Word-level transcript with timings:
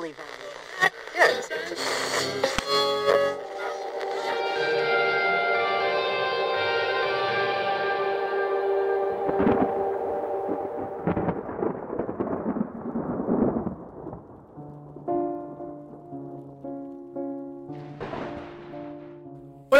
believe 0.00 0.16
that. 0.16 0.92
Yes. 1.14 2.50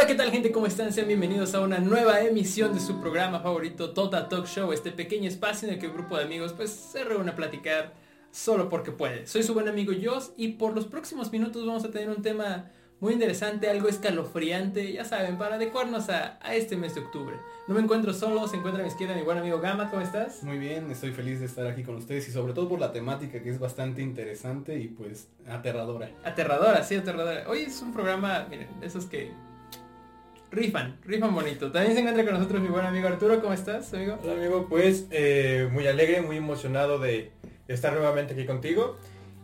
¿qué 0.07 0.17
tal 0.17 0.33
gente? 0.33 0.51
¿Cómo 0.51 0.67
están? 0.67 0.93
Sean 0.93 1.07
bienvenidos 1.07 1.55
a 1.55 1.61
una 1.61 1.79
nueva 1.79 2.21
emisión 2.21 2.75
de 2.75 2.81
su 2.81 3.01
programa 3.01 3.39
favorito 3.39 3.93
Total 3.93 4.29
Talk 4.29 4.47
Show, 4.47 4.73
este 4.73 4.91
pequeño 4.91 5.29
espacio 5.29 5.69
en 5.69 5.75
el 5.75 5.81
que 5.81 5.87
un 5.87 5.93
grupo 5.93 6.17
de 6.17 6.25
amigos 6.25 6.53
pues 6.53 6.73
se 6.73 7.05
reúne 7.05 7.31
a 7.31 7.37
platicar 7.37 7.95
solo 8.31 8.69
porque 8.69 8.93
puede. 8.93 9.27
Soy 9.27 9.43
su 9.43 9.55
buen 9.55 9.69
amigo 9.69 9.93
Joss 10.03 10.33
y 10.37 10.49
por 10.53 10.75
los 10.75 10.87
próximos 10.87 11.31
minutos 11.33 11.67
vamos 11.67 11.85
a 11.85 11.91
tener 11.91 12.09
un 12.09 12.23
tema 12.23 12.71
muy 13.01 13.15
interesante, 13.15 13.69
algo 13.71 13.89
escalofriante, 13.89 14.93
ya 14.93 15.07
saben, 15.07 15.39
para 15.39 15.55
adecuarnos 15.55 16.11
a, 16.11 16.39
a 16.43 16.55
este 16.55 16.77
mes 16.77 16.95
de 16.95 17.01
octubre. 17.01 17.35
No 17.67 17.75
me 17.75 17.81
encuentro 17.81 18.13
solo, 18.13 18.47
se 18.47 18.57
encuentra 18.57 18.83
a 18.83 18.85
mi 18.85 18.91
izquierda 18.91 19.15
mi 19.15 19.23
buen 19.23 19.39
amigo 19.39 19.59
Gama, 19.59 19.89
¿cómo 19.89 20.03
estás? 20.03 20.43
Muy 20.43 20.59
bien, 20.59 20.91
estoy 20.91 21.13
feliz 21.13 21.41
de 21.41 21.47
estar 21.47 21.67
aquí 21.67 21.83
con 21.83 21.97
ustedes 21.97 22.29
y 22.29 22.33
sobre 22.33 22.53
todo 22.53 22.69
por 22.69 22.79
la 22.79 22.93
temática 22.93 23.43
que 23.43 23.49
es 23.49 23.59
bastante 23.59 24.03
interesante 24.03 24.79
y 24.79 24.89
pues 24.89 25.29
aterradora. 25.49 26.11
Aterradora, 26.25 26.85
sí, 26.85 26.97
aterradora. 26.97 27.49
Hoy 27.49 27.61
es 27.61 27.81
un 27.81 27.93
programa, 27.95 28.47
miren, 28.51 28.69
de 28.81 28.87
esos 28.87 29.07
que 29.07 29.33
rifan, 30.51 30.99
rifan 31.03 31.35
bonito. 31.35 31.73
También 31.73 31.95
se 31.95 32.01
encuentra 32.01 32.25
con 32.25 32.35
nosotros 32.35 32.61
mi 32.61 32.69
buen 32.69 32.85
amigo 32.85 33.09
Arturo, 33.09 33.41
¿cómo 33.41 33.55
estás, 33.55 33.95
amigo? 33.95 34.19
Hola 34.23 34.35
amigo, 34.35 34.67
pues 34.69 35.07
eh, 35.11 35.71
muy 35.73 35.87
alegre, 35.87 36.21
muy 36.21 36.37
emocionado 36.37 36.99
de 36.99 37.33
estar 37.73 37.93
nuevamente 37.93 38.35
aquí 38.35 38.45
contigo. 38.47 38.97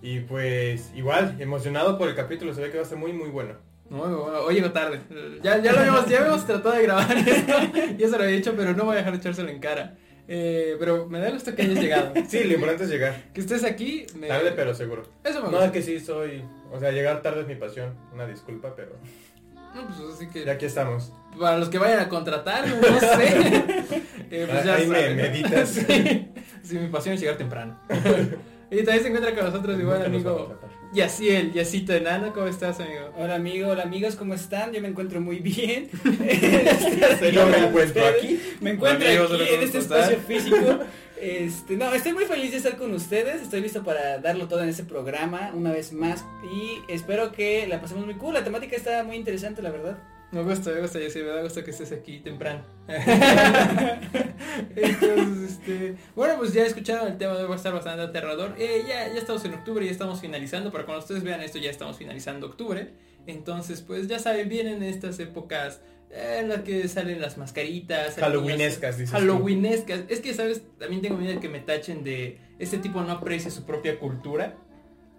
Y 0.03 0.21
pues 0.21 0.93
igual, 0.95 1.37
emocionado 1.41 1.97
por 1.99 2.09
el 2.09 2.15
capítulo, 2.15 2.53
se 2.55 2.61
ve 2.63 2.71
que 2.71 2.77
va 2.77 2.83
a 2.85 2.87
ser 2.87 2.99
muy 2.99 3.13
muy 3.13 3.29
bueno. 3.31 3.55
Muy 3.89 4.09
bueno, 4.09 4.41
hoy 4.41 4.55
llegó 4.57 4.73
tarde. 4.73 5.01
Ya, 5.43 5.59
ya 5.63 5.73
lo 5.73 5.79
habíamos, 5.79 6.07
ya 6.09 6.19
habíamos 6.19 6.45
tratado 6.47 6.75
de 6.75 6.83
grabar 6.83 7.17
esto, 7.27 7.53
ya 7.97 8.09
se 8.09 8.17
lo 8.19 8.25
había 8.25 8.37
dicho, 8.37 8.53
pero 8.57 8.75
no 8.75 8.85
voy 8.85 8.95
a 8.95 8.99
dejar 8.99 9.13
de 9.13 9.19
echárselo 9.19 9.49
en 9.49 9.61
cara. 9.61 9.97
Eh, 10.29 10.75
pero 10.81 11.07
me 11.07 11.21
da 11.21 11.31
gusto 11.31 11.55
que 11.55 11.63
hayas 11.63 11.79
llegado. 11.81 12.13
Sí, 12.29 12.43
lo 12.45 12.55
importante 12.55 12.83
es 12.85 12.91
llegar. 12.91 13.15
Que 13.33 13.41
estés 13.41 13.63
aquí. 13.63 14.05
Me... 14.17 14.27
Tarde 14.27 14.53
pero 14.57 14.75
seguro. 14.75 15.05
Eso 15.23 15.39
me 15.39 15.45
No, 15.47 15.51
gusta. 15.53 15.67
es 15.67 15.71
que 15.73 15.83
sí 15.83 16.01
soy, 16.01 16.43
o 16.73 16.81
sea, 16.81 16.91
llegar 16.91 17.23
tarde 17.23 17.43
es 17.43 17.47
mi 17.47 17.55
pasión. 17.55 17.95
Una 18.13 18.27
disculpa, 18.27 18.75
pero 18.75 18.97
No, 19.75 19.87
pues 19.87 20.15
así 20.15 20.29
que 20.29 20.45
ya 20.45 20.53
aquí 20.53 20.67
estamos. 20.67 21.13
para 21.39 21.59
los 21.59 21.69
que 21.69 21.79
vayan 21.79 22.01
a 22.01 22.09
contratar, 22.09 22.67
no 22.69 23.01
sé. 23.01 23.77
Eh, 24.29 24.45
pues 24.51 24.65
ya 24.65 24.75
Ahí 24.75 24.89
me 24.89 25.15
meditas. 25.15 25.69
Sí, 25.69 26.33
sí, 26.65 26.79
mi 26.79 26.89
pasión 26.89 27.15
es 27.15 27.21
llegar 27.21 27.37
temprano. 27.37 27.79
y 28.71 28.79
también 28.79 29.01
se 29.01 29.07
encuentra 29.07 29.33
con 29.33 29.45
nosotros 29.45 29.79
a 29.79 30.05
amigo. 30.05 30.59
Yaciel, 30.93 31.53
Yacito 31.53 31.93
Enano, 31.93 32.33
¿cómo 32.33 32.47
estás, 32.47 32.81
amigo? 32.81 33.13
Hola 33.17 33.35
amigo, 33.35 33.69
hola 33.69 33.83
amigos, 33.83 34.17
¿cómo 34.17 34.35
están? 34.35 34.73
Yo 34.73 34.81
me 34.81 34.89
encuentro 34.89 35.21
muy 35.21 35.41
bien. 35.41 35.89
Yo 37.33 37.47
me 37.47 37.59
encuentro 37.59 38.07
aquí. 38.07 38.41
Me 38.61 38.71
encuentro 38.71 39.07
Amigos, 39.07 39.33
aquí 39.33 39.43
en 39.43 39.49
¿cómo 39.49 39.63
este 39.63 39.79
espacio 39.79 40.19
físico. 40.21 40.57
Este, 41.19 41.79
no, 41.79 41.95
estoy 41.95 42.13
muy 42.13 42.27
feliz 42.27 42.51
de 42.51 42.59
estar 42.59 42.77
con 42.77 42.93
ustedes. 42.93 43.41
Estoy 43.41 43.63
listo 43.63 43.83
para 43.83 44.19
darlo 44.19 44.49
todo 44.49 44.63
en 44.63 44.69
este 44.69 44.85
programa 44.85 45.51
una 45.55 45.73
vez 45.73 45.95
más 45.95 46.27
y 46.45 46.83
espero 46.89 47.33
que 47.33 47.67
la 47.67 47.81
pasemos 47.81 48.05
muy 48.05 48.17
cool. 48.17 48.35
La 48.35 48.45
temática 48.45 48.77
está 48.77 49.03
muy 49.03 49.17
interesante, 49.17 49.63
la 49.63 49.71
verdad. 49.71 49.99
Me 50.33 50.43
gusta, 50.43 50.73
me 50.73 50.81
gusta, 50.81 50.99
Yaciel, 50.99 51.25
me 51.25 51.31
da 51.31 51.43
gusto 51.43 51.63
que 51.63 51.71
estés 51.71 51.93
aquí 51.93 52.19
temprano. 52.19 52.65
Entonces, 54.77 55.51
este, 55.51 55.97
bueno, 56.17 56.35
pues 56.39 56.53
ya 56.53 56.67
escucharon 56.67 57.07
el 57.09 57.17
tema 57.17 57.35
va 57.35 57.53
a 57.53 57.57
estar 57.57 57.73
bastante 57.73 58.03
aterrador. 58.03 58.55
Eh, 58.59 58.85
ya, 58.89 59.07
ya 59.09 59.19
estamos 59.19 59.45
en 59.45 59.55
octubre, 59.55 59.85
ya 59.87 59.93
estamos 59.93 60.21
finalizando. 60.21 60.73
Para 60.73 60.85
cuando 60.85 61.03
ustedes 61.03 61.23
vean 61.23 61.43
esto, 61.43 61.59
ya 61.59 61.71
estamos 61.71 61.97
finalizando 61.97 62.49
octubre. 62.49 62.91
Entonces, 63.27 63.83
pues 63.83 64.09
ya 64.09 64.19
saben, 64.19 64.49
vienen 64.49 64.83
estas 64.83 65.19
épocas 65.21 65.81
eh, 66.11 66.39
en 66.41 66.49
las 66.49 66.63
que 66.63 66.89
salen 66.89 67.21
las 67.21 67.39
mascaritas. 67.39 68.17
Halloweenescas, 68.17 68.99
dices. 68.99 69.15
Halloweenescas. 69.15 70.01
Es 70.09 70.21
que, 70.21 70.35
¿sabes? 70.35 70.63
También 70.79 71.03
tengo 71.03 71.17
miedo 71.17 71.35
de 71.35 71.41
que 71.41 71.49
me 71.49 71.61
tachen 71.61 72.03
de 72.03 72.39
este 72.59 72.79
tipo 72.79 73.01
no 73.03 73.13
aprecia 73.13 73.51
su 73.51 73.65
propia 73.65 73.99
cultura. 73.99 74.57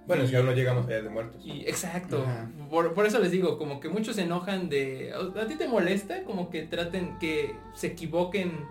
Bueno, 0.07 0.25
que 0.29 0.37
aún 0.37 0.45
no 0.45 0.53
llegamos 0.53 0.87
allá 0.87 1.01
de 1.01 1.09
muertos. 1.09 1.45
y 1.45 1.61
exacto. 1.67 2.25
Por, 2.69 2.93
por 2.93 3.05
eso 3.05 3.19
les 3.19 3.31
digo, 3.31 3.57
como 3.57 3.79
que 3.79 3.89
muchos 3.89 4.15
se 4.15 4.23
enojan 4.23 4.69
de. 4.69 5.13
¿A 5.13 5.45
ti 5.47 5.55
te 5.55 5.67
molesta? 5.67 6.23
Como 6.23 6.49
que 6.49 6.63
traten 6.63 7.19
que 7.19 7.55
se 7.73 7.87
equivoquen 7.87 8.65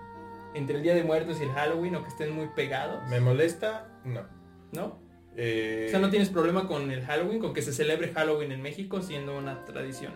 entre 0.55 0.77
el 0.77 0.83
Día 0.83 0.95
de 0.95 1.05
Muertos 1.05 1.39
y 1.41 1.45
el 1.45 1.51
Halloween 1.53 1.97
o 1.97 2.03
que 2.03 2.09
estén 2.09 2.33
muy 2.35 2.49
pegados. 2.57 3.07
¿Me 3.11 3.21
molesta? 3.21 3.87
No. 4.05 4.23
¿No? 4.73 4.99
Eh, 5.37 5.85
O 5.89 5.91
sea, 5.91 5.99
no 5.99 6.09
tienes 6.09 6.31
problema 6.31 6.67
con 6.67 6.91
el 6.91 7.05
Halloween, 7.05 7.39
con 7.41 7.53
que 7.53 7.61
se 7.61 7.73
celebre 7.75 8.11
Halloween 8.15 8.53
en 8.53 8.63
México 8.63 9.03
siendo 9.03 9.37
una 9.37 9.65
tradición. 9.67 10.15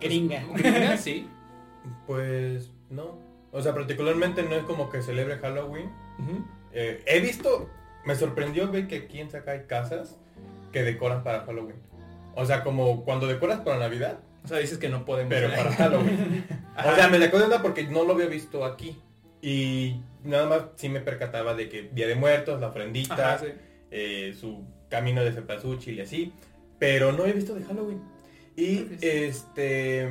Gringa. 0.00 0.44
Gringa, 0.54 0.96
sí. 0.96 1.28
Pues 2.06 2.70
no. 2.90 3.18
O 3.52 3.62
sea, 3.62 3.74
particularmente 3.74 4.42
no 4.42 4.54
es 4.54 4.62
como 4.64 4.90
que 4.90 5.02
celebre 5.02 5.38
Halloween. 5.38 5.90
Eh, 6.72 7.02
he 7.06 7.20
visto, 7.20 7.68
me 8.04 8.14
sorprendió 8.14 8.70
ver 8.70 8.86
que 8.86 8.96
aquí 8.98 9.18
en 9.18 9.30
Saca 9.30 9.52
hay 9.52 9.64
casas 9.66 10.19
que 10.72 10.82
decoran 10.82 11.22
para 11.24 11.40
Halloween. 11.44 11.76
O 12.34 12.44
sea, 12.46 12.62
como 12.62 13.04
cuando 13.04 13.26
decoras 13.26 13.60
para 13.60 13.78
Navidad, 13.78 14.20
O 14.44 14.48
sea, 14.48 14.58
dices 14.58 14.78
que 14.78 14.88
no 14.88 15.04
podemos. 15.04 15.32
pero 15.32 15.48
para 15.54 15.72
Halloween. 15.72 16.44
O 16.78 16.94
sea, 16.94 17.08
me 17.08 17.18
sacó 17.18 17.38
de 17.38 17.44
onda 17.44 17.60
porque 17.60 17.84
no 17.84 18.04
lo 18.04 18.14
había 18.14 18.26
visto 18.26 18.64
aquí. 18.64 18.96
Y 19.42 20.00
nada 20.24 20.46
más 20.46 20.62
sí 20.76 20.88
me 20.88 21.00
percataba 21.00 21.54
de 21.54 21.68
que 21.68 21.90
Día 21.92 22.06
de 22.06 22.14
Muertos, 22.14 22.58
la 22.60 22.68
ofrendita, 22.68 23.34
Ajá, 23.34 23.38
sí. 23.38 23.46
eh, 23.90 24.34
su 24.38 24.64
camino 24.88 25.22
de 25.22 25.32
cempasúchil 25.32 25.98
y 25.98 26.00
así. 26.00 26.32
Pero 26.78 27.12
no 27.12 27.26
he 27.26 27.32
visto 27.32 27.54
de 27.54 27.64
Halloween. 27.64 28.00
Y 28.56 28.76
sí. 28.76 28.98
este... 29.02 30.08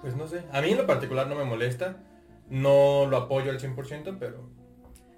Pues 0.00 0.16
no 0.16 0.26
sé. 0.26 0.42
A 0.52 0.60
mí 0.62 0.70
en 0.70 0.78
lo 0.78 0.86
particular 0.86 1.26
no 1.26 1.34
me 1.34 1.44
molesta. 1.44 1.96
No 2.48 3.06
lo 3.06 3.16
apoyo 3.16 3.50
al 3.50 3.58
100%, 3.60 4.16
pero... 4.18 4.48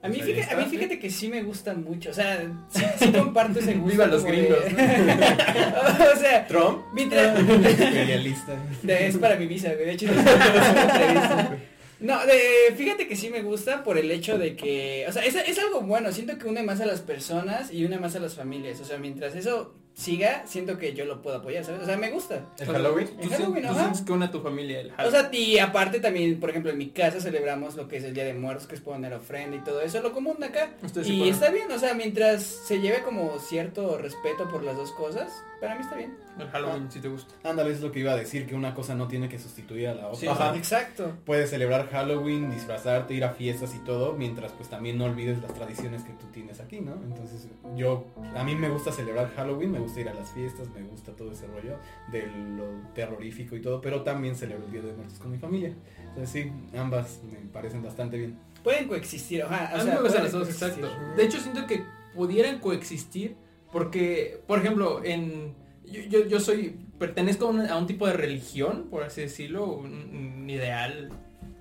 A 0.06 0.08
mí, 0.08 0.20
fíjate, 0.22 0.52
a 0.54 0.56
mí 0.56 0.62
está. 0.64 0.70
fíjate 0.70 0.98
que 0.98 1.10
sí 1.10 1.28
me 1.28 1.42
gusta 1.42 1.74
mucho. 1.74 2.10
O 2.10 2.14
sea, 2.14 2.42
sí, 2.70 2.82
sí 2.98 3.12
comparto 3.12 3.58
ese 3.58 3.74
gusto. 3.74 3.90
Viva 3.92 4.06
los 4.06 4.22
como 4.22 4.32
de- 4.34 4.40
gringos, 4.40 4.58
o 6.16 6.18
sea, 6.18 6.46
Trump. 6.46 6.82
mientras, 6.94 7.38
Imperialista. 7.40 8.52
Es 8.86 9.16
para 9.18 9.36
mi 9.36 9.46
visa, 9.46 9.72
güey. 9.74 9.86
De 9.86 9.92
hecho, 9.92 10.06
no 10.06 10.20
es. 10.20 11.60
No, 11.98 12.26
de- 12.26 12.74
fíjate 12.76 13.08
que 13.08 13.16
sí 13.16 13.30
me 13.30 13.42
gusta 13.42 13.82
por 13.82 13.96
el 13.98 14.10
hecho 14.10 14.36
de 14.38 14.54
que, 14.54 15.06
o 15.08 15.12
sea, 15.12 15.24
es, 15.24 15.34
es 15.34 15.58
algo 15.58 15.80
bueno. 15.80 16.12
Siento 16.12 16.36
que 16.38 16.46
une 16.46 16.62
más 16.62 16.80
a 16.80 16.86
las 16.86 17.00
personas 17.00 17.72
y 17.72 17.84
une 17.84 17.98
más 17.98 18.14
a 18.16 18.18
las 18.18 18.34
familias. 18.34 18.80
O 18.80 18.84
sea, 18.84 18.98
mientras 18.98 19.34
eso 19.34 19.74
siga, 19.98 20.42
siento 20.46 20.76
que 20.76 20.92
yo 20.92 21.06
lo 21.06 21.22
puedo 21.22 21.38
apoyar, 21.38 21.64
¿sabes? 21.64 21.80
O 21.82 21.86
sea, 21.86 21.96
me 21.96 22.10
gusta. 22.10 22.44
¿El 22.58 22.66
Halloween? 22.66 23.08
Sien- 23.18 23.30
Halloween, 23.30 23.66
tú 23.66 23.74
sientes 23.74 24.00
que 24.02 24.12
una 24.12 24.30
tu 24.30 24.42
familia 24.42 24.80
el 24.80 24.90
O 24.90 24.94
Halloween. 24.94 25.20
sea, 25.22 25.30
y 25.40 25.58
aparte 25.58 26.00
también, 26.00 26.38
por 26.38 26.50
ejemplo, 26.50 26.70
en 26.70 26.76
mi 26.76 26.90
casa 26.90 27.18
celebramos 27.18 27.76
lo 27.76 27.88
que 27.88 27.96
es 27.96 28.04
el 28.04 28.12
Día 28.12 28.24
de 28.24 28.34
Muertos, 28.34 28.66
que 28.66 28.74
es 28.74 28.82
poner 28.82 29.14
ofrenda 29.14 29.56
y 29.56 29.60
todo 29.64 29.80
eso, 29.80 30.02
lo 30.02 30.12
común 30.12 30.36
de 30.38 30.46
acá. 30.46 30.70
Ustedes 30.82 31.08
Y 31.08 31.28
está 31.30 31.50
bien, 31.50 31.72
o 31.72 31.78
sea, 31.78 31.94
mientras 31.94 32.42
se 32.42 32.78
lleve 32.80 33.02
como 33.04 33.38
cierto 33.38 33.96
respeto 33.96 34.48
por 34.50 34.62
las 34.62 34.76
dos 34.76 34.92
cosas, 34.92 35.32
para 35.60 35.74
mí 35.74 35.80
está 35.82 35.96
bien. 35.96 36.16
el 36.38 36.48
Halloween, 36.48 36.90
si 36.90 37.00
te 37.00 37.08
gusta. 37.08 37.34
Ándale, 37.48 37.72
es 37.72 37.80
lo 37.80 37.90
que 37.92 38.00
iba 38.00 38.12
a 38.12 38.16
decir, 38.16 38.46
que 38.46 38.54
una 38.54 38.74
cosa 38.74 38.94
no 38.94 39.08
tiene 39.08 39.28
que 39.28 39.38
sustituir 39.38 39.88
a 39.88 39.94
la 39.94 40.06
otra. 40.08 40.18
Sí, 40.20 40.26
Ajá. 40.26 40.54
Exacto. 40.56 41.16
Puedes 41.24 41.50
celebrar 41.50 41.88
Halloween, 41.90 42.50
disfrazarte, 42.50 43.14
ir 43.14 43.24
a 43.24 43.30
fiestas 43.30 43.74
y 43.74 43.78
todo, 43.78 44.12
mientras 44.14 44.52
pues 44.52 44.68
también 44.68 44.98
no 44.98 45.04
olvides 45.06 45.40
las 45.40 45.54
tradiciones 45.54 46.02
que 46.02 46.12
tú 46.12 46.26
tienes 46.32 46.60
aquí, 46.60 46.80
¿no? 46.80 46.92
Entonces 46.94 47.48
yo, 47.76 48.06
a 48.34 48.44
mí 48.44 48.54
me 48.54 48.68
gusta 48.68 48.92
celebrar 48.92 49.32
Halloween, 49.34 49.72
me 49.72 49.78
gusta 49.78 50.00
ir 50.00 50.08
a 50.08 50.14
las 50.14 50.30
fiestas, 50.30 50.68
me 50.70 50.82
gusta 50.82 51.12
todo 51.12 51.32
ese 51.32 51.46
rollo 51.46 51.76
de 52.12 52.26
lo 52.26 52.64
terrorífico 52.94 53.56
y 53.56 53.62
todo, 53.62 53.80
pero 53.80 54.02
también 54.02 54.36
celebro 54.36 54.64
el 54.66 54.72
Día 54.72 54.82
de 54.82 54.92
Muertos 54.92 55.18
con 55.18 55.30
mi 55.30 55.38
familia. 55.38 55.72
Entonces 56.08 56.30
sí, 56.30 56.52
ambas 56.78 57.20
me 57.30 57.38
parecen 57.50 57.82
bastante 57.82 58.16
bien. 58.18 58.38
Pueden 58.62 58.88
coexistir, 58.88 59.42
ajá. 59.42 59.70
o 59.72 59.74
A 59.74 59.78
mí 59.78 59.84
sea, 59.84 59.94
me 59.94 60.00
gustan 60.00 60.02
pueden 60.02 60.22
las 60.24 60.32
dos, 60.32 60.42
coexistir. 60.42 60.84
exacto. 60.84 61.14
De 61.16 61.24
hecho, 61.24 61.40
siento 61.40 61.66
que 61.66 61.84
pudieran 62.14 62.58
coexistir 62.58 63.36
porque, 63.76 64.40
por 64.46 64.58
ejemplo, 64.58 65.04
en 65.04 65.54
yo, 65.84 66.00
yo, 66.08 66.26
yo 66.26 66.40
soy, 66.40 66.78
pertenezco 66.98 67.44
a 67.44 67.50
un, 67.50 67.60
a 67.60 67.76
un 67.76 67.86
tipo 67.86 68.06
de 68.06 68.14
religión, 68.14 68.86
por 68.90 69.02
así 69.02 69.20
decirlo, 69.20 69.66
un, 69.66 70.38
un 70.40 70.48
ideal, 70.48 71.10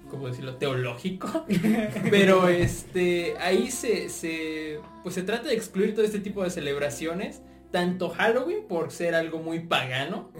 ¿cómo 0.10 0.28
decirlo?, 0.28 0.56
teológico. 0.56 1.46
Pero 2.10 2.48
este, 2.48 3.36
ahí 3.38 3.70
se, 3.70 4.08
se, 4.08 4.80
pues 5.04 5.14
se 5.14 5.24
trata 5.24 5.50
de 5.50 5.56
excluir 5.56 5.94
todo 5.94 6.06
este 6.06 6.20
tipo 6.20 6.42
de 6.42 6.52
celebraciones, 6.52 7.42
tanto 7.72 8.08
Halloween 8.08 8.66
por 8.66 8.92
ser 8.92 9.14
algo 9.14 9.40
muy 9.40 9.60
pagano, 9.60 10.32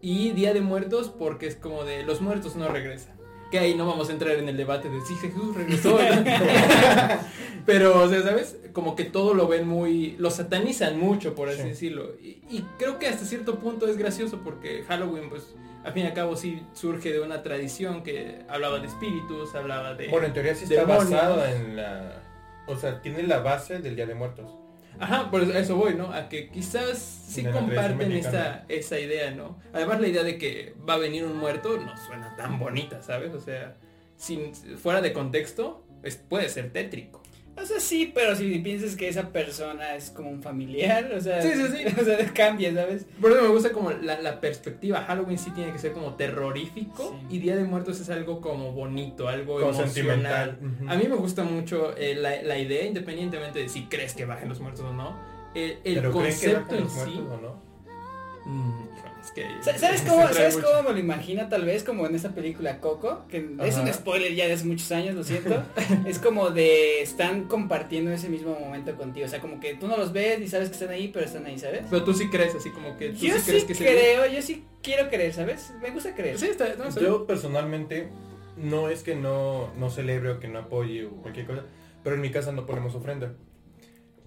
y 0.00 0.30
Día 0.30 0.54
de 0.54 0.62
Muertos 0.62 1.10
porque 1.10 1.48
es 1.48 1.54
como 1.54 1.84
de 1.84 2.02
los 2.02 2.22
muertos 2.22 2.56
no 2.56 2.66
regresan. 2.68 3.19
Que 3.50 3.58
ahí 3.58 3.74
no 3.74 3.86
vamos 3.86 4.08
a 4.08 4.12
entrar 4.12 4.36
en 4.36 4.48
el 4.48 4.56
debate 4.56 4.88
de 4.88 5.00
si 5.02 5.14
Jesús 5.16 5.54
regresó. 5.56 5.98
Pero, 7.66 7.98
o 8.02 8.08
sea, 8.08 8.22
¿sabes? 8.22 8.56
Como 8.72 8.96
que 8.96 9.04
todo 9.04 9.34
lo 9.34 9.46
ven 9.48 9.66
muy... 9.68 10.16
Lo 10.18 10.30
satanizan 10.30 10.98
mucho, 10.98 11.34
por 11.34 11.48
así 11.48 11.62
Sí. 11.62 11.68
decirlo. 11.68 12.12
Y, 12.22 12.40
y 12.48 12.64
creo 12.78 12.98
que 12.98 13.06
hasta 13.08 13.24
cierto 13.24 13.58
punto 13.58 13.86
es 13.86 13.96
gracioso 13.96 14.40
porque 14.42 14.84
Halloween, 14.88 15.28
pues, 15.28 15.54
al 15.84 15.92
fin 15.92 16.04
y 16.04 16.06
al 16.06 16.14
cabo 16.14 16.36
sí 16.36 16.62
surge 16.72 17.12
de 17.12 17.20
una 17.20 17.42
tradición 17.42 18.02
que 18.02 18.40
hablaba 18.48 18.78
de 18.78 18.86
espíritus, 18.86 19.54
hablaba 19.54 19.94
de... 19.94 20.08
Bueno, 20.08 20.26
en 20.26 20.32
teoría 20.32 20.54
sí 20.54 20.64
está 20.64 20.76
demonios. 20.86 21.10
basado 21.10 21.44
en 21.44 21.76
la... 21.76 22.22
O 22.66 22.76
sea, 22.76 23.02
tiene 23.02 23.22
la 23.24 23.38
base 23.40 23.80
del 23.80 23.96
Día 23.96 24.06
de 24.06 24.14
Muertos. 24.14 24.50
Ajá, 24.98 25.30
por 25.30 25.42
eso, 25.42 25.76
voy, 25.76 25.94
¿no? 25.94 26.12
A 26.12 26.28
que 26.28 26.48
quizás 26.50 26.98
sí 26.98 27.42
comparten 27.44 28.08
mexicana. 28.08 28.64
esa 28.68 28.98
idea, 28.98 29.30
¿no? 29.30 29.58
Además 29.72 30.00
la 30.00 30.08
idea 30.08 30.22
de 30.22 30.36
que 30.36 30.74
va 30.88 30.94
a 30.94 30.98
venir 30.98 31.24
un 31.24 31.36
muerto 31.38 31.78
no 31.78 31.96
suena 31.96 32.34
tan 32.36 32.58
bonita, 32.58 33.02
¿sabes? 33.02 33.32
O 33.34 33.40
sea, 33.40 33.76
sin, 34.16 34.54
fuera 34.54 35.00
de 35.00 35.12
contexto, 35.12 35.84
es- 36.02 36.16
puede 36.16 36.48
ser 36.48 36.70
tétrico. 36.72 37.22
O 37.56 37.64
sea, 37.66 37.78
sí, 37.78 38.10
pero 38.14 38.34
si 38.34 38.58
piensas 38.60 38.96
que 38.96 39.08
esa 39.08 39.28
persona 39.28 39.94
es 39.94 40.10
como 40.10 40.30
un 40.30 40.42
familiar, 40.42 41.12
o 41.14 41.20
sea, 41.20 41.42
Sí, 41.42 41.50
sí, 41.54 41.62
sí. 41.76 41.94
o 42.00 42.04
sea, 42.04 42.32
cambia, 42.32 42.72
¿sabes? 42.72 43.06
Por 43.20 43.32
eso 43.32 43.42
me 43.42 43.48
gusta 43.48 43.70
como 43.72 43.90
la, 43.90 44.20
la 44.20 44.40
perspectiva. 44.40 45.02
Halloween 45.06 45.38
sí 45.38 45.50
tiene 45.50 45.70
que 45.72 45.78
ser 45.78 45.92
como 45.92 46.14
terrorífico 46.14 47.18
Sí. 47.28 47.36
y 47.36 47.38
Día 47.40 47.56
de 47.56 47.64
Muertos 47.64 48.00
es 48.00 48.08
algo 48.08 48.40
como 48.40 48.72
bonito, 48.72 49.28
algo 49.28 49.60
Como 49.60 49.72
emocional. 49.78 50.58
A 50.88 50.96
mí 50.96 51.04
me 51.06 51.16
gusta 51.16 51.42
mucho 51.44 51.94
eh, 51.96 52.14
la, 52.14 52.42
la 52.42 52.58
idea, 52.58 52.84
independientemente 52.86 53.58
de 53.58 53.68
si 53.68 53.84
crees 53.86 54.14
que 54.14 54.24
bajen 54.24 54.48
los 54.48 54.60
muertos 54.60 54.84
o 54.84 54.92
no. 54.94 55.14
El, 55.54 55.78
el 55.84 55.94
¿Pero 55.96 56.12
creen 56.12 56.24
que 56.40 56.52
concepto 56.52 56.74
en 56.76 56.80
los 56.84 56.92
sí. 56.92 56.98
muertos 57.20 57.32
o 57.32 57.40
no? 57.42 58.79
Es 59.22 59.32
que 59.32 59.46
¿Sabes 59.60 60.00
se 60.00 60.06
cómo, 60.08 60.26
¿sabes 60.28 60.56
cómo 60.56 60.82
me 60.82 60.92
lo 60.92 60.98
imagino 60.98 61.48
tal 61.48 61.64
vez? 61.64 61.84
Como 61.84 62.06
en 62.06 62.14
esta 62.14 62.30
película 62.30 62.80
Coco, 62.80 63.26
que 63.28 63.56
es 63.62 63.76
un 63.76 63.92
spoiler 63.92 64.34
ya 64.34 64.46
de 64.46 64.54
hace 64.54 64.64
muchos 64.64 64.90
años, 64.92 65.14
lo 65.14 65.24
siento. 65.24 65.62
es 66.06 66.18
como 66.18 66.50
de 66.50 67.02
están 67.02 67.44
compartiendo 67.44 68.10
ese 68.10 68.28
mismo 68.28 68.58
momento 68.58 68.96
contigo. 68.96 69.26
O 69.26 69.28
sea, 69.28 69.40
como 69.40 69.60
que 69.60 69.74
tú 69.74 69.88
no 69.88 69.96
los 69.96 70.12
ves 70.12 70.40
ni 70.40 70.48
sabes 70.48 70.68
que 70.68 70.74
están 70.74 70.90
ahí, 70.90 71.08
pero 71.08 71.26
están 71.26 71.46
ahí, 71.46 71.58
¿sabes? 71.58 71.82
Pero 71.90 72.04
tú 72.04 72.14
sí 72.14 72.28
crees, 72.28 72.54
así 72.54 72.70
como 72.70 72.96
que 72.96 73.10
tú 73.10 73.26
Yo 73.26 73.34
sí 73.34 73.40
sí, 73.40 73.50
crees 73.50 73.64
que 73.64 73.74
se 73.74 73.84
creo, 73.84 74.26
yo 74.26 74.42
sí 74.42 74.64
quiero 74.82 75.08
creer, 75.08 75.32
¿sabes? 75.32 75.72
Me 75.82 75.90
gusta 75.90 76.14
creer. 76.14 76.38
Sí, 76.38 76.46
está, 76.46 76.74
no, 76.76 76.84
está 76.84 77.00
Yo 77.00 77.26
personalmente 77.26 78.08
no 78.56 78.88
es 78.88 79.02
que 79.02 79.14
no, 79.14 79.72
no 79.78 79.90
celebre 79.90 80.30
o 80.30 80.40
que 80.40 80.48
no 80.48 80.60
apoye 80.60 81.06
o 81.06 81.10
cualquier 81.10 81.46
cosa, 81.46 81.64
pero 82.02 82.16
en 82.16 82.22
mi 82.22 82.30
casa 82.30 82.52
no 82.52 82.66
ponemos 82.66 82.94
ofrenda. 82.94 83.34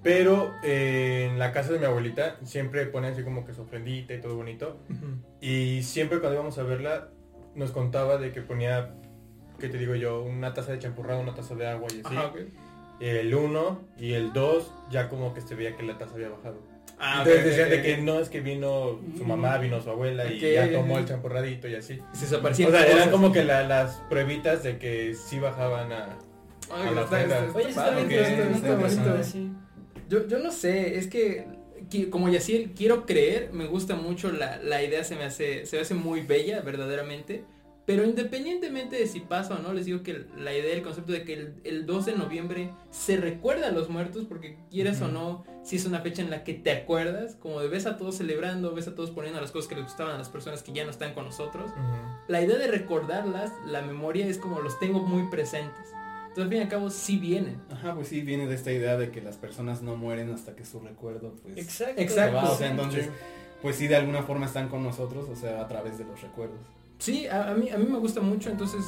Pero 0.04 0.54
eh, 0.64 1.30
en 1.32 1.40
la 1.40 1.52
casa 1.54 1.72
de 1.72 1.80
mi 1.80 1.86
abuelita 1.86 2.36
siempre 2.44 2.86
ponen 2.88 3.14
así 3.14 3.24
como 3.24 3.46
que 3.46 3.54
su 3.54 3.62
ofrendita 3.62 4.14
y 4.14 4.20
todo 4.22 4.36
bonito. 4.36 4.78
Y 5.42 5.82
siempre 5.84 6.20
cuando 6.20 6.36
íbamos 6.36 6.58
a 6.58 6.64
verla 6.64 7.10
nos 7.56 7.72
contaba 7.72 8.18
de 8.18 8.32
que 8.32 8.42
ponía, 8.42 8.94
¿qué 9.60 9.70
te 9.70 9.78
digo 9.78 9.96
yo? 9.96 10.22
Una 10.24 10.54
taza 10.54 10.72
de 10.74 10.80
champurrado, 10.80 11.22
una 11.22 11.34
taza 11.36 11.56
de 11.56 11.68
agua 11.68 11.88
y 11.94 12.02
así. 12.06 12.16
Ajá. 12.16 12.32
El 13.00 13.34
1 13.34 13.80
y 13.98 14.14
el 14.14 14.34
2 14.34 14.72
ya 14.92 15.10
como 15.10 15.34
que 15.34 15.42
se 15.42 15.56
veía 15.56 15.76
que 15.76 15.84
la 15.84 15.98
taza 15.98 16.16
había 16.16 16.30
bajado. 16.30 16.58
Ah, 17.00 17.18
Entonces 17.20 17.42
ok, 17.42 17.46
decían 17.50 17.70
de 17.70 17.82
que 17.82 17.98
no 17.98 18.20
es 18.20 18.30
que 18.30 18.40
vino 18.40 19.00
su 19.18 19.26
mamá, 19.26 19.58
vino 19.58 19.82
su 19.82 19.90
abuela 19.90 20.26
y 20.32 20.40
ya 20.40 20.72
tomó 20.72 20.98
el 21.00 21.06
champurradito 21.06 21.68
y 21.68 21.76
así. 21.76 22.00
Se 22.14 22.36
O 22.36 22.52
sea, 22.72 22.86
eran 22.88 23.10
como 23.10 23.32
que 23.32 23.44
la- 23.44 23.64
las 23.68 23.96
pruebitas 24.10 24.64
de 24.64 24.78
que 24.78 25.14
sí 25.16 25.40
bajaban 25.40 25.92
a... 25.92 26.18
Ay, 26.72 26.88
a 26.88 26.92
la 26.92 27.02
Oye, 27.02 27.70
está 27.70 28.02
está 28.02 28.50
está- 28.80 29.22
Yo, 30.10 30.28
yo 30.28 30.40
no 30.40 30.52
sé, 30.52 30.98
es 30.98 31.08
que 31.08 31.48
como 32.10 32.30
Yaciel 32.30 32.72
quiero 32.72 33.06
creer, 33.06 33.52
me 33.54 33.66
gusta 33.66 33.96
mucho 33.96 34.32
la, 34.32 34.58
la 34.58 34.84
idea, 34.84 35.04
se 35.04 35.16
me 35.16 35.24
hace, 35.24 35.66
se 35.66 35.76
me 35.76 35.82
hace 35.82 35.94
muy 35.94 36.22
bella, 36.22 36.62
verdaderamente. 36.62 37.46
Pero 37.86 38.06
independientemente 38.06 38.96
de 38.96 39.08
si 39.08 39.20
pasa 39.20 39.56
o 39.56 39.60
no, 39.60 39.74
les 39.74 39.86
digo 39.86 40.04
que 40.04 40.26
la 40.38 40.54
idea, 40.54 40.74
el 40.74 40.84
concepto 40.84 41.12
de 41.12 41.26
que 41.26 41.34
el, 41.34 41.56
el 41.66 41.86
2 41.86 42.06
de 42.06 42.16
noviembre 42.16 42.72
se 42.92 43.18
recuerda 43.18 43.68
a 43.68 43.72
los 43.72 43.90
muertos, 43.90 44.24
porque 44.24 44.58
quieras 44.72 45.02
o 45.02 45.10
no, 45.10 45.44
si 45.64 45.76
es 45.76 45.86
una 45.86 46.00
fecha 46.00 46.22
en 46.22 46.30
la 46.30 46.46
que 46.46 46.54
te 46.54 46.72
acuerdas, 46.72 47.36
como 47.36 47.60
de 47.60 47.68
ves 47.68 47.86
a 47.86 47.98
todos 47.98 48.16
celebrando, 48.16 48.74
ves 48.74 48.88
a 48.88 48.96
todos 48.96 49.12
poniendo 49.12 49.42
las 49.42 49.52
cosas 49.52 49.68
que 49.68 49.76
les 49.76 49.84
gustaban 49.84 50.16
a 50.16 50.18
las 50.18 50.30
personas 50.30 50.64
que 50.64 50.72
ya 50.72 50.86
no 50.86 50.92
están 50.92 51.14
con 51.14 51.26
nosotros. 51.26 51.72
La 52.30 52.42
idea 52.42 52.58
de 52.58 52.68
recordarlas, 52.68 53.52
la 53.68 53.82
memoria 53.82 54.28
es 54.28 54.38
como 54.38 54.62
los 54.62 54.80
tengo 54.80 55.02
muy 55.02 55.30
presentes. 55.30 55.92
Entonces, 56.36 56.44
al 56.46 56.50
fin 56.50 56.58
y 56.58 56.62
al 56.62 56.68
cabo, 56.70 56.90
sí 56.90 57.18
vienen. 57.20 57.58
Ajá, 57.72 57.94
pues 57.94 58.08
sí, 58.08 58.22
viene 58.22 58.48
de 58.48 58.56
esta 58.56 58.72
idea 58.72 58.98
de 58.98 59.12
que 59.12 59.22
las 59.22 59.38
personas 59.38 59.82
no 59.84 59.96
mueren 59.96 60.32
hasta 60.34 60.56
que 60.56 60.66
su 60.66 60.80
recuerdo, 60.80 61.36
pues... 61.44 61.58
Exacto. 61.58 62.02
Exacto. 62.02 62.40
se 62.40 62.46
va. 62.46 62.52
O 62.52 62.58
sea, 62.58 62.70
entonces, 62.72 63.10
pues 63.62 63.76
sí, 63.76 63.88
de 63.88 63.96
alguna 63.96 64.24
forma 64.24 64.46
están 64.48 64.68
con 64.68 64.84
nosotros, 64.84 65.30
o 65.30 65.36
sea, 65.36 65.62
a 65.62 65.68
través 65.68 65.98
de 66.00 66.06
los 66.06 66.20
recuerdos. 66.22 66.58
Sí, 66.98 67.28
a, 67.28 67.50
a 67.52 67.54
mí, 67.54 67.70
a 67.70 67.78
mí 67.78 67.86
me 67.88 68.00
gusta 68.00 68.20
mucho, 68.22 68.50
entonces 68.50 68.82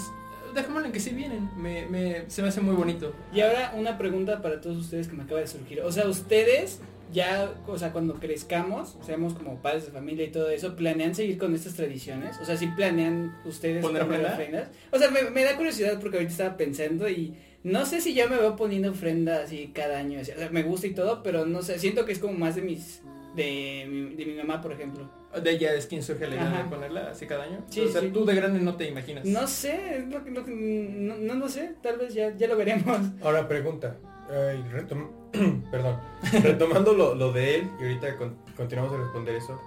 dejémoslo 0.55 0.87
en 0.87 0.91
que 0.93 0.99
sí 0.99 1.11
vienen. 1.11 1.49
Me, 1.57 1.85
me- 1.85 2.29
se 2.29 2.41
me 2.41 2.47
hace 2.47 2.61
muy 2.61 2.75
bonito. 2.75 3.13
Y 3.33 3.41
ahora 3.41 3.73
una 3.77 3.97
pregunta 3.97 4.41
para 4.41 4.59
todos 4.61 4.77
ustedes 4.77 5.07
que 5.07 5.15
me 5.15 5.23
acaba 5.23 5.39
de 5.41 5.47
surgir. 5.47 5.81
O 5.81 5.91
sea, 5.91 6.07
ustedes 6.07 6.79
ya, 7.13 7.53
o 7.67 7.77
sea, 7.77 7.91
cuando 7.91 8.15
crezcamos, 8.15 8.97
seamos 9.05 9.33
como 9.33 9.61
padres 9.61 9.85
de 9.85 9.91
familia 9.91 10.25
y 10.25 10.31
todo 10.31 10.49
eso, 10.49 10.75
¿planean 10.75 11.15
seguir 11.15 11.37
con 11.37 11.53
estas 11.55 11.73
tradiciones? 11.75 12.37
O 12.41 12.45
sea, 12.45 12.57
¿sí 12.57 12.67
planean 12.67 13.35
ustedes 13.45 13.81
¿Poner 13.81 14.03
ofrenda? 14.03 14.33
ofrendas? 14.33 14.69
O 14.91 14.97
sea, 14.97 15.09
me, 15.11 15.23
me 15.29 15.43
da 15.43 15.55
curiosidad 15.55 15.99
porque 15.99 16.17
ahorita 16.17 16.31
estaba 16.31 16.57
pensando 16.57 17.07
y 17.09 17.33
no 17.63 17.85
sé 17.85 18.01
si 18.01 18.13
ya 18.13 18.27
me 18.27 18.37
veo 18.37 18.55
poniendo 18.55 18.91
ofrenda 18.91 19.41
así 19.43 19.71
cada 19.73 19.97
año. 19.99 20.19
O 20.21 20.23
sea, 20.23 20.49
me 20.51 20.63
gusta 20.63 20.87
y 20.87 20.93
todo, 20.93 21.23
pero 21.23 21.45
no 21.45 21.61
sé, 21.61 21.79
siento 21.79 22.05
que 22.05 22.11
es 22.11 22.19
como 22.19 22.33
más 22.33 22.55
de 22.55 22.61
mis, 22.61 23.01
de 23.35 23.85
mi, 23.89 24.15
de 24.15 24.25
mi 24.25 24.33
mamá, 24.35 24.61
por 24.61 24.71
ejemplo. 24.73 25.09
De 25.41 25.51
ella 25.51 25.73
es 25.73 25.85
quien 25.87 26.01
surge 26.01 26.27
la 26.27 26.35
idea 26.35 26.63
de 26.63 26.69
ponerla 26.69 27.09
así 27.09 27.25
cada 27.25 27.43
año. 27.43 27.65
Sí, 27.69 27.81
o 27.81 27.89
sea, 27.91 27.99
sí. 28.01 28.07
tú 28.13 28.23
de 28.23 28.35
grande 28.35 28.59
no 28.59 28.75
te 28.77 28.87
imaginas. 28.87 29.25
No 29.25 29.45
sé, 29.47 29.97
es 29.97 30.07
lo 30.07 30.23
que, 30.23 30.31
lo 30.31 30.45
que- 30.45 30.51
no, 30.53 31.17
no 31.17 31.33
lo 31.35 31.49
sé, 31.49 31.73
tal 31.81 31.97
vez 31.97 32.13
ya, 32.13 32.33
ya 32.37 32.47
lo 32.47 32.55
veremos. 32.55 32.97
Ahora 33.21 33.45
pregunta. 33.47 33.97
Ay, 34.29 34.63
retom- 34.73 35.09
Perdón. 35.71 35.99
Retomando 36.43 36.93
lo, 36.93 37.15
lo 37.15 37.31
de 37.31 37.55
él, 37.55 37.69
y 37.79 37.83
ahorita 37.83 38.17
con- 38.17 38.35
continuamos 38.57 38.93
a 38.93 38.97
responder 38.97 39.35
eso. 39.35 39.59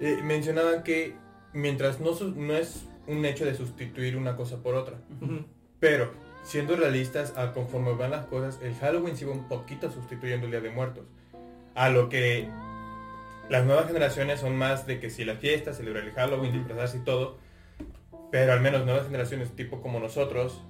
eh, 0.00 0.18
mencionaban 0.22 0.82
que 0.82 1.14
mientras 1.52 2.00
no, 2.00 2.10
no 2.36 2.54
es 2.54 2.84
un 3.06 3.24
hecho 3.24 3.44
de 3.44 3.54
sustituir 3.54 4.16
una 4.16 4.36
cosa 4.36 4.62
por 4.62 4.74
otra, 4.74 4.96
pero 5.80 6.10
siendo 6.44 6.76
realistas, 6.76 7.36
a 7.36 7.52
conforme 7.52 7.92
van 7.94 8.12
las 8.12 8.26
cosas, 8.26 8.58
el 8.62 8.74
Halloween 8.76 9.16
sigue 9.16 9.30
un 9.30 9.48
poquito 9.48 9.90
sustituyendo 9.90 10.46
el 10.46 10.52
Día 10.52 10.60
de 10.60 10.70
Muertos. 10.70 11.04
A 11.74 11.88
lo 11.90 12.08
que 12.08 12.48
las 13.48 13.64
nuevas 13.66 13.86
generaciones 13.88 14.40
son 14.40 14.56
más 14.56 14.86
de 14.86 15.00
que 15.00 15.10
si 15.10 15.24
la 15.24 15.34
fiesta, 15.36 15.72
celebrar 15.74 16.04
el 16.04 16.12
Halloween, 16.12 16.52
disfrazarse 16.52 16.98
y 16.98 17.00
todo, 17.00 17.36
pero 18.30 18.52
al 18.52 18.60
menos 18.60 18.84
nuevas 18.84 19.06
generaciones 19.06 19.50
tipo 19.56 19.80
como 19.82 19.98
nosotros 19.98 20.62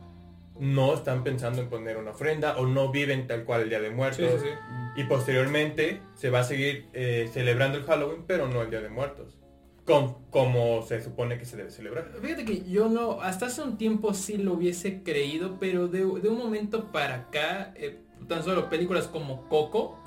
no 0.61 0.95
están 0.95 1.25
pensando 1.25 1.63
en 1.63 1.69
poner 1.69 1.97
una 1.97 2.13
ofrenda 2.13 2.59
o 2.59 2.67
no 2.67 2.93
viven 2.93 3.27
tal 3.27 3.45
cual 3.45 3.63
el 3.63 3.71
Día 3.71 3.81
de 3.81 3.91
Muertos. 3.91 4.41
sí, 4.41 4.49
sí. 4.49 5.01
Y 5.01 5.05
posteriormente 5.05 6.03
se 6.15 6.31
va 6.31 6.41
a 6.41 6.45
seguir 6.45 6.87
eh, 6.93 7.29
celebrando 7.33 7.79
el 7.79 7.85
Halloween, 7.85 8.25
pero 8.27 8.49
no 8.49 8.63
el 8.63 8.71
Día 8.71 8.81
de 8.81 8.89
Muertos. 8.89 9.39
Con, 9.85 10.25
como 10.31 10.83
se 10.83 11.03
supone 11.03 11.39
que 11.39 11.45
se 11.45 11.57
debe 11.57 11.71
celebrar. 11.71 12.13
Fíjate 12.21 12.45
que 12.45 12.63
yo 12.71 12.89
no, 12.89 13.23
hasta 13.23 13.47
hace 13.47 13.63
un 13.63 13.79
tiempo 13.79 14.15
sí 14.15 14.37
lo 14.37 14.53
hubiese 14.53 15.03
creído, 15.03 15.57
pero 15.59 15.89
de, 15.89 16.01
de 16.01 16.29
un 16.29 16.39
momento 16.39 16.93
para 16.93 17.15
acá, 17.15 17.73
eh, 17.77 17.99
tan 18.29 18.45
solo 18.45 18.69
películas 18.69 19.09
como 19.09 19.49
Coco, 19.49 19.99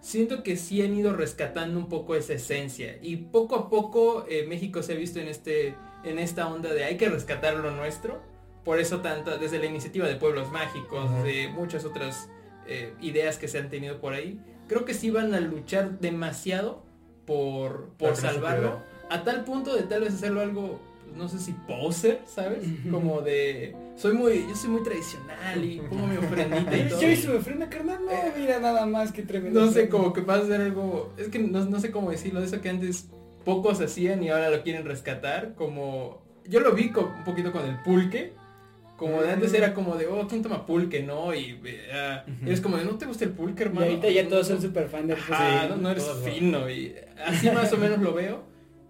siento 0.00 0.42
que 0.42 0.56
sí 0.56 0.82
han 0.82 0.94
ido 0.94 1.14
rescatando 1.14 1.78
un 1.78 1.88
poco 1.88 2.14
esa 2.14 2.32
esencia 2.34 2.98
y 3.02 3.16
poco 3.16 3.56
a 3.56 3.68
poco 3.68 4.24
eh, 4.28 4.46
México 4.48 4.82
se 4.82 4.94
ha 4.94 4.96
visto 4.96 5.20
en 5.20 5.28
este 5.28 5.74
en 6.04 6.18
esta 6.18 6.48
onda 6.48 6.72
de 6.72 6.84
hay 6.84 6.96
que 6.96 7.08
rescatar 7.08 7.54
lo 7.56 7.70
nuestro 7.72 8.22
por 8.64 8.78
eso 8.80 9.00
tanto 9.00 9.38
desde 9.38 9.58
la 9.58 9.66
iniciativa 9.66 10.06
de 10.06 10.16
pueblos 10.16 10.50
mágicos 10.52 11.10
de 11.24 11.48
muchas 11.48 11.84
otras 11.84 12.28
eh, 12.66 12.92
ideas 13.00 13.38
que 13.38 13.48
se 13.48 13.58
han 13.58 13.70
tenido 13.70 14.00
por 14.00 14.12
ahí 14.12 14.40
creo 14.66 14.84
que 14.84 14.94
sí 14.94 15.10
van 15.10 15.34
a 15.34 15.40
luchar 15.40 15.98
demasiado 16.00 16.82
por 17.26 17.90
por 17.98 18.16
salvarlo 18.16 18.82
a 19.10 19.24
tal 19.24 19.44
punto 19.44 19.74
de 19.74 19.82
tal 19.84 20.02
vez 20.02 20.14
hacerlo 20.14 20.40
algo 20.40 20.80
pues, 21.04 21.16
no 21.16 21.28
sé 21.28 21.38
si 21.38 21.52
poser 21.52 22.20
sabes 22.26 22.64
como 22.90 23.20
de 23.22 23.74
soy 23.96 24.12
muy 24.12 24.46
yo 24.48 24.54
soy 24.54 24.70
muy 24.70 24.82
tradicional 24.82 25.64
y 25.64 25.80
pongo 25.80 26.06
mi 26.06 26.16
ofrendita 26.16 26.76
y 26.76 26.82
todo. 26.88 27.00
Yo 27.00 27.08
hice 27.08 27.28
mi 27.28 27.36
ofrenda 27.36 27.68
carnal, 27.68 27.98
no, 28.04 28.12
mira 28.38 28.60
nada 28.60 28.86
más 28.86 29.10
que 29.10 29.22
tremendo. 29.22 29.64
no 29.64 29.72
sé, 29.72 29.88
como 29.88 30.12
que 30.12 30.20
va 30.20 30.36
a 30.36 30.46
ser 30.46 30.60
algo, 30.60 31.12
es 31.16 31.28
que 31.28 31.40
no, 31.40 31.64
no 31.64 31.80
sé 31.80 31.90
cómo 31.90 32.10
decirlo, 32.10 32.40
de 32.40 32.46
eso 32.46 32.60
que 32.60 32.68
antes 32.68 33.08
pocos 33.44 33.80
hacían 33.80 34.22
y 34.22 34.28
ahora 34.28 34.50
lo 34.50 34.62
quieren 34.62 34.84
rescatar, 34.84 35.54
como, 35.54 36.22
yo 36.46 36.60
lo 36.60 36.74
vi 36.74 36.92
un 36.94 37.24
poquito 37.24 37.50
con 37.50 37.64
el 37.64 37.80
pulque, 37.82 38.34
como 38.98 39.22
de 39.22 39.30
antes 39.30 39.54
era 39.54 39.72
como 39.72 39.96
de, 39.96 40.06
oh, 40.08 40.26
¿quién 40.28 40.42
toma 40.42 40.66
pulque, 40.66 41.02
no? 41.02 41.32
Y 41.34 41.54
Ujú. 41.54 42.50
es 42.50 42.60
como 42.60 42.76
de, 42.76 42.84
¿no 42.84 42.98
te 42.98 43.06
gusta 43.06 43.24
el 43.24 43.30
pulque, 43.30 43.62
Y 43.62 43.66
hermano? 43.66 43.86
ahorita 43.86 44.10
ya 44.10 44.28
todos 44.28 44.46
son 44.48 44.60
super 44.60 44.88
fan 44.88 45.06
del 45.06 45.16
Ah, 45.30 45.62
Sí, 45.62 45.68
no, 45.70 45.76
no 45.76 45.90
eres 45.90 46.04
fino 46.24 46.68
y 46.68 46.94
así 47.24 47.50
más 47.50 47.72
o 47.72 47.76
menos 47.78 48.00
lo 48.00 48.12
veo. 48.12 48.42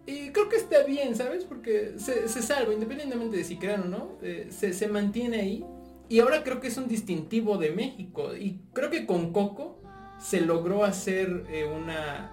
Y 0.07 0.31
creo 0.31 0.49
que 0.49 0.57
está 0.57 0.83
bien, 0.85 1.15
¿sabes? 1.15 1.45
Porque 1.45 1.93
se, 1.99 2.27
se 2.29 2.41
salva, 2.43 2.73
independientemente 2.73 3.37
de 3.37 3.45
si 3.45 3.57
crean 3.59 3.83
o 3.83 3.85
no, 3.85 4.19
eh, 4.23 4.47
se, 4.50 4.73
se 4.73 4.88
mantiene 4.88 5.41
ahí. 5.43 5.65
Y 6.09 6.21
ahora 6.21 6.43
creo 6.43 6.59
que 6.61 6.69
es 6.69 6.79
un 6.79 6.88
distintivo 6.88 7.59
de 7.59 7.73
México. 7.73 8.35
Y 8.35 8.62
creo 8.73 8.88
que 8.88 9.05
con 9.05 9.35
Coco 9.35 9.83
se 10.19 10.41
logró 10.41 10.85
hacer 10.85 11.45
eh, 11.50 11.67
una 11.67 12.33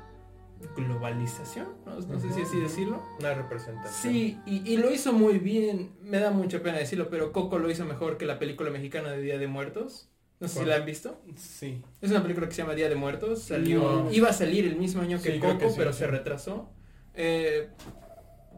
globalización, 0.76 1.68
no, 1.86 2.00
no 2.00 2.20
sé 2.20 2.32
si 2.34 2.42
así 2.42 2.60
decirlo. 2.60 3.02
Una 3.20 3.34
representación. 3.34 4.14
Sí, 4.14 4.38
y, 4.46 4.70
y 4.72 4.78
lo 4.78 4.92
hizo 4.92 5.14
muy 5.14 5.40
bien, 5.40 5.92
me 6.02 6.20
da 6.20 6.32
mucha 6.32 6.62
pena 6.62 6.78
decirlo, 6.78 7.10
pero 7.10 7.32
Coco 7.32 7.60
lo 7.60 7.70
hizo 7.70 7.86
mejor 7.86 8.18
que 8.18 8.26
la 8.26 8.40
película 8.40 8.70
mexicana 8.70 9.12
de 9.12 9.22
Día 9.22 9.38
de 9.38 9.48
Muertos. 9.48 10.10
No 10.40 10.48
sé 10.50 10.60
si 10.60 10.66
la 10.66 10.76
han 10.76 10.86
visto. 10.86 11.22
Sí. 11.38 11.82
Es 12.02 12.12
una 12.12 12.22
película 12.22 12.48
que 12.48 12.54
se 12.54 12.62
llama 12.62 12.76
Día 12.76 12.90
de 12.90 12.96
Muertos. 12.96 13.42
Salió, 13.44 14.04
No. 14.04 14.12
iba 14.12 14.30
a 14.30 14.34
salir 14.34 14.66
el 14.66 14.76
mismo 14.76 15.02
año 15.02 15.22
que 15.22 15.34
Sí, 15.34 15.40
Coco, 15.40 15.58
que 15.60 15.70
sí, 15.70 15.76
pero 15.78 15.94
sí. 15.94 16.00
se 16.00 16.08
retrasó. 16.08 16.70
Eh, 17.14 17.70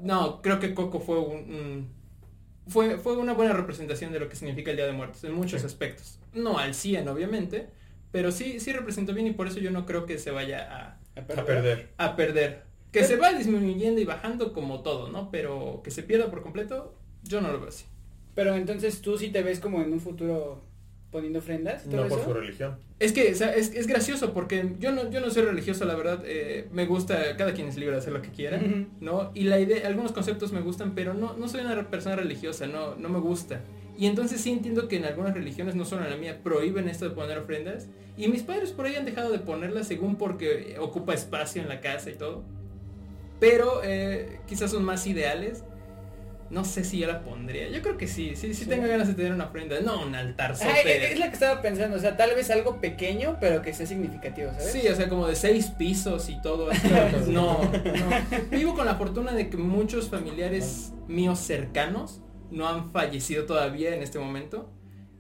no, 0.01 0.41
creo 0.41 0.59
que 0.59 0.73
Coco 0.73 0.99
fue 0.99 1.19
un, 1.19 1.89
fue, 2.67 2.97
fue 2.97 3.15
una 3.17 3.33
buena 3.33 3.53
representación 3.53 4.11
de 4.11 4.19
lo 4.19 4.27
que 4.27 4.35
significa 4.35 4.71
el 4.71 4.77
Día 4.77 4.85
de 4.87 4.93
Muertos 4.93 5.23
en 5.23 5.33
muchos 5.33 5.63
aspectos. 5.63 6.19
No 6.33 6.57
al 6.57 6.73
100, 6.73 7.07
obviamente, 7.07 7.69
Pero 8.11 8.31
sí, 8.31 8.59
sí 8.59 8.71
representó 8.73 9.13
bien 9.13 9.27
y 9.27 9.31
por 9.31 9.47
eso 9.47 9.59
yo 9.59 9.69
no 9.69 9.85
creo 9.85 10.05
que 10.07 10.17
se 10.17 10.31
vaya 10.31 10.67
A 10.71 10.99
perder. 11.25 11.89
a, 11.97 12.05
a 12.05 12.15
perder. 12.15 12.63
Que 12.91 13.03
se 13.03 13.15
va 13.17 13.33
disminuyendo 13.33 13.99
y 14.01 14.05
bajando 14.05 14.53
como 14.53 14.81
todo, 14.81 15.09
¿no? 15.09 15.29
Pero 15.31 15.81
que 15.83 15.91
se 15.91 16.03
pierda 16.03 16.29
por 16.29 16.41
completo, 16.41 16.95
yo 17.23 17.41
no 17.41 17.51
lo 17.51 17.59
veo 17.59 17.69
así. 17.69 17.85
Pero 18.35 18.55
entonces 18.55 19.01
tú 19.01 19.17
sí 19.17 19.29
te 19.29 19.41
ves 19.43 19.59
como 19.59 19.81
en 19.81 19.91
un 19.91 19.99
futuro 19.99 20.63
poniendo 21.11 21.39
ofrendas. 21.39 21.83
todo 21.83 22.03
No 22.03 22.07
por 22.07 22.19
eso? 22.19 22.27
su 22.27 22.33
religión. 22.33 22.77
Es 22.99 23.13
que 23.13 23.31
o 23.31 23.35
sea, 23.35 23.53
es, 23.55 23.73
es 23.73 23.87
gracioso 23.87 24.33
porque 24.33 24.73
yo 24.79 24.91
no, 24.91 25.09
yo 25.11 25.21
no 25.21 25.29
soy 25.29 25.43
religioso, 25.43 25.85
la 25.85 25.95
verdad. 25.95 26.23
eh, 26.25 26.67
me 26.71 26.85
gusta, 26.85 27.35
cada 27.37 27.53
quien 27.53 27.67
es 27.67 27.77
libre 27.77 27.93
de 27.93 27.99
hacer 28.01 28.13
lo 28.13 28.21
que 28.21 28.29
quiera. 28.29 28.59
¿no? 28.99 29.31
Y 29.35 29.43
la 29.43 29.59
idea, 29.59 29.87
algunos 29.87 30.11
conceptos 30.11 30.51
me 30.51 30.61
gustan, 30.61 30.93
pero 30.95 31.13
no, 31.13 31.33
no 31.33 31.47
soy 31.47 31.61
una 31.61 31.89
persona 31.89 32.15
religiosa, 32.15 32.67
no, 32.67 32.95
no 32.95 33.09
me 33.09 33.19
gusta. 33.19 33.61
Y 33.97 34.05
entonces 34.05 34.39
sí 34.41 34.51
entiendo 34.51 34.87
que 34.87 34.97
en 34.97 35.05
algunas 35.05 35.33
religiones, 35.33 35.75
no 35.75 35.83
solo 35.83 36.03
en 36.05 36.11
la 36.11 36.17
mía, 36.17 36.39
prohíben 36.43 36.87
esto 36.87 37.09
de 37.09 37.15
poner 37.15 37.37
ofrendas. 37.39 37.87
Y 38.15 38.27
mis 38.27 38.43
padres 38.43 38.71
por 38.71 38.85
ahí 38.85 38.95
han 38.95 39.05
dejado 39.05 39.31
de 39.31 39.39
ponerlas 39.39 39.87
según 39.87 40.15
porque 40.17 40.77
ocupa 40.79 41.13
espacio 41.15 41.61
en 41.61 41.67
la 41.67 41.81
casa 41.81 42.09
y 42.11 42.13
todo. 42.13 42.43
Pero 43.39 43.81
eh, 43.83 44.39
quizás 44.47 44.71
son 44.71 44.83
más 44.85 45.05
ideales. 45.07 45.63
No 46.49 46.63
sé 46.63 46.85
si 46.85 46.99
yo 46.99 47.07
la 47.07 47.23
pondría. 47.23 47.67
Yo 47.69 47.81
creo 47.81 47.97
que 47.97 48.07
sí, 48.07 48.31
sí, 48.35 48.53
sí, 48.53 48.63
Sí. 48.63 48.69
tengo 48.69 48.87
ganas 48.87 49.07
de 49.09 49.15
tener 49.15 49.33
una 49.33 49.45
ofrenda. 49.47 49.81
No, 49.81 50.01
un 50.01 50.15
altar 50.15 50.53
Ay, 50.61 50.81
es 50.85 51.11
es 51.11 51.19
lo 51.19 51.25
que 51.25 51.33
estaba 51.33 51.61
pensando, 51.61 51.97
o 51.97 51.99
sea, 51.99 52.15
tal 52.15 52.33
vez 52.35 52.49
algo 52.51 52.79
pequeño, 52.79 53.37
pero 53.41 53.61
que 53.61 53.73
sea 53.73 53.85
significativo, 53.85 54.51
¿sabes? 54.51 54.71
Sí, 54.71 54.87
o 54.87 54.95
sea, 54.95 55.09
como 55.09 55.27
de 55.27 55.35
seis 55.35 55.67
pisos 55.77 56.29
y 56.29 56.41
todo. 56.41 56.69
así. 56.71 56.87
No, 57.27 57.61
no. 57.63 58.49
Vivo 58.49 58.75
con 58.75 58.85
la 58.85 58.95
fortuna 58.95 59.33
de 59.33 59.49
que 59.49 59.57
muchos 59.57 60.07
familiares 60.09 60.93
míos 61.09 61.39
cercanos 61.39 62.21
no 62.51 62.67
han 62.67 62.91
fallecido 62.91 63.45
todavía 63.45 63.95
en 63.95 64.01
este 64.01 64.19
momento. 64.19 64.69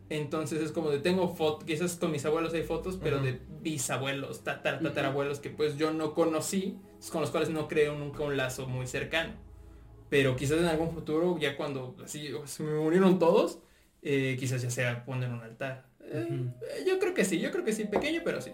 Entonces 0.09 0.61
es 0.61 0.71
como 0.71 0.89
de 0.89 0.99
tengo 0.99 1.35
fotos, 1.35 1.65
quizás 1.65 1.95
con 1.97 2.11
mis 2.11 2.25
abuelos 2.25 2.53
hay 2.53 2.63
fotos, 2.63 2.97
pero 3.01 3.19
de 3.19 3.41
bisabuelos, 3.61 4.43
tatar, 4.43 4.79
tatarabuelos 4.79 5.39
que 5.39 5.49
pues 5.49 5.77
yo 5.77 5.91
no 5.91 6.13
conocí, 6.13 6.77
con 7.11 7.21
los 7.21 7.29
cuales 7.29 7.49
no 7.49 7.67
creo 7.67 7.95
nunca 7.95 8.23
un 8.23 8.37
lazo 8.37 8.67
muy 8.67 8.87
cercano. 8.87 9.33
Pero 10.09 10.37
quizás 10.37 10.59
en 10.59 10.65
algún 10.65 10.91
futuro, 10.91 11.37
ya 11.37 11.57
cuando 11.57 11.95
así 12.01 12.29
se 12.45 12.63
me 12.63 12.79
murieron 12.79 13.19
todos, 13.19 13.59
eh, 14.01 14.37
quizás 14.39 14.61
ya 14.61 14.69
sea 14.69 15.03
poner 15.03 15.29
un 15.29 15.41
altar. 15.41 15.85
Eh, 15.99 16.27
eh, 16.29 16.85
yo 16.87 16.97
creo 16.99 17.13
que 17.13 17.25
sí, 17.25 17.39
yo 17.39 17.51
creo 17.51 17.65
que 17.65 17.73
sí, 17.73 17.83
pequeño, 17.83 18.21
pero 18.23 18.41
sí. 18.41 18.51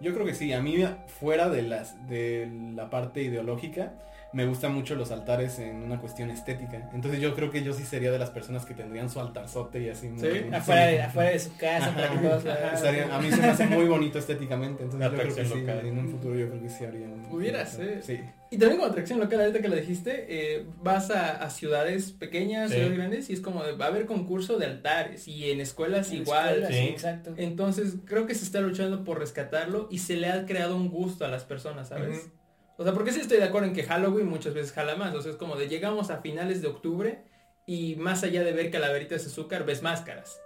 Yo 0.00 0.14
creo 0.14 0.26
que 0.26 0.34
sí, 0.34 0.52
a 0.52 0.60
mí 0.60 0.76
fuera 1.20 1.48
de 1.48 1.62
las 1.62 2.08
de 2.08 2.50
la 2.74 2.90
parte 2.90 3.22
ideológica, 3.22 3.94
me 4.32 4.44
gustan 4.44 4.74
mucho 4.74 4.94
los 4.94 5.10
altares 5.10 5.58
en 5.58 5.76
una 5.82 5.98
cuestión 6.00 6.30
estética. 6.30 6.90
Entonces 6.92 7.20
yo 7.20 7.34
creo 7.34 7.50
que 7.50 7.62
yo 7.64 7.72
sí 7.72 7.84
sería 7.84 8.10
de 8.12 8.18
las 8.18 8.28
personas 8.30 8.66
que 8.66 8.74
tendrían 8.74 9.08
su 9.08 9.20
altarzote 9.20 9.80
y 9.82 9.88
así. 9.88 10.08
muy- 10.08 10.20
Sí, 10.20 10.28
Afuera, 10.52 10.86
de, 10.86 11.02
afuera 11.02 11.30
de 11.30 11.38
su 11.38 11.56
casa, 11.56 11.94
para 11.94 12.10
que 12.10 12.18
todos 12.18 12.44
a 12.46 13.18
mí 13.20 13.30
se 13.30 13.36
me 13.38 13.46
hace 13.48 13.66
muy 13.66 13.86
bonito 13.86 14.18
estéticamente, 14.18 14.82
entonces 14.82 15.08
yo 15.10 15.14
creo 15.16 15.26
que 15.26 15.32
atracción 15.32 15.60
sí, 15.60 15.66
local. 15.66 15.86
en 15.86 15.98
un 15.98 16.08
futuro 16.10 16.34
yo 16.36 16.48
creo 16.50 16.62
que 16.62 16.68
sí 16.68 16.84
haría 16.84 17.06
un- 17.06 17.22
Pudiera 17.22 17.64
ser. 17.66 18.02
Sí. 18.02 18.20
Y 18.50 18.56
también 18.56 18.78
como 18.80 18.90
atracción 18.90 19.18
local, 19.18 19.40
ahorita 19.40 19.60
que 19.60 19.68
lo 19.68 19.76
dijiste, 19.76 20.26
eh, 20.28 20.64
vas 20.82 21.10
a, 21.10 21.42
a 21.42 21.50
ciudades 21.50 22.12
pequeñas, 22.12 22.68
Sí. 22.70 22.76
ciudades 22.76 22.96
grandes, 22.96 23.30
y 23.30 23.34
es 23.34 23.40
como, 23.40 23.62
de- 23.62 23.72
va 23.76 23.86
a 23.86 23.88
haber 23.88 24.06
concurso 24.06 24.58
de 24.58 24.66
altares, 24.66 25.26
y 25.28 25.50
en 25.50 25.60
escuelas 25.60 26.10
En 26.10 26.18
igual. 26.22 26.48
escuelas, 26.62 26.70
sí. 26.74 26.88
exacto. 26.88 27.34
Entonces 27.36 27.94
creo 28.04 28.26
que 28.26 28.34
se 28.34 28.44
está 28.44 28.60
luchando 28.60 29.04
por 29.04 29.18
rescatarlo 29.18 29.88
y 29.90 29.98
se 29.98 30.16
le 30.16 30.28
ha 30.28 30.44
creado 30.46 30.76
un 30.76 30.88
gusto 30.90 31.24
a 31.24 31.28
las 31.28 31.44
personas, 31.44 31.88
¿sabes? 31.88 32.30
O 32.78 32.84
sea, 32.84 32.94
porque 32.94 33.12
sí 33.12 33.20
estoy 33.20 33.38
de 33.38 33.44
acuerdo 33.44 33.66
en 33.66 33.74
que 33.74 33.82
Halloween 33.82 34.28
muchas 34.28 34.54
veces 34.54 34.72
jala 34.72 34.94
más. 34.94 35.14
O 35.14 35.20
sea, 35.20 35.32
es 35.32 35.36
como 35.36 35.56
de 35.56 35.68
llegamos 35.68 36.10
a 36.10 36.18
finales 36.22 36.62
de 36.62 36.68
octubre 36.68 37.18
y 37.66 37.96
más 37.96 38.22
allá 38.22 38.44
de 38.44 38.52
ver 38.52 38.70
calaveritas 38.70 39.24
de 39.24 39.30
azúcar, 39.30 39.66
ves 39.66 39.82
máscaras. 39.82 40.40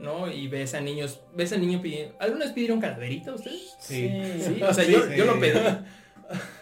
¿No? 0.00 0.30
Y 0.30 0.46
ves 0.48 0.74
a 0.74 0.80
niños, 0.80 1.20
ves 1.34 1.52
a 1.52 1.56
niños 1.56 1.80
pidiendo. 1.80 2.14
¿Alguna 2.20 2.44
vez 2.44 2.52
pidieron 2.52 2.80
calaverita 2.80 3.32
ustedes? 3.32 3.74
Sí. 3.80 4.08
Sí, 4.40 4.62
o 4.62 4.74
sea, 4.74 4.84
yo, 4.84 5.02
Sí. 5.06 5.16
yo 5.16 5.24
lo 5.24 5.40
pedí. 5.40 5.58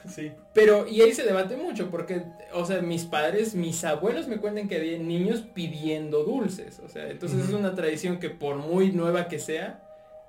Sí. 0.08 0.30
Pero, 0.54 0.86
y 0.86 1.00
ahí 1.02 1.12
se 1.12 1.24
debate 1.24 1.56
mucho, 1.56 1.90
porque, 1.90 2.22
o 2.52 2.64
sea, 2.64 2.80
mis 2.82 3.04
padres, 3.04 3.56
mis 3.56 3.82
abuelos 3.84 4.28
me 4.28 4.36
cuentan 4.36 4.68
que 4.68 4.76
había 4.76 4.96
niños 4.98 5.40
pidiendo 5.54 6.22
dulces. 6.22 6.78
O 6.84 6.88
sea, 6.88 7.10
entonces 7.10 7.48
es 7.48 7.50
una 7.52 7.74
tradición 7.74 8.20
que 8.20 8.30
por 8.30 8.54
muy 8.56 8.92
nueva 8.92 9.26
que 9.26 9.40
sea, 9.40 9.82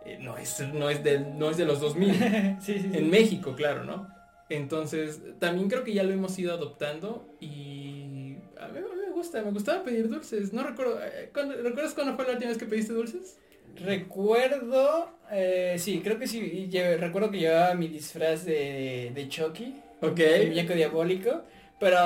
eh, 0.06 0.18
no, 0.20 0.38
es, 0.40 0.60
no, 0.74 0.90
es 0.90 1.04
de, 1.04 1.20
no 1.20 1.52
es 1.52 1.58
de 1.58 1.66
los 1.66 1.80
2000. 1.80 2.14
sí, 2.62 2.80
sí, 2.80 2.80
sí. 2.80 2.98
en 2.98 3.12
México, 3.12 3.54
claro, 3.56 3.84
¿no? 3.84 4.08
Entonces, 4.50 5.20
también 5.40 5.70
creo 5.70 5.84
que 5.84 5.94
ya 5.94 6.04
lo 6.04 6.12
hemos 6.14 6.38
ido 6.40 6.54
adoptando 6.54 7.28
y 7.42 8.36
a 8.60 8.68
mí, 8.70 8.80
a 8.80 8.82
mí 8.82 9.02
me 9.08 9.12
gusta, 9.14 9.42
me 9.42 9.52
gustaba 9.52 9.84
pedir 9.84 10.08
dulces. 10.10 10.54
No 10.54 10.64
recuerdo, 10.64 11.00
eh, 11.04 11.30
¿cuándo- 11.34 11.56
¿recuerdas 11.56 11.94
cuándo 11.94 12.16
fue 12.16 12.26
la 12.26 12.32
última 12.34 12.50
vez 12.50 12.58
que 12.58 12.66
pediste 12.66 12.94
dulces? 12.94 13.38
Recuerdo, 13.76 15.10
eh, 15.32 15.76
sí, 15.78 16.02
creo 16.04 16.18
que 16.18 16.28
sí, 16.28 16.70
recuerdo 17.00 17.30
que 17.30 17.40
llevaba 17.40 17.74
mi 17.74 17.88
disfraz 17.88 18.46
de, 18.46 19.12
de 19.14 19.28
Chucky, 19.30 19.76
Ok. 20.02 20.20
el 20.20 20.48
muñeco 20.50 20.74
diabólico, 20.74 21.42
pero, 21.80 21.98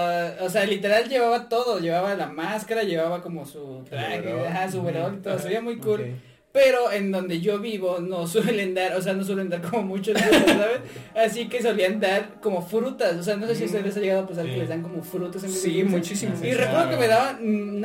o 0.41 0.50
sea, 0.50 0.65
literal 0.65 1.07
llevaba 1.07 1.48
todo, 1.48 1.79
llevaba 1.79 2.15
la 2.15 2.27
máscara, 2.27 2.83
llevaba 2.83 3.21
como 3.21 3.45
su 3.45 3.83
traje, 3.89 4.31
ajá, 4.48 4.69
su 4.71 4.79
y 4.79 5.21
todo, 5.21 5.39
se 5.39 5.48
veía 5.48 5.62
muy 5.62 5.77
cool. 5.77 6.15
Pero 6.53 6.91
en 6.91 7.12
donde 7.12 7.39
yo 7.39 7.60
vivo 7.60 8.00
no 8.00 8.27
suelen 8.27 8.74
dar, 8.74 8.96
o 8.98 9.01
sea, 9.01 9.13
no 9.13 9.24
suelen 9.24 9.50
dar 9.50 9.62
como 9.62 9.84
muchos 9.84 10.15
dulces, 10.15 10.43
¿sabes? 10.46 10.79
Así 11.15 11.48
que 11.48 11.62
solían 11.62 12.00
dar 12.01 12.41
como 12.41 12.62
frutas, 12.62 13.15
o 13.15 13.24
sea, 13.24 13.38
no 13.38 13.48
sé 13.48 13.55
si 13.55 13.63
a 13.63 13.65
ustedes 13.67 13.86
les 13.86 13.98
ha 13.98 14.00
llegado 14.01 14.22
a 14.24 14.27
pasar 14.27 14.46
Sí. 14.46 14.51
que 14.51 14.58
les 14.58 14.70
dan 14.70 14.81
como 14.81 15.01
frutas 15.01 15.43
en 15.46 15.50
vez 15.51 15.62
Sí, 15.62 15.84
muchísimo. 15.86 16.34
Y 16.43 16.51
recuerdo 16.51 16.72
claro. 16.88 16.89
que 16.91 16.98
me 16.98 17.08
daban 17.08 17.81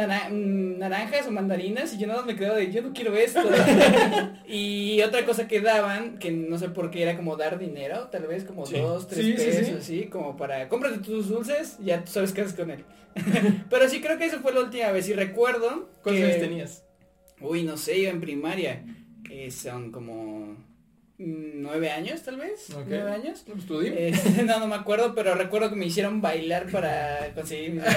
naranjas 0.78 1.26
o 1.26 1.30
mandarinas 1.30 1.92
y 1.94 1.98
yo 1.98 2.06
nada 2.08 2.20
más 2.20 2.26
me 2.26 2.34
quedaba 2.36 2.56
de 2.56 2.72
yo 2.72 2.82
no 2.82 2.92
quiero 2.92 3.14
esto. 3.16 3.40
y 4.46 5.00
otra 5.02 5.24
cosa 5.24 5.46
que 5.48 5.60
daban, 5.60 6.18
que 6.18 6.30
no 6.30 6.58
sé 6.58 6.68
por 6.68 6.90
qué 6.90 7.02
era 7.02 7.16
como 7.16 7.36
dar 7.36 7.58
dinero, 7.58 8.08
tal 8.10 8.26
vez 8.26 8.44
como 8.44 8.66
Sí. 8.66 8.78
dos, 8.78 9.06
tres 9.06 9.24
Sí, 9.24 9.32
sí, 9.36 9.38
sí. 9.52 9.58
pesos, 9.58 9.74
así, 9.80 10.04
como 10.06 10.36
para 10.36 10.68
cómprate 10.68 10.98
tus 10.98 11.28
dulces, 11.28 11.76
ya 11.84 12.02
tú 12.04 12.10
sabes 12.12 12.32
qué 12.32 12.40
haces 12.42 12.54
con 12.54 12.70
él. 12.70 12.84
Pero 13.70 13.88
sí 13.88 14.00
creo 14.00 14.18
que 14.18 14.26
eso 14.26 14.40
fue 14.40 14.52
la 14.52 14.60
última 14.60 14.90
vez 14.90 15.08
y 15.08 15.14
recuerdo 15.14 15.88
¿Cuántos 16.02 16.12
que- 16.14 16.24
años 16.24 16.40
tenías? 16.40 16.82
Uy, 17.40 17.62
no 17.64 17.76
sé, 17.76 17.98
iba 17.98 18.10
en 18.10 18.20
primaria, 18.20 18.82
que 19.24 19.50
son 19.50 19.90
como 19.92 20.56
mm, 21.18 21.60
nueve 21.62 21.90
años 21.90 22.22
tal 22.22 22.36
vez, 22.38 22.70
Ok. 22.70 22.86
nueve 22.88 23.10
años. 23.10 23.44
Eh, 23.82 24.12
no, 24.46 24.58
no 24.60 24.66
me 24.68 24.74
acuerdo, 24.74 25.14
pero 25.14 25.34
recuerdo 25.34 25.70
que 25.70 25.76
me 25.76 25.86
hicieron 25.86 26.20
bailar 26.22 26.70
para 26.70 27.32
conseguir 27.34 27.72
mis 27.72 27.84
¿A 27.84 27.88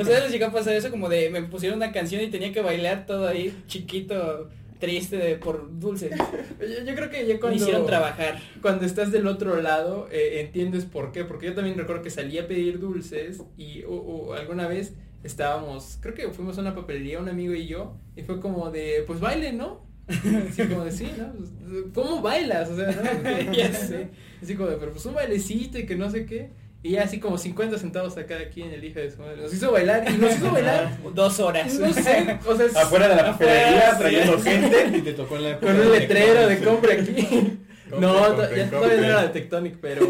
ustedes 0.00 0.22
les 0.24 0.32
llegó 0.32 0.46
a 0.46 0.52
pasar 0.52 0.74
eso? 0.74 0.90
Como 0.90 1.08
de 1.08 1.30
me 1.30 1.42
pusieron 1.42 1.76
una 1.78 1.92
canción 1.92 2.22
y 2.22 2.28
tenía 2.28 2.52
que 2.52 2.60
bailar 2.60 3.06
todo 3.06 3.28
ahí 3.28 3.54
chiquito, 3.68 4.48
triste 4.80 5.16
de, 5.18 5.36
por 5.36 5.78
dulce. 5.78 6.10
Yo, 6.58 6.84
yo 6.84 6.94
creo 6.94 7.10
que 7.10 7.26
ya 7.26 7.34
Me 7.34 7.40
cuando, 7.40 7.56
hicieron 7.62 7.86
trabajar. 7.86 8.40
cuando 8.62 8.84
estás 8.86 9.12
del 9.12 9.26
otro 9.26 9.60
lado 9.60 10.08
eh, 10.10 10.40
entiendes 10.40 10.86
por 10.86 11.12
qué. 11.12 11.24
Porque 11.24 11.46
yo 11.46 11.54
también 11.54 11.76
recuerdo 11.76 12.02
que 12.02 12.10
salí 12.10 12.38
a 12.38 12.48
pedir 12.48 12.78
dulces 12.80 13.42
y 13.58 13.82
o- 13.84 13.90
o 13.90 14.32
alguna 14.34 14.66
vez 14.66 14.94
estábamos, 15.22 15.98
creo 16.00 16.14
que 16.14 16.28
fuimos 16.30 16.56
a 16.58 16.60
una 16.62 16.74
papelería, 16.74 17.18
un 17.20 17.28
amigo 17.28 17.54
y 17.54 17.66
yo, 17.66 17.96
y 18.16 18.22
fue 18.22 18.40
como 18.40 18.70
de, 18.70 19.04
pues 19.06 19.20
baile, 19.20 19.52
¿no? 19.52 19.88
Así 20.08 20.64
como 20.66 20.84
de, 20.84 20.90
sí, 20.92 21.10
¿no? 21.16 21.32
Pues, 21.32 21.50
¿Cómo 21.94 22.20
bailas? 22.22 22.68
O 22.70 22.76
sea, 22.76 22.86
¿no? 22.88 23.52
Ya 23.52 23.72
sé. 23.72 24.08
Así 24.42 24.54
como 24.56 24.68
de, 24.68 24.76
pero 24.76 24.92
pues 24.92 25.04
un 25.06 25.14
bailecito 25.14 25.78
y 25.78 25.86
que 25.86 25.96
no 25.96 26.10
sé 26.10 26.26
qué. 26.26 26.50
Y 26.82 26.92
ya 26.92 27.02
así 27.02 27.20
como 27.20 27.36
50 27.36 27.78
centavos 27.78 28.16
a 28.16 28.24
cada 28.24 28.48
quien, 28.48 28.72
el 28.72 28.82
hijo 28.82 29.00
de 29.00 29.10
su 29.10 29.20
madre. 29.20 29.42
Nos 29.42 29.52
hizo 29.52 29.70
bailar 29.70 30.02
y 30.10 30.16
nos 30.16 30.34
hizo 30.34 30.50
bailar. 30.52 30.96
Dos 31.14 31.38
horas. 31.38 31.74
No 31.74 31.92
sé, 31.92 32.38
o 32.46 32.56
sea, 32.56 32.66
es- 32.66 32.74
Afuera 32.74 33.06
de 33.08 33.16
la 33.16 33.26
papelería 33.32 33.92
sí. 33.92 33.98
trayendo 33.98 34.40
gente. 34.40 34.96
Y 34.96 35.02
te 35.02 35.12
tocó 35.12 35.36
en 35.36 35.42
la 35.42 35.60
Con 35.60 35.78
un 35.78 35.92
letrero 35.92 36.48
de 36.48 36.58
compra 36.60 36.94
aquí. 36.94 37.58
Compre, 37.90 38.00
no, 38.08 38.26
compre, 38.28 38.56
ya 38.56 38.62
compre. 38.62 38.66
todavía 38.70 38.96
no 38.96 39.04
era 39.04 39.22
de 39.24 39.28
Tectonic, 39.28 39.76
pero, 39.78 40.06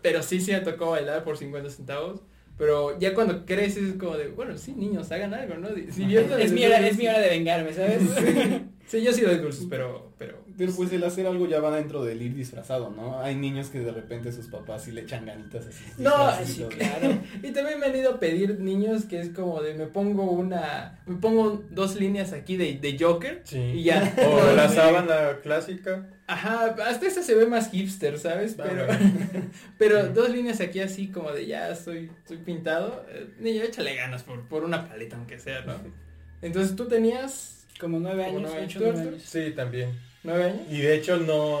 pero 0.00 0.22
sí, 0.22 0.40
sí 0.40 0.52
me 0.52 0.60
tocó 0.60 0.90
bailar 0.92 1.24
por 1.24 1.36
50 1.36 1.68
centavos. 1.68 2.20
Pero 2.62 2.96
ya 2.96 3.12
cuando 3.12 3.44
creces 3.44 3.82
es 3.82 3.94
como 3.94 4.16
de, 4.16 4.28
bueno, 4.28 4.56
sí, 4.56 4.72
niños, 4.76 5.10
hagan 5.10 5.34
algo, 5.34 5.56
¿no? 5.56 5.66
Es 5.70 5.98
mi, 5.98 6.16
hora, 6.16 6.38
es 6.38 6.52
mi 6.96 7.08
hora 7.08 7.18
de 7.18 7.30
vengarme, 7.30 7.72
¿sabes? 7.72 7.98
Sí, 8.86 9.02
yo 9.02 9.12
sí 9.12 9.22
doy 9.22 9.38
dulces, 9.38 9.66
pero, 9.68 10.12
pero... 10.16 10.41
Pero 10.56 10.72
pues 10.74 10.92
el 10.92 11.02
hacer 11.04 11.26
algo 11.26 11.46
ya 11.46 11.60
va 11.60 11.74
dentro 11.76 12.04
del 12.04 12.20
ir 12.22 12.34
disfrazado, 12.34 12.90
¿no? 12.90 13.20
Hay 13.20 13.34
niños 13.36 13.68
que 13.70 13.80
de 13.80 13.92
repente 13.92 14.32
sus 14.32 14.46
papás 14.48 14.84
sí 14.84 14.92
le 14.92 15.02
echan 15.02 15.26
ganitas 15.26 15.66
así. 15.66 15.84
No, 15.98 16.12
sí, 16.44 16.64
claro. 16.68 17.18
Y 17.42 17.52
también 17.52 17.80
me 17.80 17.86
han 17.86 17.96
ido 17.96 18.12
a 18.14 18.20
pedir 18.20 18.60
niños 18.60 19.04
que 19.04 19.20
es 19.20 19.30
como 19.30 19.60
de, 19.62 19.74
me 19.74 19.86
pongo 19.86 20.24
una, 20.30 21.00
me 21.06 21.16
pongo 21.16 21.62
dos 21.70 21.96
líneas 21.96 22.32
aquí 22.32 22.56
de, 22.56 22.74
de 22.74 22.96
Joker 22.98 23.42
Sí. 23.44 23.58
y 23.58 23.82
ya. 23.84 24.14
O 24.26 24.54
la 24.54 24.68
sábana 24.68 25.38
clásica. 25.42 26.08
Ajá, 26.26 26.74
hasta 26.86 27.06
esta 27.06 27.22
se 27.22 27.34
ve 27.34 27.46
más 27.46 27.70
hipster, 27.70 28.18
¿sabes? 28.18 28.54
Pero, 28.56 28.86
pero 29.78 30.08
dos 30.08 30.30
líneas 30.30 30.60
aquí 30.60 30.80
así 30.80 31.08
como 31.08 31.30
de 31.32 31.46
ya 31.46 31.70
estoy, 31.70 32.10
estoy 32.18 32.38
pintado. 32.38 33.04
Eh, 33.10 33.26
niño, 33.40 33.62
échale 33.62 33.94
ganas 33.94 34.22
por, 34.22 34.42
por 34.48 34.64
una 34.64 34.86
paleta 34.88 35.16
aunque 35.16 35.38
sea, 35.38 35.62
¿no? 35.62 35.74
Entonces 36.42 36.74
tú 36.76 36.86
tenías 36.86 37.61
Como 37.82 37.98
nueve 37.98 38.24
Como 38.26 38.38
años, 38.38 38.50
nueve 38.52 38.66
ocho, 38.66 38.78
nueve 38.80 39.02
¿Tú, 39.02 39.08
años. 39.08 39.22
Sí, 39.24 39.50
también. 39.50 40.00
nueve 40.22 40.44
años. 40.44 40.60
Y 40.70 40.80
de 40.80 40.94
hecho 40.94 41.16
no, 41.16 41.58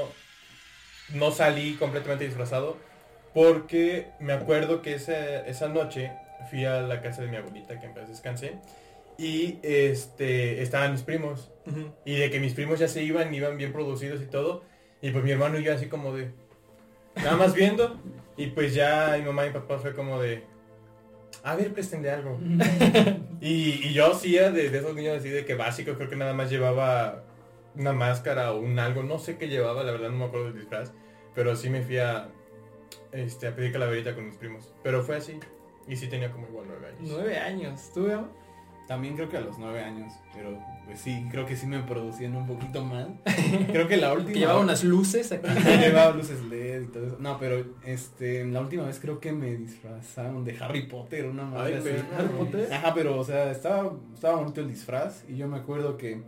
no 1.14 1.32
salí 1.32 1.74
completamente 1.74 2.24
disfrazado 2.24 2.76
porque 3.34 4.06
me 4.20 4.32
acuerdo 4.32 4.82
que 4.82 4.94
esa, 4.94 5.44
esa 5.46 5.68
noche 5.68 6.12
fui 6.48 6.64
a 6.64 6.80
la 6.82 7.02
casa 7.02 7.22
de 7.22 7.28
mi 7.28 7.36
abuelita, 7.36 7.80
que 7.80 7.86
en 7.86 7.94
paz 7.94 8.08
descanse, 8.08 8.58
Y 9.18 9.58
este 9.62 10.62
estaban 10.62 10.92
mis 10.92 11.02
primos. 11.02 11.50
Y 12.04 12.16
de 12.16 12.30
que 12.30 12.38
mis 12.38 12.54
primos 12.54 12.78
ya 12.78 12.86
se 12.88 13.02
iban, 13.02 13.34
iban 13.34 13.56
bien 13.58 13.72
producidos 13.72 14.22
y 14.22 14.26
todo. 14.26 14.62
Y 15.00 15.10
pues 15.10 15.24
mi 15.24 15.32
hermano 15.32 15.58
y 15.58 15.64
yo 15.64 15.74
así 15.74 15.86
como 15.86 16.14
de... 16.14 16.30
Nada 17.16 17.36
más 17.36 17.52
viendo. 17.52 18.00
Y 18.36 18.46
pues 18.48 18.74
ya 18.74 19.16
mi 19.18 19.24
mamá 19.24 19.44
y 19.44 19.48
mi 19.48 19.54
papá 19.54 19.78
fue 19.78 19.92
como 19.92 20.20
de... 20.20 20.44
A 21.42 21.56
ver, 21.56 21.72
préstenle 21.72 22.10
algo. 22.10 22.38
y, 23.40 23.88
y 23.88 23.92
yo 23.92 24.12
era 24.24 24.50
de, 24.50 24.70
de 24.70 24.78
esos 24.78 24.94
niños 24.94 25.18
así 25.18 25.28
de 25.28 25.44
que 25.44 25.54
básico, 25.54 25.94
creo 25.94 26.08
que 26.08 26.16
nada 26.16 26.34
más 26.34 26.50
llevaba 26.50 27.24
una 27.74 27.92
máscara 27.92 28.52
o 28.52 28.60
un 28.60 28.78
algo, 28.78 29.02
no 29.02 29.18
sé 29.18 29.38
qué 29.38 29.48
llevaba, 29.48 29.82
la 29.82 29.92
verdad 29.92 30.10
no 30.10 30.16
me 30.18 30.24
acuerdo 30.26 30.46
del 30.46 30.60
disfraz. 30.60 30.92
Pero 31.34 31.56
sí 31.56 31.70
me 31.70 31.82
fui 31.82 31.98
a, 31.98 32.28
este, 33.12 33.48
a 33.48 33.56
pedir 33.56 33.72
calaverita 33.72 34.14
con 34.14 34.26
mis 34.26 34.36
primos. 34.36 34.72
Pero 34.82 35.02
fue 35.02 35.16
así. 35.16 35.38
Y 35.88 35.96
sí 35.96 36.08
tenía 36.08 36.30
como 36.30 36.46
igual 36.46 36.66
nueve 36.68 36.88
años. 36.88 37.10
Nueve 37.10 37.38
años. 37.38 37.90
¿Tú, 37.92 38.06
Emma? 38.06 38.30
También 38.88 39.14
creo 39.14 39.28
que 39.28 39.36
a 39.36 39.40
los 39.40 39.58
nueve 39.58 39.80
años, 39.82 40.12
pero 40.34 40.58
pues 40.84 41.00
sí, 41.00 41.24
creo 41.30 41.46
que 41.46 41.56
sí 41.56 41.66
me 41.66 41.80
producían 41.80 42.34
un 42.36 42.46
poquito 42.46 42.84
más. 42.84 43.06
Creo 43.70 43.86
que 43.86 43.96
la 43.96 44.12
última... 44.12 44.32
Que 44.32 44.38
llevaba 44.40 44.58
unas 44.60 44.82
luces 44.82 45.30
aquí. 45.30 45.46
llevaba 45.80 46.14
luces 46.14 46.42
LED 46.44 46.82
y 46.82 46.86
todo 46.86 47.06
eso. 47.06 47.16
No, 47.20 47.38
pero 47.38 47.64
este, 47.86 48.44
la 48.44 48.60
última 48.60 48.84
vez 48.84 48.98
creo 49.00 49.20
que 49.20 49.32
me 49.32 49.54
disfrazaron 49.56 50.44
de 50.44 50.56
Harry 50.58 50.82
Potter, 50.88 51.26
una 51.26 51.44
madre 51.44 51.74
Ay, 51.74 51.80
así. 51.80 51.88
pero- 51.90 52.18
Harry 52.18 52.28
Potter. 52.36 52.72
Ajá, 52.72 52.92
pero 52.94 53.18
o 53.18 53.24
sea, 53.24 53.50
estaba, 53.52 53.92
estaba 54.12 54.36
bonito 54.40 54.60
el 54.60 54.68
disfraz 54.68 55.24
y 55.28 55.36
yo 55.36 55.46
me 55.46 55.56
acuerdo 55.58 55.96
que, 55.96 56.22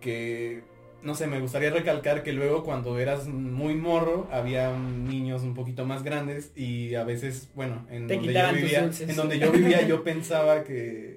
que, 0.00 0.62
no 1.02 1.14
sé, 1.14 1.26
me 1.26 1.40
gustaría 1.40 1.70
recalcar 1.70 2.22
que 2.22 2.32
luego 2.32 2.62
cuando 2.64 2.98
eras 2.98 3.26
muy 3.26 3.74
morro 3.74 4.28
había 4.32 4.76
niños 4.76 5.42
un 5.42 5.54
poquito 5.54 5.84
más 5.84 6.02
grandes 6.02 6.52
y 6.56 6.94
a 6.94 7.04
veces, 7.04 7.50
bueno, 7.54 7.86
en 7.90 8.06
Te 8.06 8.14
donde 8.16 8.32
yo 8.32 8.52
vivía, 8.52 8.90
en 9.00 9.16
donde 9.16 9.38
yo 9.38 9.52
vivía 9.52 9.86
yo 9.86 10.02
pensaba 10.04 10.64
que, 10.64 11.15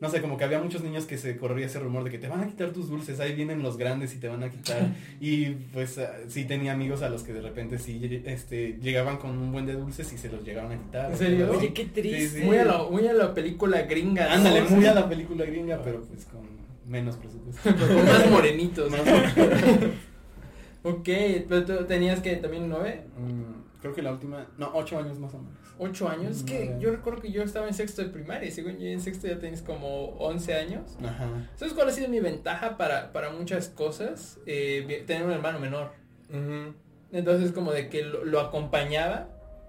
no 0.00 0.10
sé, 0.10 0.20
como 0.20 0.36
que 0.36 0.44
había 0.44 0.60
muchos 0.62 0.82
niños 0.82 1.06
que 1.06 1.16
se 1.16 1.36
corría 1.36 1.66
ese 1.66 1.78
rumor 1.78 2.04
de 2.04 2.10
que 2.10 2.18
te 2.18 2.28
van 2.28 2.40
a 2.40 2.46
quitar 2.46 2.70
tus 2.70 2.88
dulces, 2.88 3.18
ahí 3.20 3.34
vienen 3.34 3.62
los 3.62 3.76
grandes 3.76 4.14
y 4.14 4.18
te 4.18 4.28
van 4.28 4.42
a 4.42 4.50
quitar. 4.50 4.88
y 5.20 5.46
pues 5.72 5.98
ah, 5.98 6.12
sí 6.28 6.44
tenía 6.44 6.72
amigos 6.72 7.02
a 7.02 7.08
los 7.08 7.22
que 7.22 7.32
de 7.32 7.40
repente 7.40 7.78
sí 7.78 8.22
este, 8.26 8.78
llegaban 8.80 9.16
con 9.16 9.30
un 9.30 9.52
buen 9.52 9.66
de 9.66 9.74
dulces 9.74 10.12
y 10.12 10.18
se 10.18 10.28
los 10.30 10.44
llegaban 10.44 10.72
a 10.72 10.82
quitar. 10.82 11.10
¿En 11.10 11.16
serio? 11.16 11.50
Oye, 11.50 11.72
qué 11.72 11.86
triste. 11.86 12.28
Sí, 12.28 12.40
sí. 12.40 12.44
Muy, 12.44 12.58
a 12.58 12.64
la, 12.64 12.82
muy 12.82 13.06
a 13.06 13.12
la 13.12 13.32
película 13.32 13.82
gringa. 13.82 14.26
¿no? 14.28 14.34
Ándale, 14.34 14.62
muy 14.62 14.84
a 14.86 14.94
la 14.94 15.08
película 15.08 15.44
gringa, 15.44 15.80
pero 15.82 16.02
pues 16.02 16.26
con 16.26 16.46
menos 16.86 17.16
presupuesto. 17.16 17.62
Con 17.94 18.04
más 18.04 18.30
morenitos. 18.30 18.92
ok, 20.82 21.08
pero 21.48 21.64
tú 21.64 21.84
tenías 21.86 22.20
que 22.20 22.36
también 22.36 22.68
nueve, 22.68 23.02
Mm, 23.18 23.80
creo 23.80 23.94
que 23.94 24.02
la 24.02 24.12
última, 24.12 24.46
no, 24.58 24.70
ocho 24.74 24.98
años 24.98 25.18
más 25.18 25.34
o 25.34 25.38
menos. 25.38 25.65
Ocho 25.78 26.08
años. 26.08 26.38
Es 26.38 26.42
que 26.42 26.76
yo 26.80 26.90
recuerdo 26.90 27.20
que 27.22 27.30
yo 27.30 27.42
estaba 27.42 27.66
en 27.68 27.74
sexto 27.74 28.02
de 28.02 28.08
primaria. 28.08 28.48
y 28.48 28.52
Según 28.52 28.78
yo 28.78 28.86
en 28.86 29.00
sexto 29.00 29.26
ya 29.28 29.38
tenías 29.38 29.62
como 29.62 30.06
11 30.18 30.54
años. 30.54 30.96
Ajá. 31.04 31.26
¿Sabes 31.56 31.74
cuál 31.74 31.88
ha 31.88 31.92
sido 31.92 32.08
mi 32.08 32.20
ventaja 32.20 32.76
para, 32.76 33.12
para 33.12 33.30
muchas 33.30 33.68
cosas? 33.68 34.38
Eh, 34.46 35.04
tener 35.06 35.24
un 35.24 35.32
hermano 35.32 35.58
menor. 35.58 35.92
Entonces 37.12 37.52
como 37.52 37.72
de 37.72 37.88
que 37.88 38.02
lo, 38.02 38.24
lo 38.24 38.40
acompañaba 38.40 39.28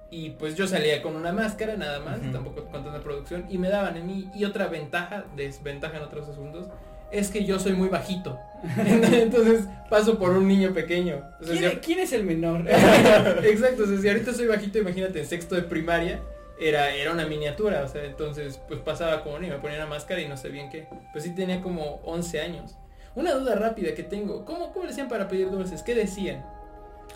y 0.10 0.32
pues 0.32 0.56
yo 0.56 0.68
salía 0.68 1.02
con 1.02 1.16
una 1.16 1.34
máscara 1.34 1.76
nada 1.76 2.00
más, 2.00 2.20
Ujú. 2.20 2.32
tampoco 2.32 2.64
con 2.66 2.84
tanta 2.84 3.02
producción 3.02 3.46
y 3.50 3.58
me 3.58 3.70
daban 3.70 3.98
en 3.98 4.08
mí. 4.08 4.30
Y 4.34 4.46
otra 4.46 4.68
ventaja, 4.68 5.26
desventaja 5.36 5.98
en 5.98 6.04
otros 6.04 6.28
asuntos, 6.30 6.68
es 7.12 7.30
que 7.30 7.46
yo 7.46 7.60
soy 7.60 7.74
muy 7.74 7.90
bajito. 7.90 8.40
Entonces 8.78 9.66
paso 9.90 10.18
por 10.18 10.32
un 10.32 10.48
niño 10.48 10.74
pequeño. 10.74 11.22
O 11.40 11.44
sea, 11.46 11.58
¿Quién, 11.58 11.72
si- 11.72 11.78
quién 11.78 12.00
es 12.00 12.14
el 12.14 12.24
menor? 12.24 12.66
Exacto, 13.44 13.84
o 13.84 13.86
sea, 13.88 13.98
si 14.00 14.08
ahorita 14.08 14.34
soy 14.34 14.48
bajito, 14.48 14.80
imagínate 14.80 15.20
en 15.20 15.26
sexto 15.26 15.56
de 15.56 15.62
primaria. 15.64 16.20
Era, 16.60 16.90
era 16.96 17.12
una 17.12 17.28
miniatura, 17.28 17.84
o 17.84 17.88
sea, 17.88 18.04
entonces 18.04 18.60
pues 18.68 18.80
pasaba 18.80 19.22
como 19.24 19.38
ni 19.38 19.48
me 19.48 19.58
ponía 19.60 19.78
una 19.78 19.86
máscara 19.86 20.22
y 20.22 20.28
no 20.28 20.38
sé 20.38 20.50
bien 20.50 20.72
qué. 20.72 20.88
Pues 21.12 21.24
sí 21.24 21.36
tenía 21.36 21.62
como 21.62 22.02
11 22.04 22.42
años. 22.42 22.76
Una 23.14 23.34
duda 23.36 23.54
rápida 23.56 23.94
que 23.94 24.02
tengo, 24.04 24.44
¿cómo, 24.44 24.72
cómo 24.74 24.86
le 24.86 24.90
decían 24.90 25.08
para 25.08 25.28
pedir 25.28 25.52
dulces? 25.52 25.84
¿Qué 25.84 25.94
decían? 25.94 26.44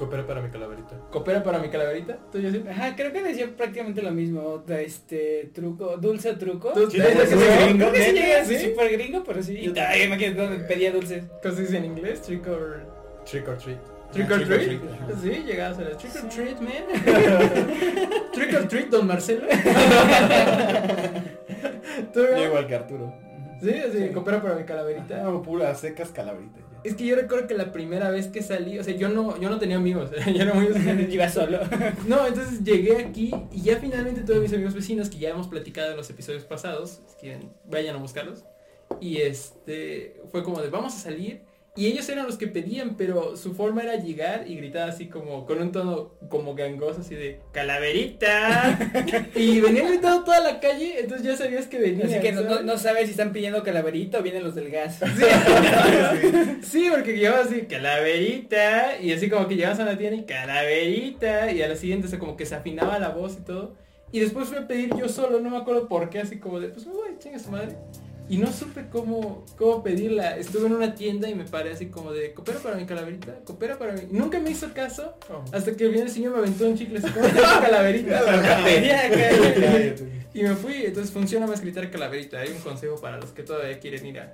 Coopera 0.02 0.26
para 0.26 0.42
mi 0.42 0.50
calaverita. 0.50 0.96
¿Coopera 1.12 1.44
para 1.44 1.60
mi 1.60 1.70
calaverita? 1.70 2.18
¿Tú? 2.32 2.40
Ajá, 2.68 2.96
creo 2.96 3.14
que 3.14 3.22
decía 3.22 3.48
prácticamente 3.56 4.02
lo 4.02 4.10
mismo. 4.12 4.64
Este 4.68 5.52
truco, 5.54 5.96
dulce 5.98 6.32
o 6.32 6.38
truco. 6.40 6.72
Tú- 6.74 6.90
Sí, 6.90 6.98
¿Ves 6.98 7.16
¿no? 7.16 7.22
Sí, 7.24 7.28
se- 7.30 7.66
gringo. 7.66 7.92
Creo 7.92 7.94
que 7.94 8.58
sí 8.58 8.74
gringo, 8.98 9.24
pero 9.24 9.44
sí. 9.44 9.54
Y 9.60 9.78
ay, 9.78 10.02
imagínate 10.04 10.42
dónde 10.42 10.64
pedía 10.66 10.92
dulces. 10.92 11.26
¿Cómo 11.44 11.54
se 11.56 11.62
dice 11.62 11.78
en 11.78 11.86
inglés? 11.86 12.20
Trick 12.24 12.48
or... 12.48 12.84
Trick 13.30 13.48
or 13.48 13.58
treat. 13.60 13.78
Trick 14.12 14.32
or 14.32 14.44
treat. 14.44 14.82
Sí, 15.22 15.30
llegabas 15.46 15.78
a 15.78 15.82
la 15.84 15.96
trick 15.96 16.16
or 16.16 16.30
treat, 16.30 16.60
man. 16.60 16.84
trick 18.34 18.54
or 18.56 18.68
treat, 18.68 18.88
don 18.90 19.06
Marcelo. 19.06 19.46
¿Tú, 22.14 22.22
Yo 22.22 22.28
Gabo? 22.32 22.44
igual 22.46 22.66
que 22.68 22.76
Arturo. 22.76 23.14
Sí, 23.62 23.72
Sí. 23.92 24.10
coopera 24.12 24.42
para 24.42 24.56
mi 24.56 24.64
calaverita. 24.64 25.24
Ah, 25.28 25.42
puras 25.44 25.80
secas 25.80 26.10
calaveritas. 26.10 26.64
Es 26.84 26.96
que 26.96 27.06
yo 27.06 27.16
recuerdo 27.16 27.48
que 27.48 27.54
la 27.54 27.72
primera 27.72 28.10
vez 28.10 28.28
que 28.28 28.42
salí, 28.42 28.80
o 28.80 28.84
sea, 28.84 28.96
yo 28.96 29.10
no, 29.10 29.40
yo 29.40 29.50
no 29.50 29.60
tenía 29.60 29.78
amigos, 29.78 30.10
yo 30.26 30.42
era 30.42 30.54
muy 30.54 30.68
Iba 31.10 31.30
solo. 31.30 31.60
No, 32.08 32.26
entonces 32.26 32.64
llegué 32.64 32.98
aquí 32.98 33.32
y 33.52 33.62
ya 33.62 33.78
finalmente 33.78 34.22
tuve 34.22 34.40
mis 34.40 34.54
amigos 34.54 34.74
vecinos 34.74 35.10
que 35.10 35.18
ya 35.18 35.30
hemos 35.30 35.48
platicado 35.48 35.92
en 35.92 35.98
los 35.98 36.10
episodios 36.10 36.44
pasados, 36.44 37.02
si 37.08 37.16
quieren, 37.18 37.52
vayan 37.66 37.96
a 37.96 38.00
buscarlos. 38.00 38.44
Y 39.00 39.18
este 39.18 40.22
fue 40.32 40.44
como 40.44 40.62
de 40.62 40.70
vamos 40.70 40.94
a 40.96 40.98
salir 40.98 41.42
y 41.74 41.88
ellos 41.88 42.10
eran 42.10 42.26
los 42.26 42.38
que 42.38 42.48
pedían, 42.48 42.96
pero 42.98 43.38
su 43.38 43.54
forma 43.54 43.82
era 43.82 43.96
llegar 43.96 44.44
y 44.46 44.58
gritar 44.58 44.90
así 44.90 45.08
como 45.08 45.46
con 45.46 45.62
un 45.62 45.72
tono 45.72 46.12
como 46.28 46.54
gangoso 46.54 47.00
así 47.00 47.16
de 47.16 47.40
calaverita. 47.54 48.78
y 49.36 49.62
venían 49.62 49.88
gritando 49.88 50.26
toda 50.26 50.42
la 50.42 50.60
calle, 50.60 51.00
entonces 51.00 51.26
ya 51.26 51.38
sabías 51.38 51.68
que 51.68 51.80
venían. 51.80 52.08
Así 52.08 52.20
que 52.20 52.34
no, 52.34 52.42
no, 52.42 52.50
¿sabes? 52.50 52.66
no 52.66 52.78
sabes 52.78 53.06
si 53.06 53.12
están 53.12 53.32
pidiendo 53.32 53.64
calaverita 53.64 54.20
o 54.20 54.22
vienen 54.22 54.44
los 54.44 54.54
del 54.54 54.70
gas. 54.70 55.00
Sí, 56.62 56.90
porque 56.92 57.14
llegaba 57.14 57.40
así, 57.46 57.62
calaverita, 57.62 59.00
y 59.00 59.14
así 59.14 59.30
como 59.30 59.48
que 59.48 59.56
llegabas 59.56 59.80
a 59.80 59.86
la 59.86 59.98
tienda 59.98 60.18
y 60.18 60.26
calaverita, 60.26 61.54
y 61.54 61.62
a 61.62 61.70
la 61.70 61.78
siguiente, 61.78 62.08
o 62.08 62.10
sea, 62.10 62.20
como 62.20 62.36
que 62.36 62.46
se 62.46 62.56
afinaba 62.56 63.00
la 63.00 63.10
voz 63.10 63.38
y 63.40 63.46
todo. 63.46 63.76
Y 64.12 64.20
después 64.20 64.50
fui 64.50 64.58
a 64.58 64.68
pedir 64.68 64.94
yo 64.98 65.08
solo, 65.08 65.40
no 65.40 65.50
me 65.50 65.58
acuerdo 65.58 65.88
por 65.88 66.10
qué, 66.10 66.20
así 66.20 66.38
como 66.38 66.60
de, 66.60 66.68
pues 66.68 66.86
me 66.86 66.92
voy, 66.92 67.12
chinga 67.18 67.40
su 67.40 67.50
madre. 67.50 67.78
Y 68.32 68.38
no 68.38 68.50
supe 68.54 68.86
cómo, 68.90 69.44
cómo 69.58 69.84
pedirla. 69.84 70.38
Estuve 70.38 70.68
en 70.68 70.76
una 70.76 70.96
tienda 70.96 71.28
y 71.30 71.36
me 71.36 71.44
paré 71.44 71.74
así 71.74 71.88
como 71.88 72.14
de, 72.14 72.34
coopera 72.34 72.60
para 72.60 72.78
mi 72.78 72.86
calaverita, 72.86 73.36
coopera 73.44 73.78
para 73.78 73.92
mi... 73.92 74.04
Nunca 74.10 74.40
me 74.40 74.52
hizo 74.52 74.74
caso, 74.74 75.16
Oh. 75.30 75.44
hasta 75.52 75.76
que 75.76 75.90
viene 75.90 76.04
el 76.04 76.10
señor 76.10 76.32
me 76.32 76.38
aventó 76.40 76.66
un 76.66 76.78
chicle 76.78 77.00
así 77.00 77.10
como, 77.12 77.28
"Toma 77.28 77.60
calaverita. 77.62 78.22
Y 80.34 80.44
me 80.44 80.56
fui, 80.56 80.86
entonces 80.86 81.12
funciona 81.12 81.46
más 81.46 81.60
gritar 81.60 81.92
calaverita. 81.92 82.40
Hay 82.40 82.52
un 82.52 82.60
consejo 82.60 82.96
para 83.02 83.18
los 83.18 83.32
que 83.32 83.44
todavía 83.44 83.78
quieren 83.82 84.06
ir 84.06 84.20
a, 84.22 84.34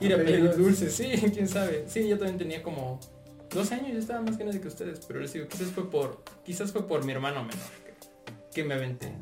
ir 0.00 0.14
a 0.14 0.16
pedir 0.16 0.40
pedir 0.40 0.56
dulces. 0.56 0.94
Sí, 0.94 1.10
quién 1.34 1.46
sabe. 1.46 1.84
Sí, 1.88 2.08
yo 2.08 2.16
también 2.16 2.38
tenía 2.38 2.62
como 2.62 2.98
dos 3.50 3.70
años, 3.70 3.92
yo 3.92 3.98
estaba 3.98 4.22
más 4.22 4.38
grande 4.38 4.62
que 4.62 4.68
ustedes, 4.68 5.00
pero 5.06 5.20
les 5.20 5.34
digo, 5.34 5.46
quizás 5.46 5.68
fue 5.68 5.90
por, 5.90 6.22
quizás 6.42 6.72
fue 6.72 6.88
por 6.88 7.04
mi 7.04 7.12
hermano 7.12 7.42
menor 7.44 7.58
que, 7.84 7.92
que 8.62 8.64
me 8.64 8.72
aventé. 8.72 9.12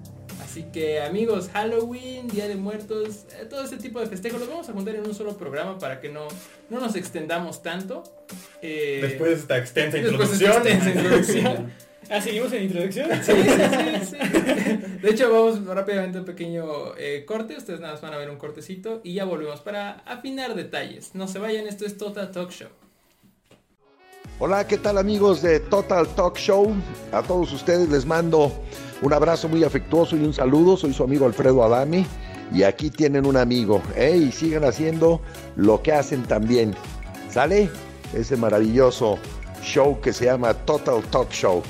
Así 0.42 0.64
que 0.72 1.00
amigos, 1.00 1.50
Halloween, 1.52 2.28
Día 2.28 2.48
de 2.48 2.56
Muertos, 2.56 3.24
eh, 3.40 3.46
todo 3.48 3.64
ese 3.64 3.76
tipo 3.76 4.00
de 4.00 4.06
festejos 4.06 4.40
los 4.40 4.48
vamos 4.48 4.68
a 4.68 4.72
juntar 4.72 4.94
en 4.94 5.06
un 5.06 5.14
solo 5.14 5.36
programa 5.36 5.78
para 5.78 6.00
que 6.00 6.08
no, 6.08 6.28
no 6.70 6.80
nos 6.80 6.96
extendamos 6.96 7.62
tanto. 7.62 8.02
Eh, 8.62 9.00
Después 9.02 9.30
de 9.30 9.36
esta 9.36 9.58
extensa 9.58 9.98
introducción. 9.98 10.52
esta 10.52 10.68
extensa 10.70 10.90
introducción. 11.00 11.72
Ah, 12.10 12.20
seguimos 12.20 12.52
en 12.52 12.64
introducción. 12.64 13.08
Sí, 13.22 13.32
sí, 13.32 13.50
sí, 13.50 14.06
sí. 14.10 14.16
De 15.00 15.10
hecho, 15.10 15.32
vamos 15.32 15.64
rápidamente 15.64 16.18
a 16.18 16.20
un 16.20 16.26
pequeño 16.26 16.94
eh, 16.98 17.24
corte. 17.26 17.56
Ustedes 17.56 17.80
nada 17.80 17.94
más 17.94 18.02
van 18.02 18.12
a 18.12 18.18
ver 18.18 18.28
un 18.28 18.36
cortecito 18.36 19.00
y 19.02 19.14
ya 19.14 19.24
volvemos 19.24 19.60
para 19.60 20.00
afinar 20.04 20.54
detalles. 20.54 21.14
No 21.14 21.28
se 21.28 21.38
vayan, 21.38 21.66
esto 21.66 21.86
es 21.86 21.96
Total 21.96 22.30
Talk 22.30 22.50
Show. 22.50 22.68
Hola, 24.38 24.66
¿qué 24.66 24.76
tal 24.78 24.98
amigos 24.98 25.40
de 25.42 25.60
Total 25.60 26.06
Talk 26.08 26.36
Show? 26.36 26.74
A 27.12 27.22
todos 27.22 27.52
ustedes 27.52 27.88
les 27.88 28.04
mando 28.04 28.52
un 29.02 29.12
abrazo 29.12 29.48
muy 29.48 29.64
afectuoso 29.64 30.16
y 30.16 30.24
un 30.24 30.32
saludo. 30.32 30.76
Soy 30.76 30.92
su 30.92 31.04
amigo 31.04 31.26
Alfredo 31.26 31.62
Adami 31.62 32.06
y 32.52 32.62
aquí 32.62 32.90
tienen 32.90 33.26
un 33.26 33.36
amigo. 33.36 33.82
¿eh? 33.96 34.16
Y 34.16 34.32
sigan 34.32 34.64
haciendo 34.64 35.20
lo 35.56 35.82
que 35.82 35.92
hacen 35.92 36.22
también. 36.22 36.74
¿Sale? 37.30 37.68
Ese 38.12 38.36
maravilloso 38.36 39.18
show 39.62 40.00
que 40.00 40.12
se 40.12 40.26
llama 40.26 40.54
Total 40.54 41.02
Talk 41.10 41.30
Show. 41.30 41.62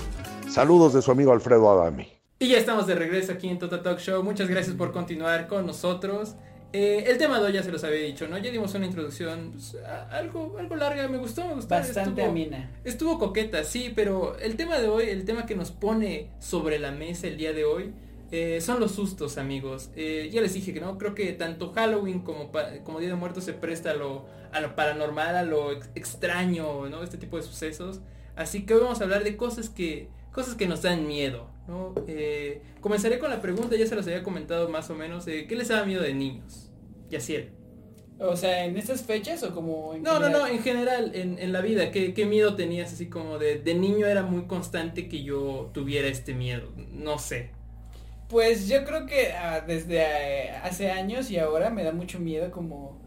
Saludos 0.48 0.92
de 0.92 1.02
su 1.02 1.10
amigo 1.10 1.32
Alfredo 1.32 1.70
Adami. 1.70 2.08
Y 2.38 2.48
ya 2.48 2.58
estamos 2.58 2.86
de 2.86 2.94
regreso 2.94 3.32
aquí 3.32 3.48
en 3.48 3.58
Total 3.58 3.82
Talk 3.82 3.98
Show. 3.98 4.22
Muchas 4.22 4.48
gracias 4.48 4.76
por 4.76 4.92
continuar 4.92 5.46
con 5.46 5.66
nosotros. 5.66 6.34
Eh, 6.76 7.04
el 7.06 7.18
tema 7.18 7.38
de 7.38 7.46
hoy 7.46 7.52
ya 7.52 7.62
se 7.62 7.70
los 7.70 7.84
había 7.84 8.00
dicho, 8.00 8.26
¿no? 8.26 8.36
Ya 8.36 8.50
dimos 8.50 8.74
una 8.74 8.84
introducción 8.86 9.52
pues, 9.52 9.76
a- 9.86 10.08
algo, 10.10 10.56
algo 10.58 10.74
larga, 10.74 11.06
me 11.06 11.18
gustó, 11.18 11.46
me 11.46 11.54
gustó. 11.54 11.68
Bastante 11.76 12.10
estuvo- 12.22 12.26
amena. 12.30 12.70
Estuvo 12.82 13.18
coqueta, 13.20 13.62
sí, 13.62 13.92
pero 13.94 14.36
el 14.40 14.56
tema 14.56 14.78
de 14.80 14.88
hoy, 14.88 15.04
el 15.08 15.24
tema 15.24 15.46
que 15.46 15.54
nos 15.54 15.70
pone 15.70 16.30
sobre 16.40 16.80
la 16.80 16.90
mesa 16.90 17.28
el 17.28 17.36
día 17.36 17.52
de 17.52 17.64
hoy, 17.64 17.92
eh, 18.32 18.60
son 18.60 18.80
los 18.80 18.90
sustos, 18.90 19.38
amigos. 19.38 19.90
Eh, 19.94 20.28
ya 20.32 20.40
les 20.40 20.52
dije 20.54 20.74
que 20.74 20.80
no, 20.80 20.98
creo 20.98 21.14
que 21.14 21.32
tanto 21.34 21.72
Halloween 21.72 22.18
como, 22.22 22.50
como 22.82 22.98
Día 22.98 23.10
de 23.10 23.14
Muertos 23.14 23.44
se 23.44 23.52
presta 23.52 23.92
a 23.92 23.94
lo, 23.94 24.26
a 24.50 24.58
lo 24.60 24.74
paranormal, 24.74 25.36
a 25.36 25.44
lo 25.44 25.70
ex- 25.70 25.90
extraño, 25.94 26.88
¿no? 26.88 27.04
Este 27.04 27.18
tipo 27.18 27.36
de 27.36 27.44
sucesos. 27.44 28.00
Así 28.34 28.66
que 28.66 28.74
hoy 28.74 28.80
vamos 28.80 29.00
a 29.00 29.04
hablar 29.04 29.22
de 29.22 29.36
cosas 29.36 29.68
que, 29.70 30.08
cosas 30.34 30.54
que 30.56 30.66
nos 30.66 30.82
dan 30.82 31.06
miedo, 31.06 31.48
¿no? 31.68 31.94
Eh, 32.06 32.60
comenzaré 32.80 33.18
con 33.18 33.30
la 33.30 33.40
pregunta, 33.40 33.76
ya 33.76 33.86
se 33.86 33.94
los 33.94 34.06
había 34.06 34.22
comentado 34.22 34.68
más 34.68 34.90
o 34.90 34.94
menos, 34.94 35.26
eh, 35.28 35.46
¿qué 35.48 35.56
les 35.56 35.68
daba 35.68 35.86
miedo 35.86 36.02
de 36.02 36.12
niños? 36.12 36.70
y 37.10 37.16
así 37.16 37.34
era. 37.36 37.46
O 38.18 38.36
sea, 38.36 38.64
¿en 38.64 38.76
estas 38.76 39.02
fechas 39.02 39.42
o 39.42 39.52
como 39.52 39.94
en 39.94 40.02
No, 40.02 40.20
no, 40.20 40.28
no, 40.28 40.46
en 40.46 40.60
general, 40.60 41.12
en, 41.14 41.38
en 41.38 41.52
la 41.52 41.60
vida, 41.60 41.90
¿qué, 41.90 42.14
qué 42.14 42.26
miedo 42.26 42.54
tenías 42.54 42.92
así 42.92 43.08
como 43.08 43.38
de, 43.38 43.58
de 43.58 43.74
niño 43.74 44.06
era 44.06 44.22
muy 44.22 44.46
constante 44.46 45.08
que 45.08 45.22
yo 45.22 45.70
tuviera 45.74 46.08
este 46.08 46.34
miedo? 46.34 46.72
No 46.92 47.18
sé. 47.18 47.50
Pues 48.28 48.68
yo 48.68 48.84
creo 48.84 49.06
que 49.06 49.32
ah, 49.32 49.60
desde 49.60 49.98
eh, 50.00 50.50
hace 50.62 50.90
años 50.90 51.30
y 51.30 51.38
ahora 51.38 51.70
me 51.70 51.82
da 51.82 51.92
mucho 51.92 52.20
miedo 52.20 52.50
como 52.50 53.03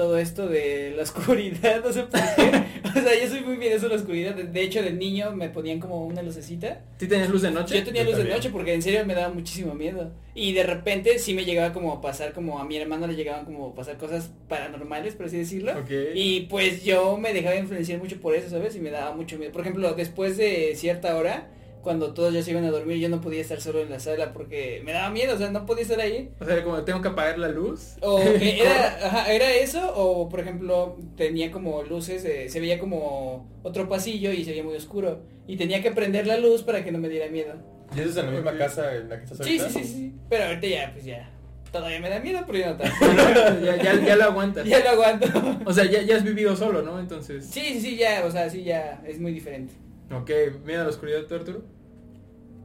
todo 0.00 0.16
esto 0.16 0.48
de 0.48 0.94
la 0.96 1.02
oscuridad, 1.02 1.82
no 1.84 1.92
sé 1.92 2.04
por 2.04 2.18
qué. 2.20 2.62
o 2.88 3.02
sea, 3.02 3.22
yo 3.22 3.28
soy 3.28 3.42
muy 3.42 3.58
miedoso 3.58 3.84
a 3.84 3.88
la 3.90 3.96
oscuridad. 3.96 4.34
De- 4.34 4.44
De 4.44 4.62
hecho, 4.62 4.82
de 4.82 4.92
niño 4.92 5.32
me 5.32 5.50
ponían 5.50 5.78
como 5.78 6.06
una 6.06 6.22
lucecita. 6.22 6.80
¿Tú 6.98 7.06
tenías 7.06 7.28
luz 7.28 7.42
de 7.42 7.50
noche? 7.50 7.76
Yo 7.76 7.84
tenía 7.84 8.02
Yo 8.04 8.10
luz 8.12 8.16
de 8.18 8.24
noche 8.30 8.48
porque 8.48 8.72
en 8.72 8.80
serio 8.80 9.04
me 9.04 9.14
daba 9.14 9.32
muchísimo 9.34 9.74
miedo. 9.74 10.10
Y 10.34 10.54
de 10.54 10.62
repente 10.62 11.18
sí 11.18 11.34
me 11.34 11.44
llegaba 11.44 11.74
como 11.74 11.92
a 11.92 12.00
pasar, 12.00 12.32
como 12.32 12.58
a 12.60 12.64
mi 12.64 12.78
hermano 12.78 13.06
le 13.06 13.14
llegaban 13.14 13.44
como 13.44 13.66
a 13.68 13.74
pasar 13.74 13.98
cosas 13.98 14.30
paranormales, 14.48 15.14
por 15.16 15.26
así 15.26 15.36
decirlo. 15.36 15.72
Y 16.14 16.46
pues 16.48 16.82
yo 16.82 17.18
me 17.18 17.34
dejaba 17.34 17.56
influenciar 17.56 17.98
mucho 17.98 18.18
por 18.22 18.34
eso, 18.34 18.48
¿sabes? 18.48 18.74
Y 18.76 18.80
me 18.80 18.90
daba 18.90 19.14
mucho 19.14 19.36
miedo. 19.36 19.52
Por 19.52 19.60
ejemplo, 19.60 19.92
después 19.92 20.38
de 20.38 20.72
cierta 20.76 21.14
hora, 21.16 21.48
cuando 21.82 22.12
todos 22.14 22.32
ya 22.34 22.42
se 22.42 22.50
iban 22.50 22.64
a 22.64 22.70
dormir, 22.70 22.98
yo 22.98 23.08
no 23.08 23.20
podía 23.20 23.40
estar 23.40 23.60
solo 23.60 23.80
en 23.80 23.90
la 23.90 24.00
sala 24.00 24.32
porque 24.32 24.82
me 24.84 24.92
daba 24.92 25.10
miedo, 25.10 25.34
o 25.34 25.38
sea, 25.38 25.50
no 25.50 25.64
podía 25.66 25.82
estar 25.82 26.00
ahí. 26.00 26.30
O 26.40 26.44
sea, 26.44 26.62
como 26.62 26.82
tengo 26.84 27.00
que 27.00 27.08
apagar 27.08 27.38
la 27.38 27.48
luz. 27.48 27.96
O 28.02 28.18
que 28.38 28.60
era, 28.60 29.06
ajá, 29.06 29.32
era 29.32 29.50
eso, 29.52 29.92
o 29.94 30.28
por 30.28 30.40
ejemplo, 30.40 30.98
tenía 31.16 31.50
como 31.50 31.82
luces, 31.82 32.24
eh, 32.24 32.48
se 32.48 32.60
veía 32.60 32.78
como 32.78 33.48
otro 33.62 33.88
pasillo 33.88 34.32
y 34.32 34.44
se 34.44 34.50
veía 34.50 34.64
muy 34.64 34.74
oscuro. 34.76 35.22
Y 35.46 35.56
tenía 35.56 35.82
que 35.82 35.90
prender 35.90 36.26
la 36.26 36.36
luz 36.36 36.62
para 36.62 36.84
que 36.84 36.92
no 36.92 36.98
me 36.98 37.08
diera 37.08 37.28
miedo. 37.28 37.54
¿Y 37.96 38.00
eso 38.00 38.10
es 38.10 38.16
en 38.18 38.26
la 38.26 38.32
misma 38.32 38.56
casa 38.56 38.94
en 38.94 39.08
la 39.08 39.18
que 39.18 39.24
estás 39.24 39.38
Sí, 39.38 39.58
ahorita? 39.58 39.68
sí, 39.70 39.84
sí, 39.84 39.94
sí. 39.94 40.14
Pero 40.28 40.44
ahorita 40.44 40.66
ya, 40.68 40.90
pues 40.92 41.04
ya. 41.04 41.28
Todavía 41.72 42.00
me 42.00 42.08
da 42.10 42.20
miedo, 42.20 42.40
pero 42.46 42.58
ya 42.58 42.70
no 42.72 42.76
tanto. 42.76 43.60
ya, 43.64 43.76
ya, 43.82 44.04
ya 44.04 44.16
lo 44.16 44.24
aguantas. 44.24 44.66
ya 44.66 44.80
lo 44.80 44.90
aguanto. 44.90 45.26
O 45.64 45.72
sea, 45.72 45.84
ya, 45.84 46.02
ya 46.02 46.16
has 46.16 46.24
vivido 46.24 46.54
solo, 46.56 46.82
¿no? 46.82 46.98
Entonces. 47.00 47.46
Sí, 47.46 47.60
sí, 47.74 47.80
sí, 47.80 47.96
ya, 47.96 48.24
o 48.26 48.30
sea, 48.30 48.50
sí, 48.50 48.64
ya, 48.64 49.02
es 49.06 49.18
muy 49.20 49.32
diferente. 49.32 49.74
Ok, 50.10 50.30
miedo 50.64 50.80
a 50.80 50.84
la 50.84 50.90
oscuridad, 50.90 51.22
¿tú, 51.26 51.34
Arturo? 51.34 51.62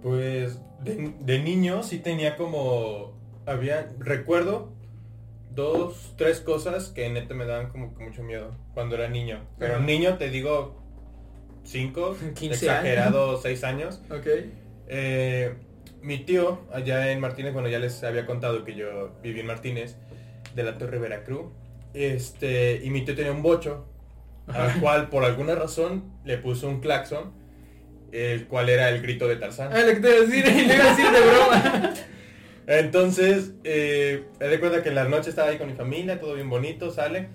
Pues 0.01 0.59
de, 0.83 1.13
de 1.19 1.39
niño 1.39 1.83
sí 1.83 1.99
tenía 1.99 2.35
como... 2.35 3.13
Había... 3.45 3.93
Recuerdo 3.99 4.75
dos, 5.55 6.13
tres 6.17 6.41
cosas 6.41 6.89
que 6.89 7.09
neta 7.09 7.33
me 7.33 7.45
daban 7.45 7.69
como 7.69 7.95
que 7.95 8.03
mucho 8.03 8.23
miedo 8.23 8.55
cuando 8.73 8.95
era 8.95 9.07
niño. 9.07 9.39
Pero 9.57 9.75
Ajá. 9.75 9.83
niño 9.83 10.17
te 10.17 10.29
digo 10.29 10.81
cinco, 11.63 12.15
15 12.35 12.47
exagerado 12.53 13.41
seis 13.41 13.63
años. 13.63 14.01
Ok. 14.11 14.27
Eh, 14.87 15.53
mi 16.01 16.19
tío, 16.19 16.59
allá 16.71 17.11
en 17.11 17.19
Martínez, 17.19 17.53
bueno, 17.53 17.67
ya 17.67 17.79
les 17.79 18.03
había 18.03 18.25
contado 18.25 18.63
que 18.63 18.75
yo 18.75 19.13
viví 19.23 19.39
en 19.39 19.47
Martínez, 19.47 19.97
de 20.53 20.63
la 20.63 20.77
Torre 20.77 20.99
Veracruz. 20.99 21.51
Este, 21.93 22.81
y 22.83 22.89
mi 22.89 23.03
tío 23.03 23.15
tenía 23.15 23.31
un 23.31 23.41
bocho, 23.41 23.85
al 24.47 24.79
cual 24.79 25.09
por 25.09 25.23
alguna 25.23 25.55
razón 25.55 26.03
le 26.23 26.37
puso 26.37 26.67
un 26.67 26.79
claxon, 26.79 27.31
el 28.11 28.47
cual 28.47 28.69
era 28.69 28.89
el 28.89 29.01
grito 29.01 29.27
de 29.27 29.35
Tarzán. 29.37 29.71
Ah, 29.73 29.81
lo 29.81 29.87
que 29.87 29.99
te 29.99 30.09
iba 30.09 30.17
a 30.17 30.21
decir, 30.21 30.45
le 30.67 30.75
iba 30.75 30.85
a 30.85 30.89
decir 30.89 31.11
de 31.11 31.21
broma. 31.21 31.93
Entonces, 32.67 33.51
eh, 33.63 34.23
me 34.39 34.47
di 34.47 34.57
cuenta 34.57 34.81
que 34.81 34.89
en 34.89 34.95
la 34.95 35.05
noche 35.05 35.29
estaba 35.29 35.49
ahí 35.49 35.57
con 35.57 35.67
mi 35.67 35.73
familia, 35.73 36.19
todo 36.19 36.33
bien 36.33 36.49
bonito, 36.49 36.91
sale. 36.91 37.29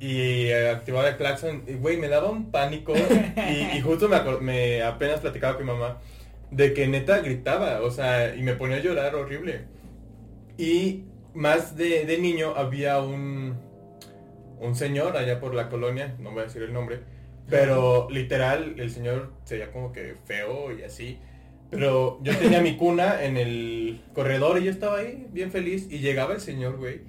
Y 0.00 0.46
eh, 0.46 0.70
activaba 0.70 1.08
el 1.08 1.16
claxon, 1.16 1.64
y 1.66 1.74
güey, 1.74 1.96
me 1.96 2.08
daba 2.08 2.30
un 2.30 2.50
pánico. 2.50 2.94
y, 2.96 3.76
y 3.76 3.80
justo 3.80 4.08
me, 4.08 4.20
me 4.40 4.82
apenas 4.82 5.20
platicaba 5.20 5.56
con 5.56 5.66
mi 5.66 5.72
mamá 5.72 5.98
de 6.50 6.72
que 6.72 6.86
neta 6.86 7.20
gritaba, 7.20 7.82
o 7.82 7.90
sea, 7.90 8.34
y 8.34 8.42
me 8.42 8.54
ponía 8.54 8.76
a 8.76 8.80
llorar 8.80 9.14
horrible. 9.14 9.62
Y 10.56 11.04
más 11.34 11.76
de, 11.76 12.04
de 12.04 12.18
niño 12.18 12.54
había 12.56 13.00
un, 13.00 13.56
un 14.60 14.74
señor 14.74 15.16
allá 15.16 15.40
por 15.40 15.54
la 15.54 15.68
colonia, 15.68 16.14
no 16.18 16.30
voy 16.32 16.40
a 16.40 16.44
decir 16.44 16.62
el 16.62 16.72
nombre, 16.72 17.00
pero 17.48 18.08
literal 18.10 18.74
el 18.78 18.90
señor 18.90 19.32
se 19.44 19.54
veía 19.56 19.72
como 19.72 19.92
que 19.92 20.14
feo 20.26 20.76
y 20.76 20.82
así. 20.82 21.18
Pero 21.70 22.18
yo 22.22 22.34
tenía 22.36 22.60
mi 22.62 22.76
cuna 22.76 23.22
en 23.24 23.36
el 23.36 24.00
corredor 24.14 24.58
y 24.58 24.64
yo 24.64 24.70
estaba 24.70 24.98
ahí 24.98 25.26
bien 25.32 25.50
feliz 25.50 25.86
y 25.90 25.98
llegaba 25.98 26.34
el 26.34 26.40
señor, 26.40 26.76
güey. 26.78 27.00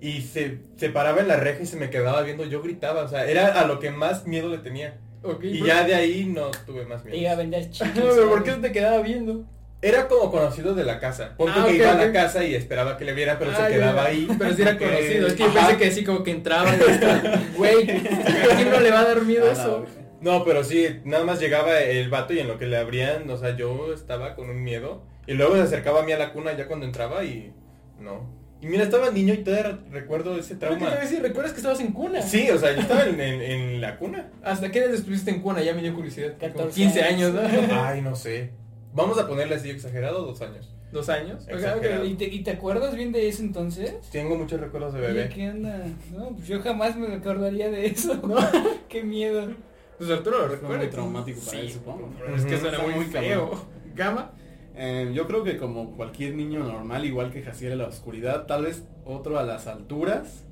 Y 0.00 0.22
se, 0.22 0.60
se 0.76 0.88
paraba 0.88 1.20
en 1.20 1.28
la 1.28 1.36
reja 1.36 1.62
y 1.62 1.66
se 1.66 1.76
me 1.76 1.90
quedaba 1.90 2.22
viendo, 2.22 2.44
yo 2.46 2.62
gritaba, 2.62 3.02
o 3.02 3.08
sea, 3.08 3.28
era 3.28 3.60
a 3.60 3.66
lo 3.66 3.78
que 3.78 3.90
más 3.90 4.26
miedo 4.26 4.48
le 4.48 4.58
tenía. 4.58 4.98
Y 5.22 5.58
¿por- 5.58 5.66
ya 5.68 5.84
de 5.84 5.94
ahí 5.94 6.24
no 6.24 6.50
tuve 6.66 6.86
más 6.86 7.04
miedo. 7.04 7.18
Iba 7.18 7.32
a 7.32 7.36
vender 7.36 7.68
¿por 8.30 8.42
qué 8.42 8.52
se 8.52 8.58
te 8.58 8.72
quedaba 8.72 9.02
viendo? 9.02 9.44
Era 9.82 10.08
como 10.08 10.30
conocido 10.30 10.74
de 10.74 10.84
la 10.84 11.00
casa. 11.00 11.34
Ponte 11.38 11.54
Ah, 11.58 11.70
iba 11.70 11.92
a 11.92 11.94
la 11.94 12.12
casa 12.12 12.44
y 12.44 12.54
esperaba 12.54 12.98
que 12.98 13.04
le 13.06 13.14
viera, 13.14 13.38
pero 13.38 13.52
Ah, 13.52 13.66
se 13.66 13.72
quedaba 13.72 14.04
ahí. 14.04 14.28
Pero 14.38 14.54
si 14.54 14.62
era 14.62 14.72
Porque- 14.72 14.84
conocido. 14.86 15.26
Es 15.28 15.32
que 15.34 15.42
yo 15.44 15.54
pensé 15.54 15.76
que 15.78 15.86
así 15.86 16.04
como 16.04 16.22
que 16.22 16.30
entraba 16.32 16.70
y 16.76 16.90
estaba, 16.90 17.22
güey, 17.56 17.90
¿a 17.90 18.56
quién 18.56 18.70
no 18.70 18.80
le 18.80 18.90
va 18.90 19.00
a 19.00 19.04
dar 19.04 19.22
miedo 19.22 19.50
eso? 19.50 19.86
No, 20.20 20.44
pero 20.44 20.62
sí, 20.64 20.86
nada 21.04 21.24
más 21.24 21.40
llegaba 21.40 21.80
el 21.80 22.10
vato 22.10 22.34
y 22.34 22.40
en 22.40 22.48
lo 22.48 22.58
que 22.58 22.66
le 22.66 22.76
abrían, 22.76 23.28
o 23.30 23.38
sea, 23.38 23.56
yo 23.56 23.94
estaba 23.94 24.34
con 24.34 24.50
un 24.50 24.62
miedo. 24.62 25.02
Y 25.26 25.32
luego 25.32 25.56
se 25.56 25.62
acercaba 25.62 26.00
a 26.00 26.02
mí 26.02 26.12
a 26.12 26.18
la 26.18 26.32
cuna 26.34 26.54
ya 26.56 26.66
cuando 26.66 26.84
entraba 26.84 27.24
y 27.24 27.54
no. 27.98 28.38
Y 28.60 28.66
mira, 28.66 28.82
estaba 28.82 29.10
niño 29.10 29.32
y 29.32 29.38
todavía 29.38 29.78
recuerdo 29.90 30.36
ese 30.36 30.56
Pero 30.56 30.72
¿qué 30.72 30.80
trauma. 30.84 31.00
decir? 31.00 31.22
¿Recuerdas 31.22 31.52
que 31.52 31.58
estabas 31.60 31.80
en 31.80 31.92
cuna? 31.92 32.20
Sí, 32.20 32.50
o 32.50 32.58
sea, 32.58 32.72
yo 32.74 32.80
estaba 32.82 33.04
en, 33.04 33.18
en- 33.18 33.40
en 33.40 33.80
la 33.80 33.96
cuna. 33.96 34.28
¿Hasta 34.42 34.70
qué 34.70 34.80
edad 34.80 34.92
estuviste 34.92 35.30
en 35.30 35.40
cuna? 35.40 35.62
Ya 35.62 35.72
me 35.72 35.80
dio 35.80 35.94
curiosidad. 35.94 36.34
Como 36.38 36.52
14 36.52 36.74
15 36.74 37.02
años, 37.02 37.32
¿no? 37.32 37.40
Ay, 37.82 38.02
no 38.02 38.14
sé. 38.14 38.50
Vamos 38.92 39.18
a 39.18 39.26
ponerle 39.28 39.54
así 39.54 39.70
exagerado 39.70 40.24
dos 40.24 40.40
años. 40.42 40.68
¿Dos 40.92 41.08
años? 41.08 41.44
Ok, 41.44 41.50
ok. 41.50 41.54
Exagerado. 41.54 42.04
¿Y 42.04 42.14
te, 42.14 42.24
¿Y 42.26 42.42
te 42.42 42.50
acuerdas 42.50 42.94
bien 42.96 43.12
de 43.12 43.28
eso 43.28 43.42
entonces? 43.42 43.94
Tengo 44.10 44.36
muchos 44.36 44.60
recuerdos 44.60 44.92
de 44.94 45.00
bebé. 45.00 45.28
¿qué 45.28 45.48
onda? 45.50 45.86
No, 46.12 46.30
pues 46.30 46.48
yo 46.48 46.60
jamás 46.60 46.96
me 46.96 47.14
acordaría 47.14 47.70
de 47.70 47.86
eso. 47.86 48.20
Qué 48.88 49.04
miedo. 49.04 49.54
Pues 49.98 50.10
Arturo 50.10 50.38
lo 50.38 50.48
recuerda. 50.48 50.78
muy 50.78 50.88
traumático 50.88 51.40
para 51.40 51.50
Sí, 51.52 51.66
él, 51.66 51.72
supongo. 51.72 52.10
Es 52.34 52.44
que 52.44 52.58
suena 52.58 52.78
muy 52.80 52.94
muy 52.94 53.04
feo. 53.04 53.64
¿Gama? 53.94 54.32
Eh, 54.74 55.10
yo 55.14 55.26
creo 55.26 55.44
que 55.44 55.58
como 55.58 55.94
cualquier 55.96 56.34
niño 56.34 56.60
normal, 56.60 57.04
igual 57.04 57.30
que 57.30 57.42
Jaciel 57.42 57.72
a 57.72 57.76
la 57.76 57.86
oscuridad, 57.88 58.46
tal 58.46 58.64
vez 58.64 58.84
otro 59.04 59.38
a 59.38 59.42
las 59.44 59.66
alturas. 59.66 60.44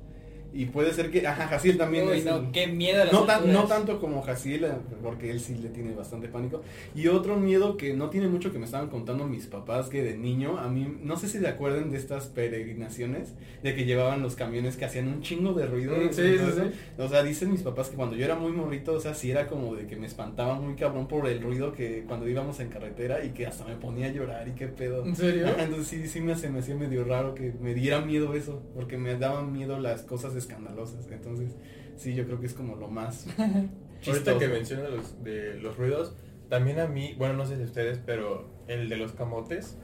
Y 0.51 0.65
puede 0.65 0.93
ser 0.93 1.11
que, 1.11 1.25
ajá, 1.27 1.47
Jaciel 1.47 1.77
también 1.77 2.07
Uy, 2.07 2.17
es 2.17 2.25
no, 2.25 2.51
qué 2.51 2.65
miedo 2.67 3.01
a 3.01 3.05
las 3.05 3.13
no, 3.13 3.23
tan- 3.23 3.53
no 3.53 3.63
tanto 3.65 3.99
como 3.99 4.21
Jaciel, 4.23 4.63
eh, 4.63 4.71
porque 5.03 5.29
él 5.29 5.39
sí 5.39 5.55
le 5.55 5.69
tiene 5.69 5.93
bastante 5.93 6.27
pánico. 6.27 6.63
Y 6.95 7.07
otro 7.07 7.35
miedo 7.37 7.77
que 7.77 7.93
no 7.93 8.09
tiene 8.09 8.27
mucho 8.27 8.51
que 8.51 8.57
me 8.59 8.65
estaban 8.65 8.89
contando 8.89 9.25
mis 9.27 9.45
papás, 9.45 9.89
que 9.89 10.01
de 10.03 10.17
niño, 10.17 10.57
a 10.57 10.67
mí, 10.67 10.97
no 11.03 11.17
sé 11.17 11.27
si 11.27 11.37
se 11.39 11.47
acuerdan 11.47 11.91
de 11.91 11.97
estas 11.97 12.25
peregrinaciones, 12.27 13.33
de 13.63 13.75
que 13.75 13.85
llevaban 13.85 14.21
los 14.21 14.35
camiones 14.35 14.75
que 14.75 14.85
hacían 14.85 15.07
un 15.07 15.21
chingo 15.21 15.53
de 15.53 15.65
ruido. 15.67 15.95
Sí, 16.11 16.37
sí. 16.37 16.71
O 16.97 17.07
sea, 17.07 17.23
dicen 17.23 17.51
mis 17.51 17.61
papás 17.61 17.89
que 17.89 17.95
cuando 17.95 18.15
yo 18.15 18.25
era 18.25 18.35
muy 18.35 18.51
morrito, 18.51 18.93
o 18.93 18.99
sea, 18.99 19.13
sí 19.13 19.31
era 19.31 19.47
como 19.47 19.75
de 19.75 19.85
que 19.87 19.95
me 19.97 20.07
espantaba 20.07 20.55
muy 20.59 20.75
cabrón 20.75 21.07
por 21.07 21.27
el 21.27 21.41
ruido 21.41 21.71
que 21.73 22.03
cuando 22.07 22.27
íbamos 22.27 22.59
en 22.59 22.69
carretera 22.69 23.23
y 23.23 23.29
que 23.29 23.45
hasta 23.47 23.65
me 23.65 23.75
ponía 23.75 24.07
a 24.07 24.11
llorar 24.11 24.47
y 24.47 24.51
qué 24.51 24.67
pedo. 24.67 25.05
¿En 25.05 25.15
serio? 25.15 25.47
Entonces 25.57 25.87
sí, 25.87 26.07
sí 26.07 26.21
me, 26.21 26.35
se 26.35 26.49
me 26.49 26.59
hacía 26.59 26.75
medio 26.75 27.03
raro 27.03 27.35
que 27.35 27.53
me 27.61 27.73
diera 27.73 28.01
miedo 28.01 28.33
eso, 28.33 28.61
porque 28.73 28.97
me 28.97 29.15
daban 29.15 29.51
miedo 29.53 29.79
las 29.79 30.01
cosas 30.03 30.35
escandalosas. 30.39 31.07
Entonces, 31.11 31.55
sí, 31.95 32.15
yo 32.15 32.25
creo 32.25 32.39
que 32.39 32.47
es 32.47 32.53
como 32.53 32.75
lo 32.75 32.87
más 32.87 33.27
Ahorita 34.07 34.37
que 34.37 34.47
mencionas 34.47 34.89
los, 34.91 35.23
de 35.23 35.55
los 35.55 35.77
ruidos, 35.77 36.15
también 36.49 36.79
a 36.79 36.87
mí, 36.87 37.15
bueno, 37.17 37.35
no 37.35 37.45
sé 37.45 37.57
si 37.57 37.63
ustedes, 37.63 37.99
pero 38.05 38.49
el 38.67 38.89
de 38.89 38.97
los 38.97 39.11
camotes. 39.11 39.77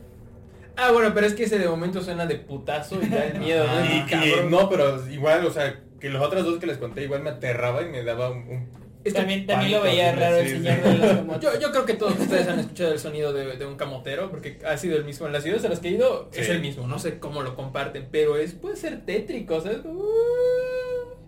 Ah, 0.77 0.91
bueno, 0.91 1.13
pero 1.13 1.27
es 1.27 1.33
que 1.33 1.43
ese 1.43 1.59
de 1.59 1.67
momento 1.69 2.01
suena 2.01 2.25
de 2.25 2.35
putazo 2.35 3.01
y 3.01 3.09
ya 3.09 3.25
el 3.27 3.39
miedo, 3.39 3.65
¿no? 3.65 3.85
Y, 3.85 3.87
Y, 3.87 3.97
y 3.97 4.05
cabrón. 4.05 4.51
no, 4.51 4.69
pero 4.69 5.09
igual, 5.09 5.45
o 5.45 5.51
sea, 5.51 5.81
que 5.99 6.09
los 6.09 6.21
otros 6.21 6.45
dos 6.45 6.59
que 6.59 6.65
les 6.65 6.77
conté 6.77 7.03
igual 7.03 7.23
me 7.23 7.29
aterraba 7.29 7.81
y 7.81 7.89
me 7.89 8.03
daba 8.03 8.31
un... 8.31 8.69
También, 9.13 9.45
también 9.45 9.71
lo 9.71 9.81
veía 9.81 10.15
raro 10.15 10.37
el 10.37 10.49
señor 10.49 10.81
de 10.81 10.97
los 10.97 11.07
camotes. 11.07 11.41
Yo, 11.53 11.59
yo 11.59 11.71
creo 11.71 11.85
que 11.85 11.93
todos 11.93 12.19
ustedes 12.19 12.47
han 12.47 12.59
escuchado 12.59 12.91
el 12.91 12.99
sonido 12.99 13.33
de, 13.33 13.57
de 13.57 13.65
un 13.65 13.75
camotero, 13.75 14.31
porque 14.31 14.59
ha 14.65 14.77
sido 14.77 14.97
el 14.97 15.05
mismo. 15.05 15.27
En 15.27 15.33
las 15.33 15.43
ciudades 15.43 15.65
a 15.65 15.69
las 15.69 15.79
que 15.79 15.89
he 15.89 15.91
ido 15.91 16.29
es 16.33 16.49
el 16.49 16.61
mismo, 16.61 16.87
no 16.87 16.97
sé 16.97 17.19
cómo 17.19 17.43
lo 17.43 17.55
comparten, 17.55 18.07
pero 18.11 18.37
es 18.37 18.53
puede 18.53 18.75
ser 18.75 19.05
tétrico, 19.05 19.61
¿sabes? 19.61 19.79
Uh. 19.83 20.03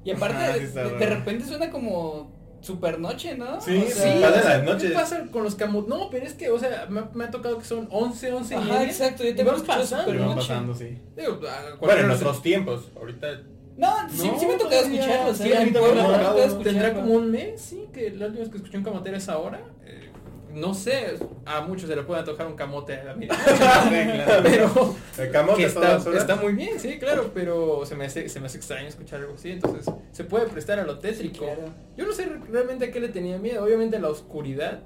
Y 0.04 0.12
aparte, 0.12 0.68
de, 0.68 1.06
repente 1.06 1.46
suena 1.46 1.70
como 1.70 2.32
super 2.62 2.98
noche, 2.98 3.36
¿no? 3.36 3.60
Sí, 3.60 3.78
O 3.78 3.90
sea, 3.90 4.14
sí, 4.14 4.22
pasa 4.22 4.50
las 4.50 4.64
noches. 4.64 4.90
¿Qué 4.90 4.96
pasa 4.96 5.28
con 5.32 5.44
los 5.44 5.56
camoteros? 5.56 6.00
No, 6.00 6.10
pero 6.10 6.26
es 6.26 6.34
que, 6.34 6.50
o 6.50 6.58
sea, 6.58 6.88
me, 6.90 7.04
me 7.14 7.26
ha 7.26 7.32
tocado 7.32 7.58
que 7.58 7.66
son 7.66 7.88
11, 7.92 8.32
11 8.34 8.54
y 8.54 8.58
Ajá, 8.58 8.84
exacto, 8.86 9.24
yo 9.24 9.30
Y 9.30 9.36
te 9.36 9.44
van 9.44 9.62
pasando. 9.62 10.06
Super 10.06 10.22
noche. 10.22 10.36
pasando, 10.36 10.74
sí. 10.74 10.98
Digo, 11.16 11.40
Bueno, 11.80 12.02
en 12.02 12.12
otros 12.12 12.42
tiempos, 12.42 12.90
ahorita... 12.96 13.42
No, 13.78 14.10
sí, 14.10 14.28
No, 14.28 14.40
sí 14.40 14.46
me 14.48 14.54
ha 14.56 14.58
tocado 14.58 14.82
escucharlo. 14.82 15.34
Sí, 15.36 15.54
a 15.54 15.60
mí 15.62 15.72
también 15.72 15.96
me 15.96 16.02
ha 16.02 16.08
tocado. 16.34 16.58
Tendrá 16.60 16.94
como 16.94 17.14
un 17.14 17.32
mes, 17.32 17.62
sí, 17.62 17.88
que 17.94 18.10
la 18.12 18.26
última 18.26 18.42
vez 18.42 18.50
que 18.50 18.58
escuché 18.58 18.78
un 18.78 18.84
camotero 18.84 19.16
es 19.18 19.30
ahora. 19.30 19.62
Eh, 19.86 20.10
no 20.54 20.74
sé, 20.74 21.16
a 21.46 21.62
muchos 21.62 21.88
se 21.88 21.96
le 21.96 22.02
puede 22.02 22.22
antojar 22.22 22.48
un 22.48 22.56
camote 22.56 22.96
a 22.96 23.04
la 23.04 23.14
mira. 23.14 23.36
pero 24.44 24.96
El 25.18 25.32
camote 25.32 25.64
está, 25.66 25.98
está 25.98 26.36
muy 26.38 26.54
bien, 26.54 26.80
sí, 26.80 26.98
claro, 26.98 27.30
pero 27.34 27.86
se 27.86 27.96
me, 27.96 28.06
hace, 28.06 28.28
se 28.30 28.40
me 28.40 28.48
hace 28.48 28.58
extraño 28.58 28.88
escuchar 28.88 29.20
algo 29.22 29.36
así, 29.36 29.52
entonces 29.52 29.86
se 30.12 30.24
puede 30.24 30.48
prestar 30.48 30.80
a 30.80 30.84
lo 30.84 30.98
tétrico. 30.98 31.46
claro. 31.46 31.62
Yo 31.96 32.06
no 32.08 32.12
sé 32.14 32.26
re- 32.26 32.40
realmente 32.50 32.86
a 32.86 32.92
qué 32.92 33.00
le 33.00 33.10
tenía 33.10 33.38
miedo, 33.38 33.64
obviamente 33.64 33.98
a 33.98 34.00
la 34.00 34.10
oscuridad. 34.10 34.80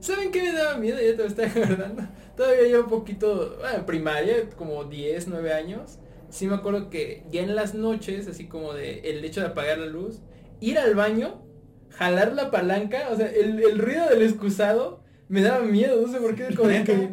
¿Saben 0.00 0.30
qué 0.30 0.42
me 0.42 0.52
daba 0.52 0.76
miedo? 0.76 0.98
Ya 1.00 1.16
te 1.16 1.22
lo 1.22 1.26
estoy 1.26 1.46
acordando. 1.46 2.02
Todavía 2.36 2.68
yo 2.68 2.84
un 2.84 2.88
poquito, 2.88 3.56
bueno, 3.58 3.84
primaria, 3.84 4.48
como 4.56 4.84
10, 4.84 5.26
9 5.26 5.52
años. 5.52 5.98
Sí 6.30 6.46
me 6.46 6.54
acuerdo 6.54 6.90
que 6.90 7.24
ya 7.30 7.42
en 7.42 7.54
las 7.54 7.74
noches, 7.74 8.28
así 8.28 8.46
como 8.46 8.74
de 8.74 9.00
el 9.00 9.24
hecho 9.24 9.40
de 9.40 9.48
apagar 9.48 9.78
la 9.78 9.86
luz, 9.86 10.20
ir 10.60 10.78
al 10.78 10.94
baño, 10.94 11.42
jalar 11.90 12.32
la 12.32 12.50
palanca, 12.50 13.08
o 13.10 13.16
sea, 13.16 13.30
el, 13.30 13.60
el 13.62 13.78
ruido 13.78 14.08
del 14.08 14.22
excusado 14.22 15.00
me 15.28 15.42
daba 15.42 15.60
miedo, 15.64 16.00
no 16.06 16.12
sé 16.12 16.18
por 16.20 16.34
qué, 16.34 16.54
como 16.54 16.68
que 16.70 17.08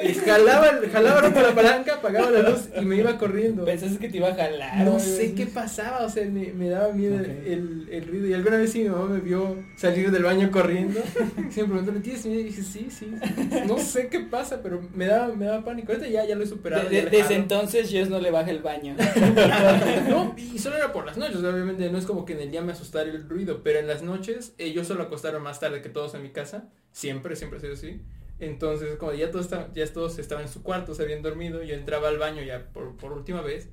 eh, 0.00 0.14
jalaba, 0.14 0.70
jalaba 0.92 1.20
por 1.32 1.42
la 1.42 1.54
palanca, 1.54 1.94
apagaba 1.96 2.30
la 2.30 2.48
luz 2.50 2.68
y 2.80 2.84
me 2.84 2.96
iba 2.96 3.18
corriendo. 3.18 3.64
Pensaste 3.64 3.98
que 3.98 4.08
te 4.08 4.16
iba 4.18 4.28
a 4.28 4.34
jalar. 4.34 4.84
No 4.86 4.98
sé 4.98 5.34
qué 5.34 5.46
pasaba, 5.46 6.04
o 6.06 6.08
sea, 6.10 6.24
me, 6.26 6.52
me 6.52 6.68
daba 6.70 6.92
miedo 6.92 7.16
el, 7.18 7.88
el 7.90 8.06
ruido. 8.06 8.26
Y 8.28 8.32
alguna 8.34 8.56
vez 8.58 8.72
sí 8.72 8.84
mi 8.84 8.88
mamá 8.88 9.06
me 9.06 9.20
vio 9.20 9.56
salir 9.76 10.10
del 10.10 10.22
baño 10.22 10.50
corriendo. 10.50 11.00
Y 11.38 11.60
me 11.60 11.66
preguntó, 11.66 11.92
¿le 11.92 12.00
tienes 12.00 12.24
miedo? 12.26 12.40
Y 12.40 12.44
dije, 12.44 12.62
sí, 12.62 12.86
sí, 12.90 13.10
sí. 13.20 13.64
No 13.66 13.78
sé 13.78 14.08
qué 14.08 14.20
pasa, 14.20 14.62
pero 14.62 14.80
me 14.94 15.06
daba, 15.06 15.34
me 15.34 15.46
daba 15.46 15.64
pánico. 15.64 15.92
Ahorita 15.92 16.08
ya, 16.08 16.24
ya 16.24 16.36
lo 16.36 16.44
he 16.44 16.46
superado. 16.46 16.88
De- 16.88 17.06
desde 17.06 17.34
entonces 17.34 17.90
Jess 17.90 18.08
no 18.08 18.20
le 18.20 18.30
baja 18.30 18.50
el 18.50 18.60
baño. 18.62 18.94
No, 20.08 20.34
y 20.36 20.58
solo 20.58 20.76
era 20.76 20.92
por 20.92 21.04
las 21.06 21.16
noches, 21.16 21.36
obviamente 21.36 21.90
no 21.90 21.98
es 21.98 22.04
como 22.06 22.24
que 22.24 22.32
en 22.34 22.40
el 22.40 22.50
día 22.50 22.62
me 22.62 22.72
asustara 22.72 23.10
el 23.10 23.28
ruido, 23.28 23.62
pero 23.62 23.78
en 23.78 23.86
las 23.86 24.02
noches 24.02 24.52
eh, 24.58 24.72
yo 24.72 24.84
suelo 24.84 25.02
acostarme 25.04 25.38
más 25.40 25.60
tarde 25.60 25.82
que 25.82 25.88
todos 25.88 26.14
en 26.14 26.22
mi 26.22 26.30
casa, 26.30 26.68
siempre, 26.98 27.36
siempre 27.36 27.58
ha 27.58 27.60
sido 27.60 27.74
así. 27.74 28.00
Entonces, 28.40 28.96
como 28.96 29.12
ya 29.12 29.30
todos, 29.30 29.46
estaban- 29.46 29.72
ya 29.74 29.86
todos 29.92 30.18
estaban 30.18 30.44
en 30.46 30.50
su 30.50 30.62
cuarto, 30.62 30.94
se 30.94 31.02
habían 31.02 31.22
dormido, 31.22 31.62
yo 31.62 31.74
entraba 31.74 32.08
al 32.08 32.18
baño 32.18 32.42
ya 32.42 32.66
por, 32.72 32.96
por 32.96 33.12
última 33.12 33.40
vez 33.42 33.68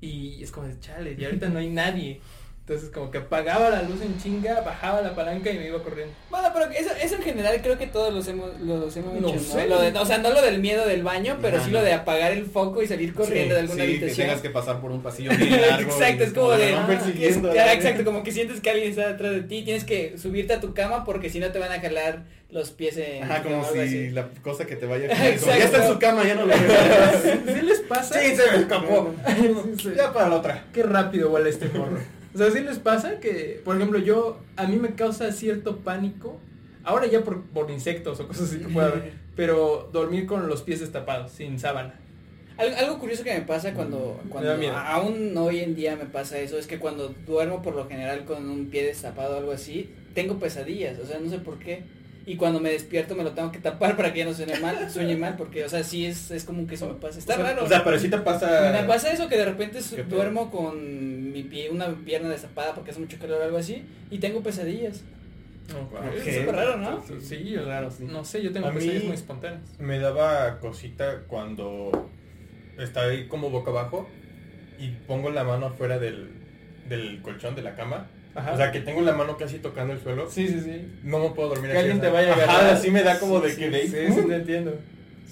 y 0.00 0.42
es 0.42 0.50
como 0.50 0.66
chale, 0.80 1.14
y 1.18 1.24
ahorita 1.24 1.48
no 1.50 1.58
hay 1.58 1.68
nadie. 1.68 2.20
Entonces, 2.60 2.90
como 2.90 3.10
que 3.10 3.18
apagaba 3.18 3.68
la 3.68 3.82
luz 3.82 4.00
en 4.00 4.16
chinga, 4.20 4.60
bajaba 4.60 5.00
la 5.00 5.12
palanca 5.16 5.50
y 5.50 5.58
me 5.58 5.66
iba 5.66 5.82
corriendo. 5.82 6.14
Bueno, 6.30 6.50
pero 6.54 6.70
eso, 6.70 6.90
eso 7.02 7.16
en 7.16 7.22
general 7.22 7.58
creo 7.62 7.76
que 7.76 7.88
todos 7.88 8.14
los 8.14 8.28
hemos, 8.28 8.60
los 8.60 8.96
hemos 8.96 9.14
No 9.20 9.28
hecho, 9.28 9.36
¿no? 9.38 9.42
sé. 9.42 9.66
Lo 9.66 9.80
de- 9.80 9.98
o 9.98 10.06
sea, 10.06 10.18
no 10.18 10.30
lo 10.30 10.40
del 10.40 10.60
miedo 10.60 10.86
del 10.86 11.02
baño, 11.02 11.38
pero 11.42 11.56
Ajá, 11.56 11.66
sí 11.66 11.72
lo 11.72 11.82
de 11.82 11.92
apagar 11.94 12.30
el 12.30 12.46
foco 12.46 12.80
y 12.80 12.86
salir 12.86 13.12
corriendo 13.12 13.54
de 13.54 13.62
alguna 13.62 13.82
sí, 13.82 13.88
que 13.90 13.96
habitación. 13.96 14.26
tengas 14.28 14.42
que 14.42 14.50
pasar 14.50 14.80
por 14.80 14.92
un 14.92 15.02
pasillo 15.02 15.32
bien 15.36 15.60
largo. 15.68 15.90
Exacto, 15.90 16.22
y 16.22 16.26
es 16.28 16.32
como 16.32 16.50
de. 16.52 16.74
ah, 16.76 16.86
persiguiendo. 16.86 17.52
es- 17.52 17.58
ah, 17.58 17.72
exacto, 17.72 18.04
como 18.04 18.22
que 18.22 18.30
sientes 18.30 18.60
que 18.60 18.70
alguien 18.70 18.90
está 18.90 19.08
detrás 19.08 19.32
de 19.32 19.42
ti. 19.42 19.64
Tienes 19.64 19.82
que 19.82 20.16
subirte 20.16 20.52
a 20.54 20.60
tu 20.60 20.72
cama 20.72 21.04
porque 21.04 21.28
si 21.28 21.40
no 21.40 21.50
te 21.50 21.58
van 21.58 21.72
a 21.72 21.80
jalar 21.80 22.22
los 22.50 22.70
pies 22.70 22.96
en. 22.98 23.24
Ajá, 23.24 23.42
como 23.42 23.64
si 23.64 23.80
así. 23.80 24.10
la 24.10 24.28
cosa 24.44 24.64
que 24.66 24.76
te 24.76 24.86
vaya 24.86 25.06
a. 25.12 25.16
Ya 25.18 25.64
está 25.64 25.84
en 25.84 25.92
su 25.92 25.98
cama, 25.98 26.22
ya 26.24 26.36
no 26.36 26.42
lo 26.42 26.54
veo. 26.56 27.52
¿Sí 27.52 27.62
les 27.62 27.80
pasa? 27.80 28.20
Sí, 28.20 28.36
se 28.36 28.48
me 28.52 28.58
escapó. 28.58 29.12
Sí, 29.26 29.54
sí. 29.82 29.90
Ya 29.96 30.12
para 30.12 30.28
la 30.28 30.36
otra. 30.36 30.64
Qué 30.72 30.84
rápido 30.84 31.30
vuela 31.30 31.48
este 31.48 31.68
morro. 31.70 31.98
O 32.34 32.38
sea, 32.38 32.50
¿sí 32.50 32.60
les 32.60 32.78
pasa 32.78 33.18
que, 33.20 33.60
por 33.64 33.76
ejemplo, 33.76 33.98
yo, 33.98 34.38
a 34.56 34.66
mí 34.66 34.76
me 34.76 34.94
causa 34.94 35.32
cierto 35.32 35.78
pánico, 35.78 36.38
ahora 36.84 37.06
ya 37.06 37.22
por, 37.24 37.42
por 37.42 37.70
insectos 37.70 38.20
o 38.20 38.28
cosas 38.28 38.48
así 38.48 38.58
que 38.58 38.68
pueda 38.68 38.88
haber, 38.88 39.12
pero 39.36 39.88
dormir 39.92 40.26
con 40.26 40.48
los 40.48 40.62
pies 40.62 40.80
destapados, 40.80 41.32
sin 41.32 41.58
sábana. 41.58 41.94
Algo, 42.56 42.76
algo 42.76 42.98
curioso 42.98 43.24
que 43.24 43.32
me 43.32 43.40
pasa 43.40 43.72
cuando, 43.72 44.20
cuando 44.28 44.56
miedo. 44.58 44.76
aún 44.76 45.36
hoy 45.36 45.60
en 45.60 45.74
día 45.74 45.96
me 45.96 46.04
pasa 46.04 46.38
eso, 46.38 46.58
es 46.58 46.66
que 46.66 46.78
cuando 46.78 47.08
duermo 47.26 47.62
por 47.62 47.74
lo 47.74 47.88
general 47.88 48.24
con 48.24 48.48
un 48.48 48.66
pie 48.66 48.84
destapado 48.84 49.34
o 49.34 49.38
algo 49.38 49.52
así, 49.52 49.90
tengo 50.14 50.38
pesadillas, 50.38 50.98
o 50.98 51.06
sea, 51.06 51.18
no 51.18 51.30
sé 51.30 51.38
por 51.38 51.58
qué. 51.58 51.84
Y 52.26 52.36
cuando 52.36 52.60
me 52.60 52.70
despierto 52.70 53.14
me 53.14 53.24
lo 53.24 53.32
tengo 53.32 53.50
que 53.50 53.58
tapar 53.58 53.96
para 53.96 54.12
que 54.12 54.20
ya 54.20 54.24
no 54.26 54.34
suene 54.34 54.58
mal, 54.60 54.90
sueñe 54.90 55.16
mal, 55.16 55.36
porque, 55.36 55.64
o 55.64 55.68
sea, 55.68 55.82
sí 55.82 56.04
es, 56.06 56.30
es 56.30 56.44
como 56.44 56.66
que 56.66 56.74
eso 56.74 56.86
me 56.86 56.94
pasa. 56.94 57.18
Está 57.18 57.32
O 57.34 57.36
sea, 57.36 57.44
raro. 57.46 57.64
O 57.64 57.68
sea, 57.68 57.82
pero 57.82 57.98
sí 57.98 58.08
te 58.10 58.18
pasa. 58.18 58.70
me 58.72 58.86
pasa 58.86 59.10
eso 59.12 59.28
que 59.28 59.36
de 59.36 59.44
repente 59.46 59.80
duermo 60.08 60.50
con 60.50 61.32
mi 61.32 61.42
pie, 61.44 61.70
una 61.70 61.88
pierna 62.04 62.28
destapada 62.28 62.74
porque 62.74 62.90
hace 62.90 63.00
mucho 63.00 63.18
calor 63.18 63.40
o 63.40 63.44
algo 63.44 63.56
así, 63.58 63.84
y 64.10 64.18
tengo 64.18 64.42
pesadillas. 64.42 65.02
Ok. 65.70 66.04
Es 66.26 66.36
súper 66.36 66.54
raro, 66.56 66.76
¿no? 66.76 67.02
Sí, 67.06 67.14
sí, 67.20 67.56
raro, 67.56 67.90
sí. 67.90 68.04
No 68.04 68.24
sé, 68.24 68.42
yo 68.42 68.52
tengo 68.52 68.66
A 68.66 68.70
mí- 68.70 68.78
pesadillas 68.80 69.04
muy 69.04 69.14
espontáneas. 69.14 69.62
Me 69.78 69.98
daba 69.98 70.58
cosita 70.58 71.22
cuando 71.28 72.10
estaba 72.78 73.06
ahí 73.06 73.28
como 73.28 73.50
boca 73.50 73.70
abajo 73.70 74.08
y 74.78 74.88
pongo 75.06 75.30
la 75.30 75.44
mano 75.44 75.66
afuera 75.66 75.98
del, 75.98 76.28
del 76.88 77.22
colchón 77.22 77.54
de 77.54 77.62
la 77.62 77.74
cama. 77.76 78.08
Ajá. 78.34 78.52
O 78.52 78.56
sea, 78.56 78.70
que 78.72 78.80
tengo 78.80 79.00
la 79.02 79.12
mano 79.12 79.36
casi 79.36 79.58
tocando 79.58 79.92
el 79.92 80.00
suelo. 80.00 80.30
sí, 80.30 80.46
sí, 80.48 80.60
sí. 80.60 80.88
No 81.02 81.18
me 81.18 81.30
puedo 81.30 81.48
dormir 81.50 81.70
Que 81.72 81.78
así, 81.78 81.86
alguien 81.86 82.00
te 82.00 82.10
vaya 82.10 82.30
a 82.32 82.34
agarrar. 82.36 82.64
así 82.74 82.90
me 82.90 83.02
da 83.02 83.18
como 83.18 83.40
de 83.40 83.50
Sí, 83.50 83.56
que 83.56 83.68
Sí, 83.70 83.96
ahí, 83.96 84.12
sí, 84.12 84.22
te 84.26 84.34
entiendo. 84.36 84.74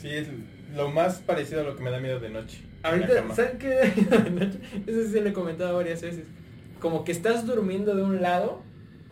Sí, 0.00 0.08
es 0.10 0.26
lo 0.74 0.90
más 0.90 1.16
parecido 1.18 1.60
a 1.60 1.64
lo 1.64 1.76
que 1.76 1.82
me 1.82 1.90
da 1.90 2.00
miedo 2.00 2.18
de 2.20 2.30
noche. 2.30 2.58
Ahorita. 2.82 3.34
¿saben 3.34 3.58
qué? 3.58 3.80
Eso 4.86 5.10
sí 5.12 5.20
le 5.20 5.30
he 5.30 5.32
comentado 5.32 5.76
varias 5.76 6.02
veces. 6.02 6.24
Como 6.80 7.04
que 7.04 7.12
estás 7.12 7.46
durmiendo 7.46 7.94
de 7.96 8.02
un 8.02 8.20
lado 8.22 8.62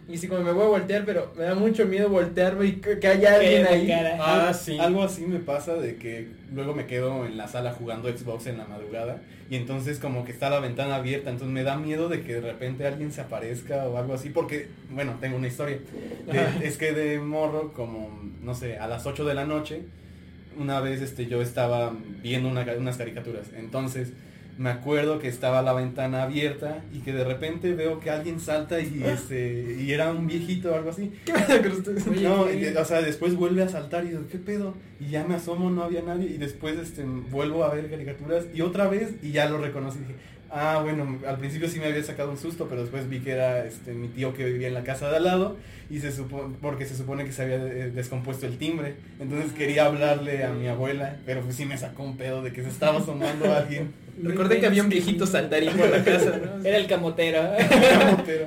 y 0.09 0.17
sí 0.19 0.29
como 0.29 0.43
me 0.43 0.53
voy 0.53 0.65
a 0.65 0.69
voltear, 0.69 1.05
pero 1.05 1.33
me 1.37 1.45
da 1.45 1.55
mucho 1.55 1.85
miedo 1.87 2.09
voltearme 2.09 2.67
y 2.67 2.73
que, 2.75 3.07
haya 3.09 3.35
alguien 3.35 3.67
ahí. 3.67 3.91
Ah, 3.91 4.49
Algo- 4.49 4.55
sí. 4.59 4.79
Algo 4.79 5.03
así 5.03 5.23
me 5.27 5.41
pasa 5.41 5.75
de 5.75 5.97
que 5.97 6.29
luego 6.55 6.75
me 6.75 6.87
quedo 6.87 7.27
en 7.27 7.37
la 7.37 7.49
sala 7.49 7.73
jugando 7.73 8.09
Xbox 8.09 8.47
en 8.47 8.59
la 8.59 8.67
madrugada 8.67 9.21
y 9.51 9.57
entonces 9.57 9.99
como 9.99 10.25
que 10.25 10.33
está 10.33 10.49
la 10.51 10.61
ventana 10.61 10.97
abierta, 10.97 11.31
entonces 11.31 11.53
me 11.53 11.63
da 11.65 11.77
miedo 11.77 12.09
de 12.09 12.23
que 12.23 12.35
de 12.35 12.41
repente 12.41 12.87
alguien 12.87 13.11
se 13.13 13.21
aparezca 13.21 13.87
o 13.89 13.97
algo 13.97 14.15
así 14.15 14.31
porque, 14.31 14.69
bueno, 14.91 15.17
tengo 15.21 15.37
una 15.37 15.49
historia. 15.49 15.79
De- 16.31 16.67
es 16.67 16.77
que 16.77 16.93
de 16.93 17.19
morro, 17.21 17.73
como, 17.73 18.21
no 18.43 18.55
sé, 18.55 18.79
a 18.79 18.87
las 18.87 19.07
8 19.07 19.25
de 19.25 19.35
la 19.35 19.45
noche, 19.45 19.83
una 20.59 20.81
vez 20.81 21.03
este, 21.03 21.27
yo 21.27 21.43
estaba 21.43 21.93
viendo 22.23 22.49
una 22.49 22.65
unas 22.79 22.97
caricaturas, 22.97 23.49
entonces 23.57 24.13
me 24.59 24.71
acuerdo 24.71 25.19
que 25.19 25.29
estaba 25.29 25.61
la 25.63 25.75
ventana 25.75 26.23
abierta 26.23 26.83
y 26.93 27.01
que 27.01 27.13
de 27.13 27.25
repente 27.25 27.75
veo 27.75 28.01
que 28.01 28.11
alguien 28.11 28.41
salta 28.41 28.81
y, 28.81 29.03
este, 29.05 29.77
y 29.79 29.93
era 29.93 30.11
un 30.11 30.27
viejito 30.27 30.73
o 30.73 30.75
algo 30.75 30.91
así. 30.91 31.13
No, 32.23 32.47
o 32.81 32.85
sea, 32.85 33.03
después 33.03 33.35
vuelve 33.35 33.63
a 33.63 33.69
saltar 33.69 34.05
y 34.05 34.09
digo, 34.09 34.23
¿qué 34.31 34.39
pedo? 34.39 34.75
Y 34.99 35.11
ya 35.11 35.25
me 35.25 35.35
asomo, 35.35 35.71
no 35.71 35.83
había 35.83 36.03
nadie. 36.03 36.29
Y 36.29 36.39
después 36.39 36.79
este, 36.79 37.05
vuelvo 37.05 37.65
a 37.65 37.75
ver 37.75 37.91
caricaturas 37.91 38.47
y 38.55 38.63
otra 38.63 38.89
vez 38.89 39.15
y 39.23 39.33
ya 39.33 39.49
lo 39.49 39.59
reconocí. 39.59 39.99
Dije, 39.99 40.15
ah, 40.51 40.81
bueno, 40.83 41.19
al 41.27 41.39
principio 41.39 41.69
sí 41.69 41.79
me 41.79 41.87
había 41.87 42.03
sacado 42.03 42.31
un 42.31 42.39
susto, 42.39 42.67
pero 42.69 42.81
después 42.81 43.09
vi 43.09 43.21
que 43.21 43.33
era 43.33 43.65
este, 43.65 43.93
mi 43.93 44.09
tío 44.09 44.33
que 44.33 44.45
vivía 44.45 44.69
en 44.69 44.75
la 44.75 44.85
casa 44.85 45.11
de 45.11 45.17
al 45.17 45.25
lado. 45.25 45.57
Y 45.91 46.01
se 46.01 46.11
supone, 46.13 46.55
porque 46.61 46.87
se 46.87 46.97
supone 46.97 47.25
que 47.25 47.33
se 47.33 47.43
había 47.43 47.57
eh, 47.57 47.91
descompuesto 47.91 48.47
el 48.47 48.57
timbre. 48.57 48.97
Entonces 49.21 49.53
quería 49.53 49.87
hablarle 49.87 50.45
a 50.45 50.53
mi 50.53 50.67
abuela, 50.67 51.19
pero 51.27 51.43
pues 51.43 51.57
sí 51.57 51.67
me 51.67 51.77
sacó 51.77 52.03
un 52.03 52.17
pedo 52.17 52.43
de 52.43 52.53
que 52.53 52.63
se 52.63 52.71
estaba 52.71 52.99
asomando 52.99 53.53
alguien. 53.53 53.93
Recordé 54.23 54.61
que 54.61 54.67
había 54.67 54.83
un 54.83 54.89
viejito 54.89 55.27
saltarín 55.27 55.73
por 55.73 55.89
la 55.91 56.03
casa, 56.05 56.39
¿no? 56.39 56.65
Era 56.65 56.79
el 56.79 56.87
camotero. 56.87 57.43
Pero, 58.27 58.47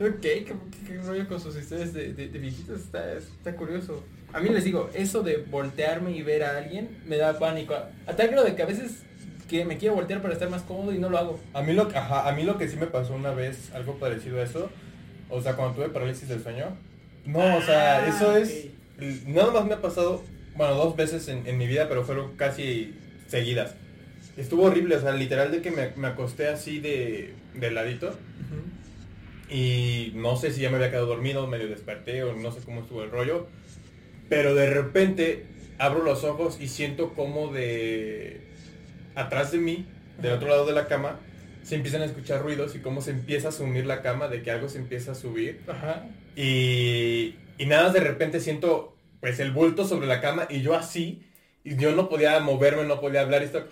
Ok, 0.00 0.20
¿qué, 0.20 0.44
qué, 0.46 0.54
qué 0.86 0.98
rollo 1.02 1.28
con 1.28 1.40
sus 1.40 1.54
historias 1.56 1.92
de, 1.92 2.12
de, 2.12 2.28
de 2.28 2.38
viejitos? 2.38 2.80
Está, 2.80 3.12
está 3.12 3.54
curioso. 3.54 4.02
A 4.32 4.40
mí 4.40 4.48
les 4.48 4.64
digo, 4.64 4.90
eso 4.94 5.22
de 5.22 5.36
voltearme 5.36 6.10
y 6.12 6.22
ver 6.22 6.42
a 6.42 6.56
alguien 6.58 6.98
me 7.06 7.16
da 7.18 7.38
pánico. 7.38 7.74
A 7.74 8.12
tal 8.16 8.28
grado 8.28 8.44
de 8.44 8.56
que 8.56 8.62
a 8.62 8.66
veces 8.66 9.02
que 9.48 9.64
me 9.64 9.76
quiero 9.76 9.94
voltear 9.94 10.20
para 10.20 10.32
estar 10.34 10.48
más 10.50 10.62
cómodo 10.62 10.92
y 10.92 10.98
no 10.98 11.08
lo 11.10 11.18
hago. 11.18 11.40
A 11.52 11.62
mí, 11.62 11.72
lo, 11.74 11.82
ajá, 11.94 12.28
a 12.28 12.32
mí 12.32 12.42
lo 12.42 12.58
que 12.58 12.68
sí 12.68 12.76
me 12.76 12.86
pasó 12.86 13.14
una 13.14 13.30
vez, 13.32 13.70
algo 13.74 13.94
parecido 13.98 14.40
a 14.40 14.42
eso, 14.42 14.70
o 15.30 15.40
sea, 15.40 15.54
cuando 15.54 15.74
tuve 15.76 15.88
parálisis 15.90 16.28
del 16.28 16.42
sueño. 16.42 16.66
No, 17.26 17.56
o 17.58 17.62
sea, 17.62 17.98
Ah, 18.04 18.08
eso 18.08 18.36
es... 18.36 18.66
el- 18.98 19.32
Nada 19.32 19.52
más 19.52 19.66
me 19.66 19.74
ha 19.74 19.80
pasado, 19.82 20.22
bueno, 20.56 20.74
dos 20.74 20.96
veces 20.96 21.28
en, 21.28 21.46
en 21.46 21.58
mi 21.58 21.66
vida, 21.68 21.86
pero 21.88 22.02
fueron 22.02 22.34
casi 22.36 22.94
seguidas. 23.28 23.74
Estuvo 24.36 24.64
horrible, 24.64 24.96
o 24.96 25.00
sea, 25.00 25.12
literal 25.12 25.52
de 25.52 25.60
que 25.60 25.70
me, 25.70 25.90
me 25.96 26.08
acosté 26.08 26.48
así 26.48 26.78
de, 26.80 27.34
de 27.54 27.70
ladito. 27.70 28.16
Y 29.50 30.12
no 30.14 30.36
sé 30.36 30.50
si 30.50 30.62
ya 30.62 30.70
me 30.70 30.76
había 30.76 30.90
quedado 30.90 31.06
dormido, 31.06 31.46
medio 31.46 31.68
desperté 31.68 32.22
o 32.22 32.34
no 32.34 32.50
sé 32.52 32.60
cómo 32.64 32.80
estuvo 32.80 33.02
el 33.02 33.10
rollo, 33.10 33.48
pero 34.30 34.54
de 34.54 34.70
repente 34.70 35.44
abro 35.78 36.02
los 36.02 36.24
ojos 36.24 36.58
y 36.58 36.68
siento 36.68 37.12
como 37.12 37.52
de 37.52 38.40
atrás 39.14 39.52
de 39.52 39.58
mí, 39.58 39.86
del 40.22 40.32
otro 40.32 40.48
lado 40.48 40.64
de 40.64 40.72
la 40.72 40.86
cama, 40.86 41.20
se 41.62 41.74
empiezan 41.74 42.00
a 42.00 42.06
escuchar 42.06 42.40
ruidos 42.40 42.74
y 42.74 42.78
cómo 42.78 43.02
se 43.02 43.10
empieza 43.10 43.48
a 43.48 43.52
sumir 43.52 43.84
la 43.84 44.00
cama, 44.00 44.28
de 44.28 44.42
que 44.42 44.50
algo 44.50 44.70
se 44.70 44.78
empieza 44.78 45.12
a 45.12 45.14
subir. 45.14 45.60
Ajá. 45.68 46.06
y, 46.34 47.34
y 47.58 47.66
nada, 47.66 47.92
de 47.92 48.00
repente 48.00 48.40
siento 48.40 48.96
pues 49.20 49.38
el 49.38 49.52
bulto 49.52 49.86
sobre 49.86 50.06
la 50.06 50.20
cama 50.22 50.46
y 50.48 50.62
yo 50.62 50.74
así, 50.74 51.22
y 51.62 51.76
yo 51.76 51.94
no 51.94 52.08
podía 52.08 52.40
moverme, 52.40 52.84
no 52.84 53.00
podía 53.00 53.20
hablar 53.20 53.42
y 53.42 53.44
esto. 53.44 53.66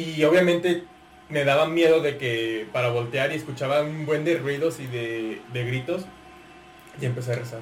Y 0.00 0.24
obviamente 0.24 0.84
me 1.28 1.44
daba 1.44 1.66
miedo 1.66 2.00
de 2.00 2.16
que 2.16 2.66
para 2.72 2.88
voltear 2.88 3.32
y 3.32 3.36
escuchaba 3.36 3.82
un 3.82 4.06
buen 4.06 4.24
de 4.24 4.36
ruidos 4.38 4.80
y 4.80 4.86
de, 4.86 5.40
de 5.52 5.64
gritos 5.64 6.04
y 7.00 7.06
empecé 7.06 7.32
a 7.32 7.36
rezar. 7.36 7.60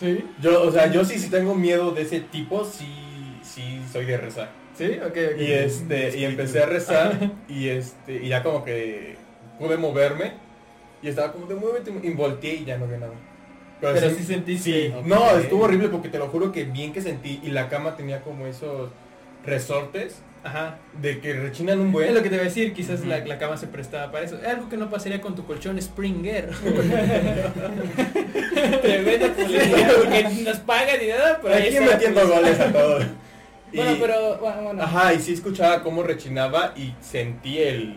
¿Sí? 0.00 0.24
Yo, 0.40 0.62
o 0.62 0.72
sea, 0.72 0.90
yo 0.90 1.04
sí, 1.04 1.18
sí 1.18 1.28
tengo 1.30 1.54
miedo 1.54 1.92
de 1.92 2.02
ese 2.02 2.20
tipo, 2.20 2.64
sí, 2.64 3.38
sí 3.42 3.80
soy 3.92 4.04
de 4.06 4.16
rezar. 4.16 4.50
¿Sí? 4.76 4.98
Ok, 5.04 5.16
ok. 5.34 5.40
Y 5.40 5.52
este, 5.52 6.18
y 6.18 6.24
empecé 6.24 6.62
a 6.62 6.66
rezar 6.66 7.30
y 7.48 7.68
este, 7.68 8.24
y 8.24 8.28
ya 8.28 8.42
como 8.42 8.64
que 8.64 9.16
pude 9.58 9.76
moverme 9.76 10.32
y 11.02 11.08
estaba 11.08 11.32
como 11.32 11.46
de 11.46 11.54
muévete 11.54 11.92
y 12.02 12.10
volteé 12.10 12.54
y 12.54 12.64
ya 12.64 12.78
no 12.78 12.84
había 12.86 12.98
nada. 12.98 13.12
Pero 13.80 14.10
sí 14.10 14.22
sentiste. 14.22 14.70
Sí, 14.88 14.94
Ok. 14.96 15.06
no, 15.06 15.30
estuvo 15.36 15.64
horrible 15.64 15.88
porque 15.88 16.08
te 16.08 16.18
lo 16.18 16.28
juro 16.28 16.52
que 16.52 16.64
bien 16.64 16.92
que 16.92 17.02
sentí 17.02 17.40
y 17.42 17.50
la 17.50 17.68
cama 17.68 17.96
tenía 17.96 18.22
como 18.22 18.46
esos 18.46 18.90
resortes 19.44 20.22
Ajá. 20.44 20.76
de 21.00 21.20
que 21.20 21.34
rechinan 21.34 21.78
un 21.80 21.86
Es 21.88 21.92
buen. 21.92 22.14
lo 22.14 22.22
que 22.22 22.28
te 22.28 22.34
iba 22.34 22.42
a 22.42 22.46
decir, 22.46 22.72
quizás 22.74 23.04
la, 23.06 23.18
la 23.24 23.38
cama 23.38 23.56
se 23.56 23.68
prestaba 23.68 24.10
para 24.10 24.24
eso. 24.24 24.36
Es 24.38 24.46
algo 24.48 24.68
que 24.68 24.76
no 24.76 24.90
pasaría 24.90 25.20
con 25.20 25.36
tu 25.36 25.46
colchón 25.46 25.80
Springer. 25.80 26.50
Tremenda 28.82 29.28
publicidad, 29.34 29.92
porque 29.98 30.24
nos 30.44 30.56
pagan 30.58 30.96
y 31.02 31.06
nada, 31.08 31.38
pero 31.42 31.54
ahí 31.54 31.76
Aquí 31.76 31.80
metiendo 31.84 32.20
publicidad. 32.22 32.40
goles 32.42 32.60
a 32.60 32.72
todos. 32.72 33.04
Bueno, 33.74 33.96
pero, 33.98 34.36
bueno, 34.38 34.62
bueno. 34.64 34.82
Ajá, 34.82 35.14
y 35.14 35.18
sí 35.18 35.32
escuchaba 35.32 35.82
cómo 35.82 36.02
rechinaba 36.02 36.74
y 36.76 36.92
sentí 37.00 37.56
el... 37.56 37.96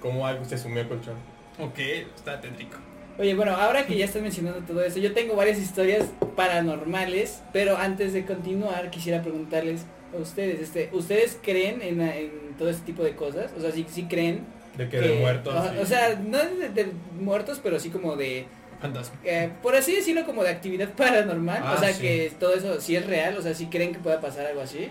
cómo 0.00 0.24
algo 0.24 0.44
se 0.44 0.56
sumió 0.56 0.82
al 0.82 0.88
colchón. 0.88 1.16
Ok, 1.58 1.80
está 2.14 2.40
tétrico. 2.40 2.76
Oye, 3.18 3.34
bueno, 3.34 3.56
ahora 3.56 3.86
que 3.86 3.96
ya 3.96 4.04
estás 4.04 4.22
mencionando 4.22 4.60
todo 4.60 4.84
eso, 4.84 5.00
yo 5.00 5.12
tengo 5.12 5.34
varias 5.34 5.58
historias 5.58 6.04
paranormales, 6.36 7.42
pero 7.52 7.76
antes 7.76 8.12
de 8.12 8.24
continuar 8.24 8.88
quisiera 8.90 9.20
preguntarles 9.20 9.84
ustedes, 10.12 10.60
este, 10.60 10.88
¿ustedes 10.92 11.38
creen 11.42 11.80
en, 11.82 12.00
en 12.00 12.30
todo 12.58 12.68
este 12.70 12.84
tipo 12.86 13.02
de 13.02 13.14
cosas? 13.14 13.52
O 13.56 13.60
sea, 13.60 13.70
sí, 13.72 13.86
sí 13.88 14.04
creen 14.08 14.44
De 14.76 14.88
que 14.88 14.98
que- 15.00 15.08
de 15.08 15.20
muertos. 15.20 15.54
o, 15.54 15.70
sí. 15.70 15.78
o 15.80 15.86
sea, 15.86 16.16
no 16.16 16.38
de, 16.38 16.68
de 16.70 16.92
muertos, 17.20 17.60
pero 17.62 17.78
sí 17.78 17.90
como 17.90 18.16
de, 18.16 18.46
Fantasma. 18.80 19.16
eh, 19.24 19.50
por 19.62 19.74
así 19.76 19.94
decirlo, 19.94 20.24
como 20.24 20.42
de 20.42 20.50
actividad 20.50 20.88
paranormal. 20.96 21.60
Ah, 21.64 21.74
o 21.76 21.80
sea, 21.80 21.92
sí. 21.92 22.02
que 22.02 22.32
todo 22.38 22.54
eso 22.54 22.80
sí 22.80 22.96
es 22.96 23.06
real, 23.06 23.36
o 23.36 23.42
sea, 23.42 23.54
sí 23.54 23.66
creen 23.66 23.92
que 23.92 23.98
pueda 23.98 24.20
pasar 24.20 24.46
algo 24.46 24.60
así. 24.62 24.88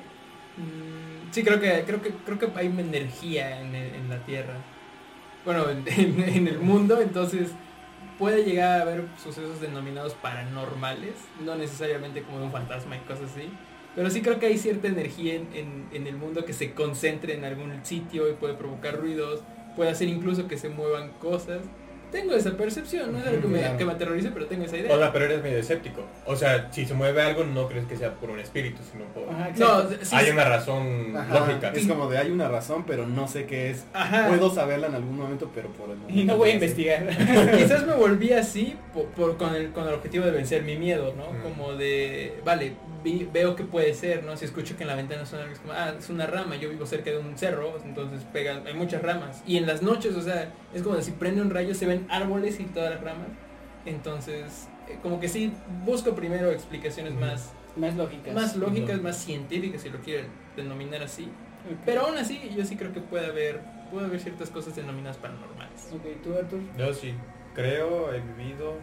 Mm, 0.57 1.09
Sí, 1.31 1.43
creo 1.43 1.59
que, 1.59 1.83
creo 1.85 2.01
que, 2.01 2.09
creo 2.25 2.39
que 2.39 2.47
hay 2.55 2.67
una 2.67 2.81
energía 2.81 3.61
en, 3.61 3.75
el- 3.75 3.93
en 3.93 4.09
la 4.09 4.17
Tierra. 4.25 4.55
Bueno, 5.45 5.69
en, 5.69 5.83
en- 5.87 6.21
en 6.27 6.47
el 6.47 6.57
mundo, 6.59 6.99
entonces 7.01 7.49
puede 8.17 8.43
llegar 8.43 8.79
a 8.79 8.81
haber 8.81 9.03
sucesos 9.23 9.61
denominados 9.61 10.13
paranormales, 10.15 11.13
no 11.45 11.55
necesariamente 11.55 12.23
como 12.23 12.39
de 12.39 12.45
un 12.45 12.51
fantasma 12.51 12.95
y 12.97 12.99
cosas 13.01 13.29
así. 13.31 13.49
Pero 13.95 14.09
sí 14.09 14.21
creo 14.21 14.39
que 14.39 14.45
hay 14.45 14.57
cierta 14.57 14.87
energía 14.87 15.35
en, 15.35 15.47
en- 15.53 15.85
en 15.91 16.07
el 16.07 16.15
mundo 16.15 16.45
que 16.45 16.53
se 16.53 16.73
concentre 16.73 17.33
en 17.33 17.43
algún 17.43 17.73
sitio 17.83 18.29
y 18.29 18.33
puede 18.33 18.53
provocar 18.53 18.97
ruidos, 18.97 19.41
puede 19.75 19.89
hacer 19.91 20.07
incluso 20.07 20.47
que 20.47 20.57
se 20.57 20.69
muevan 20.69 21.09
cosas. 21.19 21.59
Tengo 22.11 22.33
esa 22.33 22.57
percepción, 22.57 23.11
no 23.11 23.19
es 23.19 23.27
algo 23.27 23.41
que 23.43 23.47
me, 23.47 23.59
Claro. 23.59 23.77
que 23.77 23.85
me 23.85 23.91
aterrorice, 23.91 24.31
pero 24.33 24.47
tengo 24.47 24.65
esa 24.65 24.77
idea. 24.77 24.95
O 24.95 24.97
sea, 24.97 25.13
pero 25.13 25.25
eres 25.25 25.43
medio 25.43 25.59
escéptico. 25.59 26.03
O 26.25 26.35
sea, 26.35 26.71
si 26.71 26.87
se 26.87 26.95
mueve 26.95 27.21
algo 27.21 27.43
no 27.43 27.67
crees 27.67 27.85
que 27.85 27.95
sea 27.97 28.15
por 28.15 28.31
un 28.31 28.39
espíritu, 28.39 28.79
sino 28.91 29.05
por... 29.13 29.29
Ajá, 29.31 29.51
no, 29.55 29.87
sí, 29.87 29.95
Hay 30.15 30.31
una 30.31 30.43
razón 30.45 31.15
Ajá, 31.15 31.39
lógica. 31.39 31.69
Es 31.71 31.85
como 31.85 32.09
de 32.09 32.17
hay 32.17 32.31
una 32.31 32.47
razón, 32.47 32.83
pero 32.87 33.05
no 33.05 33.27
sé 33.27 33.45
qué 33.45 33.69
es. 33.69 33.85
Ajá. 33.93 34.27
Puedo 34.27 34.49
saberla 34.51 34.87
en 34.87 34.95
algún 34.95 35.17
momento, 35.19 35.51
pero 35.53 35.69
por 35.69 35.91
el 35.91 35.97
momento. 35.97 36.19
y 36.19 36.23
no 36.23 36.35
voy 36.37 36.49
a 36.49 36.53
investigar. 36.55 37.07
Quizás 37.57 37.85
me 37.85 37.93
volví 37.93 38.33
así 38.33 38.75
por, 38.91 39.05
por- 39.09 39.37
con, 39.37 39.53
el, 39.53 39.69
con 39.71 39.87
el 39.87 39.93
objetivo 39.93 40.25
de 40.25 40.31
vencer 40.31 40.63
mi 40.63 40.77
miedo, 40.77 41.13
¿no? 41.15 41.31
Mm. 41.31 41.41
Como 41.43 41.73
de, 41.73 42.39
vale, 42.43 42.73
vi- 43.03 43.27
veo 43.31 43.55
que 43.55 43.63
puede 43.63 43.93
ser, 43.93 44.23
¿no? 44.23 44.35
Si 44.37 44.45
escucho 44.45 44.75
que 44.77 44.83
en 44.83 44.87
la 44.87 44.95
ventana 44.95 45.25
suena 45.25 45.43
algo, 45.43 45.53
es 45.55 45.59
como, 45.61 45.73
ah, 45.73 45.93
es 45.97 46.09
una 46.09 46.25
rama, 46.27 46.55
yo 46.55 46.69
vivo 46.69 46.85
cerca 46.85 47.09
de 47.11 47.17
un 47.17 47.37
cerro, 47.37 47.77
entonces 47.85 48.25
pegan, 48.31 48.65
hay 48.67 48.73
muchas 48.73 49.01
ramas. 49.01 49.41
Y 49.45 49.57
en 49.57 49.65
las 49.67 49.81
noches, 49.81 50.15
o 50.15 50.21
sea, 50.21 50.53
es 50.73 50.81
como 50.83 50.99
si 51.01 51.11
prende 51.11 51.41
un 51.41 51.49
rayo, 51.49 51.73
se 51.75 51.85
ven 51.85 52.05
árboles 52.09 52.59
y 52.59 52.63
todas 52.65 52.91
las 52.91 53.01
ramas. 53.01 53.27
Entonces, 53.85 54.67
eh, 54.87 54.97
como 55.01 55.19
que 55.19 55.27
sí, 55.29 55.53
busco 55.85 56.13
primero 56.15 56.51
explicaciones 56.51 57.13
más, 57.15 57.53
Más 57.75 57.95
lógicas. 57.95 58.33
más 58.33 58.55
lógicas, 58.55 59.01
más 59.01 59.17
científicas, 59.17 59.81
si 59.81 59.89
lo 59.89 59.99
quieren 59.99 60.27
denominar 60.55 61.01
así. 61.03 61.29
Pero 61.85 62.01
aún 62.01 62.17
así, 62.17 62.51
yo 62.55 62.65
sí 62.65 62.75
creo 62.75 62.93
que 62.93 62.99
puede 63.01 63.25
haber, 63.27 63.61
puede 63.91 64.05
haber 64.07 64.19
ciertas 64.19 64.49
cosas 64.49 64.75
denominadas 64.75 65.17
paranormales. 65.17 65.89
Ok, 65.93 66.21
tú 66.23 66.33
Artur. 66.37 66.59
Yo 66.77 66.93
sí 66.93 67.13
creo, 67.53 68.13
he 68.13 68.19
vivido, 68.21 68.75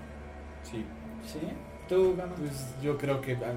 sí. 0.63 0.85
Sí. 1.25 1.41
Tú, 1.89 2.17
Gama. 2.17 2.35
Pues 2.35 2.53
yo 2.83 2.99
creo 2.99 3.21
que 3.21 3.33
ah, 3.35 3.53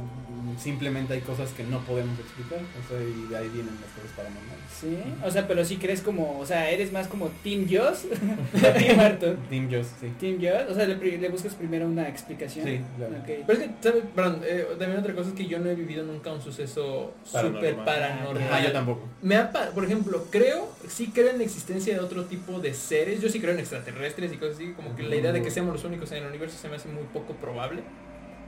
simplemente 0.60 1.14
hay 1.14 1.22
cosas 1.22 1.52
que 1.52 1.64
no 1.64 1.80
podemos 1.82 2.18
explicar. 2.20 2.60
O 2.60 2.88
sea, 2.88 3.00
y 3.02 3.28
de 3.30 3.38
ahí 3.38 3.50
vienen 3.50 3.74
las 3.82 3.92
cosas 3.92 4.12
paranormales. 4.16 4.60
Sí, 4.80 4.98
o 5.26 5.32
sea, 5.32 5.48
pero 5.48 5.66
si 5.66 5.78
crees 5.78 6.02
como, 6.02 6.40
o 6.40 6.46
sea, 6.46 6.70
eres 6.70 6.92
más 6.92 7.08
como 7.08 7.30
Team 7.44 7.66
Joss 7.70 8.06
o 8.54 8.68
Team 8.78 9.00
Arthur. 9.00 9.36
Team 9.50 9.68
Joss, 9.72 9.88
sí. 10.00 10.08
Team 10.20 10.38
Joss, 10.42 10.72
o 10.72 10.76
sea, 10.76 10.86
le, 10.86 11.30
buscas 11.30 11.56
primero 11.56 11.88
una 11.88 12.08
explicación. 12.08 12.66
Sí, 12.66 12.82
claro. 12.98 13.16
Ok. 13.18 13.30
Pero 13.48 13.60
es 13.60 13.68
que, 13.68 13.70
¿sabes? 13.82 14.04
Perdón, 14.16 14.42
eh, 14.46 14.68
también 14.78 15.00
otra 15.00 15.14
cosa 15.16 15.30
es 15.30 15.36
que 15.36 15.48
yo 15.48 15.60
no 15.60 15.70
he 15.70 15.76
vivido 15.76 16.06
nunca 16.06 16.32
un 16.32 16.42
suceso 16.42 17.14
súper 17.26 17.76
Paranormal. 17.78 18.50
Ah, 18.52 18.62
yo 18.64 18.72
tampoco. 18.72 19.08
Me 19.22 19.36
ha 19.36 19.52
pa- 19.52 19.72
por 19.72 19.84
ejemplo, 19.86 20.26
creo, 20.30 20.70
sí 20.88 21.12
creo 21.14 21.30
en 21.32 21.40
la 21.40 21.44
existencia 21.44 21.94
de 21.94 22.00
otro 22.00 22.26
tipo 22.26 22.60
de 22.60 22.74
seres. 22.74 23.22
Yo 23.22 23.30
sí 23.30 23.40
creo 23.40 23.54
en 23.54 23.60
extraterrestres 23.60 24.32
y 24.32 24.38
cosas 24.38 24.56
así. 24.56 24.74
Como 24.74 24.96
que 24.96 25.04
la 25.04 25.16
idea 25.16 25.32
de 25.32 25.42
que 25.42 25.50
seamos 25.52 25.74
los 25.74 25.84
únicos 25.84 26.12
en 26.12 26.20
el 26.24 26.30
universo 26.30 26.58
se 26.62 26.70
me 26.70 26.76
hace 26.76 26.88
muy 26.90 27.04
poco 27.12 27.34
probable. 27.34 27.82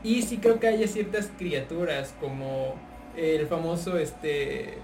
Y 0.03 0.21
sí 0.23 0.37
creo 0.37 0.59
que 0.59 0.67
haya 0.67 0.87
ciertas 0.87 1.29
criaturas 1.37 2.13
como 2.19 2.75
el 3.15 3.45
famoso 3.47 3.97
este 3.97 4.75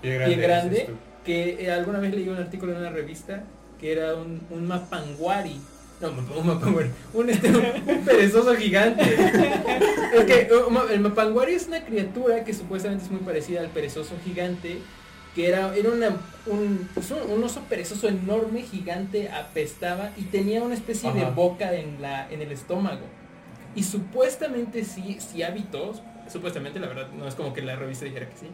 Pie 0.00 0.18
Pie 0.24 0.36
grande. 0.36 0.90
que 1.24 1.64
eh, 1.64 1.70
alguna 1.70 1.98
vez 1.98 2.14
leí 2.14 2.28
un 2.28 2.36
artículo 2.38 2.72
en 2.72 2.78
una 2.78 2.90
revista 2.90 3.44
que 3.80 3.92
era 3.92 4.14
un, 4.14 4.40
un 4.50 4.66
mapanguari. 4.66 5.60
No, 6.00 6.08
un 6.08 6.46
mapanguari. 6.46 6.90
Un, 7.14 7.30
este, 7.30 7.48
un, 7.50 7.64
un 7.86 8.04
perezoso 8.04 8.54
gigante. 8.56 9.02
es 10.14 10.24
que 10.24 10.48
ma- 10.70 10.86
el 10.90 11.00
mapanguari 11.00 11.54
es 11.54 11.66
una 11.68 11.84
criatura 11.84 12.44
que 12.44 12.54
supuestamente 12.54 13.04
es 13.04 13.10
muy 13.10 13.20
parecida 13.20 13.60
al 13.60 13.68
perezoso 13.68 14.14
gigante. 14.24 14.78
Que 15.34 15.48
era, 15.48 15.74
era 15.74 15.90
una, 15.90 16.08
un, 16.46 16.88
pues, 16.92 17.10
un- 17.10 17.30
un 17.30 17.42
oso 17.44 17.60
perezoso 17.68 18.06
enorme, 18.08 18.62
gigante, 18.62 19.30
apestaba 19.30 20.10
y 20.18 20.22
tenía 20.24 20.62
una 20.62 20.74
especie 20.74 21.10
de 21.12 21.24
boca 21.24 21.72
en, 21.74 22.02
la, 22.02 22.30
en 22.30 22.42
el 22.42 22.52
estómago. 22.52 23.00
Y 23.74 23.82
supuestamente 23.84 24.84
sí, 24.84 25.18
sí 25.20 25.42
habitó, 25.42 25.94
supuestamente, 26.30 26.78
la 26.78 26.88
verdad, 26.88 27.08
no 27.12 27.26
es 27.26 27.34
como 27.34 27.54
que 27.54 27.62
la 27.62 27.76
revista 27.76 28.04
dijera 28.04 28.28
que 28.28 28.36
sí, 28.36 28.46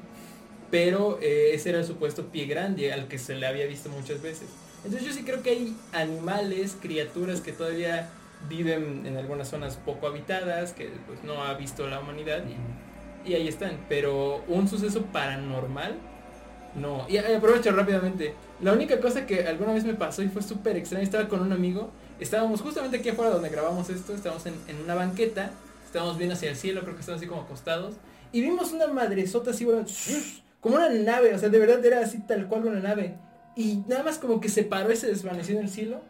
pero 0.71 1.19
eh, 1.21 1.51
ese 1.55 1.71
era 1.71 1.79
el 1.79 1.85
supuesto 1.85 2.27
pie 2.27 2.47
grande 2.47 2.93
al 2.93 3.09
que 3.09 3.19
se 3.19 3.35
le 3.35 3.47
había 3.47 3.67
visto 3.67 3.89
muchas 3.89 4.23
veces. 4.23 4.49
Entonces 4.85 5.09
yo 5.09 5.13
sí 5.13 5.25
creo 5.25 5.43
que 5.43 5.51
hay 5.51 5.77
animales, 5.93 6.77
criaturas 6.81 7.41
que 7.41 7.53
todavía 7.53 8.09
viven 8.49 9.05
en 9.07 9.17
algunas 9.17 9.49
zonas 9.49 9.77
poco 9.77 10.07
habitadas, 10.07 10.73
que 10.73 10.91
pues 11.07 11.25
no 11.25 11.43
ha 11.43 11.55
visto 11.55 11.89
la 11.89 12.01
humanidad 12.01 12.45
y, 12.47 13.31
y 13.31 13.35
ahí 13.35 13.49
están. 13.49 13.79
Pero 13.89 14.45
un 14.47 14.69
suceso 14.69 15.03
paranormal, 15.07 15.97
no. 16.77 17.07
Y 17.09 17.17
eh, 17.17 17.37
aprovecho 17.37 17.73
rápidamente. 17.73 18.35
La 18.61 18.73
única 18.73 19.01
cosa 19.01 19.27
que 19.27 19.47
alguna 19.47 19.73
vez 19.73 19.85
me 19.85 19.95
pasó 19.95 20.23
y 20.23 20.29
fue 20.29 20.43
súper 20.43 20.77
extraño, 20.77 21.03
estaba 21.03 21.29
con 21.29 21.41
un 21.41 21.53
amigo, 21.53 21.91
estábamos 22.21 22.61
justamente 22.61 22.99
aquí 22.99 23.09
afuera 23.11 23.31
donde 23.31 23.49
grabamos 23.49 23.89
esto, 23.91 24.15
estábamos 24.15 24.45
en, 24.47 24.55
en 24.69 24.81
una 24.83 24.95
banqueta, 24.95 25.51
estábamos 25.85 26.19
viendo 26.19 26.35
hacia 26.35 26.51
el 26.51 26.57
cielo, 26.57 26.83
creo 26.83 26.95
que 26.95 27.01
estábamos 27.01 27.23
así 27.23 27.29
como 27.29 27.43
acostados, 27.43 27.95
y 28.33 28.41
vimos 28.41 28.73
una 28.73 28.87
madresota 28.89 29.51
así, 29.53 29.65
bueno, 29.65 29.85
como 30.61 30.77
una 30.77 30.89
nave, 30.91 31.35
o 31.35 31.39
sea, 31.39 31.49
de 31.49 31.59
verdad 31.59 31.85
era 31.85 32.01
así 32.01 32.19
tal 32.27 32.47
cual 32.47 32.67
una 32.67 32.81
nave. 32.81 33.15
Y 33.57 33.83
nada 33.89 34.03
más 34.05 34.19
como 34.19 34.41
que 34.41 34.49
se 34.49 34.63
paró 34.65 34.93
y 34.93 34.97
se 34.97 35.09
desvaneció 35.09 35.57
en 35.57 35.65
el 35.65 35.69
cielo. 35.71 36.01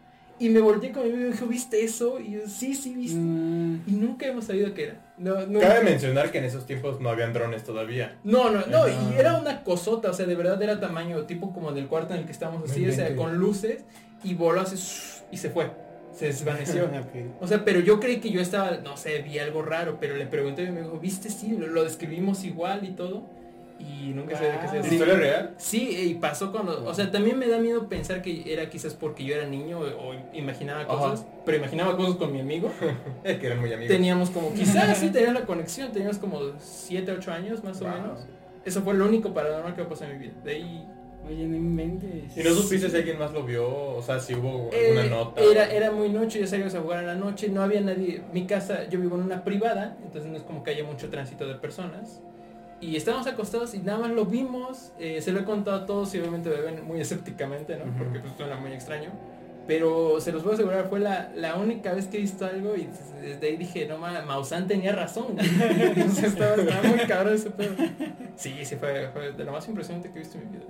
Y 0.41 0.51
me 0.51 0.61
volteé 0.61 0.93
con 0.93 1.03
mi 1.03 1.11
amigo 1.11 1.29
y 1.29 1.33
dijo, 1.33 1.47
¿viste 1.47 1.83
eso? 1.83 2.21
Y 2.21 2.33
yo, 2.33 2.41
sí, 2.47 2.75
sí, 2.75 2.95
viste. 2.95 3.19
Mm, 3.19 3.83
Y 3.89 3.93
nunca 3.93 4.27
hemos 4.27 4.45
sabido 4.45 4.73
qué 4.73 4.85
era. 4.85 5.15
No. 5.17 5.35
Cabe 5.59 5.83
mencionar 5.83 6.31
que 6.31 6.39
en 6.39 6.45
esos 6.45 6.65
tiempos 6.65 7.01
no 7.01 7.09
habían 7.09 7.33
drones 7.33 7.65
todavía. 7.65 8.19
No, 8.23 8.51
no, 8.51 8.65
no, 8.67 8.85
Ajá. 8.85 8.91
y 8.91 9.19
era 9.19 9.39
una 9.39 9.65
cosota, 9.65 10.11
o 10.11 10.13
sea, 10.15 10.27
de 10.27 10.37
verdad 10.37 10.63
era 10.63 10.79
tamaño 10.79 11.25
tipo 11.25 11.53
como 11.53 11.73
del 11.73 11.89
cuarto 11.89 12.15
en 12.15 12.21
el 12.21 12.27
que 12.27 12.33
estábamos 12.33 12.71
así, 12.71 12.83
No 12.85 12.93
o 12.93 12.95
sea, 12.95 13.17
con 13.17 13.37
luces, 13.39 13.83
y 14.23 14.35
voló 14.35 14.61
así, 14.61 14.77
y 15.33 15.37
se 15.39 15.51
fue, 15.51 15.71
se 16.19 16.27
desvaneció. 16.27 16.89
O 17.41 17.47
sea, 17.47 17.65
pero 17.65 17.81
yo 17.81 18.01
creí 18.01 18.19
que 18.19 18.31
yo 18.31 18.41
estaba, 18.41 18.79
no 18.79 18.97
sé, 18.97 19.23
vi 19.23 19.39
algo 19.39 19.63
raro, 19.63 19.99
pero 20.01 20.17
le 20.17 20.27
pregunté 20.27 20.65
y 20.65 20.71
me 20.71 20.81
dijo, 20.83 20.99
¿viste? 20.99 21.31
Sí, 21.31 21.57
lo, 21.57 21.67
lo 21.69 21.85
describimos 21.85 22.45
igual 22.45 22.85
y 22.85 22.91
todo, 22.93 23.23
y 23.79 24.09
nunca 24.13 24.37
sé 24.37 24.45
de 24.47 24.51
qué 24.59 24.67
Wow. 24.67 24.71
se 24.71 24.79
¿Es 24.81 24.93
historia 24.93 25.15
real? 25.17 25.55
Sí, 25.57 25.89
y 26.11 26.15
pasó 26.15 26.51
cuando, 26.51 26.85
o 26.85 26.95
sea, 26.95 27.11
también 27.13 27.39
me 27.39 27.47
da 27.47 27.59
miedo 27.59 27.89
pensar 27.89 28.23
que 28.23 28.53
era 28.53 28.69
quizás 28.69 28.95
porque 28.95 29.25
yo 29.25 29.37
era 29.37 29.47
niño 29.47 29.79
o, 29.79 30.11
o 30.11 30.15
imaginaba 30.33 30.81
Ajá. 30.81 30.89
cosas, 30.89 31.27
pero 31.45 31.59
imaginaba 31.59 31.97
cosas 31.97 32.17
con 32.17 32.33
mi 32.33 32.41
amigo. 32.41 32.71
Es 33.25 33.39
que 33.39 33.47
eran 33.47 33.61
muy 33.61 33.73
amigos. 33.73 33.95
Teníamos 33.95 34.31
como, 34.31 34.53
quizás 34.55 34.99
sí 34.99 35.11
teníamos 35.11 35.41
la 35.43 35.47
conexión, 35.47 35.93
teníamos 35.93 36.19
como 36.19 36.41
7, 36.59 37.13
8 37.13 37.33
años 37.33 37.63
más 37.63 37.81
o 37.81 37.85
Wow. 37.85 37.93
menos. 37.95 38.27
Eso 38.65 38.83
fue 38.83 38.95
lo 38.95 39.07
único 39.07 39.33
paranormal 39.33 39.75
que 39.77 39.83
me 39.83 39.89
pasó 39.89 40.05
en 40.05 40.13
mi 40.19 40.19
vida. 40.27 40.35
De 40.45 40.51
ahí 40.53 40.85
Oye, 41.29 41.47
no 41.47 41.57
inventes. 41.57 42.37
¿Y 42.37 42.43
no 42.43 42.55
supiste 42.55 42.89
si 42.89 42.97
alguien 42.97 43.19
más 43.19 43.33
lo 43.33 43.45
vio? 43.45 43.69
O 43.69 44.03
sea, 44.03 44.19
si 44.19 44.35
hubo 44.35 44.71
eh, 44.73 44.99
alguna 44.99 45.17
nota. 45.17 45.43
era, 45.43 45.71
era 45.71 45.91
muy 45.91 46.09
noche, 46.09 46.41
ya 46.41 46.47
salíamos 46.47 46.75
a 46.75 46.81
jugar 46.81 47.01
en 47.01 47.07
la 47.07 47.15
noche, 47.17 47.49
no 47.49 47.63
había 47.63 47.83
nadie. 47.83 48.23
Mi 48.33 48.47
casa, 48.47 48.89
yo 48.89 48.99
vivo 48.99 49.17
en 49.17 49.25
una 49.25 49.45
privada, 49.45 49.99
entonces 50.03 50.31
no 50.31 50.39
es 50.39 50.43
como 50.43 50.63
que 50.65 50.71
haya 50.71 50.85
mucho 50.85 51.11
tránsito 51.11 51.47
de 51.47 51.55
personas. 51.57 52.23
Y 52.81 52.97
estábamos 52.97 53.27
acostados 53.27 53.75
y 53.75 53.79
nada 53.81 53.99
más 53.99 54.13
lo 54.13 54.25
vimos, 54.25 54.93
eh, 54.99 55.21
se 55.21 55.33
lo 55.33 55.41
he 55.41 55.45
contado 55.45 55.83
a 55.83 55.87
todos 55.87 56.15
y 56.15 56.21
obviamente 56.21 56.49
me 56.49 56.61
ven 56.61 56.85
muy 56.85 57.01
escépticamente, 57.03 57.77
¿no? 57.77 57.85
Porque 57.99 58.21
pues 58.21 58.33
suena 58.37 58.57
muy 58.57 58.73
extraño. 58.73 59.11
Pero 59.67 60.19
se 60.23 60.33
los 60.33 60.43
puedo 60.43 60.55
asegurar, 60.55 60.89
fue 60.89 60.99
la, 60.99 61.31
la 61.37 61.57
única 61.57 61.93
vez 61.93 62.07
que 62.07 62.17
he 62.17 62.21
visto 62.21 62.47
algo 62.47 62.75
y 62.75 62.89
desde 63.21 63.49
ahí 63.49 63.57
dije, 63.59 63.87
no 63.87 63.99
mames, 63.99 64.25
Maussan 64.25 64.67
tenía 64.67 64.93
razón. 64.93 65.37
sea, 66.15 66.27
estaba, 66.27 66.55
estaba 66.55 66.89
muy 66.89 67.01
cabrón 67.01 67.35
ese 67.35 67.51
pedo. 67.51 67.75
Sí, 68.35 68.65
sí, 68.65 68.77
fue, 68.77 69.11
fue 69.13 69.33
de 69.33 69.45
lo 69.45 69.53
más 69.53 69.69
impresionante 69.69 70.11
que 70.11 70.21
he 70.21 70.23
visto 70.23 70.39
en 70.39 70.51
mi 70.51 70.57
vida. 70.57 70.67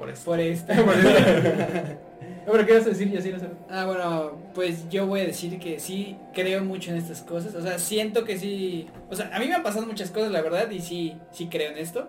Por 0.00 0.08
eso. 0.08 0.24
Por 0.24 0.40
esto. 0.40 0.72
Por 0.72 0.94
eso. 0.94 1.08
No, 2.46 2.52
pero 2.52 2.64
¿qué 2.64 2.72
ibas 2.72 2.86
a 2.86 2.88
decir? 2.88 3.10
Ya 3.10 3.20
sí, 3.20 3.32
Ah, 3.68 3.84
bueno, 3.84 4.38
pues 4.54 4.88
yo 4.88 5.06
voy 5.06 5.20
a 5.20 5.24
decir 5.24 5.58
que 5.58 5.78
sí 5.78 6.16
creo 6.32 6.64
mucho 6.64 6.90
en 6.90 6.96
estas 6.96 7.20
cosas. 7.20 7.54
O 7.54 7.60
sea, 7.60 7.78
siento 7.78 8.24
que 8.24 8.38
sí. 8.38 8.88
O 9.10 9.14
sea, 9.14 9.30
a 9.34 9.38
mí 9.38 9.46
me 9.46 9.54
han 9.54 9.62
pasado 9.62 9.86
muchas 9.86 10.10
cosas, 10.10 10.32
la 10.32 10.40
verdad, 10.40 10.70
y 10.70 10.80
sí, 10.80 11.18
sí 11.30 11.48
creo 11.48 11.70
en 11.70 11.76
esto. 11.76 12.08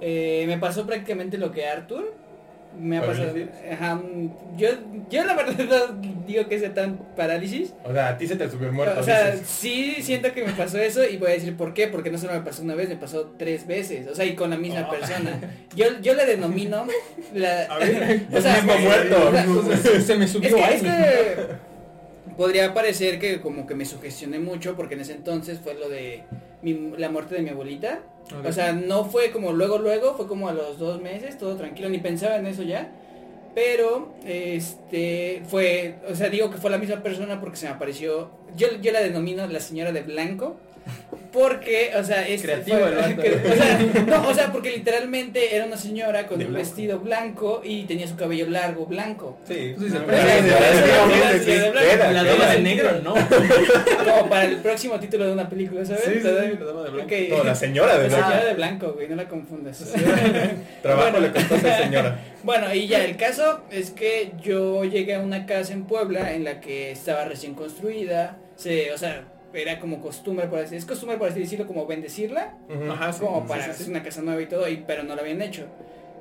Eh, 0.00 0.44
me 0.46 0.56
pasó 0.56 0.86
prácticamente 0.86 1.36
lo 1.36 1.50
que 1.50 1.66
Arthur. 1.66 2.14
Me 2.78 2.98
ha 2.98 3.06
pasado. 3.06 3.32
Ajá, 3.72 4.00
yo, 4.58 4.68
yo 5.08 5.24
la 5.24 5.34
verdad 5.34 5.54
no 5.64 6.00
digo 6.26 6.46
que 6.46 6.58
sea 6.58 6.74
tan 6.74 6.98
parálisis. 7.16 7.72
O 7.84 7.92
sea, 7.92 8.08
a 8.08 8.18
ti 8.18 8.26
se 8.26 8.36
te 8.36 8.50
subió 8.50 8.66
el 8.68 8.74
muerto. 8.74 9.00
o 9.00 9.02
sea, 9.02 9.30
dices. 9.30 9.46
sí 9.48 9.96
siento 10.02 10.32
que 10.32 10.44
me 10.44 10.52
pasó 10.52 10.78
eso 10.78 11.02
y 11.04 11.16
voy 11.16 11.30
a 11.30 11.34
decir 11.34 11.56
por 11.56 11.72
qué, 11.72 11.88
porque 11.88 12.10
no 12.10 12.18
solo 12.18 12.34
me 12.34 12.40
pasó 12.40 12.62
una 12.62 12.74
vez, 12.74 12.88
me 12.90 12.96
pasó 12.96 13.32
tres 13.38 13.66
veces, 13.66 14.06
o 14.08 14.14
sea, 14.14 14.24
y 14.26 14.34
con 14.34 14.50
la 14.50 14.56
misma 14.58 14.86
Oh. 14.88 14.90
persona. 14.90 15.40
Yo, 15.74 15.86
yo 16.02 16.14
le 16.14 16.26
denomino 16.26 16.86
la... 17.34 17.62
A 17.70 17.78
ver, 17.78 18.26
o 18.32 18.40
sea, 18.40 18.58
el 18.58 18.64
mismo 18.66 18.78
muerto. 18.80 19.28
o 19.28 19.76
sea, 19.76 20.00
se 20.00 20.16
me 20.16 20.24
es 20.26 20.30
subió 20.32 20.54
que, 20.56 20.74
es 20.74 20.82
que 20.82 21.36
podría 22.36 22.74
parecer 22.74 23.18
que 23.18 23.40
como 23.40 23.66
que 23.66 23.74
me 23.74 23.84
sugestioné 23.84 24.38
mucho 24.38 24.76
porque 24.76 24.94
en 24.94 25.00
ese 25.00 25.12
entonces 25.14 25.58
fue 25.62 25.74
lo 25.74 25.88
de 25.88 26.22
mi- 26.62 26.92
la 26.96 27.08
muerte 27.08 27.34
de 27.34 27.42
mi 27.42 27.50
abuelita. 27.50 28.00
O 28.48 28.52
sea, 28.52 28.72
no 28.72 29.04
fue 29.04 29.30
como 29.30 29.52
luego, 29.52 29.78
luego, 29.78 30.14
fue 30.16 30.26
como 30.26 30.48
a 30.48 30.52
los 30.52 30.78
dos 30.78 31.00
meses, 31.00 31.38
todo 31.38 31.56
tranquilo, 31.56 31.88
ni 31.88 31.98
pensaba 31.98 32.36
en 32.36 32.46
eso 32.46 32.62
ya. 32.62 32.90
Pero, 33.54 34.12
este, 34.24 35.42
fue, 35.48 35.96
o 36.10 36.14
sea, 36.14 36.28
digo 36.28 36.50
que 36.50 36.58
fue 36.58 36.70
la 36.70 36.78
misma 36.78 37.02
persona 37.02 37.40
porque 37.40 37.56
se 37.56 37.66
me 37.66 37.72
apareció, 37.72 38.30
yo, 38.56 38.68
yo 38.82 38.92
la 38.92 39.00
denomino 39.00 39.46
la 39.46 39.60
señora 39.60 39.92
de 39.92 40.02
blanco. 40.02 40.56
Porque, 41.32 41.90
o 41.94 42.02
sea, 42.02 42.26
es 42.26 42.40
Creativo 42.40 42.78
fue- 42.78 42.88
el 42.88 42.94
vato. 42.96 43.20
que- 43.20 43.34
o 43.34 43.54
sea, 43.54 43.78
no, 44.06 44.28
o 44.28 44.32
sea, 44.34 44.50
porque 44.52 44.70
literalmente 44.70 45.54
era 45.54 45.66
una 45.66 45.76
señora 45.76 46.26
con 46.26 46.38
De 46.38 46.46
un 46.46 46.52
blanco. 46.52 46.66
vestido 46.66 46.98
blanco 47.00 47.60
y 47.62 47.82
tenía 47.84 48.08
su 48.08 48.16
cabello 48.16 48.48
largo 48.48 48.86
blanco. 48.86 49.38
Sí. 49.46 49.74
No, 49.76 50.06
La 52.12 52.24
dama 52.24 52.46
de 52.52 52.60
negro, 52.60 53.00
no. 53.02 53.14
Como 54.04 54.28
para 54.30 54.44
el 54.44 54.56
próximo 54.58 54.98
título 54.98 55.26
de 55.26 55.32
una 55.32 55.48
película, 55.48 55.84
¿sabes? 55.84 56.04
Sí, 56.04 56.10
sí, 56.14 56.20
sí, 56.20 56.24
la 56.58 56.64
dama 56.64 56.82
de 56.84 56.90
blanco. 56.90 57.14
Ok. 57.14 57.28
No, 57.38 57.44
la 57.44 57.54
señora 57.54 57.98
de 57.98 58.08
La 58.08 58.16
blanco. 58.16 58.28
señora 58.30 58.46
de 58.46 58.54
blanco, 58.54 58.92
güey, 58.94 59.08
no 59.08 59.16
la 59.16 59.28
confundas. 59.28 59.78
Trabajo 60.82 61.10
Bueno. 61.10 61.20
le 61.26 61.32
costó 61.32 61.56
señora. 61.58 62.18
Bueno, 62.46 62.72
y 62.72 62.86
ya, 62.86 63.04
el 63.04 63.16
caso 63.16 63.62
es 63.72 63.90
que 63.90 64.30
yo 64.40 64.84
llegué 64.84 65.16
a 65.16 65.20
una 65.20 65.46
casa 65.46 65.72
en 65.72 65.84
Puebla 65.84 66.32
en 66.32 66.44
la 66.44 66.60
que 66.60 66.92
estaba 66.92 67.24
recién 67.24 67.54
construida, 67.54 68.36
se, 68.54 68.92
o 68.92 68.98
sea, 68.98 69.24
era 69.62 69.78
como 69.80 70.00
costumbre, 70.00 70.46
por 70.46 70.58
así, 70.60 70.76
es 70.76 70.84
costumbre, 70.84 71.18
por 71.18 71.28
así 71.30 71.40
decirlo, 71.40 71.66
como 71.66 71.86
bendecirla, 71.86 72.54
Ujú. 72.68 72.90
Ajá, 72.90 73.12
sí. 73.12 73.20
como 73.20 73.42
sí, 73.42 73.48
para 73.48 73.64
sí, 73.64 73.70
hacer 73.70 73.88
una 73.88 74.02
casa 74.02 74.22
nueva 74.22 74.40
y 74.42 74.46
todo, 74.46 74.68
y, 74.68 74.76
pero 74.86 75.02
no 75.02 75.14
lo 75.14 75.20
habían 75.22 75.42
hecho. 75.42 75.66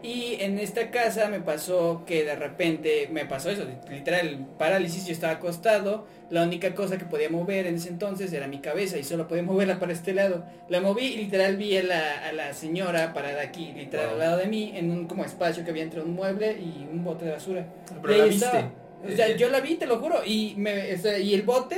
Y 0.03 0.37
en 0.39 0.59
esta 0.59 0.91
casa 0.91 1.29
me 1.29 1.39
pasó 1.39 2.03
que 2.05 2.23
de 2.23 2.35
repente 2.35 3.09
me 3.11 3.25
pasó 3.25 3.49
eso, 3.49 3.65
literal, 3.89 4.45
parálisis, 4.59 5.05
yo 5.07 5.13
estaba 5.13 5.33
acostado, 5.33 6.05
la 6.29 6.43
única 6.43 6.75
cosa 6.75 6.97
que 6.99 7.05
podía 7.05 7.27
mover 7.29 7.65
en 7.65 7.75
ese 7.75 7.89
entonces 7.89 8.31
era 8.31 8.47
mi 8.47 8.59
cabeza 8.59 8.97
y 8.99 9.03
solo 9.03 9.27
podía 9.27 9.41
moverla 9.41 9.79
para 9.79 9.93
este 9.93 10.13
lado. 10.13 10.45
La 10.69 10.79
moví 10.79 11.05
y 11.05 11.17
literal 11.17 11.55
vi 11.57 11.75
a 11.77 11.83
la, 11.83 12.27
a 12.27 12.33
la 12.33 12.53
señora 12.53 13.13
parada 13.13 13.41
aquí, 13.41 13.71
literal 13.75 14.05
Wow. 14.07 14.13
al 14.13 14.19
lado 14.19 14.37
de 14.37 14.45
mí, 14.47 14.73
en 14.75 14.91
un 14.91 15.07
como 15.07 15.25
espacio 15.25 15.63
que 15.63 15.71
había 15.71 15.83
entre 15.83 16.01
un 16.01 16.13
mueble 16.13 16.51
y 16.53 16.87
un 16.91 17.03
bote 17.03 17.25
de 17.25 17.31
basura. 17.31 17.65
Pero 18.01 18.13
Y 18.13 18.17
la 18.19 18.25
viste. 18.25 18.45
estaba. 18.45 18.71
O 19.07 19.11
sea, 19.15 19.27
Eh, 19.29 19.37
yo 19.37 19.49
la 19.49 19.59
vi, 19.59 19.75
te 19.75 19.87
lo 19.87 19.97
juro, 19.99 20.21
y, 20.25 20.53
me, 20.57 20.93
o 20.93 20.97
sea, 20.99 21.17
y 21.17 21.33
el 21.33 21.41
bote, 21.43 21.77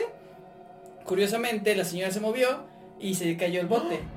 curiosamente, 1.08 1.76
la 1.76 1.86
señora 1.86 2.12
se 2.12 2.20
movió 2.20 2.66
y 3.00 3.16
se 3.16 3.36
cayó 3.36 3.62
el 3.62 3.68
bote. 3.68 4.00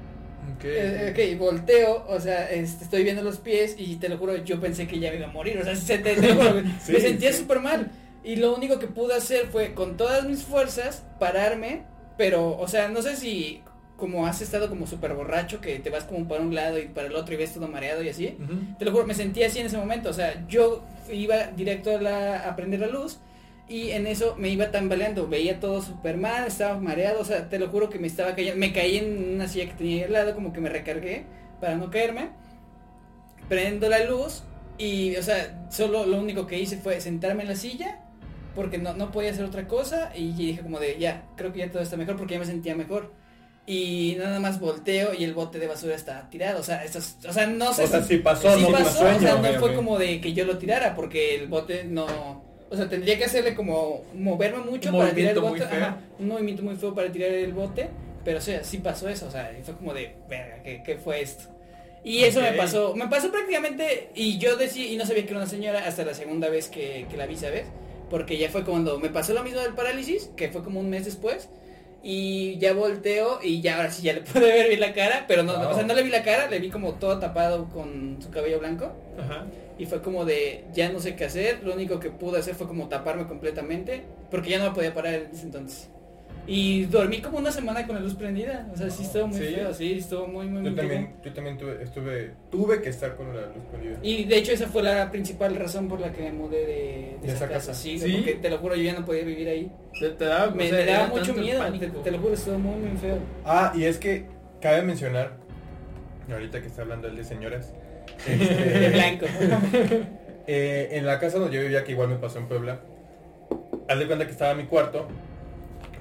Ok. 0.56 0.64
Eh, 0.64 1.34
ok, 1.34 1.38
volteo, 1.38 2.04
o 2.08 2.18
sea, 2.18 2.50
este, 2.50 2.84
estoy 2.84 3.02
viendo 3.04 3.22
los 3.22 3.36
pies 3.38 3.76
y 3.78 3.96
te 3.96 4.08
lo 4.08 4.18
juro, 4.18 4.36
yo 4.38 4.58
pensé 4.58 4.86
que 4.86 4.98
ya 4.98 5.12
iba 5.14 5.26
a 5.26 5.30
morir, 5.30 5.58
o 5.58 5.64
sea, 5.64 5.76
se 5.76 5.98
te, 5.98 6.14
te 6.16 6.34
lo 6.34 6.42
juro, 6.42 6.62
Sí, 6.82 6.92
me 6.92 7.00
sentía 7.00 7.32
sí. 7.32 7.38
súper 7.38 7.60
mal. 7.60 7.90
Y 8.24 8.36
lo 8.36 8.54
único 8.54 8.78
que 8.78 8.86
pude 8.86 9.14
hacer 9.14 9.46
fue, 9.46 9.74
con 9.74 9.96
todas 9.96 10.26
mis 10.26 10.42
fuerzas, 10.42 11.04
pararme, 11.18 11.84
pero, 12.16 12.58
o 12.58 12.68
sea, 12.68 12.88
no 12.88 13.00
sé 13.00 13.16
si 13.16 13.62
como 13.96 14.26
has 14.26 14.40
estado 14.40 14.68
como 14.70 14.86
súper 14.86 15.12
borracho, 15.14 15.60
que 15.60 15.78
te 15.78 15.90
vas 15.90 16.04
como 16.04 16.26
para 16.26 16.40
un 16.40 16.54
lado 16.54 16.78
y 16.78 16.86
para 16.86 17.06
el 17.06 17.14
otro 17.14 17.34
y 17.34 17.36
ves 17.36 17.52
todo 17.52 17.68
mareado 17.68 18.02
y 18.02 18.08
así. 18.08 18.36
Te 18.78 18.84
lo 18.86 18.92
juro, 18.92 19.06
me 19.06 19.14
sentía 19.14 19.46
así 19.46 19.58
en 19.60 19.66
ese 19.66 19.76
momento, 19.76 20.08
o 20.08 20.14
sea, 20.14 20.46
yo 20.48 20.82
iba 21.12 21.48
directo 21.48 21.96
a, 21.96 22.00
la, 22.00 22.48
a 22.48 22.56
prender 22.56 22.80
la 22.80 22.88
luz 22.88 23.18
y 23.70 23.92
en 23.92 24.06
eso 24.06 24.34
me 24.36 24.48
iba 24.50 24.70
tambaleando, 24.70 25.28
veía 25.28 25.60
todo 25.60 25.80
súper 25.80 26.16
mal, 26.18 26.46
estaba 26.46 26.78
mareado, 26.78 27.20
o 27.20 27.24
sea, 27.24 27.48
te 27.48 27.58
lo 27.58 27.68
juro 27.68 27.88
que 27.88 27.98
me 28.00 28.08
estaba 28.08 28.34
cayendo, 28.34 28.58
me 28.58 28.72
caí 28.72 28.98
en 28.98 29.34
una 29.36 29.46
silla 29.48 29.66
que 29.66 29.74
tenía 29.74 29.96
ahí 29.98 30.02
al 30.02 30.12
lado, 30.12 30.34
como 30.34 30.52
que 30.52 30.60
me 30.60 30.68
recargué 30.68 31.24
para 31.60 31.76
no 31.76 31.88
caerme, 31.90 32.30
prendo 33.48 33.88
la 33.88 34.04
luz 34.04 34.42
y, 34.78 35.16
o 35.16 35.22
sea, 35.22 35.66
solo 35.70 36.06
lo 36.06 36.18
único 36.18 36.46
que 36.46 36.58
hice 36.58 36.78
fue 36.78 37.00
sentarme 37.00 37.42
en 37.42 37.48
la 37.48 37.56
silla 37.56 38.00
porque 38.54 38.78
no, 38.78 38.94
no 38.94 39.12
podía 39.12 39.30
hacer 39.30 39.44
otra 39.44 39.66
cosa 39.68 40.10
y 40.14 40.32
dije 40.32 40.62
como 40.62 40.78
de, 40.80 40.98
ya, 40.98 41.24
creo 41.36 41.52
que 41.52 41.60
ya 41.60 41.70
todo 41.70 41.82
está 41.82 41.96
mejor 41.96 42.16
porque 42.16 42.34
ya 42.34 42.40
me 42.40 42.46
sentía 42.46 42.74
mejor. 42.74 43.12
Y 43.66 44.16
nada 44.18 44.40
más 44.40 44.58
volteo 44.58 45.14
y 45.14 45.22
el 45.22 45.34
bote 45.34 45.60
de 45.60 45.68
basura 45.68 45.94
está 45.94 46.28
tirado, 46.30 46.58
o 46.60 46.62
sea, 46.64 46.82
eso 46.82 46.98
es- 46.98 47.18
o 47.28 47.32
sea, 47.32 47.46
no 47.46 47.72
sé 47.72 47.84
O 47.84 47.86
sea, 47.86 48.02
si- 48.02 48.16
pasó, 48.16 48.52
sí 48.56 48.62
no 48.62 48.70
fue 48.70 48.78
pasó, 48.80 48.98
sueño. 48.98 49.16
o 49.18 49.20
sea, 49.20 49.34
no 49.52 49.60
fue 49.60 49.74
como 49.76 49.96
de 49.98 50.20
que 50.20 50.32
yo 50.32 50.44
lo 50.44 50.58
tirara, 50.58 50.96
porque 50.96 51.36
el 51.36 51.46
bote 51.46 51.84
no, 51.84 52.42
o 52.70 52.76
sea, 52.76 52.88
tendría 52.88 53.18
que 53.18 53.24
hacerle 53.24 53.54
como 53.54 54.04
moverme 54.14 54.58
mucho 54.58 54.90
Un 54.90 54.98
para 54.98 55.12
tirar 55.12 55.32
el 55.34 55.40
bote, 55.40 55.64
ajá, 55.64 55.98
un 56.18 56.28
movimiento 56.28 56.62
muy 56.62 56.76
feo 56.76 56.94
para 56.94 57.10
tirar 57.10 57.30
el 57.30 57.52
bote, 57.52 57.88
pero 58.24 58.38
o 58.38 58.40
sea, 58.40 58.62
sí 58.64 58.78
pasó 58.78 59.08
eso, 59.08 59.26
o 59.26 59.30
sea, 59.30 59.50
fue 59.64 59.74
como 59.74 59.92
de, 59.92 60.14
verga, 60.28 60.62
¿qué, 60.62 60.82
qué 60.84 60.96
fue 60.96 61.20
esto? 61.20 61.44
Y 62.02 62.22
eso 62.24 62.40
me 62.40 62.52
pasó, 62.52 62.94
me 62.94 63.08
pasó 63.08 63.30
prácticamente, 63.30 64.10
y 64.14 64.38
yo 64.38 64.56
decía, 64.56 64.86
y 64.86 64.96
no 64.96 65.04
sabía 65.04 65.24
que 65.24 65.30
era 65.30 65.38
una 65.38 65.46
señora 65.48 65.86
hasta 65.86 66.04
la 66.04 66.14
segunda 66.14 66.48
vez 66.48 66.68
que, 66.68 67.06
que 67.10 67.16
la 67.16 67.26
vi, 67.26 67.36
¿sabes? 67.36 67.66
Porque 68.08 68.38
ya 68.38 68.48
fue 68.48 68.64
cuando 68.64 68.98
me 68.98 69.10
pasó 69.10 69.34
lo 69.34 69.42
mismo 69.42 69.60
del 69.60 69.74
parálisis, 69.74 70.30
que 70.36 70.48
fue 70.48 70.62
como 70.64 70.80
un 70.80 70.88
mes 70.88 71.04
después, 71.04 71.48
y 72.02 72.56
ya 72.58 72.72
volteo 72.72 73.40
y 73.42 73.60
ya 73.60 73.76
ahora 73.76 73.90
sí 73.90 74.02
ya 74.02 74.14
le 74.14 74.20
pude 74.22 74.40
ver 74.46 74.68
bien 74.68 74.80
la 74.80 74.94
cara, 74.94 75.24
pero 75.28 75.42
no, 75.42 75.52
Wow. 75.58 75.70
o 75.70 75.74
sea, 75.74 75.82
no 75.82 75.94
le 75.94 76.02
vi 76.02 76.10
la 76.10 76.22
cara, 76.22 76.48
le 76.48 76.58
vi 76.58 76.70
como 76.70 76.94
todo 76.94 77.18
tapado 77.18 77.68
con 77.68 78.16
su 78.22 78.30
cabello 78.30 78.58
blanco. 78.60 78.92
Ajá. 79.18 79.44
Y 79.80 79.86
fue 79.86 80.02
como 80.02 80.26
de, 80.26 80.64
ya 80.74 80.92
no 80.92 81.00
sé 81.00 81.16
qué 81.16 81.24
hacer, 81.24 81.62
lo 81.64 81.72
único 81.72 81.98
que 81.98 82.10
pude 82.10 82.38
hacer 82.38 82.54
fue 82.54 82.66
como 82.68 82.88
taparme 82.88 83.26
completamente, 83.26 84.02
porque 84.30 84.50
ya 84.50 84.58
no 84.58 84.66
me 84.66 84.74
podía 84.74 84.92
parar 84.92 85.14
en 85.14 85.30
ese 85.32 85.44
entonces. 85.46 85.88
Y 86.46 86.84
dormí 86.86 87.20
como 87.20 87.38
una 87.38 87.52
semana 87.52 87.86
con 87.86 87.96
la 87.96 88.02
luz 88.02 88.14
prendida, 88.14 88.68
o 88.72 88.76
sea, 88.76 88.90
sí 88.90 89.04
estuvo 89.04 89.28
muy 89.28 89.38
¿Sí? 89.38 89.54
feo, 89.54 89.72
sí, 89.72 89.92
estuvo 89.98 90.26
muy, 90.26 90.48
muy, 90.48 90.60
muy 90.62 90.70
Yo 90.70 90.76
feo. 90.76 90.82
también, 90.88 91.14
yo 91.24 91.32
también 91.32 91.56
tuve, 91.58 91.82
estuve, 91.82 92.30
tuve 92.50 92.82
que 92.82 92.88
estar 92.90 93.14
con 93.16 93.34
la 93.34 93.42
luz 93.46 93.64
prendida. 93.70 93.98
Y 94.02 94.24
de 94.24 94.36
hecho 94.36 94.52
esa 94.52 94.66
fue 94.66 94.82
la 94.82 95.10
principal 95.10 95.54
razón 95.56 95.88
por 95.88 96.00
la 96.00 96.12
que 96.12 96.22
me 96.24 96.32
mudé 96.32 96.58
de, 96.58 96.66
de 96.66 97.18
De 97.22 97.26
esa, 97.28 97.36
esa 97.36 97.48
casa, 97.48 97.66
casa. 97.68 97.74
sí, 97.74 97.98
¿Sí? 97.98 98.12
porque 98.16 98.34
te 98.34 98.50
lo 98.50 98.58
juro, 98.58 98.74
yo 98.74 98.82
ya 98.82 98.94
no 98.98 99.04
podía 99.06 99.22
vivir 99.24 99.48
ahí. 99.48 99.72
Te, 99.98 100.10
te 100.10 100.24
daba, 100.24 100.50
Me, 100.52 100.64
o 100.64 100.68
sea, 100.68 100.78
me 100.78 100.84
daba 100.86 101.06
mucho 101.08 101.34
miedo, 101.34 101.62
te 102.02 102.10
lo 102.10 102.18
juro, 102.18 102.34
estuvo 102.34 102.58
muy, 102.58 102.76
muy 102.80 102.98
feo. 102.98 103.18
Ah, 103.44 103.72
y 103.74 103.84
es 103.84 103.98
que 103.98 104.26
cabe 104.60 104.82
mencionar, 104.82 105.36
ahorita 106.30 106.60
que 106.60 106.66
está 106.66 106.82
hablando 106.82 107.06
el 107.08 107.16
de 107.16 107.24
señoras, 107.24 107.72
este, 108.26 108.78
De 108.80 108.90
blanco. 108.90 109.26
eh, 110.46 110.88
en 110.92 111.06
la 111.06 111.18
casa 111.18 111.38
donde 111.38 111.56
yo 111.56 111.62
vivía, 111.62 111.84
que 111.84 111.92
igual 111.92 112.08
me 112.08 112.16
pasó 112.16 112.38
en 112.38 112.46
Puebla, 112.46 112.80
haz 113.88 113.98
de 113.98 114.06
cuenta 114.06 114.26
que 114.26 114.32
estaba 114.32 114.54
mi 114.54 114.64
cuarto, 114.64 115.06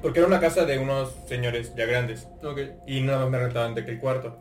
porque 0.02 0.20
era 0.20 0.28
una 0.28 0.40
casa 0.40 0.66
de 0.66 0.78
unos 0.78 1.16
señores 1.28 1.74
ya 1.76 1.86
grandes, 1.86 2.28
Ok. 2.44 2.60
y 2.88 3.02
nada 3.02 3.20
más 3.20 3.30
me 3.30 3.40
rentaban 3.40 3.76
de 3.76 3.86
que 3.86 3.92
el 3.92 4.00
cuarto. 4.00 4.38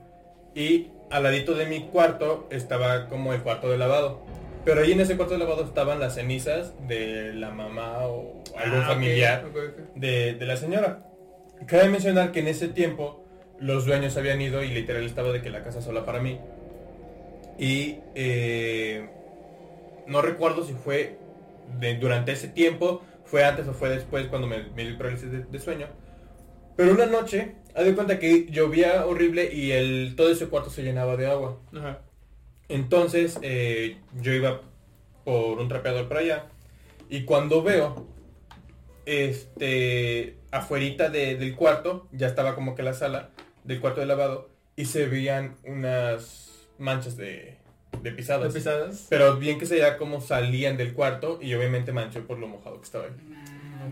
Y 0.54 0.88
al 1.10 1.22
ladito 1.22 1.54
de 1.54 1.66
mi 1.66 1.82
cuarto 1.88 2.46
estaba 2.50 3.08
como 3.08 3.32
el 3.32 3.42
cuarto 3.42 3.70
de 3.70 3.78
lavado. 3.78 4.20
Pero 4.64 4.82
ahí 4.82 4.92
en 4.92 5.00
ese 5.00 5.16
cuarto 5.16 5.34
de 5.34 5.38
lavado 5.40 5.64
estaban 5.64 5.98
las 6.00 6.16
cenizas 6.16 6.74
de 6.88 7.32
la 7.32 7.50
mamá 7.50 8.00
o 8.02 8.42
algún 8.56 8.80
Ah, 8.82 8.86
familiar 8.88 9.44
de 9.94 10.36
la 10.40 10.56
señora. 10.56 11.04
Cabe 11.66 11.88
mencionar 11.88 12.32
que 12.32 12.40
en 12.40 12.48
ese 12.48 12.68
tiempo 12.68 13.24
los 13.58 13.86
dueños 13.86 14.16
habían 14.16 14.40
ido 14.42 14.62
y 14.62 14.68
literal 14.68 15.04
estaba 15.04 15.32
de 15.32 15.40
que 15.42 15.50
la 15.50 15.62
casa 15.62 15.80
sola 15.80 16.04
para 16.04 16.20
mí. 16.20 16.38
Y 17.58 17.96
eh, 18.14 19.08
no 20.06 20.22
recuerdo 20.22 20.64
si 20.64 20.72
fue 20.74 21.18
de- 21.80 21.96
durante 21.96 22.32
ese 22.32 22.48
tiempo, 22.48 23.02
fue 23.24 23.44
antes 23.44 23.66
o 23.68 23.74
fue 23.74 23.90
después 23.90 24.26
cuando 24.28 24.46
me, 24.46 24.62
me 24.74 24.84
dio 24.86 24.96
parálisis 24.96 25.30
de, 25.30 25.42
de 25.44 25.58
sueño. 25.58 25.86
Pero 26.76 26.92
una 26.92 27.06
noche, 27.06 27.56
haz 27.74 27.84
de 27.84 27.94
cuenta 27.94 28.18
que 28.20 28.46
llovía 28.50 29.04
horrible 29.06 29.52
y 29.52 29.72
el, 29.72 30.14
todo 30.16 30.30
ese 30.30 30.46
cuarto 30.46 30.70
se 30.70 30.82
llenaba 30.84 31.16
de 31.16 31.26
agua. 31.26 31.58
Ajá. 31.76 31.98
Entonces 32.68 33.38
eh, 33.42 33.96
yo 34.20 34.32
iba 34.32 34.62
por 35.24 35.58
un 35.58 35.68
trapeador 35.68 36.08
para 36.08 36.20
allá 36.20 36.44
y 37.10 37.24
cuando 37.24 37.62
veo 37.62 38.06
este 39.06 40.36
afuerita 40.50 41.08
de- 41.10 41.36
del 41.36 41.56
cuarto, 41.56 42.06
ya 42.12 42.26
estaba 42.26 42.54
como 42.54 42.74
que 42.74 42.82
la 42.82 42.94
sala 42.94 43.30
del 43.64 43.80
cuarto 43.80 44.00
de 44.00 44.06
lavado 44.06 44.48
y 44.76 44.84
se 44.84 45.06
veían 45.06 45.56
unas 45.64 46.47
manchas 46.78 47.16
de, 47.16 47.56
de 48.02 48.12
pisadas. 48.12 48.52
¿De 48.52 48.58
pisadas? 48.60 49.06
Pero 49.08 49.36
bien 49.36 49.58
que 49.58 49.66
se 49.66 49.74
veía 49.74 49.96
como 49.96 50.20
salían 50.20 50.76
del 50.76 50.92
cuarto 50.94 51.38
y 51.42 51.52
obviamente 51.54 51.92
manchó 51.92 52.26
por 52.26 52.38
lo 52.38 52.48
mojado 52.48 52.78
que 52.80 52.84
estaba 52.84 53.04
ahí. 53.04 53.12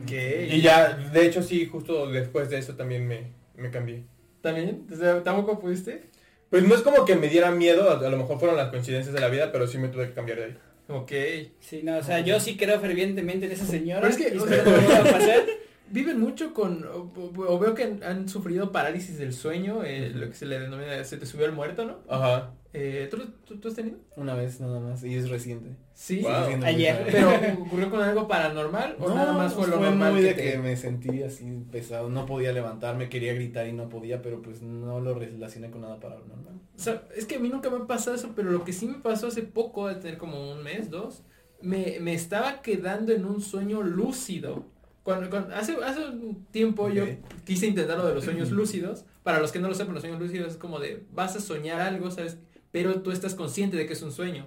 Ok. 0.03 0.53
Y 0.53 0.61
ya, 0.61 0.95
de 0.97 1.27
hecho 1.27 1.43
sí, 1.43 1.67
justo 1.67 2.11
después 2.11 2.51
de 2.51 2.59
eso 2.59 2.75
también 2.75 3.07
me, 3.07 3.33
me 3.57 3.71
cambié. 3.71 4.05
¿También? 4.41 4.87
O 4.93 4.97
sea, 4.97 5.23
¿Tampoco 5.23 5.59
pudiste? 5.59 6.03
Pues 6.51 6.63
no 6.63 6.75
es 6.75 6.83
como 6.83 7.05
que 7.05 7.17
me 7.17 7.29
diera 7.29 7.51
miedo, 7.51 7.91
a, 7.91 7.99
a 7.99 8.09
lo 8.11 8.17
mejor 8.17 8.39
fueron 8.39 8.57
las 8.57 8.69
coincidencias 8.71 9.13
de 9.15 9.21
la 9.21 9.29
vida, 9.29 9.51
pero 9.51 9.67
sí 9.67 9.79
me 9.79 9.89
tuve 9.89 10.09
que 10.09 10.15
cambiar 10.15 10.39
de 10.39 10.45
ahí. 10.45 10.57
Ok. 10.89 11.13
Sí, 11.59 11.81
no, 11.83 11.97
o 11.99 12.03
sea, 12.05 12.21
yo 12.21 12.39
sí 12.39 12.57
creo 12.57 12.79
fervientemente 12.79 13.47
en 13.47 13.53
esa 13.53 13.67
señora. 13.67 14.01
Pero 14.03 14.13
es 14.13 14.19
que, 14.19 14.35
y 14.35 14.39
o 14.39 14.45
espero 14.45 14.63
sea- 14.63 14.65
que 14.65 14.71
no 14.71 14.87
vuelva 14.87 14.99
a 15.11 15.13
pasar. 15.13 15.45
Viven 15.91 16.21
mucho 16.21 16.53
con, 16.53 16.85
o, 16.85 17.13
o 17.49 17.59
veo 17.59 17.75
que 17.75 17.85
han, 17.85 18.03
han 18.03 18.29
sufrido 18.29 18.73
parálisis 18.73 19.19
del 19.19 19.33
sueño, 19.33 19.85
eh, 19.85 20.11
lo 20.11 20.29
que 20.29 20.35
se 20.35 20.47
le 20.47 20.59
denomina, 20.59 21.03
se 21.05 21.17
te 21.17 21.27
subió 21.27 21.47
el 21.47 21.53
muerto, 21.53 21.85
¿no? 21.85 21.99
Ajá. 22.09 22.53
Eh, 22.73 23.09
¿tú, 23.11 23.17
tú, 23.47 23.59
tú 23.59 23.69
has 23.69 23.75
tenido? 23.75 23.97
Una 24.17 24.35
vez 24.35 24.61
nada 24.61 24.81
más 24.81 25.03
y 25.03 25.15
es 25.15 25.31
reciente. 25.31 25.71
Sí. 25.95 26.21
Wow. 26.21 26.63
Ayer. 26.65 27.07
Pero 27.11 27.31
ocurrió 27.63 27.91
con 27.91 28.03
algo 28.03 28.29
paranormal 28.29 28.97
o 29.01 29.09
nada 29.15 29.33
más 29.33 29.55
fue 29.55 29.67
lo 29.67 29.81
normal 29.81 30.13
muy 30.13 30.21
que 30.21 30.27
de 30.29 30.35
te- 30.35 30.53
que 30.53 30.59
me 30.59 30.77
sentí 30.77 31.23
así 31.23 31.47
pesado, 31.73 32.11
no 32.11 32.27
podía 32.27 32.53
levantarme, 32.53 33.09
quería 33.09 33.33
gritar 33.33 33.67
y 33.67 33.73
no 33.73 33.89
podía, 33.89 34.21
pero 34.21 34.43
pues 34.43 34.61
no 34.61 35.01
lo 35.01 35.15
relacioné 35.15 35.71
con 35.71 35.81
nada 35.83 35.99
paranormal. 36.01 36.61
O 36.77 36.79
sea, 36.79 37.05
es 37.17 37.25
que 37.25 37.37
a 37.37 37.39
mí 37.39 37.49
nunca 37.49 37.71
me 37.71 37.77
ha 37.79 37.87
pasado 37.87 38.15
eso, 38.15 38.33
pero 38.37 38.51
lo 38.51 38.63
que 38.65 38.75
sí 38.75 38.87
me 38.87 38.99
pasó 38.99 39.29
hace 39.29 39.43
poco, 39.43 39.89
de 39.89 39.95
tener 39.95 40.19
como 40.19 40.53
un 40.53 40.63
mes, 40.63 40.91
dos, 40.91 41.23
me, 41.63 41.97
me 42.01 42.13
estaba 42.13 42.61
quedando 42.61 43.13
en 43.13 43.25
un 43.25 43.41
sueño 43.41 43.83
lúcido. 43.83 44.67
Cuando, 45.07 45.31
cuando- 45.31 45.55
hace, 45.55 45.77
hace 45.85 46.05
un 46.05 46.45
tiempo 46.51 46.91
yo 46.91 47.05
quise 47.45 47.69
intentar 47.69 47.97
lo 47.97 48.09
de 48.09 48.15
los 48.17 48.25
sueños 48.25 48.51
lúcidos. 48.61 49.05
Para 49.23 49.39
los 49.39 49.53
que 49.53 49.61
no 49.61 49.69
lo 49.69 49.75
sepan, 49.75 49.95
los 49.95 50.03
sueños 50.03 50.21
lúcidos 50.21 50.55
es 50.55 50.57
como 50.59 50.81
de 50.81 51.05
vas 51.15 51.37
a 51.37 51.41
soñar 51.41 51.81
algo, 51.81 52.11
¿sabes? 52.11 52.39
Pero 52.73 53.01
tú 53.03 53.13
estás 53.13 53.37
consciente 53.37 53.77
de 53.77 53.87
que 53.87 53.93
es 53.93 54.03
un 54.03 54.11
sueño. 54.11 54.47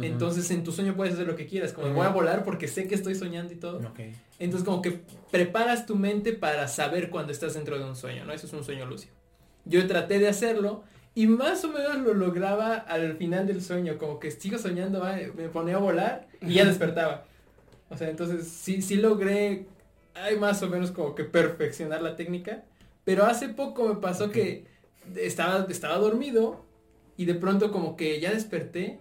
Entonces 0.00 0.50
en 0.50 0.64
tu 0.64 0.72
sueño 0.72 0.96
puedes 0.96 1.12
hacer 1.14 1.26
lo 1.26 1.36
que 1.36 1.46
quieras, 1.46 1.74
como 1.74 1.92
voy 1.92 2.06
a 2.06 2.08
volar 2.08 2.44
porque 2.44 2.66
sé 2.66 2.88
que 2.88 2.94
estoy 2.94 3.14
soñando 3.14 3.52
y 3.52 3.56
todo. 3.56 3.78
Entonces 4.38 4.64
como 4.66 4.80
que 4.80 5.02
preparas 5.30 5.84
tu 5.84 5.96
mente 5.96 6.32
para 6.32 6.66
saber 6.66 7.10
cuando 7.10 7.30
estás 7.30 7.52
dentro 7.52 7.78
de 7.78 7.84
un 7.84 7.94
sueño, 7.94 8.24
¿no? 8.24 8.32
Eso 8.32 8.46
es 8.46 8.52
un 8.54 8.64
sueño 8.64 8.86
lúcido. 8.86 9.12
Yo 9.66 9.86
traté 9.86 10.18
de 10.18 10.28
hacerlo 10.28 10.82
y 11.14 11.26
más 11.26 11.62
o 11.64 11.68
menos 11.68 11.98
lo 11.98 12.14
lograba 12.14 12.74
al 12.74 13.16
final 13.18 13.46
del 13.46 13.62
sueño, 13.62 13.98
como 13.98 14.18
que 14.18 14.30
sigo 14.30 14.56
soñando, 14.56 15.04
me 15.36 15.48
ponía 15.50 15.76
a 15.76 15.78
volar 15.78 16.26
y 16.40 16.54
ya 16.54 16.64
despertaba. 16.64 17.24
O 17.90 17.96
sea, 17.98 18.08
entonces 18.08 18.48
sí, 18.48 18.80
sí 18.80 18.96
logré, 18.96 19.66
hay 20.14 20.36
más 20.36 20.62
o 20.62 20.68
menos 20.68 20.90
como 20.90 21.14
que 21.14 21.24
perfeccionar 21.24 22.02
la 22.02 22.16
técnica, 22.16 22.64
pero 23.04 23.24
hace 23.24 23.48
poco 23.48 23.88
me 23.88 24.00
pasó 24.00 24.30
que 24.30 24.66
estaba, 25.16 25.66
estaba 25.68 25.96
dormido 25.96 26.64
y 27.16 27.24
de 27.24 27.34
pronto 27.34 27.70
como 27.72 27.96
que 27.96 28.20
ya 28.20 28.32
desperté 28.32 29.00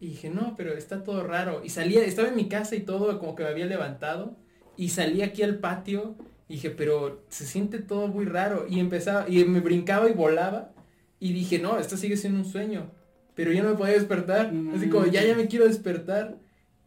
y 0.00 0.08
dije, 0.08 0.30
no, 0.30 0.54
pero 0.56 0.72
está 0.72 1.04
todo 1.04 1.22
raro. 1.24 1.60
Y 1.62 1.68
salía, 1.68 2.02
estaba 2.02 2.28
en 2.28 2.36
mi 2.36 2.48
casa 2.48 2.74
y 2.74 2.80
todo, 2.80 3.18
como 3.18 3.34
que 3.34 3.42
me 3.42 3.50
había 3.50 3.66
levantado. 3.66 4.34
Y 4.76 4.88
salí 4.88 5.20
aquí 5.20 5.42
al 5.42 5.58
patio 5.58 6.16
y 6.48 6.54
dije, 6.54 6.70
pero 6.70 7.22
se 7.28 7.44
siente 7.44 7.80
todo 7.80 8.08
muy 8.08 8.24
raro. 8.24 8.66
Y 8.68 8.80
empezaba, 8.80 9.28
y 9.28 9.44
me 9.44 9.60
brincaba 9.60 10.08
y 10.08 10.14
volaba. 10.14 10.72
Y 11.20 11.34
dije, 11.34 11.58
no, 11.58 11.78
esto 11.78 11.98
sigue 11.98 12.16
siendo 12.16 12.38
un 12.38 12.46
sueño. 12.46 12.90
Pero 13.34 13.52
ya 13.52 13.62
no 13.62 13.70
me 13.70 13.76
podía 13.76 13.92
despertar. 13.92 14.52
Mm. 14.52 14.74
Así 14.74 14.88
como, 14.88 15.04
ya, 15.04 15.22
ya 15.22 15.36
me 15.36 15.48
quiero 15.48 15.66
despertar. 15.66 16.38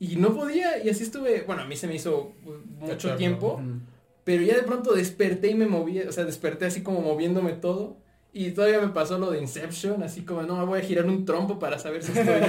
Y 0.03 0.17
no 0.17 0.33
podía. 0.33 0.83
Y 0.83 0.89
así 0.89 1.03
estuve, 1.03 1.43
bueno, 1.43 1.61
a 1.61 1.65
mí 1.65 1.77
se 1.77 1.87
me 1.87 1.95
hizo 1.95 2.33
mucho 2.79 2.93
Eterno. 2.93 3.15
tiempo. 3.15 3.61
Pero 4.25 4.43
ya 4.43 4.55
de 4.55 4.63
pronto 4.63 4.93
desperté 4.93 5.49
y 5.49 5.55
me 5.55 5.65
moví, 5.65 5.99
o 6.01 6.11
sea, 6.11 6.25
desperté 6.25 6.65
así 6.65 6.83
como 6.83 7.01
moviéndome 7.01 7.53
todo. 7.53 7.97
Y 8.33 8.51
todavía 8.51 8.81
me 8.81 8.89
pasó 8.89 9.17
lo 9.17 9.31
de 9.31 9.39
Inception, 9.39 10.03
así 10.03 10.25
como, 10.25 10.41
no, 10.41 10.57
me 10.57 10.65
voy 10.65 10.79
a 10.79 10.83
girar 10.83 11.05
un 11.05 11.23
trompo 11.23 11.59
para 11.59 11.77
saber 11.79 12.03
si 12.03 12.11
estoy, 12.17 12.41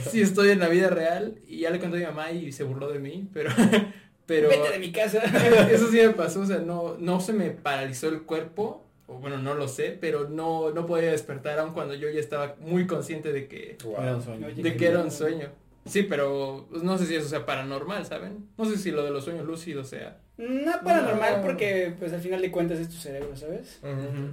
si 0.10 0.20
estoy 0.22 0.50
en 0.50 0.60
la 0.60 0.68
vida 0.68 0.88
real. 0.88 1.40
Y 1.46 1.60
ya 1.60 1.70
le 1.70 1.78
conté 1.78 1.96
a 1.96 2.00
mi 2.00 2.06
mamá 2.06 2.30
y 2.30 2.52
se 2.52 2.64
burló 2.64 2.90
de 2.90 3.00
mí, 3.00 3.28
pero... 3.34 3.50
pero 4.26 4.48
Vete 4.48 4.70
de 4.70 4.78
mi 4.78 4.92
casa. 4.92 5.18
eso 5.70 5.90
sí 5.90 5.98
me 5.98 6.10
pasó, 6.10 6.40
o 6.40 6.46
sea, 6.46 6.58
no, 6.58 6.96
no 6.98 7.20
se 7.20 7.34
me 7.34 7.50
paralizó 7.50 8.08
el 8.08 8.22
cuerpo, 8.22 8.86
o 9.08 9.14
bueno, 9.14 9.38
no 9.38 9.54
lo 9.54 9.68
sé, 9.68 9.98
pero 10.00 10.30
no, 10.30 10.70
no 10.70 10.86
podía 10.86 11.10
despertar 11.10 11.58
aun 11.58 11.72
cuando 11.74 11.94
yo 11.94 12.08
ya 12.08 12.20
estaba 12.20 12.54
muy 12.60 12.86
consciente 12.86 13.32
de 13.32 13.48
que, 13.48 13.76
Era 13.98 14.16
un 14.16 14.22
sueño. 14.22 14.46
Oye, 14.46 14.62
de 14.62 14.76
que 14.76 14.86
era 14.86 15.00
un 15.00 15.10
sueño. 15.10 15.50
Sí, 15.84 16.04
pero 16.04 16.66
pues, 16.70 16.82
no 16.82 16.96
sé 16.96 17.06
si 17.06 17.14
eso 17.16 17.28
sea 17.28 17.44
paranormal, 17.44 18.06
¿saben? 18.06 18.46
No 18.56 18.64
sé 18.64 18.78
si 18.78 18.90
lo 18.90 19.02
de 19.02 19.10
los 19.10 19.24
sueños 19.24 19.46
lúcidos 19.46 19.88
sea... 19.88 20.18
No 20.38 20.72
paranormal 20.82 21.38
No. 21.38 21.42
porque 21.42 21.94
pues 21.98 22.12
al 22.12 22.20
final 22.20 22.40
de 22.40 22.50
cuentas 22.50 22.78
es 22.78 22.88
tu 22.88 22.96
cerebro, 22.96 23.36
¿sabes? 23.36 23.80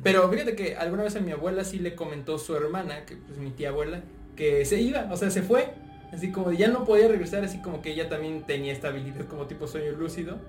Pero 0.03 0.29
fíjate 0.29 0.55
que 0.55 0.75
alguna 0.75 1.03
vez 1.03 1.15
a 1.15 1.19
mi 1.19 1.31
abuela 1.31 1.63
sí 1.63 1.79
le 1.79 1.95
comentó 1.95 2.37
su 2.37 2.55
hermana, 2.55 3.05
que 3.05 3.17
pues 3.17 3.37
mi 3.37 3.51
tía 3.51 3.69
abuela, 3.69 4.01
que 4.35 4.63
se 4.65 4.79
iba, 4.81 5.07
o 5.11 5.17
sea, 5.17 5.29
se 5.29 5.41
fue. 5.41 5.69
Así 6.11 6.31
como 6.31 6.51
ya 6.51 6.69
no 6.69 6.85
podía 6.85 7.07
regresar, 7.07 7.43
así 7.43 7.61
como 7.61 7.81
que 7.83 7.91
ella 7.91 8.09
también 8.09 8.43
tenía 8.47 8.71
esta 8.73 8.87
habilidad 8.87 9.25
como 9.27 9.45
tipo 9.45 9.67
sueño 9.67 9.91
lúcido. 9.91 10.39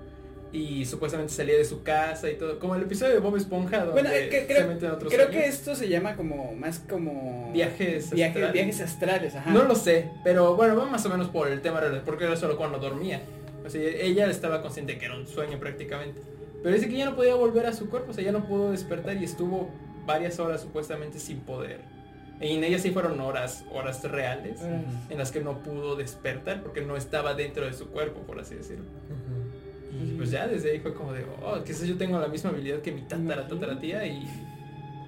Y 0.53 0.85
supuestamente 0.85 1.31
salía 1.33 1.55
de 1.57 1.63
su 1.63 1.81
casa 1.81 2.29
y 2.29 2.35
todo. 2.35 2.59
Como 2.59 2.75
el 2.75 2.81
episodio 2.81 3.13
de 3.13 3.19
Bob 3.19 3.37
Esponja, 3.37 3.85
donde 3.85 3.93
Bueno, 4.01 4.09
eh, 4.09 4.27
que- 4.29 4.41
se 4.41 4.47
creo, 4.47 4.67
mete 4.67 4.85
en 4.85 4.91
otros 4.91 5.13
creo 5.13 5.29
que 5.29 5.45
esto 5.45 5.75
se 5.75 5.87
llama 5.87 6.15
como 6.17 6.53
más 6.53 6.79
como 6.79 7.51
Viajes 7.53 8.09
viajes, 8.11 8.35
astrales. 8.35 8.53
viajes 8.53 8.81
astrales, 8.81 9.35
ajá. 9.35 9.51
No 9.51 9.63
lo 9.63 9.75
sé, 9.75 10.09
pero 10.25 10.55
bueno, 10.57 10.75
va 10.75 10.85
más 10.85 11.05
o 11.05 11.09
menos 11.09 11.29
por 11.29 11.47
el 11.47 11.61
tema, 11.61 11.79
real, 11.79 12.01
porque 12.05 12.25
era 12.25 12.35
solo 12.35 12.57
cuando 12.57 12.79
dormía. 12.79 13.21
O 13.65 13.69
sea, 13.69 13.81
ella 13.81 14.29
estaba 14.29 14.61
consciente 14.61 14.97
que 14.97 15.05
era 15.05 15.15
un 15.15 15.25
sueño 15.27 15.57
prácticamente. 15.57 16.19
Pero 16.61 16.75
dice 16.75 16.89
que 16.89 16.97
ya 16.97 17.05
no 17.05 17.15
podía 17.15 17.35
volver 17.35 17.65
a 17.65 17.73
su 17.73 17.89
cuerpo, 17.89 18.11
o 18.11 18.13
sea, 18.13 18.23
ya 18.23 18.31
no 18.33 18.45
pudo 18.45 18.71
despertar 18.71 19.15
y 19.17 19.23
estuvo 19.23 19.69
varias 20.05 20.37
horas 20.39 20.61
supuestamente 20.61 21.17
sin 21.19 21.39
poder. 21.39 21.79
Y 22.41 22.55
en 22.57 22.63
ella 22.63 22.79
sí 22.79 22.89
fueron 22.91 23.19
horas, 23.19 23.63
horas 23.71 24.03
reales, 24.03 24.59
en 25.09 25.17
las 25.17 25.31
que 25.31 25.41
no 25.41 25.59
pudo 25.61 25.95
despertar 25.95 26.61
porque 26.63 26.81
no 26.81 26.97
estaba 26.97 27.35
dentro 27.35 27.65
de 27.65 27.73
su 27.73 27.87
cuerpo, 27.89 28.21
por 28.21 28.39
así 28.39 28.55
decirlo. 28.55 28.85
Pues 30.17 30.31
ya 30.31 30.47
desde 30.47 30.71
ahí 30.71 30.79
fue 30.79 30.93
como 30.93 31.13
de, 31.13 31.25
oh, 31.43 31.63
quizás 31.63 31.87
yo 31.87 31.97
tengo 31.97 32.19
la 32.19 32.27
misma 32.27 32.49
habilidad 32.49 32.79
que 32.79 32.91
mi 32.91 33.01
tatara 33.01 33.47
tatara 33.47 33.79
tía 33.79 34.05
y, 34.05 34.27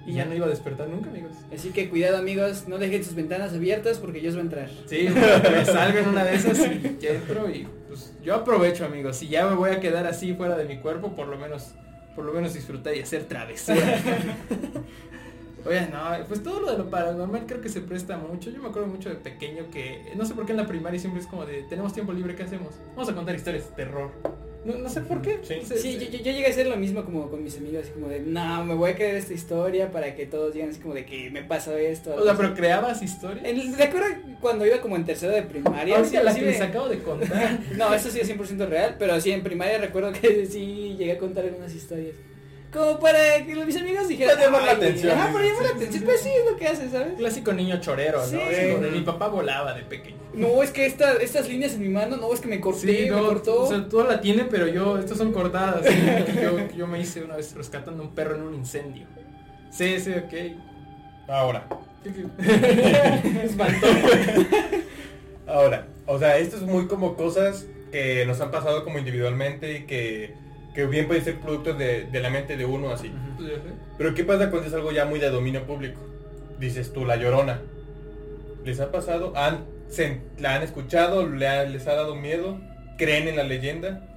y 0.06 0.14
ya 0.14 0.24
no 0.24 0.34
iba 0.34 0.46
a 0.46 0.48
despertar 0.48 0.88
nunca, 0.88 1.10
amigos. 1.10 1.32
Así 1.52 1.70
que 1.70 1.88
cuidado 1.88 2.18
amigos, 2.18 2.68
no 2.68 2.78
dejen 2.78 3.04
sus 3.04 3.14
ventanas 3.14 3.52
abiertas 3.52 3.98
porque 3.98 4.20
Dios 4.20 4.34
va 4.34 4.38
a 4.38 4.42
entrar. 4.42 4.70
Sí, 4.86 5.08
me 5.52 5.64
salgo 5.64 5.98
en 5.98 6.08
una 6.08 6.24
de 6.24 6.34
esas 6.34 6.58
y 6.58 6.96
ya 7.00 7.10
entro 7.10 7.50
y 7.50 7.66
pues 7.88 8.12
yo 8.22 8.34
aprovecho 8.34 8.84
amigos, 8.84 9.16
si 9.16 9.28
ya 9.28 9.46
me 9.46 9.54
voy 9.54 9.70
a 9.70 9.80
quedar 9.80 10.06
así 10.06 10.34
fuera 10.34 10.56
de 10.56 10.64
mi 10.64 10.78
cuerpo, 10.78 11.14
por 11.14 11.28
lo 11.28 11.38
menos, 11.38 11.74
por 12.14 12.24
lo 12.24 12.32
menos 12.32 12.54
disfrutar 12.54 12.94
y 12.96 13.00
hacer 13.00 13.24
travesuras. 13.24 14.02
Oye, 15.66 15.88
no, 15.90 16.26
pues 16.28 16.42
todo 16.42 16.60
lo 16.60 16.70
de 16.70 16.76
lo 16.76 16.90
paranormal 16.90 17.46
creo 17.46 17.62
que 17.62 17.70
se 17.70 17.80
presta 17.80 18.18
mucho. 18.18 18.50
Yo 18.50 18.60
me 18.60 18.68
acuerdo 18.68 18.88
mucho 18.88 19.08
de 19.08 19.14
pequeño 19.14 19.70
que, 19.70 20.12
no 20.14 20.26
sé 20.26 20.34
por 20.34 20.44
qué 20.44 20.52
en 20.52 20.58
la 20.58 20.66
primaria 20.66 21.00
siempre 21.00 21.22
es 21.22 21.26
como 21.26 21.46
de, 21.46 21.62
tenemos 21.62 21.94
tiempo 21.94 22.12
libre, 22.12 22.34
¿qué 22.34 22.42
hacemos? 22.42 22.74
Vamos 22.90 23.08
a 23.08 23.14
contar 23.14 23.34
historias 23.34 23.70
de 23.70 23.76
terror. 23.76 24.10
No, 24.64 24.78
no 24.78 24.88
sé 24.88 25.02
por 25.02 25.20
qué. 25.20 25.40
Sí. 25.42 25.60
Yo, 25.98 26.06
yo- 26.06 26.18
yo 26.18 26.32
llegué 26.32 26.46
a 26.46 26.50
hacer 26.50 26.66
lo 26.66 26.76
mismo 26.76 27.04
como 27.04 27.28
con 27.30 27.42
mis 27.44 27.56
amigos, 27.58 27.82
así 27.82 27.92
como 27.92 28.08
de, 28.08 28.20
no, 28.20 28.64
me 28.64 28.74
voy 28.74 28.92
a 28.92 28.94
creer 28.94 29.16
esta 29.16 29.34
historia 29.34 29.90
para 29.92 30.14
que 30.16 30.24
todos 30.26 30.54
digan 30.54 30.70
así 30.70 30.80
como 30.80 30.94
de 30.94 31.04
que 31.04 31.30
me 31.30 31.42
pasó 31.42 31.76
esto. 31.76 32.14
O 32.14 32.24
sea, 32.24 32.34
pero 32.36 32.54
creabas 32.54 33.02
historias. 33.02 33.44
El- 33.44 33.76
¿Te 33.76 33.82
acuerdas 33.84 34.12
cuando 34.40 34.66
iba 34.66 34.80
como 34.80 34.96
en 34.96 35.04
tercero 35.04 35.32
de 35.32 35.42
primaria? 35.42 35.96
Ahorita 35.96 36.18
Sí, 36.20 36.24
la 36.24 36.32
sí 36.32 36.40
que 36.40 36.46
me- 36.46 36.52
les 36.52 36.60
acabo 36.60 36.88
de 36.88 36.98
contar. 37.00 37.58
No, 37.76 37.92
eso 37.94 38.10
sí 38.10 38.20
es 38.20 38.26
100% 38.28 38.66
real, 38.68 38.96
pero 38.98 39.20
sí, 39.20 39.30
en 39.32 39.42
primaria 39.42 39.78
recuerdo 39.78 40.12
que 40.12 40.46
sí 40.46 40.94
llegué 40.98 41.12
a 41.12 41.18
contar 41.18 41.44
algunas 41.44 41.74
historias. 41.74 42.14
Como 42.74 42.98
para 42.98 43.46
que 43.46 43.54
mis 43.54 43.76
amigos 43.76 44.08
dijeran... 44.08 44.34
Para 44.34 44.46
llamar 44.46 44.62
la 44.64 44.70
"Ay, 44.72 44.76
atención". 44.76 45.12
Ajá, 45.16 45.32
para 45.32 45.44
llamar 45.44 45.62
la 45.62 45.68
atención. 45.76 46.04
Pues 46.04 46.20
sí, 46.20 46.28
es 46.28 46.50
lo 46.50 46.56
que 46.58 46.66
hace, 46.66 46.90
¿sabes? 46.90 47.14
Clásico 47.16 47.52
niño 47.52 47.80
chorero, 47.80 48.18
¿no? 48.18 48.26
Sí. 48.26 48.36
De, 48.36 48.90
mi 48.92 49.00
papá 49.02 49.28
volaba 49.28 49.72
de 49.74 49.82
pequeño. 49.82 50.16
No, 50.34 50.60
es 50.62 50.70
que 50.72 50.84
esta, 50.84 51.12
estas 51.14 51.48
líneas 51.48 51.74
en 51.74 51.82
mi 51.82 51.88
mano, 51.88 52.16
no, 52.16 52.34
es 52.34 52.40
que 52.40 52.48
me 52.48 52.60
corté, 52.60 52.80
Sí, 53.04 53.10
me 53.10 53.16
cortó. 53.16 53.62
o 53.62 53.68
sea, 53.68 53.88
todo 53.88 54.06
la 54.08 54.20
tiene, 54.20 54.44
pero 54.44 54.66
yo, 54.66 54.98
estas 54.98 55.16
son 55.18 55.32
cortadas. 55.32 55.86
¿sí? 55.86 55.94
yo, 56.42 56.58
yo 56.76 56.86
me 56.88 56.98
hice 57.00 57.22
una 57.22 57.36
vez 57.36 57.54
rescatando 57.54 58.02
un 58.02 58.12
perro 58.14 58.34
en 58.34 58.42
un 58.42 58.54
incendio. 58.54 59.06
Sí, 59.70 59.98
sí, 60.00 60.10
ok. 60.12 60.34
Ahora, 61.28 61.68
ahora, 65.46 65.86
o 66.06 66.18
sea, 66.18 66.38
esto 66.38 66.56
es 66.56 66.62
muy 66.62 66.86
como 66.86 67.16
cosas 67.16 67.66
que 67.92 68.24
nos 68.26 68.40
han 68.40 68.50
pasado 68.50 68.84
como 68.84 68.98
individualmente 68.98 69.78
y 69.78 69.82
que, 69.84 70.34
que 70.74 70.86
bien 70.86 71.06
pueden 71.06 71.22
ser 71.24 71.38
productos 71.40 71.78
de, 71.78 72.04
de 72.04 72.20
la 72.20 72.30
mente 72.30 72.56
de 72.56 72.64
uno 72.64 72.90
así. 72.90 73.12
Pero 73.96 74.14
¿qué 74.14 74.24
pasa 74.24 74.50
cuando 74.50 74.68
es 74.68 74.74
algo 74.74 74.90
ya 74.92 75.04
muy 75.04 75.20
de 75.20 75.30
dominio 75.30 75.64
público? 75.64 76.00
Dices 76.58 76.92
tú, 76.92 77.04
la 77.04 77.16
llorona. 77.16 77.60
¿Les 78.64 78.80
ha 78.80 78.90
pasado? 78.90 79.32
¿Han, 79.36 79.64
se, 79.88 80.20
¿La 80.38 80.56
han 80.56 80.62
escuchado? 80.62 81.28
¿Le 81.28 81.46
ha- 81.48 81.64
¿Les 81.64 81.86
ha 81.86 81.94
dado 81.94 82.14
miedo? 82.14 82.58
¿Creen 82.98 83.28
en 83.28 83.36
la 83.36 83.44
leyenda? 83.44 84.08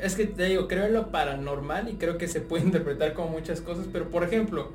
Es 0.00 0.14
que 0.14 0.26
te 0.26 0.44
digo, 0.44 0.68
creo 0.68 0.84
en 0.86 0.92
lo 0.94 1.10
paranormal 1.10 1.88
y 1.88 1.94
creo 1.94 2.16
que 2.18 2.28
se 2.28 2.40
puede 2.40 2.64
interpretar 2.66 3.12
como 3.14 3.30
muchas 3.30 3.60
cosas, 3.60 3.86
pero 3.92 4.08
por 4.10 4.22
ejemplo, 4.24 4.70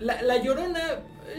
la, 0.00 0.20
la 0.22 0.42
Llorona, 0.42 0.80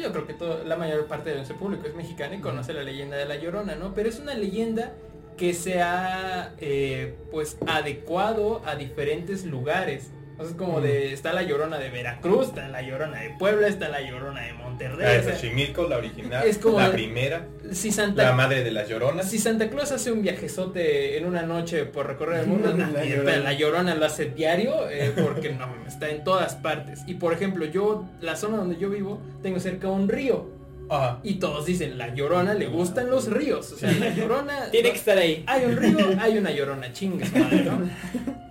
yo 0.02 0.12
creo 0.12 0.26
que 0.26 0.34
todo, 0.34 0.64
la 0.64 0.78
mayor 0.78 1.06
parte 1.08 1.30
de 1.30 1.36
nuestro 1.38 1.58
público 1.58 1.86
es 1.88 1.96
mexicana 1.96 2.36
y 2.36 2.40
conoce 2.40 2.74
la 2.74 2.84
leyenda 2.84 3.18
de 3.18 3.26
la 3.26 3.36
Llorona, 3.36 3.76
¿no? 3.76 3.94
Pero 3.94 4.10
es 4.10 4.20
una 4.20 4.34
leyenda 4.34 4.94
que 5.38 5.54
se 5.54 5.82
ha 5.82 6.54
eh, 6.60 7.16
pues 7.32 7.58
adecuado 7.68 8.62
a 8.66 8.76
diferentes 8.76 9.46
lugares. 9.46 10.12
O 10.38 10.42
sea, 10.42 10.52
es 10.52 10.58
como 10.58 10.82
de, 10.82 11.14
está 11.14 11.32
la 11.32 11.44
Llorona 11.44 11.78
de 11.78 11.90
Veracruz, 11.90 12.48
está 12.50 12.68
la 12.68 12.82
Llorona 12.82 13.22
de 13.22 13.30
Puebla, 13.40 13.68
está 13.70 13.88
la 13.88 14.02
Llorona 14.02 14.42
de 14.42 14.52
Monterrey. 14.52 14.98
La 15.06 15.12
o 15.12 15.14
de 15.14 15.24
sea, 15.24 15.36
Xochimilco, 15.36 15.88
la 15.88 15.96
original, 15.98 16.46
es 16.46 16.58
como 16.58 16.78
la 16.78 16.90
de- 16.90 16.94
primera, 16.94 17.48
si 17.72 17.90
Santa 17.90 18.24
la 18.24 18.34
madre 18.34 18.62
de 18.62 18.72
las 18.72 18.90
lloronas. 18.90 19.30
si 19.30 19.40
Santa 19.40 19.70
Claus 19.70 19.94
hace 19.94 20.12
un 20.12 20.22
viajezote 20.22 21.18
en 21.18 21.26
una 21.26 21.44
noche 21.44 21.86
por 21.86 22.08
recorrer 22.08 22.42
el 22.42 22.48
mundo, 22.48 22.68
La 22.94 23.06
Llorona. 23.06 23.38
la 23.38 23.54
llorona 23.54 23.96
lo 23.96 24.06
hace 24.06 24.26
diario 24.26 24.90
eh, 24.90 25.14
porque 25.16 25.54
no, 25.54 25.74
está 25.88 26.10
en 26.10 26.26
todas 26.26 26.56
partes. 26.56 27.04
Y 27.08 27.14
por 27.14 27.32
ejemplo, 27.32 27.64
yo, 27.66 28.04
la 28.20 28.36
zona 28.36 28.58
donde 28.58 28.76
yo 28.78 28.90
vivo, 28.90 29.22
tengo 29.42 29.62
cerca 29.62 29.88
un 29.88 30.10
río. 30.10 30.50
Ajá. 30.90 31.20
Y 31.24 31.36
todos 31.36 31.66
dicen, 31.66 31.98
la 31.98 32.14
llorona 32.14 32.54
le 32.54 32.68
gustan 32.68 33.10
los 33.10 33.28
ríos. 33.32 33.72
O 33.72 33.78
sea, 33.78 33.92
la 33.94 34.14
llorona... 34.14 34.66
Tiene 34.72 34.92
que 34.92 34.98
estar 34.98 35.18
ahí. 35.18 35.44
Hay 35.48 35.66
un 35.66 35.76
río, 35.78 35.98
hay 36.20 36.38
una 36.38 36.52
llorona, 36.52 36.92
chinga, 36.94 37.26
su 37.26 37.36
madre, 37.38 37.64
¿no? 37.64 37.90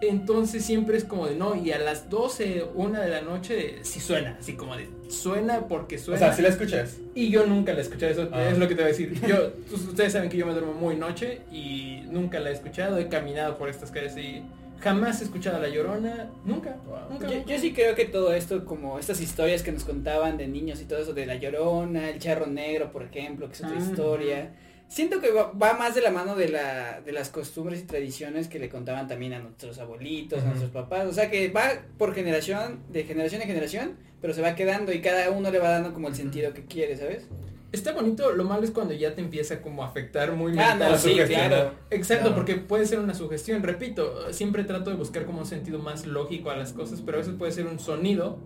Entonces 0.00 0.64
siempre 0.64 0.96
es 0.98 1.04
como 1.04 1.26
de 1.26 1.34
no, 1.34 1.54
y 1.56 1.72
a 1.72 1.78
las 1.78 2.10
12, 2.10 2.66
una 2.74 3.00
de 3.00 3.08
la 3.10 3.22
noche 3.22 3.76
sí 3.82 4.00
suena, 4.00 4.36
así 4.38 4.52
como 4.54 4.76
de 4.76 4.88
suena 5.08 5.66
porque 5.66 5.96
O 5.96 5.98
suena. 5.98 6.18
sea, 6.18 6.32
si 6.34 6.42
la 6.42 6.48
escuchas. 6.48 6.96
Y 7.14 7.30
yo 7.30 7.46
nunca 7.46 7.72
la 7.72 7.78
he 7.78 7.82
escuchado, 7.82 8.12
eso 8.12 8.28
Ah. 8.32 8.48
es 8.50 8.58
lo 8.58 8.68
que 8.68 8.74
te 8.74 8.82
voy 8.82 8.90
a 8.90 8.92
decir. 8.92 9.18
Yo, 9.26 9.52
ustedes 9.72 10.12
saben 10.12 10.28
que 10.28 10.36
yo 10.36 10.44
me 10.46 10.52
duermo 10.52 10.74
muy 10.74 10.96
noche 10.96 11.40
y 11.52 12.02
nunca 12.10 12.38
la 12.40 12.50
he 12.50 12.52
escuchado, 12.52 12.98
he 12.98 13.08
caminado 13.08 13.56
por 13.56 13.68
estas 13.70 13.90
calles 13.90 14.16
y 14.18 14.42
jamás 14.84 15.20
he 15.20 15.24
escuchado 15.24 15.56
a 15.56 15.60
La 15.60 15.68
Llorona, 15.68 16.30
nunca, 16.44 16.76
Wow. 16.86 17.10
nunca. 17.10 17.28
Yo, 17.28 17.44
yo 17.44 17.58
sí 17.58 17.72
creo 17.72 17.94
que 17.96 18.04
todo 18.04 18.32
esto, 18.34 18.64
como 18.64 18.98
estas 19.00 19.20
historias 19.20 19.62
que 19.62 19.72
nos 19.72 19.82
contaban 19.84 20.36
de 20.36 20.46
niños 20.46 20.80
y 20.80 20.84
todo 20.84 21.00
eso, 21.00 21.12
de 21.14 21.26
La 21.26 21.34
Llorona, 21.36 22.10
El 22.10 22.18
Charro 22.20 22.46
Negro, 22.46 22.92
por 22.92 23.02
ejemplo, 23.02 23.48
que 23.48 23.54
es 23.54 23.64
otra 23.64 23.76
Ah. 23.76 23.82
historia, 23.82 24.54
siento 24.86 25.20
que 25.20 25.32
va, 25.32 25.50
va 25.52 25.72
más 25.72 25.94
de 25.94 26.02
la 26.02 26.10
mano 26.10 26.36
de, 26.36 26.50
la, 26.50 27.00
de 27.00 27.10
las 27.12 27.30
costumbres 27.30 27.80
y 27.80 27.84
tradiciones 27.84 28.46
que 28.48 28.58
le 28.60 28.68
contaban 28.68 29.08
también 29.08 29.32
a 29.32 29.38
nuestros 29.40 29.78
abuelitos, 29.78 30.42
a 30.42 30.46
nuestros 30.46 30.70
papás, 30.70 31.06
o 31.06 31.12
sea 31.12 31.30
que 31.30 31.48
va 31.48 31.64
por 31.98 32.14
generación, 32.14 32.80
de 32.92 33.02
generación 33.04 33.40
en 33.42 33.48
generación, 33.48 33.96
pero 34.20 34.34
se 34.34 34.42
va 34.42 34.54
quedando 34.54 34.92
y 34.92 35.00
cada 35.00 35.30
uno 35.30 35.50
le 35.50 35.58
va 35.58 35.70
dando 35.70 35.92
como 35.94 36.08
el 36.08 36.14
sentido 36.14 36.52
que 36.54 36.64
quiere, 36.66 36.96
¿sabes? 36.96 37.26
Está 37.74 37.92
bonito, 37.92 38.32
lo 38.32 38.44
malo 38.44 38.62
es 38.62 38.70
cuando 38.70 38.94
ya 38.94 39.14
te 39.14 39.20
empieza 39.20 39.60
como 39.60 39.82
a 39.82 39.88
afectar 39.88 40.32
muy 40.32 40.52
Ah, 40.58 40.70
mental. 40.76 40.92
no, 40.92 40.98
sí, 40.98 41.14
claro. 41.26 41.72
Exacto, 41.90 42.34
porque 42.34 42.54
puede 42.54 42.86
ser 42.86 43.00
una 43.00 43.14
sugestión, 43.14 43.62
repito, 43.64 44.32
siempre 44.32 44.62
trato 44.64 44.90
de 44.90 44.96
buscar 44.96 45.24
como 45.24 45.40
un 45.40 45.46
sentido 45.46 45.78
más 45.80 46.06
lógico 46.06 46.50
a 46.50 46.56
las 46.56 46.72
cosas, 46.72 47.02
pero 47.04 47.18
a 47.18 47.20
veces 47.20 47.34
puede 47.36 47.50
ser 47.52 47.66
un 47.66 47.78
sonido 47.80 48.38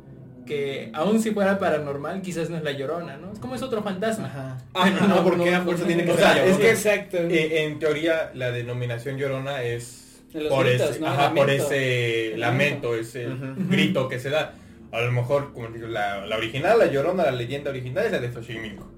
que 0.47 0.91
aun 0.95 1.21
si 1.21 1.33
fuera 1.33 1.59
paranormal, 1.59 2.23
quizás 2.23 2.49
no 2.49 2.57
es 2.57 2.63
la 2.63 2.73
llorona, 2.73 3.19
¿no? 3.19 3.31
Es 3.33 3.39
como 3.39 3.55
es 3.55 3.61
otro 3.63 3.83
fantasma. 3.83 4.27
Ajá. 4.27 4.59
Pero 4.95 5.07
no, 5.07 5.23
¿por 5.23 5.43
qué 5.43 5.55
a 5.55 5.61
fuerza 5.61 5.85
tiene 5.87 6.05
que 6.07 6.13
O 6.13 6.15
ser 6.17 6.25
la 6.25 6.45
es 6.47 6.57
que- 6.57 6.71
Exacto. 6.71 7.19
Eh, 7.19 7.65
en 7.65 7.79
teoría, 7.79 8.31
la 8.35 8.51
denominación 8.51 9.19
llorona 9.19 9.63
es 9.63 10.23
por 10.49 10.67
gritos, 10.67 10.91
ese, 10.93 11.01
¿no? 11.01 11.07
ajá, 11.09 11.35
por 11.35 11.47
Lamento. 11.47 11.65
ese 11.65 12.33
El 12.33 12.41
lamento, 12.41 12.95
ese 12.95 13.29
grito 13.69 14.09
que 14.09 14.19
se 14.19 14.31
da. 14.31 14.55
A 14.91 15.03
lo 15.03 15.13
mejor, 15.13 15.53
como 15.53 15.69
digo, 15.69 15.87
la, 15.87 16.25
la 16.27 16.37
original, 16.39 16.79
la 16.79 16.87
llorona, 16.87 17.25
la 17.25 17.33
leyenda 17.33 17.69
original 17.71 18.07
es 18.07 18.13
la 18.13 18.19
de 18.21 18.33
Xochimilco. 18.33 18.91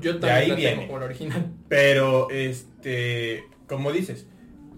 Yo 0.00 0.14
De 0.14 0.20
también 0.20 0.36
ahí 0.36 0.48
la 0.48 0.54
viene. 0.54 0.76
tengo 0.76 0.92
por 0.92 1.02
original. 1.02 1.52
Pero, 1.68 2.30
este, 2.30 3.44
como 3.66 3.92
dices, 3.92 4.26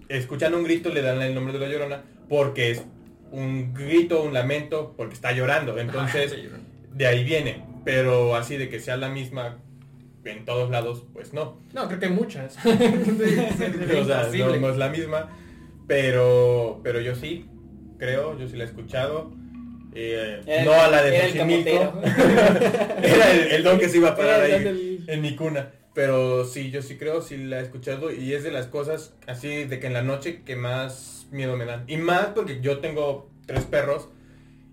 escuchan 0.09 0.53
un 0.53 0.63
grito 0.63 0.89
le 0.89 1.01
dan 1.01 1.21
el 1.21 1.33
nombre 1.33 1.53
de 1.53 1.59
la 1.59 1.71
llorona 1.71 2.03
porque 2.29 2.71
es 2.71 2.83
un 3.31 3.73
grito, 3.73 4.23
un 4.23 4.33
lamento, 4.33 4.93
porque 4.95 5.13
está 5.13 5.31
llorando. 5.31 5.77
Entonces, 5.77 6.35
de 6.93 7.07
ahí 7.07 7.23
viene. 7.23 7.63
Pero 7.83 8.35
así 8.35 8.57
de 8.57 8.69
que 8.69 8.79
sea 8.79 8.97
la 8.97 9.09
misma 9.09 9.59
en 10.23 10.43
todos 10.45 10.71
lados, 10.71 11.05
pues 11.13 11.33
no. 11.33 11.59
No, 11.73 11.87
creo 11.87 11.99
que 11.99 12.05
hay 12.07 12.11
muchas. 12.13 12.57
o 12.65 14.05
sea, 14.05 14.29
no, 14.33 14.55
no 14.57 14.69
es 14.69 14.77
la 14.77 14.89
misma. 14.89 15.29
Pero, 15.87 16.79
pero 16.83 16.99
yo 16.99 17.13
sí, 17.13 17.45
creo, 17.99 18.37
yo 18.39 18.47
sí 18.47 18.55
la 18.57 18.63
he 18.63 18.67
escuchado. 18.67 19.31
Eh, 19.95 20.41
el- 20.45 20.65
no 20.65 20.73
a 20.73 20.89
la 20.89 21.01
de 21.03 21.21
Xochimilco. 21.29 22.01
Era 23.03 23.31
el, 23.31 23.47
el 23.51 23.63
don 23.63 23.79
que 23.79 23.89
se 23.89 23.97
iba 23.97 24.09
a 24.09 24.15
parar 24.15 24.41
ahí 24.41 24.63
del- 24.63 25.03
en 25.07 25.21
mi 25.21 25.35
cuna. 25.35 25.71
Pero 25.93 26.43
sí, 26.43 26.71
yo 26.71 26.81
sí 26.81 26.97
creo, 26.97 27.21
sí 27.21 27.37
la 27.37 27.59
he 27.59 27.63
escuchado 27.63 28.11
y 28.11 28.33
es 28.33 28.43
de 28.43 28.51
las 28.51 28.65
cosas 28.67 29.13
así 29.27 29.63
de 29.63 29.79
que 29.79 29.87
en 29.87 29.93
la 29.93 30.01
noche 30.01 30.41
que 30.45 30.57
más 30.57 31.27
miedo 31.31 31.55
me 31.55 31.63
dan. 31.65 31.85
Y 31.87 31.95
más 31.97 32.27
porque 32.35 32.59
yo 32.61 32.79
tengo 32.79 33.29
tres 33.45 33.63
perros 33.63 34.09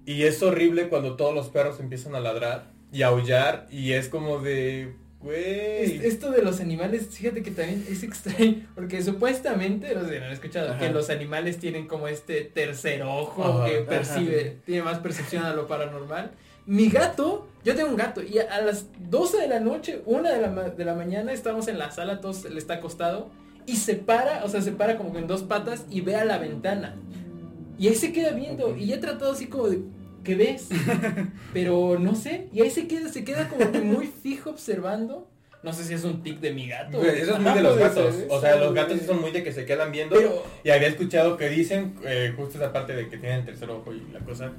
y 0.04 0.24
es 0.24 0.42
horrible 0.42 0.88
cuando 0.88 1.14
todos 1.14 1.32
los 1.32 1.48
perros 1.48 1.78
empiezan 1.78 2.16
a 2.16 2.20
ladrar 2.20 2.72
y 2.92 3.02
a 3.02 3.06
aullar 3.08 3.68
y 3.70 3.92
es 3.92 4.08
como 4.08 4.38
de, 4.40 4.94
güey. 5.22 6.04
Esto 6.06 6.30
de 6.30 6.42
los 6.42 6.60
animales, 6.60 7.08
fíjate 7.10 7.42
que 7.42 7.50
también 7.50 7.84
es 7.88 8.02
extraño, 8.02 8.66
porque 8.74 9.02
supuestamente, 9.02 9.94
no 9.94 10.06
sé, 10.06 10.20
no 10.20 10.26
he 10.26 10.32
escuchado, 10.32 10.70
Ajá. 10.70 10.78
que 10.78 10.90
los 10.90 11.10
animales 11.10 11.58
tienen 11.58 11.86
como 11.86 12.08
este 12.08 12.42
tercer 12.42 13.02
ojo 13.02 13.44
Ajá, 13.44 13.66
que 13.66 13.76
ajá. 13.78 13.86
percibe, 13.86 14.58
tiene 14.64 14.82
más 14.82 14.98
percepción 14.98 15.44
a 15.44 15.54
lo 15.54 15.66
paranormal. 15.66 16.32
Mi 16.66 16.88
gato, 16.88 17.48
yo 17.64 17.74
tengo 17.74 17.88
un 17.90 17.96
gato, 17.96 18.22
y 18.22 18.38
a, 18.38 18.42
a 18.54 18.60
las 18.60 18.86
12 19.10 19.38
de 19.38 19.48
la 19.48 19.58
noche, 19.60 20.02
una 20.06 20.30
de 20.30 20.40
la, 20.40 20.48
de 20.70 20.84
la 20.84 20.94
mañana, 20.94 21.32
estamos 21.32 21.66
en 21.68 21.78
la 21.78 21.90
sala, 21.90 22.20
todos 22.20 22.44
le 22.48 22.58
está 22.58 22.74
acostado, 22.74 23.30
y 23.66 23.76
se 23.76 23.94
para, 23.94 24.44
o 24.44 24.48
sea, 24.48 24.60
se 24.62 24.72
para 24.72 24.96
como 24.96 25.12
con 25.12 25.26
dos 25.26 25.42
patas 25.42 25.84
y 25.90 26.00
ve 26.00 26.16
a 26.16 26.24
la 26.24 26.38
ventana. 26.38 26.96
Y 27.78 27.88
ahí 27.88 27.94
se 27.94 28.12
queda 28.12 28.30
viendo, 28.30 28.76
y 28.76 28.86
ya 28.86 28.96
he 28.96 28.98
tratado 28.98 29.32
así 29.32 29.46
como 29.46 29.68
de, 29.68 29.80
¿qué 30.24 30.34
ves? 30.34 30.68
Pero 31.52 31.98
no 31.98 32.14
sé, 32.14 32.48
y 32.52 32.62
ahí 32.62 32.70
se 32.70 32.86
queda, 32.86 33.08
se 33.08 33.24
queda 33.24 33.48
como 33.48 33.70
que 33.72 33.80
muy 33.80 34.06
fijo 34.06 34.50
observando. 34.50 35.28
No 35.62 35.72
sé 35.72 35.84
si 35.84 35.94
es 35.94 36.02
un 36.02 36.24
tic 36.24 36.40
de 36.40 36.52
mi 36.52 36.66
gato. 36.66 37.00
Eso 37.04 37.34
es 37.34 37.40
muy 37.40 37.52
de 37.52 37.62
los 37.62 37.78
gatos. 37.78 38.16
O 38.28 38.40
sea, 38.40 38.56
los 38.56 38.74
gatos 38.74 38.98
sí 38.98 39.06
son 39.06 39.20
muy 39.20 39.30
de 39.30 39.44
que 39.44 39.52
se 39.52 39.64
quedan 39.64 39.92
viendo. 39.92 40.16
Pero, 40.16 40.42
Y 40.64 40.70
había 40.70 40.88
escuchado 40.88 41.36
que 41.36 41.48
dicen, 41.48 41.94
eh, 42.04 42.32
justo 42.36 42.58
esa 42.58 42.72
parte 42.72 42.94
de 42.94 43.08
que 43.08 43.16
tienen 43.16 43.40
el 43.40 43.44
tercer 43.44 43.70
ojo 43.70 43.92
y 43.92 44.02
la 44.12 44.18
cosa, 44.20 44.52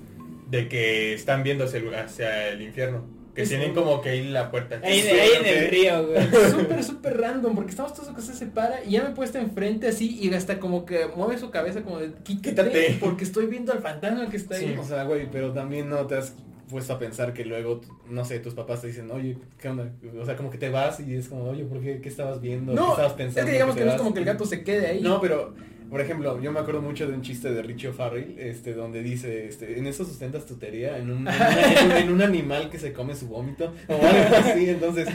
de 0.49 0.69
que 0.69 1.13
están 1.13 1.43
viendo 1.43 1.65
hacia 1.65 1.79
el, 1.79 1.93
hacia 1.93 2.47
el 2.49 2.61
infierno. 2.61 3.05
Que 3.33 3.41
Es- 3.43 3.49
tienen 3.49 3.73
como 3.73 3.99
que 4.01 4.15
ir 4.15 4.25
la 4.27 4.51
puerta. 4.51 4.79
Ahí, 4.83 4.99
ahí 5.01 5.29
en 5.39 5.45
el 5.45 5.69
río, 5.69 6.07
güey. 6.07 6.27
súper, 6.51 6.83
súper 6.83 7.17
random, 7.19 7.55
porque 7.55 7.71
estamos 7.71 7.93
todos 7.93 8.09
cosas 8.09 8.37
se 8.37 8.45
para 8.45 8.83
y 8.85 8.91
ya 8.91 9.03
me 9.03 9.09
he 9.09 9.13
puesto 9.13 9.39
enfrente 9.39 9.87
así 9.87 10.19
y 10.21 10.31
hasta 10.33 10.59
como 10.59 10.85
que 10.85 11.07
mueve 11.15 11.37
su 11.39 11.49
cabeza 11.49 11.81
como 11.81 11.97
de 11.99 12.11
quítate, 12.23 12.41
Quítate. 12.41 12.97
porque 12.99 13.23
estoy 13.23 13.47
viendo 13.47 13.71
al 13.73 13.79
fantasma 13.79 14.29
que 14.29 14.37
está 14.37 14.55
ahí. 14.55 14.77
O 14.79 14.83
sea, 14.85 15.03
güey, 15.05 15.29
pero 15.31 15.51
también 15.51 15.89
no 15.89 16.05
te 16.05 16.15
has 16.15 16.35
puesto 16.69 16.93
a 16.93 16.99
pensar 16.99 17.33
que 17.33 17.43
luego, 17.45 17.81
no 18.09 18.23
sé, 18.23 18.39
tus 18.39 18.53
papás 18.53 18.81
te 18.81 18.87
dicen, 18.87 19.09
oye, 19.11 19.37
¿qué 19.59 19.69
onda? 19.69 19.91
O 20.19 20.25
sea, 20.25 20.35
como 20.35 20.49
que 20.49 20.57
te 20.57 20.69
vas 20.69 20.99
y 20.99 21.15
es 21.15 21.27
como, 21.27 21.43
oye, 21.45 21.63
¿por 21.65 21.81
qué? 21.81 22.01
¿Qué 22.01 22.09
estabas 22.09 22.39
viendo? 22.39 22.73
¿Qué 22.73 22.79
estabas 22.81 23.11
es 23.11 23.17
pensando? 23.17 23.45
que 23.47 23.51
digamos 23.53 23.75
que 23.75 23.81
no 23.81 23.87
es 23.87 23.93
vas?" 23.93 24.01
como 24.01 24.13
que 24.13 24.19
el 24.19 24.25
gato 24.25 24.45
se 24.45 24.63
quede 24.63 24.87
ahí. 24.87 25.01
No, 25.01 25.19
pero, 25.21 25.53
por 25.93 26.01
ejemplo, 26.01 26.41
yo 26.41 26.51
me 26.51 26.59
acuerdo 26.59 26.81
mucho 26.81 27.07
de 27.07 27.13
un 27.13 27.21
chiste 27.21 27.51
de 27.53 27.61
Richie 27.61 27.87
O'Farrell, 27.89 28.35
este, 28.37 28.73
donde 28.73 29.01
dice, 29.01 29.47
este, 29.47 29.77
en 29.79 29.87
eso 29.87 30.03
sustentas 30.03 30.45
tu 30.45 30.55
teoría, 30.55 30.97
en 30.97 31.09
un, 31.11 31.27
en, 31.27 31.85
un- 31.85 31.91
en 31.97 32.11
un 32.11 32.21
animal 32.21 32.69
que 32.69 32.79
se 32.79 32.91
come 32.91 33.15
su 33.15 33.27
vómito, 33.27 33.71
o 33.87 33.93
algo 33.93 34.35
así, 34.37 34.69
entonces, 34.69 35.07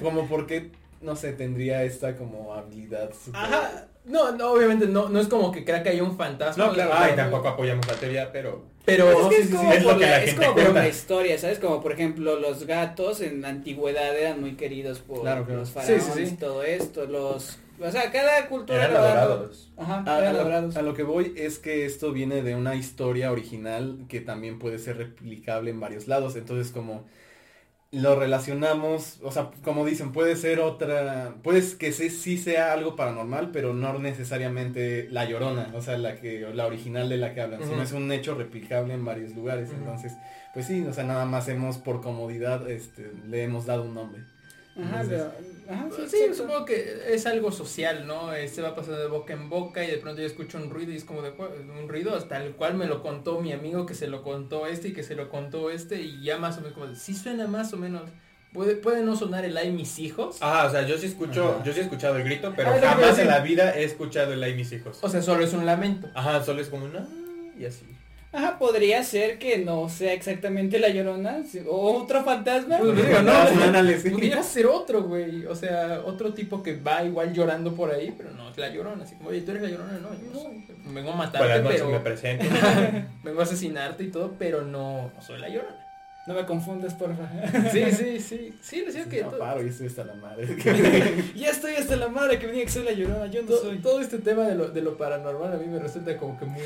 como 0.00 0.26
por 0.28 0.46
qué, 0.46 0.70
no 1.02 1.16
sé, 1.16 1.32
tendría 1.32 1.82
esta 1.84 2.16
como 2.16 2.54
habilidad 2.54 3.10
super- 3.12 3.40
Ajá. 3.40 3.88
No, 4.04 4.32
no, 4.32 4.50
obviamente 4.52 4.86
no, 4.88 5.08
no 5.08 5.20
es 5.20 5.28
como 5.28 5.52
que 5.52 5.64
crea 5.64 5.82
que 5.84 5.90
hay 5.90 6.00
un 6.00 6.16
fantasma. 6.16 6.66
No, 6.66 6.72
claro, 6.72 6.90
Ay, 6.94 7.12
tampoco 7.14 7.48
apoyamos 7.48 7.86
la 7.86 7.94
teoría, 7.94 8.32
pero... 8.32 8.64
Pero 8.84 9.12
es 9.12 9.26
que 9.28 9.36
es 9.42 9.46
sí, 9.48 9.52
como, 9.54 9.70
sí, 9.70 9.76
es 9.78 9.84
por 9.84 9.92
lo 9.92 9.98
que 10.00 10.04
la, 10.06 10.10
la 10.10 10.18
es 10.18 10.24
gente 10.30 10.40
como 10.44 10.54
por 10.54 10.62
cuenta. 10.64 10.80
la 10.82 10.88
historia, 10.88 11.38
¿sabes? 11.38 11.58
Como 11.60 11.80
por 11.80 11.92
ejemplo 11.92 12.36
los 12.40 12.66
gatos 12.66 13.20
en 13.20 13.42
la 13.42 13.48
antigüedad 13.50 14.16
eran 14.18 14.40
muy 14.40 14.54
queridos 14.56 14.98
por 14.98 15.20
Claro, 15.20 15.44
claro. 15.44 15.60
los 15.60 15.68
Sí, 15.68 15.74
faraones 15.74 16.04
sí, 16.04 16.26
sí. 16.26 16.34
y 16.34 16.36
todo 16.36 16.64
esto, 16.64 17.06
los... 17.06 17.58
O 17.82 17.90
sea, 17.90 18.10
cada 18.10 18.48
cultura... 18.48 18.84
Eran 18.84 18.96
adorados. 18.96 19.72
Ajá, 19.76 20.04
A, 20.06 20.16
a 20.16 20.18
eran 20.30 20.70
lo, 20.70 20.78
a 20.78 20.82
lo 20.82 20.94
que 20.94 21.02
voy 21.02 21.34
es 21.36 21.58
que 21.58 21.84
esto 21.84 22.12
viene 22.12 22.42
de 22.42 22.54
una 22.56 22.74
historia 22.74 23.32
original 23.32 24.04
que 24.08 24.20
también 24.20 24.58
puede 24.58 24.78
ser 24.78 24.96
replicable 24.98 25.70
en 25.70 25.80
varios 25.80 26.08
lados. 26.08 26.36
Entonces, 26.36 26.72
como 26.72 27.06
lo 27.92 28.18
relacionamos, 28.18 29.20
o 29.22 29.30
sea, 29.30 29.50
como 29.62 29.84
dicen, 29.84 30.12
puede 30.12 30.34
ser 30.36 30.60
otra, 30.60 31.36
puede 31.42 31.62
que 31.76 31.92
sí, 31.92 32.08
sí 32.08 32.38
sea 32.38 32.72
algo 32.72 32.96
paranormal, 32.96 33.50
pero 33.52 33.74
no 33.74 33.98
necesariamente 33.98 35.08
la 35.10 35.26
llorona, 35.26 35.70
o 35.74 35.82
sea, 35.82 35.98
la 35.98 36.18
que, 36.18 36.40
la 36.54 36.66
original 36.66 37.10
de 37.10 37.18
la 37.18 37.34
que 37.34 37.42
hablan, 37.42 37.62
sino 37.62 37.82
es 37.82 37.92
un 37.92 38.10
hecho 38.10 38.34
replicable 38.34 38.94
en 38.94 39.04
varios 39.04 39.34
lugares. 39.34 39.70
Entonces, 39.72 40.14
pues 40.54 40.66
sí, 40.66 40.82
o 40.88 40.92
sea, 40.94 41.04
nada 41.04 41.26
más 41.26 41.48
hemos 41.48 41.76
por 41.76 42.00
comodidad, 42.00 42.68
este, 42.70 43.12
le 43.26 43.42
hemos 43.44 43.66
dado 43.66 43.82
un 43.82 43.92
nombre. 43.92 44.22
Ajá, 44.80 45.02
Entonces- 45.02 45.22
pero... 45.38 45.52
Ajá, 45.72 45.88
sí, 46.08 46.16
supongo 46.34 46.64
que 46.64 47.02
es 47.08 47.24
algo 47.26 47.52
social, 47.52 48.06
¿no? 48.06 48.34
Eh, 48.34 48.48
Se 48.48 48.60
va 48.62 48.74
pasando 48.74 48.98
de 49.00 49.06
boca 49.06 49.32
en 49.32 49.48
boca 49.48 49.84
y 49.84 49.90
de 49.90 49.98
pronto 49.98 50.20
yo 50.20 50.26
escucho 50.26 50.58
un 50.58 50.70
ruido 50.70 50.92
y 50.92 50.96
es 50.96 51.04
como 51.04 51.22
de 51.22 51.30
"Jue- 51.32 51.50
un 51.80 51.88
ruido 51.88 52.14
hasta 52.16 52.42
el 52.42 52.52
cual 52.52 52.74
me 52.74 52.86
lo 52.86 53.00
contó 53.02 53.40
mi 53.40 53.52
amigo 53.52 53.86
que 53.86 53.94
se 53.94 54.08
lo 54.08 54.22
contó 54.22 54.66
este 54.66 54.88
y 54.88 54.92
que 54.92 55.02
se 55.02 55.14
lo 55.14 55.28
contó 55.30 55.70
este 55.70 56.00
y 56.02 56.22
ya 56.22 56.38
más 56.38 56.56
o 56.58 56.60
menos 56.62 56.72
como 56.74 56.86
de, 56.88 56.96
sí 56.96 57.14
suena 57.14 57.46
más 57.46 57.72
o 57.72 57.76
menos. 57.76 58.02
Puede, 58.52 58.74
puede 58.76 59.02
no 59.02 59.16
sonar 59.16 59.44
el 59.46 59.56
ay 59.56 59.70
mis 59.72 59.98
hijos. 59.98 60.36
Ah, 60.40 60.66
o 60.68 60.70
sea, 60.70 60.86
yo 60.86 60.98
sí 60.98 61.06
escucho, 61.06 61.54
Ajá. 61.54 61.64
yo 61.64 61.72
sí 61.72 61.78
he 61.80 61.82
escuchado 61.84 62.16
el 62.16 62.24
grito, 62.24 62.52
pero 62.54 62.70
Ah, 62.70 62.78
jamás 62.82 63.18
en 63.18 63.28
la 63.28 63.38
vida 63.40 63.74
he 63.78 63.84
escuchado 63.84 64.32
el 64.34 64.42
ay 64.42 64.54
mis 64.54 64.72
hijos. 64.72 64.98
O 65.00 65.08
sea, 65.08 65.22
solo 65.22 65.42
es 65.44 65.52
un 65.54 65.64
lamento. 65.64 66.10
Ajá, 66.14 66.42
solo 66.44 66.60
es 66.60 66.68
como 66.68 66.84
una 66.86 67.06
y 67.58 67.64
así. 67.64 67.86
Ajá, 68.34 68.58
podría 68.58 69.02
ser 69.04 69.38
que 69.38 69.58
no 69.58 69.90
sea 69.90 70.14
exactamente 70.14 70.78
la 70.78 70.88
llorona 70.88 71.42
o 71.68 72.02
otro 72.02 72.24
fantasma. 72.24 72.78
Pues 72.78 72.96
digo, 72.96 73.20
no, 73.22 73.32
Ándale, 73.32 74.00
sí. 74.00 74.08
pudiera 74.10 74.42
ser 74.42 74.66
otro, 74.66 75.02
güey. 75.02 75.44
O 75.44 75.54
sea, 75.54 76.00
otro 76.06 76.32
tipo 76.32 76.62
que 76.62 76.76
va 76.80 77.04
igual 77.04 77.34
llorando 77.34 77.74
por 77.74 77.90
ahí, 77.92 78.14
pero 78.16 78.30
no 78.30 78.50
es 78.50 78.56
la 78.56 78.70
llorona. 78.70 79.04
Así 79.04 79.16
como, 79.16 79.28
oye, 79.28 79.42
tú 79.42 79.50
eres 79.50 79.62
la 79.64 79.68
llorona, 79.68 79.92
no, 79.98 80.08
yo 80.14 80.30
no 80.32 80.40
soy. 80.40 80.64
Vengo 80.94 81.12
a 81.12 81.16
matarte, 81.16 81.60
noches, 81.62 81.80
pero 81.82 81.90
me 81.92 82.00
presento. 82.00 82.44
vengo 83.22 83.40
a 83.40 83.42
asesinarte 83.42 84.04
y 84.04 84.08
todo, 84.10 84.34
pero 84.38 84.62
no, 84.62 85.10
no 85.14 85.22
soy 85.22 85.38
la 85.38 85.48
llorona. 85.50 85.76
No 86.26 86.34
me 86.34 86.46
confundas, 86.46 86.94
porfa. 86.94 87.28
Sí, 87.72 87.84
sí, 87.92 88.20
sí. 88.20 88.54
Sí, 88.62 88.82
les 88.86 88.94
digo 88.94 89.08
que 89.10 89.22
No, 89.22 89.30
to- 89.30 89.38
paro 89.38 89.62
y 89.62 89.68
estoy 89.68 89.88
hasta 89.88 90.04
la 90.04 90.14
madre. 90.14 90.46
ya 91.36 91.50
estoy 91.50 91.74
hasta 91.74 91.96
la 91.96 92.08
madre 92.08 92.38
que 92.38 92.46
diga 92.46 92.64
que 92.64 92.70
soy 92.70 92.84
la 92.84 92.92
llorona, 92.92 93.26
yo 93.26 93.42
no 93.42 93.48
to- 93.48 93.60
soy. 93.60 93.78
todo 93.78 94.00
este 94.00 94.18
tema 94.18 94.44
de 94.46 94.54
lo, 94.54 94.68
de 94.70 94.80
lo 94.82 94.96
paranormal 94.96 95.52
a 95.52 95.56
mí 95.56 95.66
me 95.66 95.80
resulta 95.80 96.16
como 96.16 96.38
que 96.38 96.44
muy... 96.46 96.62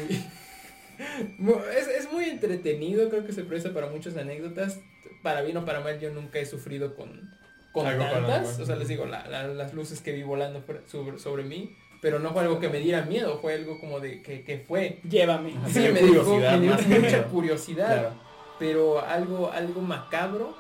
es, 0.99 1.89
es 1.89 2.13
muy 2.13 2.25
entretenido, 2.25 3.09
creo 3.09 3.25
que 3.27 3.33
se 3.33 3.45
presta 3.45 3.73
para 3.73 3.89
muchas 3.89 4.17
anécdotas. 4.17 4.81
Para 5.23 5.43
bien 5.43 5.57
o 5.57 5.65
para 5.65 5.81
mal, 5.81 5.99
yo 5.99 6.11
nunca 6.11 6.39
he 6.39 6.47
sufrido 6.47 6.95
con, 6.95 7.31
con 7.73 7.87
Algo 7.87 8.05
tantas. 8.05 8.59
O 8.61 8.67
sea, 8.67 8.77
les 8.77 8.89
digo, 8.89 9.07
la- 9.07 9.27
la- 9.29 9.49
las 9.49 9.75
luces 9.75 10.01
que 10.01 10.13
vi 10.13 10.23
volando 10.23 10.63
sobre, 10.87 11.19
sobre 11.19 11.43
mí 11.45 11.77
pero 12.03 12.19
no 12.21 12.33
fue 12.33 12.43
algo 12.43 12.61
que 12.61 12.69
me 12.69 12.79
diera 12.79 13.03
miedo, 13.03 13.39
fue 13.41 13.55
algo 13.55 13.81
como 13.81 13.99
de 14.01 14.23
que, 14.23 14.45
que 14.45 14.59
fue. 14.59 15.01
Llévame. 15.09 15.55
Sí, 15.69 15.81
me 15.81 15.93
dejó, 15.95 16.25
curiosidad 16.25 16.59
me 16.59 16.67
dio 16.77 17.01
mucha 17.01 17.25
curiosidad, 17.25 17.87
Claro. 18.01 18.15
pero 18.61 19.01
algo, 19.01 19.51
algo 19.51 19.81
macabro. 19.81 20.55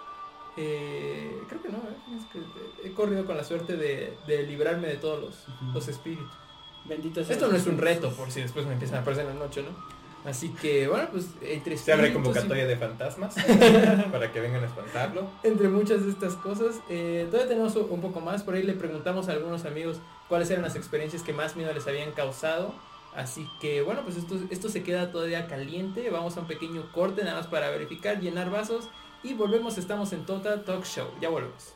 eh, 0.56 1.30
creo 1.48 1.62
que 1.62 1.68
no, 1.68 1.76
¿eh? 1.78 2.16
es 2.18 2.24
que 2.32 2.88
he 2.88 2.92
corrido 2.94 3.26
con 3.26 3.36
la 3.36 3.44
suerte 3.44 3.76
de, 3.76 4.14
de 4.26 4.42
librarme 4.44 4.88
de 4.88 4.96
todos 4.96 5.20
los, 5.20 5.46
los 5.74 5.86
espíritus. 5.88 6.26
Bendito 6.86 7.22
sea. 7.22 7.34
Esto 7.34 7.48
no 7.48 7.56
es 7.56 7.66
un 7.66 7.78
reto, 7.78 8.10
por 8.12 8.30
si 8.30 8.40
después 8.40 8.66
me 8.66 8.72
empiezan 8.72 8.98
a 8.98 9.00
aparecer 9.02 9.26
en 9.26 9.38
la 9.38 9.44
noche, 9.44 9.62
¿no? 9.62 9.68
Así 10.24 10.48
que, 10.60 10.88
bueno, 10.88 11.08
pues 11.12 11.26
entre 11.40 11.76
Se 11.76 11.92
abre 11.92 12.08
y- 12.08 12.12
convocatoria 12.12 12.66
de 12.66 12.76
fantasmas 12.76 13.34
para 14.12 14.32
que 14.32 14.40
vengan 14.40 14.64
a 14.64 14.66
espantarlo. 14.66 15.28
entre 15.44 15.68
muchas 15.68 16.04
de 16.04 16.10
estas 16.10 16.34
cosas. 16.34 16.80
Eh, 16.88 17.26
todavía 17.30 17.48
tenemos 17.48 17.76
un 17.76 18.00
poco 18.00 18.20
más. 18.20 18.42
Por 18.42 18.54
ahí 18.54 18.64
le 18.64 18.72
preguntamos 18.72 19.28
a 19.28 19.32
algunos 19.32 19.64
amigos 19.64 19.98
cuáles 20.28 20.50
eran 20.50 20.62
las 20.64 20.74
experiencias 20.74 21.22
que 21.22 21.32
más 21.32 21.54
miedo 21.54 21.72
les 21.72 21.86
habían 21.86 22.10
causado. 22.12 22.74
Así 23.14 23.48
que 23.60 23.82
bueno, 23.82 24.02
pues 24.04 24.16
esto, 24.16 24.36
esto 24.50 24.68
se 24.68 24.82
queda 24.82 25.12
todavía 25.12 25.46
caliente. 25.46 26.10
Vamos 26.10 26.36
a 26.36 26.40
un 26.40 26.46
pequeño 26.48 26.90
corte 26.92 27.22
nada 27.22 27.36
más 27.36 27.46
para 27.46 27.70
verificar, 27.70 28.20
llenar 28.20 28.50
vasos. 28.50 28.88
Y 29.22 29.34
volvemos, 29.34 29.78
estamos 29.78 30.12
en 30.12 30.26
Total 30.26 30.64
Talk 30.64 30.84
Show. 30.84 31.06
Ya 31.20 31.28
volvemos. 31.28 31.72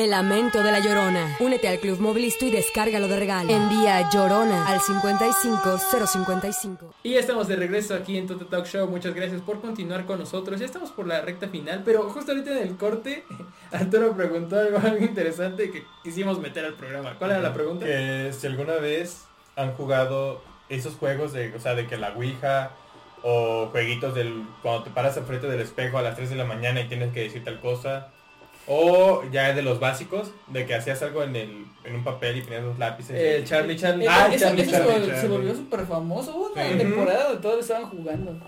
El 0.00 0.10
lamento 0.12 0.62
de 0.62 0.72
la 0.72 0.80
Llorona. 0.80 1.36
Únete 1.40 1.68
al 1.68 1.78
Club 1.78 2.00
Mobilisto 2.00 2.46
y 2.46 2.50
descárgalo 2.50 3.06
de 3.06 3.18
regalo. 3.18 3.52
Envía 3.52 4.08
Llorona 4.08 4.66
al 4.66 4.80
55055. 4.80 6.94
Y 7.02 7.10
ya 7.10 7.20
estamos 7.20 7.48
de 7.48 7.56
regreso 7.56 7.94
aquí 7.94 8.16
en 8.16 8.26
Total 8.26 8.48
Talk 8.48 8.64
Show. 8.64 8.88
Muchas 8.88 9.14
gracias 9.14 9.42
por 9.42 9.60
continuar 9.60 10.06
con 10.06 10.18
nosotros. 10.18 10.58
Ya 10.58 10.64
estamos 10.64 10.90
por 10.90 11.06
la 11.06 11.20
recta 11.20 11.48
final, 11.48 11.82
pero 11.84 12.08
justo 12.08 12.32
ahorita 12.32 12.52
en 12.52 12.66
el 12.66 12.78
corte, 12.78 13.24
Arturo 13.72 14.16
preguntó 14.16 14.58
algo, 14.58 14.78
algo 14.82 15.04
interesante 15.04 15.70
que 15.70 15.84
quisimos 16.02 16.40
meter 16.40 16.64
al 16.64 16.76
programa. 16.76 17.18
¿Cuál 17.18 17.32
era 17.32 17.42
la 17.42 17.52
pregunta? 17.52 17.84
Que 17.84 18.32
si 18.32 18.46
alguna 18.46 18.76
vez 18.76 19.26
han 19.54 19.74
jugado 19.74 20.40
esos 20.70 20.94
juegos 20.94 21.34
de, 21.34 21.54
o 21.54 21.60
sea, 21.60 21.74
de 21.74 21.86
que 21.86 21.98
la 21.98 22.14
Ouija 22.14 22.70
o 23.22 23.66
jueguitos 23.66 24.14
del 24.14 24.46
cuando 24.62 24.84
te 24.84 24.90
paras 24.92 25.18
enfrente 25.18 25.46
del 25.46 25.60
espejo 25.60 25.98
a 25.98 26.02
las 26.02 26.16
3 26.16 26.30
de 26.30 26.36
la 26.36 26.46
mañana 26.46 26.80
y 26.80 26.88
tienes 26.88 27.12
que 27.12 27.20
decir 27.20 27.44
tal 27.44 27.60
cosa. 27.60 28.14
O 28.72 29.24
ya 29.32 29.52
de 29.52 29.62
los 29.62 29.80
básicos, 29.80 30.30
de 30.46 30.64
que 30.64 30.74
hacías 30.76 31.02
algo 31.02 31.24
en 31.24 31.34
el 31.34 31.64
en 31.82 31.94
un 31.96 32.04
papel 32.04 32.36
y 32.36 32.42
ponías 32.42 32.62
los 32.62 32.78
lápices. 32.78 33.16
El 33.18 33.44
Charlie 33.44 33.74
Charlie. 33.76 34.04
Eh, 34.04 34.08
Ah, 34.08 34.28
eso, 34.32 34.44
Charlie, 34.44 34.66
Charlie, 34.66 35.16
se, 35.16 35.26
volvió 35.28 35.54
súper 35.56 35.80
famoso. 35.86 36.36
Hubo 36.36 36.52
una 36.52 36.68
Sí. 36.70 36.78
temporada 36.78 37.24
donde 37.24 37.42
todos 37.42 37.60
estaban 37.60 37.88
jugando. 37.90 38.38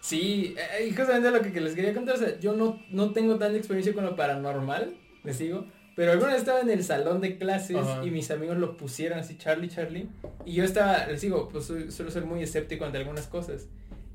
Sí, 0.00 0.54
eh, 0.78 0.86
y 0.86 0.92
justamente 0.94 1.30
lo 1.30 1.42
que, 1.42 1.52
que 1.52 1.60
les 1.60 1.74
quería 1.74 1.92
contar, 1.92 2.14
o 2.14 2.18
sea, 2.18 2.38
yo 2.38 2.54
no, 2.54 2.80
no 2.90 3.12
tengo 3.12 3.36
tanta 3.36 3.58
experiencia 3.58 3.92
con 3.92 4.04
lo 4.04 4.14
paranormal, 4.16 4.94
les 5.24 5.38
digo, 5.40 5.66
pero 5.96 6.12
alguna 6.12 6.30
vez 6.32 6.40
estaba 6.42 6.60
en 6.60 6.70
el 6.70 6.84
salón 6.84 7.20
de 7.20 7.36
clases 7.36 7.76
Ajá. 7.76 8.04
y 8.04 8.10
mis 8.10 8.30
amigos 8.30 8.56
lo 8.58 8.76
pusieron 8.76 9.18
así, 9.18 9.36
Charlie, 9.36 9.68
Charlie, 9.68 10.08
y 10.44 10.54
yo 10.54 10.64
estaba, 10.64 11.06
les 11.06 11.20
digo, 11.22 11.48
pues 11.50 11.66
suelo 11.66 12.10
ser 12.10 12.24
muy 12.24 12.40
escéptico 12.42 12.84
ante 12.84 12.98
algunas 12.98 13.26
cosas. 13.26 13.66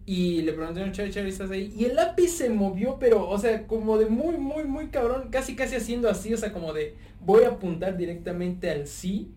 Y 0.05 0.41
le 0.41 0.53
preguntaron, 0.53 0.91
Charlie, 0.91 1.11
Charlie, 1.11 1.29
¿estás 1.29 1.51
ahí? 1.51 1.73
Y 1.77 1.85
el 1.85 1.95
lápiz 1.95 2.29
se 2.29 2.49
movió, 2.49 2.97
pero, 2.99 3.29
o 3.29 3.37
sea, 3.37 3.67
como 3.67 3.97
de 3.97 4.07
muy, 4.07 4.37
muy, 4.37 4.63
muy 4.63 4.87
cabrón, 4.87 5.29
casi, 5.29 5.55
casi 5.55 5.75
haciendo 5.75 6.09
así, 6.09 6.33
o 6.33 6.37
sea, 6.37 6.51
como 6.51 6.73
de, 6.73 6.95
voy 7.19 7.43
a 7.43 7.49
apuntar 7.49 7.97
directamente 7.97 8.69
al 8.69 8.87
sí. 8.87 9.31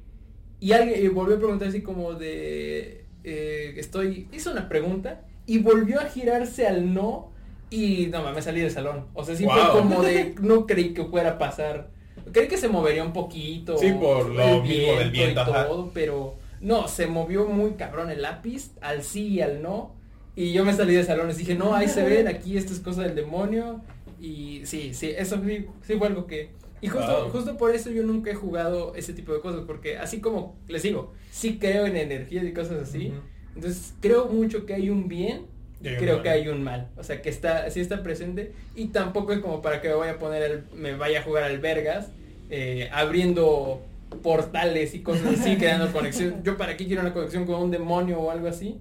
Y 0.60 0.72
alguien 0.72 1.04
y 1.04 1.08
volvió 1.08 1.36
a 1.36 1.38
preguntar 1.38 1.68
así 1.68 1.82
como 1.82 2.14
de, 2.14 3.04
eh, 3.24 3.74
estoy, 3.76 4.28
hizo 4.32 4.50
una 4.50 4.68
pregunta 4.68 5.22
y 5.46 5.58
volvió 5.58 6.00
a 6.00 6.04
girarse 6.04 6.66
al 6.66 6.94
no 6.94 7.32
y 7.70 8.06
no 8.06 8.32
me 8.32 8.42
salí 8.42 8.60
del 8.60 8.70
salón. 8.70 9.06
O 9.14 9.24
sea, 9.24 9.34
sí 9.34 9.44
fue 9.44 9.62
como 9.72 10.02
de, 10.02 10.34
no 10.40 10.66
creí 10.66 10.94
que 10.94 11.04
fuera 11.04 11.32
a 11.32 11.38
pasar. 11.38 11.90
Creí 12.32 12.48
que 12.48 12.56
se 12.56 12.68
movería 12.68 13.04
un 13.04 13.12
poquito. 13.12 13.76
Sí, 13.76 13.92
por 13.92 14.30
lo 14.30 14.42
el 14.42 14.62
mismo 14.62 14.92
del 14.98 15.10
viento, 15.10 15.42
y 15.42 15.44
todo, 15.44 15.90
pero 15.92 16.36
no, 16.60 16.88
se 16.88 17.06
movió 17.06 17.46
muy 17.46 17.72
cabrón 17.72 18.10
el 18.10 18.22
lápiz 18.22 18.70
al 18.80 19.02
sí 19.02 19.28
y 19.28 19.40
al 19.40 19.60
no. 19.62 19.93
Y 20.36 20.52
yo 20.52 20.64
me 20.64 20.72
salí 20.72 20.94
del 20.94 21.04
salón 21.06 21.30
y 21.30 21.34
dije, 21.34 21.54
no, 21.54 21.74
ahí 21.74 21.88
se 21.88 22.02
ven, 22.02 22.26
aquí 22.28 22.56
esto 22.56 22.72
es 22.72 22.80
cosa 22.80 23.02
del 23.02 23.14
demonio. 23.14 23.82
Y 24.20 24.62
sí, 24.64 24.94
sí, 24.94 25.12
eso 25.16 25.40
sí, 25.44 25.66
sí 25.86 25.94
fue 25.96 26.08
algo 26.08 26.26
que... 26.26 26.50
Y 26.80 26.88
justo, 26.88 27.22
Wow. 27.22 27.30
justo 27.30 27.56
por 27.56 27.74
eso 27.74 27.90
yo 27.90 28.02
nunca 28.02 28.30
he 28.30 28.34
jugado 28.34 28.94
ese 28.94 29.12
tipo 29.14 29.32
de 29.32 29.40
cosas, 29.40 29.62
porque 29.66 29.96
así 29.96 30.20
como 30.20 30.56
les 30.68 30.82
digo, 30.82 31.12
sí 31.30 31.58
creo 31.58 31.86
en 31.86 31.96
energías 31.96 32.44
y 32.44 32.52
cosas 32.52 32.82
así, 32.82 33.12
entonces 33.54 33.94
creo 34.00 34.26
mucho 34.26 34.66
que 34.66 34.74
hay 34.74 34.90
un 34.90 35.08
bien, 35.08 35.46
Y 35.82 35.88
hay 35.88 35.96
creo 35.96 36.20
que 36.22 36.28
hay 36.28 36.48
un 36.48 36.62
mal, 36.62 36.90
o 36.96 37.02
sea 37.02 37.22
que 37.22 37.30
está, 37.30 37.70
sí 37.70 37.80
está 37.80 38.02
presente 38.02 38.52
y 38.76 38.88
tampoco 38.88 39.32
es 39.32 39.38
como 39.38 39.62
para 39.62 39.80
que 39.80 39.88
me 39.88 39.94
vaya 39.94 40.12
a 40.12 40.18
poner, 40.18 40.42
el- 40.42 40.64
me 40.76 40.94
vaya 40.94 41.20
a 41.20 41.22
jugar 41.22 41.44
al 41.44 41.58
vergas, 41.58 42.08
eh, 42.50 42.90
abriendo 42.92 43.80
portales 44.22 44.94
y 44.94 45.00
cosas 45.00 45.40
así, 45.40 45.56
creando 45.56 45.90
conexión. 45.92 46.34
Yo 46.44 46.56
para 46.58 46.76
qué 46.76 46.86
quiero 46.86 47.00
una 47.02 47.14
conexión 47.14 47.46
con 47.46 47.62
un 47.62 47.70
demonio 47.70 48.18
o 48.20 48.30
algo 48.30 48.46
así. 48.48 48.78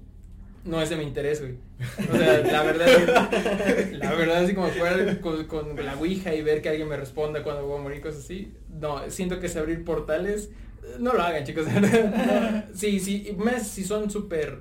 No 0.66 0.82
es 0.82 0.90
de 0.90 0.96
mi 0.96 1.04
interés, 1.04 1.42
güey. 1.42 1.56
O 2.10 2.18
sea, 2.18 2.40
la 2.40 2.64
verdad, 2.64 2.88
la 3.92 4.16
verdad, 4.16 4.44
así 4.44 4.54
como 4.54 4.70
jugar 4.70 5.20
con, 5.20 5.46
con 5.46 5.86
la 5.86 5.96
Ouija 5.96 6.34
y 6.34 6.42
ver 6.42 6.62
que 6.62 6.70
alguien 6.70 6.88
me 6.88 6.96
responda 6.96 7.44
cuando 7.44 7.66
voy 7.66 7.80
a 7.80 7.84
morir, 7.84 8.02
cosas 8.02 8.24
así. 8.24 8.54
No, 8.70 9.10
siento 9.10 9.40
que 9.40 9.48
es 9.48 9.56
abrir 9.58 9.84
portales. 9.84 10.52
No 11.00 11.14
lo 11.14 11.22
hagan, 11.22 11.44
chicos. 11.44 11.66
No, 11.72 12.64
sí, 12.74 13.00
sí, 13.00 13.36
más 13.38 13.68
si 13.68 13.84
son 13.84 14.10
súper 14.10 14.60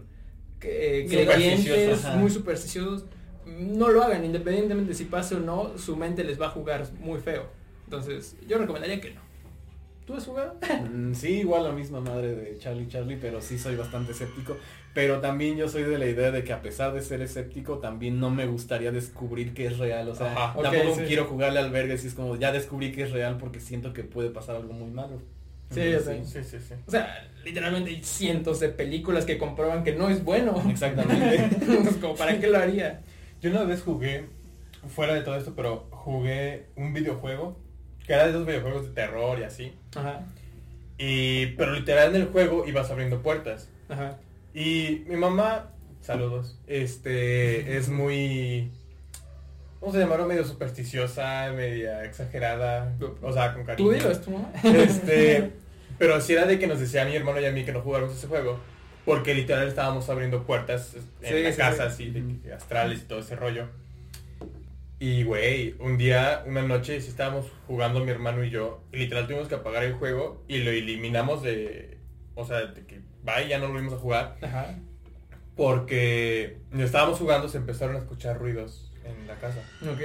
eh, 0.61 1.07
creyentes, 1.09 2.05
muy 2.16 2.30
supersticiosos. 2.30 3.05
No 3.46 3.88
lo 3.88 4.03
hagan, 4.03 4.24
independientemente 4.24 4.94
si 4.94 5.05
pase 5.05 5.36
o 5.36 5.40
no, 5.40 5.78
su 5.78 5.96
mente 5.96 6.24
les 6.24 6.40
va 6.40 6.46
a 6.46 6.50
jugar 6.50 6.84
muy 7.00 7.20
feo. 7.20 7.46
Entonces, 7.84 8.36
yo 8.48 8.59
recomendaría 8.59 9.00
que 9.00 9.11
no. 9.11 9.20
¿Tú 10.12 10.18
has 10.18 10.26
jugado? 10.26 10.54
Mm, 10.92 11.14
Sí, 11.14 11.40
igual 11.40 11.64
la 11.64 11.72
misma 11.72 12.00
madre 12.00 12.34
de 12.34 12.58
Charlie 12.58 12.86
Charlie, 12.86 13.16
pero 13.16 13.40
sí 13.40 13.58
soy 13.58 13.76
bastante 13.76 14.12
escéptico. 14.12 14.56
Pero 14.92 15.20
también 15.20 15.56
yo 15.56 15.68
soy 15.68 15.84
de 15.84 15.98
la 15.98 16.04
idea 16.04 16.30
de 16.30 16.44
que 16.44 16.52
a 16.52 16.60
pesar 16.60 16.92
de 16.92 17.00
ser 17.00 17.22
escéptico, 17.22 17.78
también 17.78 18.20
no 18.20 18.28
me 18.28 18.46
gustaría 18.46 18.92
descubrir 18.92 19.54
que 19.54 19.66
es 19.66 19.78
real. 19.78 20.08
O 20.10 20.14
sea, 20.14 20.32
Ajá. 20.32 20.62
tampoco 20.62 20.96
sí. 20.96 21.04
quiero 21.06 21.24
jugarle 21.24 21.60
al 21.60 21.70
verga 21.70 21.96
si 21.96 22.08
es 22.08 22.14
como 22.14 22.36
ya 22.36 22.52
descubrí 22.52 22.92
que 22.92 23.04
es 23.04 23.10
real 23.12 23.38
porque 23.38 23.58
siento 23.58 23.94
que 23.94 24.04
puede 24.04 24.28
pasar 24.28 24.56
algo 24.56 24.74
muy 24.74 24.90
malo. 24.90 25.22
Sí. 25.70 25.80
Sí, 26.26 26.44
sí, 26.44 26.58
sí. 26.60 26.74
O 26.86 26.90
sea, 26.90 27.26
literalmente 27.42 27.88
hay 27.88 28.02
cientos 28.02 28.60
de 28.60 28.68
películas 28.68 29.24
que 29.24 29.38
comprueban 29.38 29.82
que 29.82 29.94
no 29.94 30.10
es 30.10 30.22
bueno. 30.22 30.62
Exactamente. 30.68 31.36
Entonces, 31.58 31.96
como, 31.96 32.14
¿para 32.16 32.38
qué 32.38 32.48
lo 32.48 32.58
haría? 32.58 33.00
Yo 33.40 33.48
una 33.50 33.64
vez 33.64 33.80
jugué, 33.80 34.26
fuera 34.88 35.14
de 35.14 35.22
todo 35.22 35.36
esto, 35.36 35.54
pero 35.56 35.86
jugué 35.90 36.66
un 36.76 36.92
videojuego, 36.92 37.56
que 38.07 38.12
era 38.12 38.24
de 38.24 38.30
esos 38.30 38.46
videojuegos 38.46 38.84
de 38.84 38.90
terror 38.90 39.38
y 39.38 39.44
así. 39.44 39.72
Ajá, 39.94 40.22
Y, 40.98 41.46
pero 41.57 41.72
literal 41.72 42.14
en 42.14 42.22
el 42.22 42.28
juego 42.28 42.64
ibas 42.66 42.90
abriendo 42.90 43.22
puertas. 43.22 43.68
ajá. 43.88 44.18
Y 44.55 45.05
mi 45.09 45.16
mamá, 45.16 45.70
saludos, 46.03 46.59
este, 46.66 47.76
es 47.78 47.88
muy, 47.88 48.70
vamos 49.80 49.96
a 49.96 49.98
llamarlo 49.98 50.26
medio 50.26 50.44
supersticiosa, 50.44 51.50
media 51.57 52.05
exagerada, 52.05 52.94
o 53.22 53.32
sea, 53.32 53.55
con 53.55 53.64
cariño. 53.64 53.88
¿Tú 53.88 53.94
dilo, 53.94 54.11
es 54.11 54.20
tu 54.20 54.30
mamá? 54.30 54.53
Este, 54.62 55.53
pero 55.98 56.20
si 56.20 56.34
era 56.34 56.44
de 56.44 56.59
que 56.59 56.66
nos 56.66 56.80
decía 56.80 57.03
a 57.03 57.05
mi 57.07 57.16
hermano 57.16 57.40
y 57.40 57.46
a 57.46 57.53
mí 57.53 57.64
que 57.64 57.72
no 57.72 57.80
jugáramos 57.80 58.14
ese 58.14 58.26
juego, 58.26 58.61
porque 59.07 59.34
literal 59.34 59.66
estábamos 59.66 60.09
abriendo 60.11 60.44
puertas 60.44 60.94
en 61.22 61.28
Sí, 61.28 61.42
la 61.42 61.50
sí, 61.53 61.57
casa, 61.59 61.90
sí. 61.90 62.12
así, 62.14 62.38
de 62.44 62.53
astrales 62.55 63.00
y 63.00 63.05
todo 63.05 63.20
ese 63.20 63.36
rollo. 63.36 63.68
Y, 65.03 65.24
güey, 65.24 65.74
un 65.80 65.98
día, 65.98 66.44
una 66.46 66.62
noche, 66.62 67.00
sí 67.00 67.09
estábamos 67.09 67.50
jugando 67.66 68.05
mi 68.05 68.12
hermano 68.12 68.44
y 68.44 68.50
yo, 68.50 68.84
y 68.92 68.98
literal 68.98 69.26
tuvimos 69.26 69.48
que 69.48 69.57
apagar 69.57 69.82
el 69.82 69.94
juego 69.94 70.44
y 70.46 70.59
lo 70.59 70.70
eliminamos 70.70 71.42
de, 71.42 71.98
o 72.36 72.44
sea, 72.44 72.66
de 72.66 72.86
que, 72.86 73.00
bye, 73.24 73.48
ya 73.48 73.59
no 73.59 73.66
lo 73.66 73.72
volvimos 73.72 73.94
a 73.94 73.96
jugar, 73.96 74.36
Ajá. 74.40 74.78
porque 75.57 76.59
estábamos 76.78 77.18
jugando 77.18 77.48
se 77.48 77.59
empezaron 77.59 77.96
a 77.96 77.98
escuchar 77.98 78.38
ruidos 78.38 78.92
en 79.05 79.26
la 79.26 79.34
casa. 79.40 79.68
Ok. 79.92 80.03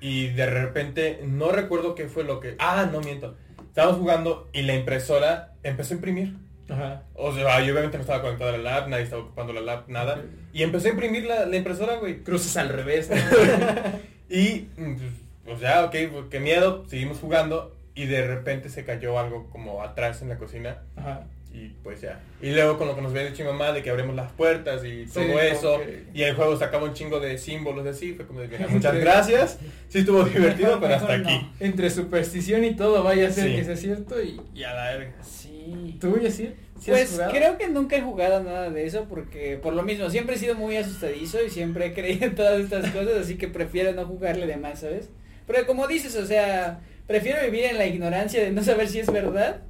Y 0.00 0.28
de 0.28 0.46
repente, 0.46 1.18
no 1.24 1.50
recuerdo 1.50 1.96
qué 1.96 2.06
fue 2.06 2.22
lo 2.22 2.38
que... 2.38 2.54
Ah, 2.60 2.88
no 2.92 3.00
miento. 3.00 3.36
Estábamos 3.66 3.98
jugando 3.98 4.48
y 4.52 4.62
la 4.62 4.76
impresora 4.76 5.54
empezó 5.64 5.92
a 5.92 5.96
imprimir. 5.96 6.36
Ajá. 6.68 7.02
O 7.14 7.32
sea, 7.32 7.60
yo 7.60 7.72
obviamente 7.72 7.98
no 7.98 8.02
estaba 8.02 8.22
conectada 8.22 8.54
a 8.54 8.58
la 8.58 8.62
lab, 8.62 8.88
nadie 8.88 9.04
estaba 9.04 9.22
ocupando 9.22 9.52
la 9.52 9.60
lab, 9.60 9.84
nada. 9.88 10.22
Y 10.52 10.62
empezó 10.62 10.88
a 10.88 10.90
imprimir 10.90 11.24
la, 11.24 11.46
la 11.46 11.56
impresora, 11.56 11.96
güey. 11.96 12.22
Cruces 12.22 12.56
al 12.56 12.68
revés. 12.68 13.10
¿no? 13.10 13.16
Y, 14.30 14.68
mm, 14.78 14.96
pues, 15.44 15.56
o 15.56 15.60
sea, 15.60 15.84
ok, 15.84 15.94
pues, 16.10 16.24
qué 16.30 16.40
miedo, 16.40 16.84
seguimos 16.88 17.18
jugando. 17.18 17.76
Y 17.94 18.06
de 18.06 18.26
repente 18.26 18.70
se 18.70 18.84
cayó 18.84 19.18
algo 19.18 19.48
como 19.50 19.82
atrás 19.82 20.22
en 20.22 20.30
la 20.30 20.38
cocina. 20.38 20.82
Ajá. 20.96 21.26
Y 21.54 21.68
pues 21.84 22.00
ya. 22.00 22.20
Y 22.42 22.50
luego 22.50 22.76
con 22.76 22.88
lo 22.88 22.96
que 22.96 23.00
nos 23.02 23.12
había 23.12 23.26
dicho 23.26 23.44
mi 23.44 23.50
mamá 23.50 23.70
de 23.70 23.80
que 23.80 23.88
abrimos 23.90 24.16
las 24.16 24.32
puertas 24.32 24.84
y 24.84 25.06
todo 25.06 25.40
eso. 25.40 25.78
que- 25.78 26.02
Y 26.12 26.22
el 26.24 26.34
juego 26.34 26.56
sacaba 26.58 26.84
un 26.84 26.94
chingo 26.94 27.20
de 27.20 27.38
símbolos 27.38 27.86
así. 27.86 28.12
Fue 28.14 28.26
como 28.26 28.40
de, 28.40 28.48
mira, 28.48 28.66
muchas 28.68 28.94
gracias. 28.96 29.58
Sí 29.88 30.00
estuvo 30.00 30.24
divertido, 30.24 30.80
pero 30.80 30.96
hasta 30.96 31.16
no. 31.16 31.24
aquí. 31.28 31.46
Entre 31.60 31.88
superstición 31.90 32.64
y 32.64 32.74
todo, 32.74 33.04
vaya 33.04 33.28
a 33.28 33.30
ser 33.30 33.50
Sí. 33.50 33.56
que 33.56 33.64
sea 33.64 33.76
cierto 33.76 34.20
y, 34.20 34.40
y 34.52 34.64
a 34.64 34.74
la 34.74 34.84
verga. 34.96 35.14
Sí. 35.22 35.96
¿Tú, 36.00 36.18
Yacir? 36.18 36.56
¿Sí 36.80 36.90
has 36.90 37.14
Pues 37.14 37.20
creo 37.30 37.56
que 37.56 37.68
nunca 37.68 37.94
he 37.96 38.00
jugado 38.02 38.42
nada 38.42 38.70
de 38.70 38.84
eso 38.84 39.06
porque 39.08 39.56
por 39.62 39.72
lo 39.74 39.84
mismo 39.84 40.10
siempre 40.10 40.34
he 40.34 40.38
sido 40.38 40.56
muy 40.56 40.76
asustadizo 40.76 41.38
y 41.44 41.48
siempre 41.50 41.86
he 41.86 41.94
creído 41.94 42.26
en 42.26 42.34
todas 42.34 42.58
estas 42.60 42.90
cosas, 42.90 43.14
así 43.20 43.36
que 43.36 43.46
prefiero 43.46 43.92
no 43.92 44.04
jugarle 44.06 44.48
de 44.48 44.56
más, 44.56 44.80
¿sabes? 44.80 45.08
Pero 45.46 45.64
como 45.66 45.86
dices, 45.86 46.16
o 46.16 46.26
sea, 46.26 46.80
prefiero 47.06 47.40
vivir 47.44 47.64
en 47.66 47.78
la 47.78 47.86
ignorancia 47.86 48.42
de 48.42 48.50
no 48.50 48.64
saber 48.64 48.88
si 48.88 48.98
es 48.98 49.10
verdad 49.12 49.60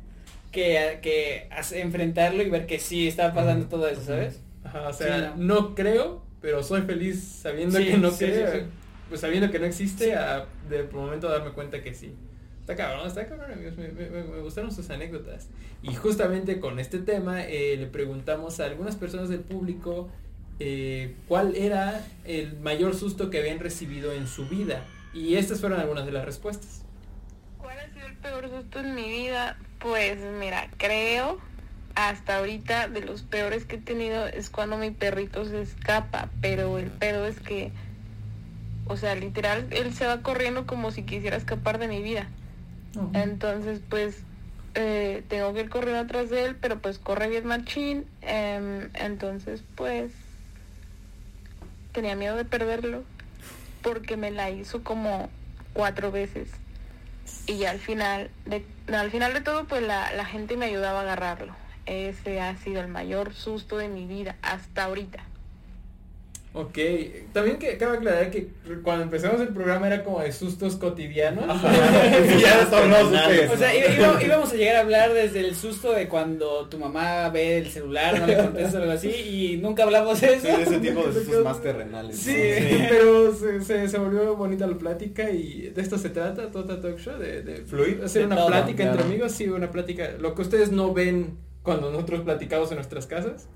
que, 0.55 1.00
que 1.02 1.48
enfrentarlo 1.78 2.42
y 2.42 2.48
ver 2.48 2.66
que 2.66 2.78
sí 2.78 3.07
está 3.09 3.34
pasando 3.34 3.66
todo 3.66 3.86
eso, 3.88 4.02
¿sabes? 4.02 4.40
Ajá, 4.64 4.88
o 4.88 4.92
sea, 4.94 5.32
Sí, 5.34 5.40
no. 5.42 5.74
creo, 5.74 6.22
pero 6.40 6.62
soy 6.62 6.80
feliz 6.82 7.22
sabiendo 7.22 7.78
Sí, 7.78 7.84
que 7.86 7.96
no 7.98 8.11
sí, 8.11 8.24
creo. 8.24 8.52
sí. 8.52 8.59
Pues 9.11 9.20
sabiendo 9.20 9.50
que 9.50 9.59
no 9.59 9.66
existe, 9.66 10.14
a 10.14 10.46
de 10.70 10.84
momento 10.84 11.28
darme 11.28 11.50
cuenta 11.50 11.82
que 11.82 11.92
sí. 11.92 12.14
Está 12.61 12.74
cabrón, 12.76 13.07
está 13.07 13.26
cabrón, 13.28 13.52
amigos. 13.52 13.76
Me, 13.76 13.88
me- 13.88 14.09
me- 14.09 14.22
me 14.24 14.40
gustaron 14.40 14.72
sus 14.72 14.88
anécdotas. 14.88 15.48
Y 15.82 15.92
justamente 15.94 16.61
con 16.61 16.78
este 16.78 16.98
tema 16.98 17.44
eh, 17.44 17.76
le 17.76 17.86
preguntamos 17.86 18.61
a 18.61 18.64
algunas 18.64 18.96
personas 18.96 19.28
del 19.28 19.40
público 19.40 20.09
eh, 20.61 21.14
cuál 21.28 21.57
era 21.57 22.02
el 22.24 22.59
mayor 22.61 22.94
susto 22.94 23.28
que 23.28 23.40
habían 23.40 23.59
recibido 23.59 24.12
en 24.14 24.26
su 24.26 24.46
vida. 24.48 24.82
Y 25.12 25.34
estas 25.34 25.61
fueron 25.61 25.78
algunas 25.80 26.07
de 26.07 26.12
las 26.12 26.24
respuestas. 26.24 26.84
¿Cuál 27.64 27.78
ha 27.78 27.94
sido 27.94 28.06
el 28.06 28.16
peor 28.16 28.50
susto 28.50 28.80
en 28.80 28.94
mi 28.94 29.08
vida? 29.08 29.56
Pues 29.78 30.18
mira, 30.38 30.68
creo 30.76 31.38
hasta 31.94 32.36
ahorita 32.36 32.88
de 32.88 33.00
los 33.00 33.22
peores 33.22 33.64
que 33.64 33.76
he 33.76 33.80
tenido 33.80 34.26
es 34.26 34.50
cuando 34.50 34.76
mi 34.76 34.90
perrito 34.90 35.46
se 35.46 35.62
escapa, 35.62 36.28
pero 36.42 36.76
el 36.76 36.90
pedo 36.90 37.24
es 37.24 37.40
que, 37.40 37.72
o 38.86 38.98
sea, 38.98 39.14
literal, 39.14 39.66
él 39.70 39.94
se 39.94 40.06
va 40.06 40.20
corriendo 40.20 40.66
como 40.66 40.90
si 40.90 41.04
quisiera 41.04 41.38
escapar 41.38 41.78
de 41.78 41.88
mi 41.88 42.02
vida. 42.02 42.28
Entonces, 43.14 43.80
pues, 43.88 44.24
eh, 44.74 45.24
tengo 45.28 45.54
que 45.54 45.62
ir 45.62 45.70
corriendo 45.70 46.02
atrás 46.02 46.28
de 46.28 46.44
él, 46.44 46.56
pero 46.56 46.80
pues 46.80 46.98
corre 46.98 47.30
bien 47.30 47.46
machín. 47.46 48.04
em, 48.20 48.90
entonces, 48.92 49.64
pues, 49.74 50.12
tenía 51.92 52.14
miedo 52.14 52.36
de 52.36 52.44
perderlo 52.44 53.04
porque 53.80 54.18
me 54.18 54.30
la 54.30 54.50
hizo 54.50 54.84
como 54.84 55.30
cuatro 55.72 56.12
veces. 56.12 56.50
Y 57.46 57.64
al 57.64 57.78
final, 57.78 58.30
de, 58.46 58.64
al 58.92 59.10
final 59.10 59.34
de 59.34 59.40
todo, 59.40 59.64
pues 59.64 59.82
la, 59.82 60.12
la 60.12 60.24
gente 60.24 60.56
me 60.56 60.66
ayudaba 60.66 61.00
a 61.00 61.02
agarrarlo. 61.02 61.54
Ese 61.86 62.40
ha 62.40 62.56
sido 62.56 62.80
el 62.80 62.88
mayor 62.88 63.34
susto 63.34 63.76
de 63.76 63.88
mi 63.88 64.06
vida 64.06 64.36
hasta 64.42 64.84
ahorita. 64.84 65.22
Ok, 66.57 66.78
también 67.32 67.59
que 67.59 67.76
cabe 67.76 67.96
aclarar 67.96 68.30
que 68.30 68.46
cuando 68.84 69.02
empezamos 69.02 69.40
el 69.40 69.48
programa 69.48 69.88
era 69.88 70.05
como 70.05 70.20
de 70.20 70.30
sustos 70.30 70.76
cotidianos. 70.76 71.44
Ya 72.40 72.64
tornó 72.70 72.96
súper. 73.00 73.50
O 73.50 73.57
sea, 73.57 73.74
íbamos 74.24 74.52
a 74.52 74.55
llegar 74.55 74.76
a 74.76 74.80
hablar 74.80 75.12
desde 75.12 75.40
el 75.40 75.57
susto 75.57 75.92
de 75.92 76.07
cuando 76.07 76.68
tu 76.68 76.78
mamá 76.78 77.28
ve 77.30 77.59
el 77.59 77.70
celular, 77.70 78.20
no 78.20 78.26
le 78.28 78.36
contesta 78.36 78.78
o 78.78 78.82
algo 78.82 78.92
así, 78.92 79.09
y 79.11 79.57
nunca 79.57 79.82
hablamos 79.82 80.20
de 80.20 80.34
eso. 80.34 80.46
Sí, 80.46 80.57
de 80.57 80.62
ese 80.62 80.78
tipo 80.78 81.02
de 81.02 81.12
sustos 81.12 81.42
más 81.44 81.61
terrenales. 81.61 82.18
Sí, 82.18 82.32
¿no? 82.32 82.86
pero 82.88 83.34
se, 83.34 83.61
se, 83.62 83.88
se 83.88 83.98
volvió 83.98 84.36
bonita 84.36 84.66
la 84.68 84.78
plática 84.78 85.30
y 85.30 85.70
de 85.74 85.82
esto 85.82 85.98
se 85.98 86.11
trata, 86.11 86.52
Tota 86.52 86.80
Talk 86.80 86.98
Show, 86.98 87.18
de, 87.18 87.42
de 87.42 87.57
Fluir. 87.64 88.00
hacer 88.05 88.22
De 88.22 88.26
una 88.26 88.36
todo, 88.36 88.46
plática 88.46 88.84
entre 88.84 89.02
amigos, 89.02 89.32
sí, 89.32 89.48
una 89.48 89.72
plática, 89.72 90.11
lo 90.20 90.36
que 90.36 90.42
ustedes 90.42 90.70
no 90.70 90.94
ven 90.94 91.36
cuando 91.64 91.90
nosotros 91.90 92.20
platicamos 92.20 92.70
en 92.70 92.76
nuestras 92.76 93.07
casas. 93.07 93.48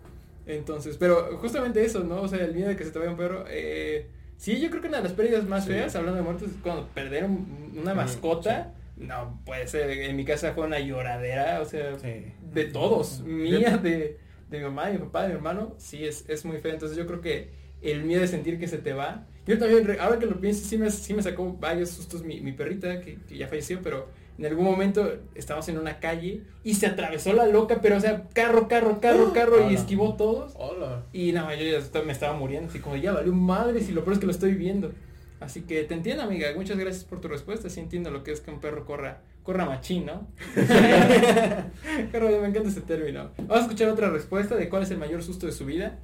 Entonces, 0.48 0.96
pero 0.98 1.36
justamente 1.38 1.84
eso, 1.84 2.02
¿no? 2.04 2.22
O 2.22 2.28
sea, 2.28 2.44
el 2.44 2.54
miedo 2.54 2.68
de 2.68 2.76
que 2.76 2.84
se 2.84 2.90
te 2.90 2.98
vaya 2.98 3.10
un 3.10 3.16
perro. 3.16 3.44
Eh, 3.48 4.08
sí, 4.36 4.58
yo 4.60 4.70
creo 4.70 4.80
que 4.82 4.88
una 4.88 4.96
de 4.96 5.02
las 5.04 5.12
pérdidas 5.12 5.44
más 5.46 5.64
Sí. 5.64 5.70
feas, 5.72 5.94
hablando 5.94 6.16
de 6.16 6.22
muertos, 6.22 6.48
es 6.50 6.56
cuando 6.62 6.88
perder 6.88 7.24
un- 7.24 7.74
una 7.80 7.94
mascota. 7.94 8.74
No, 8.96 9.40
puede 9.44 9.68
ser, 9.68 9.90
en 9.90 10.16
mi 10.16 10.24
casa 10.24 10.54
fue 10.54 10.66
una 10.66 10.80
lloradera, 10.80 11.60
o 11.60 11.64
sea, 11.64 11.96
Sí. 11.98 12.32
de 12.52 12.64
todos, 12.64 13.20
mía, 13.20 13.76
de, 13.76 14.18
de 14.50 14.58
mi 14.58 14.64
mamá, 14.64 14.86
de 14.86 14.94
mi 14.94 14.98
papá, 14.98 15.22
de 15.22 15.28
mi 15.28 15.34
hermano, 15.34 15.74
sí, 15.78 16.04
es, 16.04 16.24
es 16.28 16.44
muy 16.44 16.58
feo. 16.58 16.72
Entonces 16.72 16.96
yo 16.96 17.06
creo 17.06 17.20
que 17.20 17.50
el 17.82 18.02
miedo 18.04 18.22
de 18.22 18.26
sentir 18.26 18.58
que 18.58 18.66
se 18.66 18.78
te 18.78 18.92
va. 18.94 19.26
Yo 19.46 19.56
también, 19.58 19.86
ahora 20.00 20.18
que 20.18 20.26
lo 20.26 20.40
pienso, 20.40 20.64
sí 20.66 20.76
me, 20.78 20.90
sí 20.90 21.14
me 21.14 21.22
sacó 21.22 21.52
varios 21.52 21.90
sustos 21.90 22.24
mi, 22.24 22.40
mi 22.40 22.52
perrita, 22.52 23.00
que, 23.00 23.18
que 23.28 23.36
ya 23.36 23.46
falleció, 23.48 23.80
pero 23.82 24.08
en 24.38 24.46
algún 24.46 24.64
momento 24.64 25.12
estábamos 25.34 25.68
en 25.68 25.78
una 25.78 25.98
calle 25.98 26.42
y 26.62 26.74
se 26.74 26.86
atravesó 26.86 27.32
la 27.32 27.46
loca, 27.46 27.80
pero 27.82 27.96
o 27.96 28.00
sea, 28.00 28.28
carro, 28.32 28.68
carro, 28.68 29.00
carro, 29.00 29.32
carro, 29.34 29.60
y 29.62 29.64
Hola. 29.64 29.72
esquivó 29.78 30.14
todos. 30.14 30.52
Hola. 30.56 31.02
Y 31.12 31.32
no, 31.32 31.52
yo 31.54 31.64
ya 31.64 31.78
estaba- 31.78 32.04
me 32.04 32.12
estaba 32.12 32.34
muriendo, 32.36 32.68
así 32.70 32.78
como 32.78 32.96
ya 32.96 33.12
valió 33.12 33.32
madre, 33.32 33.80
y 33.80 33.92
lo 33.92 34.02
peor 34.04 34.14
es 34.14 34.18
que 34.20 34.26
lo 34.26 34.32
estoy 34.32 34.54
viendo. 34.54 34.92
Así 35.40 35.62
que 35.62 35.84
te 35.84 35.94
entiendo, 35.94 36.22
amiga, 36.24 36.48
muchas 36.56 36.76
gracias 36.78 37.04
por 37.04 37.20
tu 37.20 37.28
respuesta, 37.28 37.68
sí 37.70 37.78
entiendo 37.80 38.10
lo 38.10 38.24
que 38.24 38.32
es 38.32 38.40
que 38.40 38.50
un 38.50 38.60
perro 38.60 38.84
corra, 38.86 39.20
corra 39.44 39.64
machín, 39.66 40.06
¿no? 40.06 40.26
Pero 42.12 42.28
me 42.40 42.48
encanta 42.48 42.68
ese 42.68 42.80
término. 42.80 43.30
Vamos 43.38 43.56
a 43.58 43.60
escuchar 43.62 43.88
otra 43.88 44.10
respuesta 44.10 44.56
de 44.56 44.68
cuál 44.68 44.82
es 44.82 44.90
el 44.90 44.98
mayor 44.98 45.22
susto 45.22 45.46
de 45.46 45.52
su 45.52 45.64
vida. 45.66 45.98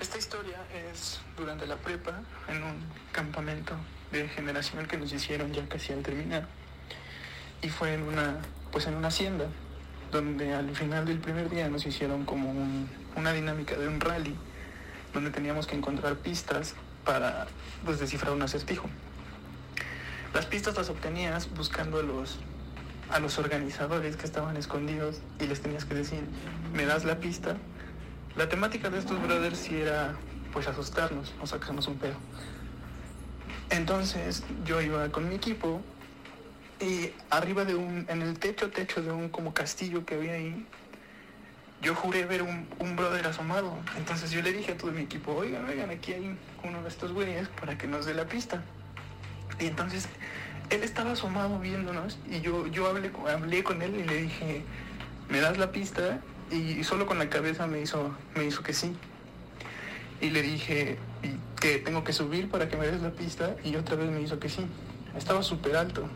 Esta 0.00 0.18
historia 0.18 0.58
es 0.92 1.20
durante 1.36 1.66
la 1.66 1.76
prepa, 1.76 2.22
en 2.48 2.62
un 2.62 2.74
campamento 3.12 3.74
de 4.12 4.28
generación 4.28 4.86
que 4.86 4.96
nos 4.96 5.12
hicieron 5.12 5.52
ya 5.52 5.66
casi 5.68 5.92
al 5.92 6.02
terminar. 6.02 6.46
Y 7.62 7.68
fue 7.68 7.94
en 7.94 8.02
una, 8.02 8.38
pues 8.72 8.86
en 8.86 8.94
una 8.94 9.08
hacienda, 9.08 9.46
donde 10.12 10.54
al 10.54 10.74
final 10.76 11.04
del 11.06 11.18
primer 11.18 11.50
día 11.50 11.68
nos 11.68 11.86
hicieron 11.86 12.24
como 12.24 12.50
un- 12.50 12.88
una 13.16 13.32
dinámica 13.32 13.74
de 13.76 13.88
un 13.88 14.00
rally, 14.00 14.36
donde 15.12 15.30
teníamos 15.30 15.66
que 15.66 15.76
encontrar 15.76 16.16
pistas 16.16 16.74
para 17.04 17.46
pues, 17.84 17.98
descifrar 18.00 18.32
un 18.32 18.42
acertijo. 18.42 18.88
Las 20.32 20.46
pistas 20.46 20.76
las 20.76 20.88
obtenías 20.88 21.48
buscando 21.54 21.98
a 22.00 22.02
los, 22.02 22.38
a 23.10 23.20
los 23.20 23.38
organizadores 23.38 24.16
que 24.16 24.24
estaban 24.24 24.56
escondidos 24.56 25.20
y 25.40 25.46
les 25.46 25.60
tenías 25.60 25.84
que 25.84 25.94
decir, 25.94 26.20
me 26.72 26.84
das 26.86 27.04
la 27.04 27.18
pista 27.20 27.56
la 28.36 28.48
temática 28.48 28.90
de 28.90 28.98
estos 28.98 29.22
brothers 29.22 29.56
sí 29.58 29.76
era 29.80 30.14
pues 30.52 30.66
asustarnos 30.66 31.32
o 31.40 31.46
sacarnos 31.46 31.86
un 31.86 31.98
pedo. 31.98 32.16
Entonces 33.70 34.42
yo 34.64 34.80
iba 34.80 35.10
con 35.10 35.28
mi 35.28 35.34
equipo 35.34 35.80
y 36.80 37.10
arriba 37.30 37.64
de 37.64 37.74
un, 37.74 38.06
en 38.08 38.22
el 38.22 38.38
techo, 38.38 38.70
techo 38.70 39.02
de 39.02 39.10
un 39.10 39.28
como 39.28 39.54
castillo 39.54 40.04
que 40.04 40.14
había 40.14 40.34
ahí, 40.34 40.66
yo 41.82 41.94
juré 41.94 42.24
ver 42.24 42.42
un, 42.42 42.66
un 42.78 42.96
brother 42.96 43.26
asomado. 43.26 43.76
Entonces 43.96 44.30
yo 44.30 44.42
le 44.42 44.52
dije 44.52 44.72
a 44.72 44.76
todo 44.76 44.90
mi 44.90 45.02
equipo, 45.02 45.32
oigan, 45.32 45.64
oigan, 45.68 45.90
aquí 45.90 46.12
hay 46.12 46.36
uno 46.62 46.82
de 46.82 46.88
estos 46.88 47.12
güeyes 47.12 47.48
para 47.48 47.76
que 47.78 47.86
nos 47.86 48.06
dé 48.06 48.14
la 48.14 48.26
pista. 48.26 48.62
Y 49.58 49.66
entonces 49.66 50.08
él 50.70 50.82
estaba 50.82 51.12
asomado 51.12 51.58
viéndonos 51.58 52.18
y 52.28 52.40
yo, 52.40 52.66
yo 52.66 52.86
hablé, 52.88 53.10
hablé 53.28 53.62
con 53.62 53.82
él 53.82 53.94
y 53.96 54.02
le 54.04 54.22
dije, 54.22 54.64
¿me 55.28 55.40
das 55.40 55.58
la 55.58 55.70
pista? 55.72 56.20
Y 56.50 56.82
solo 56.84 57.06
con 57.06 57.18
la 57.18 57.28
cabeza 57.28 57.66
me 57.66 57.80
hizo, 57.80 58.14
me 58.34 58.44
hizo 58.44 58.62
que 58.62 58.72
sí. 58.72 58.94
Y 60.20 60.30
le 60.30 60.42
dije 60.42 60.98
que 61.60 61.78
tengo 61.78 62.04
que 62.04 62.12
subir 62.12 62.48
para 62.50 62.68
que 62.68 62.76
me 62.76 62.86
des 62.86 63.00
la 63.02 63.10
pista 63.10 63.56
y 63.64 63.76
otra 63.76 63.96
vez 63.96 64.10
me 64.10 64.20
hizo 64.20 64.38
que 64.38 64.48
sí. 64.48 64.66
Estaba 65.16 65.42
súper 65.42 65.76
alto. 65.76 66.08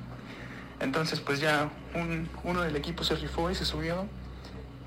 Entonces 0.81 1.21
pues 1.21 1.41
ya 1.41 1.71
un- 1.95 2.29
uno 2.45 2.63
del 2.63 2.77
equipo 2.77 3.05
se 3.05 3.17
rifó 3.17 3.51
y 3.51 3.55
se 3.55 3.65
subió 3.65 4.07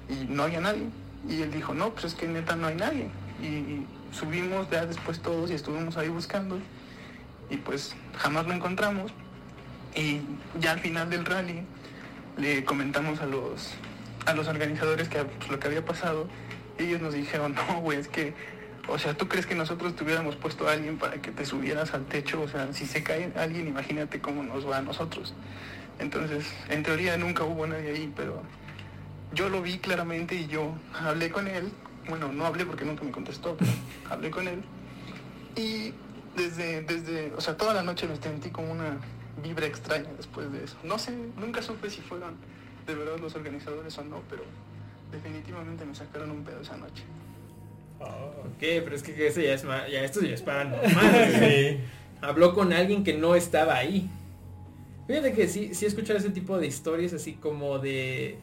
y 0.10 0.26
no 0.26 0.44
había 0.44 0.62
nadie. 0.62 0.88
Y 1.28 1.42
él 1.42 1.52
dijo, 1.52 1.74
no, 1.74 1.92
pues 1.92 2.06
es 2.06 2.14
que 2.16 2.28
neta 2.28 2.56
no 2.56 2.68
hay 2.68 2.76
nadie. 2.76 3.10
Y 3.42 3.86
subimos 4.16 4.70
ya 4.70 4.86
después 4.86 5.20
todos 5.22 5.52
y 5.52 5.54
estuvimos 5.54 5.98
ahí 5.98 6.10
buscando 6.10 6.60
y 7.50 7.58
pues 7.58 7.96
jamás 8.18 8.48
lo 8.48 8.54
encontramos. 8.54 9.12
Y 9.96 10.22
ya 10.60 10.72
al 10.72 10.80
final 10.80 11.10
del 11.10 11.26
rally 11.26 11.64
le 12.38 12.64
comentamos 12.64 13.20
a 13.22 13.26
los, 13.26 13.74
a 14.26 14.34
los 14.34 14.48
organizadores 14.48 15.10
que 15.10 15.24
pues, 15.26 15.50
lo 15.50 15.60
que 15.60 15.68
había 15.68 15.84
pasado. 15.84 16.28
Y 16.80 16.84
ellos 16.84 17.02
nos 17.02 17.14
dijeron, 17.14 17.54
no, 17.56 17.82
güey, 17.82 18.00
es 18.00 18.08
que, 18.08 18.34
o 18.88 18.98
sea, 18.98 19.14
¿tú 19.16 19.28
crees 19.28 19.46
que 19.46 19.56
nosotros 19.56 19.96
te 19.96 20.04
hubiéramos 20.04 20.36
puesto 20.36 20.68
a 20.68 20.74
alguien 20.74 20.98
para 20.98 21.22
que 21.22 21.32
te 21.32 21.46
subieras 21.46 21.94
al 21.94 22.06
techo? 22.06 22.42
O 22.42 22.48
sea, 22.48 22.74
si 22.74 22.86
se 22.86 23.04
cae 23.04 23.32
alguien, 23.36 23.68
imagínate 23.68 24.20
cómo 24.20 24.44
nos 24.44 24.68
va 24.68 24.78
a 24.78 24.82
nosotros. 24.82 25.34
Entonces, 26.00 26.46
en 26.70 26.84
teoría 26.84 27.18
nunca 27.18 27.44
hubo 27.44 27.68
nadie 27.68 27.92
ahí, 27.92 28.12
pero 28.16 28.42
yo 29.34 29.50
lo 29.50 29.62
vi 29.62 29.78
claramente 29.78 30.36
y 30.36 30.48
yo 30.48 30.74
hablé 30.94 31.30
con 31.30 31.48
él. 31.48 31.72
Bueno, 32.10 32.32
no 32.32 32.46
hablé 32.46 32.66
porque 32.66 32.84
nunca 32.84 33.04
me 33.04 33.12
contestó, 33.12 33.56
pero 33.58 33.72
hablé 34.10 34.32
con 34.32 34.48
él. 34.48 34.64
Y 35.56 35.94
desde, 36.36 36.82
desde, 36.82 37.34
o 37.36 37.42
sea, 37.42 37.56
toda 37.56 37.74
la 37.74 37.84
noche 37.84 38.08
me 38.08 38.16
sentí 38.16 38.50
como 38.50 38.72
una 38.72 38.98
vibra 39.44 39.68
extraña 39.68 40.10
después 40.18 40.52
de 40.52 40.64
eso. 40.64 40.78
No 40.84 40.98
sé, 40.98 41.16
nunca 41.38 41.62
supe 41.62 41.90
si 41.90 42.02
fueron 42.02 42.36
de 42.88 42.96
verdad 42.96 43.20
los 43.20 43.36
organizadores 43.36 43.98
o 43.98 44.04
no, 44.04 44.22
pero 44.30 44.44
definitivamente 45.12 45.86
me 45.86 45.94
sacaron 45.94 46.32
un 46.32 46.44
pedo 46.44 46.62
esa 46.62 46.78
noche. 46.78 47.04
Ok, 48.02 48.60
pero 48.60 48.96
es 48.96 49.04
que 49.04 49.28
ese 49.28 49.44
ya 49.44 49.54
es 49.54 49.64
ya 49.64 50.04
esto 50.04 50.22
ya 50.22 50.34
es 50.34 50.42
paranormal. 50.42 50.90
Sí. 51.40 51.80
Habló 52.22 52.54
con 52.54 52.72
alguien 52.72 53.04
que 53.04 53.14
no 53.14 53.36
estaba 53.36 53.76
ahí. 53.76 54.10
Fíjate 55.08 55.34
que 55.34 55.48
sí, 55.48 55.74
sí 55.74 55.86
he 55.86 55.88
escuchado 55.88 56.20
ese 56.20 56.30
tipo 56.30 56.58
de 56.60 56.68
historias 56.68 57.14
así 57.14 57.34
como 57.34 57.80
de... 57.80 58.38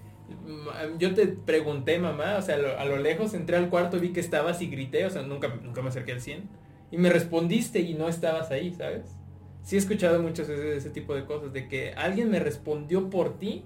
Yo 0.98 1.14
te 1.14 1.26
pregunté, 1.28 1.98
mamá, 1.98 2.36
o 2.36 2.42
sea, 2.42 2.56
a 2.56 2.58
lo, 2.58 2.78
a 2.78 2.84
lo 2.84 2.98
lejos 2.98 3.32
entré 3.34 3.56
al 3.56 3.70
cuarto, 3.70 3.98
vi 3.98 4.12
que 4.12 4.20
estabas 4.20 4.60
y 4.60 4.66
grité, 4.66 5.06
o 5.06 5.10
sea, 5.10 5.22
nunca, 5.22 5.48
nunca 5.62 5.80
me 5.80 5.88
acerqué 5.88 6.12
al 6.12 6.20
100. 6.20 6.48
Y 6.90 6.98
me 6.98 7.08
respondiste 7.08 7.80
y 7.80 7.94
no 7.94 8.08
estabas 8.08 8.50
ahí, 8.50 8.74
¿sabes? 8.74 9.04
Sí 9.62 9.76
he 9.76 9.78
escuchado 9.78 10.20
muchas 10.20 10.48
veces 10.48 10.76
ese 10.78 10.90
tipo 10.90 11.14
de 11.14 11.24
cosas, 11.24 11.52
de 11.52 11.68
que 11.68 11.92
alguien 11.92 12.30
me 12.30 12.40
respondió 12.40 13.08
por 13.08 13.38
ti, 13.38 13.64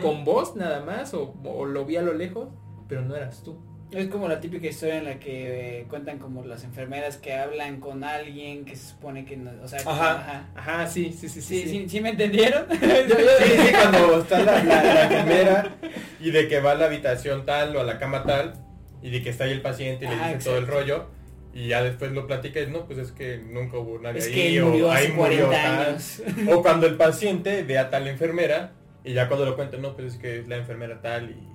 con 0.00 0.24
voz 0.24 0.56
nada 0.56 0.84
más, 0.84 1.14
o, 1.14 1.34
o 1.44 1.64
lo 1.64 1.84
vi 1.84 1.96
a 1.96 2.02
lo 2.02 2.12
lejos, 2.12 2.48
pero 2.88 3.02
no 3.02 3.16
eras 3.16 3.42
tú. 3.42 3.58
Es 3.92 4.08
como 4.08 4.26
la 4.26 4.40
típica 4.40 4.66
historia 4.68 4.96
en 4.98 5.04
la 5.04 5.18
que 5.18 5.80
eh, 5.80 5.86
cuentan 5.88 6.18
como 6.18 6.44
las 6.44 6.64
enfermeras 6.64 7.18
que 7.18 7.34
hablan 7.34 7.78
con 7.78 8.04
alguien 8.04 8.64
que 8.64 8.74
se 8.74 8.90
supone 8.90 9.24
que 9.26 9.36
no, 9.36 9.50
o 9.62 9.68
sea, 9.68 9.80
que- 9.80 9.88
Ajá. 9.88 10.10
ajá. 10.18 10.46
Ajá, 10.54 10.86
sí, 10.86 11.12
sí, 11.18 11.28
sí, 11.28 11.40
sí. 11.40 11.42
Sí, 11.42 11.62
sí. 11.62 11.68
sí, 11.68 11.88
¿sí 11.88 12.00
me 12.00 12.10
entendieron? 12.10 12.66
Yo- 12.70 12.78
yo- 13.18 13.78
cuando 13.78 14.20
está 14.22 14.38
la, 14.42 14.64
la, 14.64 14.82
la 14.82 15.02
enfermera 15.04 15.74
y 16.20 16.30
de 16.30 16.48
que 16.48 16.60
va 16.60 16.72
a 16.72 16.74
la 16.74 16.86
habitación 16.86 17.44
tal 17.44 17.76
o 17.76 17.80
a 17.80 17.84
la 17.84 17.98
cama 17.98 18.22
tal 18.24 18.54
y 19.02 19.10
de 19.10 19.22
que 19.22 19.28
está 19.30 19.44
ahí 19.44 19.52
el 19.52 19.60
paciente 19.62 20.06
y 20.06 20.08
le 20.08 20.14
Ah, 20.14 20.32
dice 20.34 20.48
todo 20.48 20.58
el 20.58 20.66
rollo 20.66 21.06
y 21.52 21.68
ya 21.68 21.82
después 21.82 22.12
lo 22.12 22.26
platica 22.26 22.60
y 22.60 22.68
no, 22.68 22.86
pues 22.86 22.98
es 22.98 23.12
que 23.12 23.36
nunca 23.38 23.76
hubo 23.76 23.98
nadie 23.98 24.20
Es 24.20 24.26
ahí 24.28 24.32
que 24.32 24.56
él 24.56 24.62
o 24.62 24.68
murió 24.68 24.90
hace 24.90 25.06
ahí 25.08 25.12
murió 25.12 25.46
40 25.48 25.62
tal. 25.62 25.86
años. 25.88 26.22
O 26.48 26.62
cuando 26.62 26.86
el 26.86 26.96
paciente 26.96 27.62
ve 27.62 27.76
a 27.78 27.90
tal 27.90 28.08
enfermera 28.08 28.72
y 29.04 29.12
ya 29.12 29.28
cuando 29.28 29.44
lo 29.44 29.54
cuenta, 29.54 29.76
no, 29.76 29.94
pues 29.94 30.14
es 30.14 30.18
que 30.18 30.38
es 30.38 30.48
la 30.48 30.56
enfermera 30.56 31.02
tal 31.02 31.28
y 31.30 31.51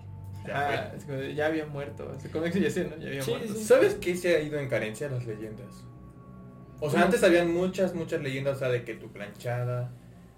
ya 0.48 1.46
Ah, 1.46 1.48
había 1.48 1.66
muerto. 1.66 2.12
Ya 2.60 2.70
sé, 2.72 2.86
¿no? 2.86 2.98
Ya 2.98 3.08
había 3.08 3.22
Sí, 3.22 3.32
muerto. 3.32 3.54
¿Sabes 3.56 3.96
qué 3.96 4.16
se 4.16 4.36
ha 4.36 4.40
ido 4.42 4.60
en 4.60 4.68
carencia? 4.70 5.10
Las 5.10 5.26
leyendas. 5.26 5.84
O 6.80 6.90
sea, 6.90 7.04
antes 7.04 7.24
habían 7.24 7.52
muchas, 7.54 7.96
muchas 7.96 8.22
leyendas, 8.22 8.58
o 8.58 8.60
sea, 8.60 8.70
de 8.70 8.84
que 8.84 8.94
tu 8.94 9.08
planchada, 9.12 9.92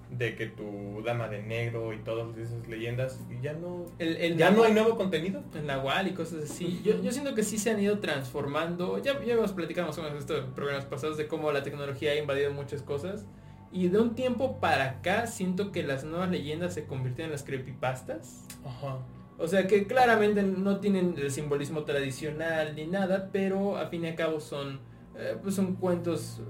de 0.10 0.36
que 0.36 0.46
tu 0.48 1.04
dama 1.06 1.28
de 1.28 1.44
negro 1.44 1.94
y 1.94 1.98
todas 2.00 2.36
esas 2.38 2.66
leyendas, 2.68 3.20
y 3.30 3.44
ya 3.44 3.54
no... 3.54 3.86
El, 4.00 4.16
el 4.18 4.38
ya 4.38 4.50
no 4.50 4.64
hay 4.64 4.74
nuevo 4.74 4.96
contenido. 4.96 5.44
el 5.54 5.68
Nahual 5.68 6.08
y 6.08 6.14
cosas 6.14 6.46
así. 6.50 6.82
Yo, 6.84 7.02
yo 7.04 7.12
siento 7.12 7.36
que 7.36 7.44
sí 7.44 7.58
se 7.58 7.72
han 7.72 7.80
ido 7.82 8.00
transformando. 8.00 8.98
Ya, 9.00 9.22
ya 9.24 9.34
hemos 9.34 9.52
platicado 9.52 9.88
más 9.88 9.98
o 9.98 10.04
menos 10.04 10.20
esto 10.20 10.38
en 10.38 10.54
programas 10.54 10.86
pasados 10.86 11.18
de 11.18 11.28
cómo 11.28 11.52
la 11.52 11.62
tecnología 11.62 12.12
ha 12.12 12.16
invadido 12.16 12.52
muchas 12.52 12.82
cosas. 12.82 13.26
Y 13.72 13.90
de 13.90 14.00
un 14.00 14.16
tiempo 14.16 14.60
para 14.60 14.86
acá 14.90 15.28
siento 15.28 15.72
que 15.72 15.84
las 15.84 16.04
nuevas 16.06 16.32
leyendas 16.32 16.74
se 16.74 16.86
convirtieron 16.86 17.28
en 17.28 17.34
las 17.34 17.44
creepypastas. 17.44 18.46
Ajá. 18.66 18.98
O 19.40 19.48
sea 19.48 19.66
que 19.68 19.88
claramente 19.88 20.44
no 20.44 20.80
tienen 20.80 21.16
el 21.18 21.32
simbolismo 21.32 21.84
tradicional 21.84 22.76
ni 22.76 22.86
nada, 22.88 23.30
pero 23.32 23.78
a 23.78 23.88
fin 23.88 24.04
y 24.04 24.08
a 24.08 24.16
cabo 24.16 24.40
son, 24.40 24.80
eh, 25.18 25.38
pues 25.42 25.56
son 25.56 25.76
cuentos 25.76 26.42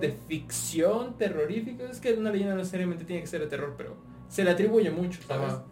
¿De 0.00 0.12
ficción 0.28 1.16
terroríficos. 1.16 1.90
Es 1.90 2.00
que 2.00 2.12
una 2.12 2.30
leyenda 2.30 2.52
no 2.54 2.58
necesariamente 2.58 3.04
tiene 3.04 3.22
que 3.22 3.26
ser 3.26 3.40
de 3.40 3.46
terror, 3.46 3.74
pero 3.76 3.96
se 4.28 4.44
le 4.44 4.50
atribuye 4.50 4.90
mucho, 4.90 5.20
¿sabes? 5.26 5.48
Ajá. 5.52 5.64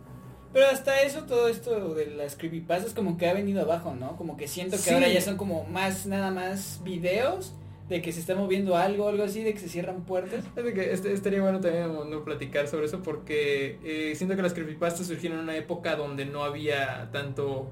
Pero 0.53 0.67
hasta 0.69 1.03
eso, 1.03 1.25
todo 1.25 1.49
esto 1.49 1.95
de 1.95 2.07
las 2.07 2.37
creepypastas 2.37 2.95
como 2.95 3.19
que 3.19 3.29
ha 3.29 3.35
venido 3.35 3.61
abajo, 3.63 3.95
¿no? 3.95 4.17
Como 4.17 4.37
que 4.37 4.47
siento 4.49 4.77
que 4.77 4.83
Sí. 4.85 4.95
ahora 4.95 5.09
ya 5.09 5.21
son 5.21 5.37
como 5.37 5.65
más, 5.65 6.07
nada 6.07 6.31
más 6.31 6.81
videos 6.85 7.55
de 7.89 8.01
que 8.01 8.13
se 8.13 8.21
está 8.21 8.35
moviendo 8.35 8.77
algo, 8.77 9.09
algo 9.09 9.25
así, 9.25 9.43
de 9.43 9.53
que 9.53 9.61
se 9.61 9.69
cierran 9.69 10.05
puertas. 10.05 10.45
Fíjate 10.55 10.73
que 10.73 10.93
este, 10.93 11.13
estaría 11.13 11.43
bueno 11.43 11.61
también 11.61 11.93
no 12.11 12.25
platicar 12.25 12.67
sobre 12.67 12.87
eso 12.87 13.03
porque 13.03 13.79
eh, 13.85 14.15
siento 14.17 14.37
que 14.37 14.43
las 14.43 14.55
creepypastas 14.55 15.07
surgieron 15.07 15.39
en 15.39 15.45
una 15.45 15.57
época 15.57 15.97
donde 15.97 16.25
no 16.25 16.45
había 16.45 17.11
tanto, 17.13 17.71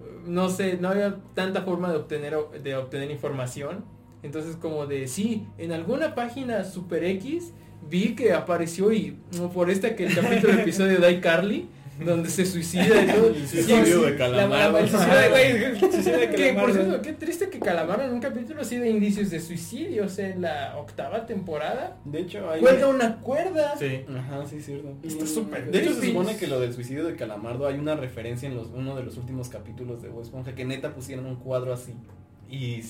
eh, 0.00 0.22
no 0.26 0.48
sé, 0.48 0.78
no 0.78 0.88
había 0.88 1.16
tanta 1.34 1.62
forma 1.62 1.90
de 1.90 1.98
obtener, 1.98 2.34
de 2.62 2.76
obtener 2.76 3.10
información. 3.10 3.84
Entonces 4.22 4.56
como 4.56 4.86
de, 4.86 5.06
sí, 5.06 5.46
en 5.58 5.72
alguna 5.72 6.14
página 6.14 6.64
super 6.64 7.04
X 7.04 7.52
vi 7.90 8.14
que 8.14 8.32
apareció 8.32 8.92
y 8.92 9.18
no, 9.36 9.50
por 9.50 9.68
esta 9.68 9.96
que 9.96 10.06
el 10.06 10.14
capítulo 10.14 10.54
episodio 10.54 10.98
de 11.00 11.12
iCarly, 11.18 11.68
donde 12.04 12.28
se 12.30 12.46
suicida 12.46 12.84
y 13.02 13.06
todo. 13.06 13.28
El 13.34 13.46
suicidio 13.48 14.00
de 14.02 14.10
La, 14.12 14.16
Calamardo. 14.16 14.72
la- 14.72 14.80
el 14.80 15.78
suicidio 15.78 16.18
de 16.18 16.30
Calamardo. 16.30 16.60
por 16.60 16.72
cierto, 16.72 17.02
qué 17.02 17.12
triste 17.12 17.48
que 17.50 17.58
Calamaro 17.58 18.02
en 18.04 18.12
un 18.14 18.20
capítulo 18.20 18.62
así 18.62 18.76
de 18.78 18.90
indicios 18.90 19.30
de 19.30 19.40
suicidio, 19.40 20.04
o 20.06 20.08
sea, 20.08 20.28
en 20.30 20.42
la 20.42 20.76
octava 20.78 21.26
temporada, 21.26 21.96
De 22.04 22.20
hecho, 22.20 22.50
hay... 22.50 22.60
cuelga 22.60 22.88
una 22.88 23.16
cuerda. 23.20 23.74
Sí. 23.78 24.04
Ajá, 24.16 24.44
sí, 24.46 24.60
cierto. 24.60 24.94
Está 25.02 25.26
súper 25.26 25.70
De 25.70 25.80
hecho, 25.82 25.94
se 25.94 26.06
supone 26.08 26.36
que 26.36 26.46
lo 26.46 26.60
del 26.60 26.72
suicidio 26.72 27.04
de 27.04 27.14
Calamardo 27.16 27.66
hay 27.66 27.78
una 27.78 27.94
referencia 27.94 28.48
en 28.48 28.56
los, 28.56 28.68
uno 28.68 28.96
de 28.96 29.02
los 29.04 29.16
últimos 29.16 29.48
capítulos 29.48 30.02
de 30.02 30.08
Bob 30.08 30.22
Esponja 30.22 30.54
que 30.54 30.64
neta 30.64 30.94
pusieron 30.94 31.26
un 31.26 31.36
cuadro 31.36 31.72
así. 31.72 31.92
Y 32.52 32.84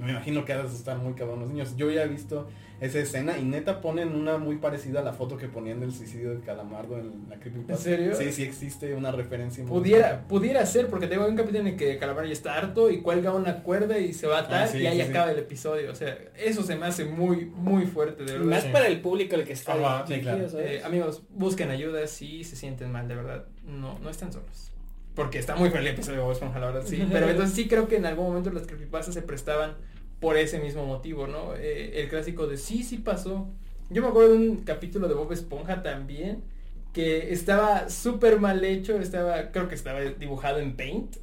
me 0.00 0.12
imagino 0.12 0.44
que 0.44 0.52
ha 0.52 0.58
de 0.58 0.62
asustar 0.68 0.96
muy 0.98 1.14
cabrón 1.14 1.40
los 1.40 1.48
niños. 1.50 1.74
Yo 1.76 1.90
ya 1.90 2.04
he 2.04 2.08
visto 2.08 2.48
esa 2.80 3.00
escena 3.00 3.36
y 3.36 3.42
neta 3.42 3.80
ponen 3.80 4.14
una 4.14 4.38
muy 4.38 4.58
parecida 4.58 5.00
a 5.00 5.02
la 5.02 5.12
foto 5.12 5.36
que 5.36 5.48
ponían 5.48 5.80
del 5.80 5.90
suicidio 5.92 6.30
de 6.30 6.40
Calamardo 6.40 6.96
en 6.98 7.26
la 7.28 7.34
creepypasta. 7.40 7.72
¿En 7.72 7.78
serio? 7.96 8.14
Sí, 8.14 8.30
sí 8.30 8.44
existe 8.44 8.94
una 8.94 9.10
referencia. 9.10 9.64
muy- 9.64 9.72
Pudiera, 9.80 10.22
pudiera 10.28 10.64
ser, 10.66 10.86
porque 10.86 11.08
tengo 11.08 11.26
un 11.26 11.34
capítulo 11.34 11.58
en 11.62 11.66
el 11.68 11.76
que 11.76 11.98
Calamaro 11.98 12.28
ya 12.28 12.32
está 12.32 12.54
harto 12.56 12.88
y 12.90 13.00
cuelga 13.00 13.32
una 13.34 13.64
cuerda 13.64 13.98
y 13.98 14.12
se 14.12 14.28
va 14.28 14.36
a 14.38 14.40
atar 14.42 14.62
Ah, 14.62 14.66
sí, 14.68 14.78
y 14.78 14.86
ahí 14.86 14.98
sí, 14.98 15.02
sí. 15.04 15.10
acaba 15.10 15.32
el 15.32 15.38
episodio. 15.40 15.90
O 15.90 15.94
sea, 15.96 16.16
eso 16.36 16.62
se 16.62 16.76
me 16.76 16.86
hace 16.86 17.04
muy, 17.04 17.46
muy 17.46 17.86
fuerte, 17.86 18.22
de 18.24 18.32
verdad. 18.34 18.46
más 18.46 18.62
Sí. 18.62 18.68
para 18.72 18.86
el 18.86 19.00
público 19.00 19.34
el 19.34 19.44
que 19.44 19.54
está 19.54 19.72
Ajá, 19.72 20.04
dirigido, 20.06 20.46
claro. 20.46 20.60
Eh, 20.60 20.80
amigos, 20.84 21.22
busquen 21.30 21.70
ayuda 21.70 22.06
si 22.06 22.44
se 22.44 22.54
sienten 22.54 22.92
mal, 22.92 23.08
de 23.08 23.16
verdad. 23.16 23.46
No, 23.66 23.98
no 23.98 24.10
están 24.10 24.32
solos. 24.32 24.70
Porque 25.18 25.40
está 25.40 25.56
muy 25.56 25.68
feliz 25.70 25.88
el 25.88 25.94
episodio 25.94 26.18
de 26.18 26.24
Bob 26.24 26.32
Esponja, 26.32 26.60
la 26.60 26.66
verdad, 26.66 26.84
sí. 26.86 27.04
Pero 27.12 27.28
entonces 27.28 27.56
sí 27.56 27.66
creo 27.66 27.88
que 27.88 27.96
en 27.96 28.06
algún 28.06 28.26
momento 28.26 28.52
las 28.52 28.68
creepypastas 28.68 29.14
se 29.14 29.22
prestaban 29.22 29.74
por 30.20 30.36
ese 30.36 30.60
mismo 30.60 30.86
motivo, 30.86 31.26
¿no? 31.26 31.56
Eh, 31.56 32.00
el 32.00 32.08
clásico 32.08 32.46
de 32.46 32.56
sí, 32.56 32.84
sí 32.84 32.98
pasó. 32.98 33.48
Yo 33.90 34.00
me 34.00 34.06
acuerdo 34.06 34.34
de 34.34 34.38
un 34.38 34.58
capítulo 34.58 35.08
de 35.08 35.14
Bob 35.14 35.32
Esponja 35.32 35.82
también 35.82 36.44
que 36.92 37.32
estaba 37.32 37.90
súper 37.90 38.38
mal 38.38 38.64
hecho, 38.64 38.96
estaba, 39.00 39.50
creo 39.50 39.68
que 39.68 39.74
estaba 39.74 40.00
dibujado 40.02 40.60
en 40.60 40.76
Paint, 40.76 41.16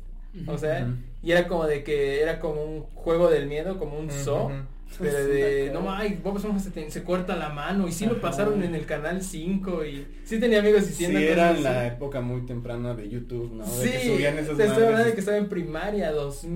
o 0.45 0.57
sea, 0.57 0.93
y 1.23 1.31
era 1.31 1.47
como 1.47 1.65
de 1.65 1.85
que 1.85 2.21
era 2.21 2.41
como 2.41 2.63
un 2.63 2.81
juego 2.95 3.29
del 3.29 3.47
miedo, 3.47 3.79
como 3.79 3.97
un 3.97 4.11
zoo. 4.11 4.51
Pero 4.99 5.17
Sí, 5.25 5.31
de, 5.31 5.71
no 5.73 5.91
ay, 5.93 6.19
Bob 6.23 6.37
Esponja 6.37 6.59
se, 6.59 6.71
te- 6.71 6.89
se 6.89 7.03
corta 7.03 7.35
la 7.35 7.49
mano 7.49 7.87
y 7.87 7.91
sí 7.91 8.05
lo 8.05 8.21
pasaron 8.21 8.63
en 8.63 8.75
el 8.75 8.85
canal 8.85 9.21
5 9.21 9.85
y 9.85 10.07
sí 10.23 10.39
tenía 10.39 10.59
amigos 10.59 10.83
Sí, 10.83 10.89
diciendo 10.89 11.19
era 11.19 11.47
cosas 11.49 11.57
en 11.57 11.63
la 11.63 11.79
así. 11.81 11.95
época 11.95 12.21
muy 12.21 12.41
temprana 12.45 12.93
de 12.95 13.09
YouTube, 13.09 13.51
¿no? 13.53 13.65
Sí, 13.65 13.87
De 13.87 13.91
que 13.91 13.99
subían 14.15 14.37
esas 14.37 14.57
te 14.57 14.65
estoy 14.65 14.83
hablando 14.83 15.05
de 15.07 15.13
que 15.13 15.19
estaba 15.19 15.37
en 15.37 15.49
primaria, 15.49 16.11
Sí, 16.31 16.47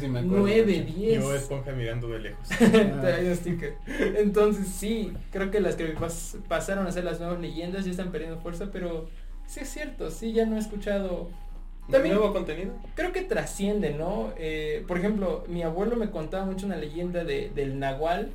sí, 0.00 0.08
me 0.08 0.20
acuerdo 0.20 0.38
2009, 0.46 0.84
mucho. 0.86 0.96
10. 0.98 1.22
Yo 1.22 1.34
esponja 1.34 1.72
mirando 1.72 2.08
de 2.08 2.18
lejos. 2.20 2.48
Entonces 4.18 4.66
sí, 4.68 5.12
creo 5.30 5.50
que 5.50 5.60
las 5.60 5.76
que 5.76 5.94
pas- 5.96 6.36
pasaron 6.48 6.86
a 6.86 6.92
ser 6.92 7.04
las 7.04 7.20
nuevas 7.20 7.40
leyendas 7.40 7.84
ya 7.84 7.90
están 7.90 8.10
perdiendo 8.10 8.38
fuerza, 8.40 8.70
pero 8.72 9.08
sí 9.46 9.60
es 9.60 9.68
cierto, 9.68 10.10
sí 10.10 10.32
ya 10.32 10.46
no 10.46 10.56
he 10.56 10.58
escuchado. 10.58 11.30
También 11.90 12.14
¿Nuevo 12.14 12.32
contenido? 12.32 12.72
creo 12.94 13.12
que 13.12 13.22
trasciende, 13.22 13.90
¿no? 13.90 14.32
Eh, 14.36 14.84
por 14.86 14.98
ejemplo, 14.98 15.44
mi 15.48 15.62
abuelo 15.62 15.96
me 15.96 16.10
contaba 16.10 16.44
mucho 16.44 16.64
una 16.66 16.76
leyenda 16.76 17.24
de, 17.24 17.50
del 17.54 17.78
nahual, 17.78 18.30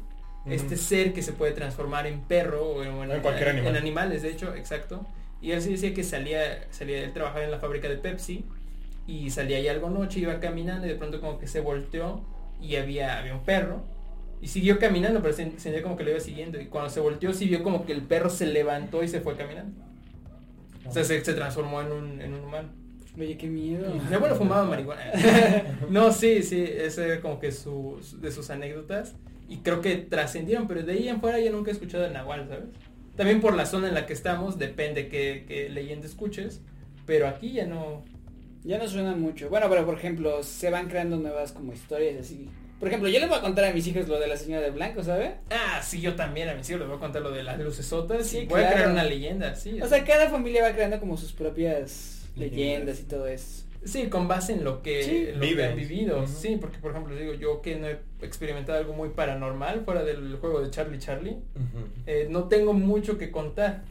este 0.46 0.78
ser 0.78 1.14
que 1.14 1.22
se 1.24 1.34
puede 1.34 1.52
transformar 1.54 2.08
en 2.08 2.22
perro 2.22 2.64
o 2.66 2.84
en, 2.84 3.12
En 3.12 3.22
cualquier 3.22 3.50
animal. 3.50 3.68
en 3.68 3.76
animales, 3.76 4.22
de 4.22 4.30
hecho, 4.32 4.54
exacto. 4.56 5.06
Y 5.42 5.52
él 5.52 5.62
sí 5.62 5.72
decía 5.72 5.94
que 5.94 6.04
salía, 6.04 6.68
salía, 6.72 7.04
él 7.04 7.12
trabajaba 7.14 7.44
en 7.44 7.52
la 7.52 7.60
fábrica 7.60 7.90
de 7.90 7.98
Pepsi 7.98 8.46
y 9.08 9.30
salía 9.30 9.58
ahí 9.58 9.68
algo 9.68 9.90
noche, 9.90 10.20
iba 10.20 10.40
caminando 10.40 10.86
y 10.86 10.90
de 10.90 10.96
pronto 10.96 11.20
como 11.22 11.38
que 11.40 11.48
se 11.48 11.60
volteó 11.62 12.22
y 12.62 12.76
había, 12.78 13.18
había 13.20 13.34
un 13.34 13.44
perro. 13.44 13.82
Y 14.42 14.48
siguió 14.50 14.78
caminando, 14.80 15.22
pero 15.22 15.34
se- 15.34 15.60
sentía 15.60 15.82
como 15.82 15.98
que 15.98 16.04
lo 16.04 16.12
iba 16.12 16.20
siguiendo. 16.20 16.60
Y 16.62 16.68
cuando 16.68 16.90
se 16.90 17.00
volteó, 17.00 17.34
sí 17.34 17.46
vio 17.48 17.64
como 17.64 17.86
que 17.86 17.92
el 17.94 18.02
perro 18.04 18.30
se 18.30 18.46
levantó 18.46 19.04
y 19.04 19.08
se 19.08 19.20
fue 19.22 19.36
caminando. 19.36 19.82
O 20.88 20.92
sea, 20.92 21.04
se, 21.04 21.24
se 21.26 21.34
transformó 21.34 21.82
en 21.82 21.92
un, 21.92 22.22
en 22.22 22.34
un 22.34 22.44
humano. 22.46 22.70
Oye, 23.20 23.38
qué 23.38 23.48
miedo. 23.48 23.94
Mi 24.10 24.16
abuelo 24.16 24.36
fumaba 24.36 24.64
marihuana. 24.64 25.12
no, 25.90 26.12
sí, 26.12 26.44
sí, 26.44 26.64
eso 26.64 27.02
era 27.02 27.20
como 27.20 27.40
que 27.40 27.52
su, 27.52 28.00
de 28.20 28.32
sus 28.32 28.50
anécdotas. 28.50 29.16
Y 29.50 29.58
creo 29.58 29.82
que 29.82 29.96
trascendieron, 29.96 30.68
pero 30.68 30.84
de 30.84 30.94
ahí 30.94 31.08
en 31.08 31.20
fuera 31.20 31.40
ya 31.40 31.50
nunca 31.52 31.72
he 31.72 31.74
escuchado 31.74 32.04
de 32.04 32.12
Nahual, 32.12 32.48
¿sabes? 32.48 32.66
También 33.16 33.42
por 33.42 33.56
la 33.56 33.66
zona 33.66 33.88
en 33.88 33.96
la 33.96 34.06
que 34.06 34.14
estamos, 34.14 34.60
depende 34.60 35.08
qué, 35.08 35.46
qué 35.48 35.70
leyenda 35.70 36.06
escuches. 36.06 36.62
Pero 37.06 37.28
aquí 37.28 37.54
ya 37.54 37.66
no... 37.66 38.04
Ya 38.64 38.78
no 38.78 38.88
suena 38.88 39.16
mucho. 39.16 39.50
Bueno, 39.50 39.68
pero 39.70 39.86
por 39.86 39.96
ejemplo, 39.96 40.44
se 40.44 40.70
van 40.70 40.88
creando 40.88 41.16
nuevas 41.18 41.54
como 41.54 41.74
historias 41.74 42.20
así. 42.20 42.50
Por 42.80 42.90
ejemplo, 42.90 43.10
yo 43.10 43.20
les 43.20 43.28
voy 43.28 43.38
a 43.38 43.42
contar 43.42 43.66
a 43.66 43.74
mis 43.74 43.88
hijos 43.88 44.08
lo 44.08 44.20
de 44.20 44.28
la 44.28 44.38
señora 44.38 44.62
de 44.62 44.70
blanco, 44.70 45.04
¿sabe? 45.04 45.36
Ah, 45.50 45.82
sí, 45.82 46.02
yo 46.02 46.16
también 46.16 46.50
a 46.50 46.54
mis 46.54 46.70
hijos 46.70 46.82
les 46.82 46.90
voy 46.90 46.98
a 46.98 47.00
contar 47.00 47.24
lo 47.24 47.32
de 47.32 47.42
las 47.42 47.58
lucesotas. 47.58 48.28
Sí, 48.28 48.40
y 48.40 48.46
voy 48.46 48.60
a 48.60 48.64
claro. 48.64 48.76
crear 48.76 48.92
una 48.92 49.04
leyenda, 49.04 49.56
sí. 49.56 49.82
O 49.82 49.88
sea, 49.88 50.04
cada 50.04 50.30
familia 50.30 50.62
va 50.62 50.74
creando 50.74 51.00
como 51.00 51.18
sus 51.18 51.32
propias 51.34 52.17
leyendas 52.38 53.00
y 53.00 53.04
todo 53.04 53.28
eso. 53.28 53.64
Sí, 53.84 54.08
con 54.10 54.28
base 54.28 54.54
en 54.54 54.64
lo 54.64 54.82
que, 54.82 55.04
Sí. 55.04 55.26
en 55.30 55.40
lo 55.40 55.46
que 55.56 55.64
han 55.66 55.76
vivido. 55.76 56.28
Sí, 56.28 56.58
porque 56.60 56.78
por 56.80 56.92
ejemplo, 56.92 57.16
digo, 57.16 57.34
yo 57.34 57.62
que 57.62 57.76
no 57.78 57.88
he 57.88 58.00
experimentado 58.22 58.78
algo 58.78 58.94
muy 58.94 59.10
paranormal 59.10 59.82
fuera 59.86 60.04
del 60.04 60.36
juego 60.38 60.62
de 60.62 60.70
Charlie 60.72 60.98
Charlie, 61.00 61.38
eh, 62.06 62.28
no 62.30 62.46
tengo 62.46 62.74
mucho 62.74 63.18
que 63.18 63.32
contar. 63.32 63.84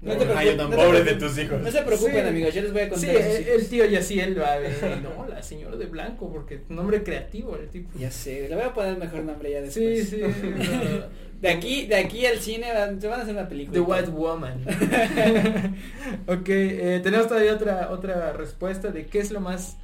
No 0.00 0.12
te 0.12 0.24
preocupes, 0.26 0.56
no, 0.56 0.56
tampoco. 0.58 0.80
te 0.80 0.86
Pobre 0.86 0.98
de 0.98 1.04
preocupes. 1.04 1.34
tus 1.34 1.44
hijos. 1.44 1.60
no 1.60 1.70
se 1.72 1.82
preocupen, 1.82 2.22
Sí. 2.22 2.28
amigos, 2.28 2.54
yo 2.54 2.62
les 2.62 2.72
voy 2.72 2.82
a 2.82 2.84
Sí, 2.84 2.90
contar. 2.90 3.14
sus 3.16 3.34
el, 3.34 3.48
el 3.48 3.68
tío 3.68 3.84
ya 3.86 4.02
sí, 4.02 4.20
él 4.20 4.40
va 4.40 4.52
a 4.52 4.58
ver, 4.58 4.98
no, 5.02 5.26
la 5.26 5.42
señora 5.42 5.76
de 5.76 5.86
blanco, 5.86 6.30
porque 6.32 6.62
nombre 6.68 7.02
creativo 7.02 7.56
el 7.56 7.68
tipo. 7.68 7.90
Ya 7.98 8.10
sé, 8.10 8.48
le 8.48 8.54
voy 8.54 8.64
a 8.64 8.72
poner 8.72 8.92
el 8.92 8.98
mejor 8.98 9.24
nombre 9.24 9.50
ya 9.50 9.60
después. 9.60 10.08
Sí, 10.08 10.16
sí. 10.16 10.22
no. 11.02 11.28
De 11.40 11.48
aquí, 11.48 11.86
de 11.86 11.96
aquí 11.96 12.26
al 12.26 12.38
cine 12.38 12.72
van- 12.72 13.00
se 13.00 13.06
van 13.08 13.20
a 13.20 13.22
hacer 13.22 13.34
una 13.34 13.48
película. 13.48 13.74
The 13.74 13.80
White 13.80 14.10
Woman. 14.10 14.64
ok, 16.26 16.48
eh, 16.48 17.00
tenemos 17.02 17.28
todavía 17.28 17.54
otra, 17.54 17.90
otra 17.90 18.32
respuesta 18.32 18.88
de 18.90 19.06
qué 19.06 19.20
es 19.20 19.30
lo 19.30 19.40
más, 19.40 19.76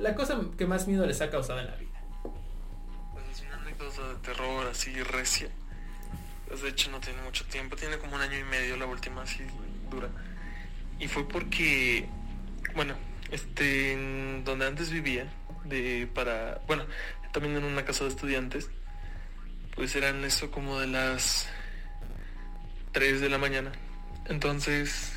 la 0.00 0.14
cosa 0.14 0.40
que 0.58 0.66
más 0.66 0.86
miedo 0.88 1.06
les 1.06 1.20
ha 1.20 1.30
causado 1.30 1.60
en 1.60 1.66
la 1.66 1.76
vida. 1.76 1.90
Pues 3.12 3.24
es 3.32 3.42
una 3.42 3.56
anécdota 3.62 4.08
de 4.08 4.14
terror 4.22 4.66
así 4.70 4.92
recia. 5.02 5.48
Pues 6.48 6.62
de 6.62 6.68
hecho 6.68 6.90
no 6.90 7.00
tiene 7.00 7.20
mucho 7.22 7.44
tiempo, 7.46 7.76
tiene 7.76 7.98
como 7.98 8.16
un 8.16 8.22
año 8.22 8.38
y 8.38 8.44
medio 8.44 8.76
la 8.76 8.86
última 8.86 9.22
así 9.22 9.44
dura. 9.90 10.08
Y 10.98 11.08
fue 11.08 11.28
porque, 11.28 12.08
bueno, 12.74 12.94
este, 13.30 13.96
donde 14.44 14.66
antes 14.66 14.90
vivía, 14.90 15.30
de 15.64 16.08
para, 16.14 16.60
bueno, 16.66 16.84
también 17.32 17.56
en 17.56 17.64
una 17.64 17.84
casa 17.84 18.04
de 18.04 18.10
estudiantes, 18.10 18.70
pues 19.74 19.94
eran 19.94 20.24
eso 20.24 20.50
como 20.50 20.80
de 20.80 20.86
las 20.86 21.48
3 22.92 23.20
de 23.20 23.28
la 23.28 23.38
mañana. 23.38 23.72
Entonces, 24.26 25.12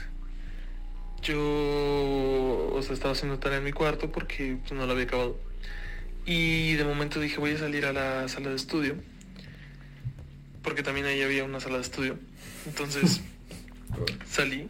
yo, 1.21 1.39
o 1.39 2.79
estaba 2.79 3.13
haciendo 3.13 3.39
tarea 3.39 3.59
en 3.59 3.63
mi 3.63 3.71
cuarto 3.71 4.11
porque 4.11 4.57
pues, 4.59 4.71
no 4.73 4.85
lo 4.85 4.91
había 4.91 5.05
acabado. 5.05 5.39
Y 6.25 6.73
de 6.73 6.83
momento 6.83 7.19
dije, 7.19 7.37
voy 7.37 7.53
a 7.53 7.57
salir 7.57 7.85
a 7.85 7.93
la 7.93 8.27
sala 8.27 8.49
de 8.49 8.55
estudio. 8.55 8.95
Porque 10.69 10.83
también 10.83 11.07
ahí 11.07 11.23
había 11.23 11.43
una 11.45 11.59
sala 11.59 11.77
de 11.77 11.81
estudio. 11.81 12.19
Entonces 12.67 13.21
salí 14.29 14.67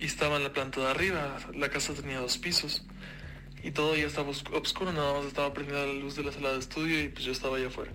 y 0.00 0.04
estaba 0.04 0.36
en 0.36 0.42
la 0.42 0.52
planta 0.52 0.80
de 0.80 0.88
arriba. 0.90 1.38
La 1.54 1.68
casa 1.68 1.94
tenía 1.94 2.18
dos 2.18 2.38
pisos. 2.38 2.82
Y 3.62 3.70
todo 3.70 3.94
ya 3.94 4.04
estaba 4.08 4.30
oscu- 4.30 4.52
oscuro, 4.60 4.92
nada 4.92 5.12
más 5.14 5.26
estaba 5.26 5.54
prendida 5.54 5.86
la 5.86 5.92
luz 5.92 6.16
de 6.16 6.24
la 6.24 6.32
sala 6.32 6.54
de 6.54 6.58
estudio 6.58 7.00
y 7.04 7.08
pues 7.08 7.24
yo 7.24 7.30
estaba 7.30 7.56
allá 7.56 7.68
afuera. 7.68 7.92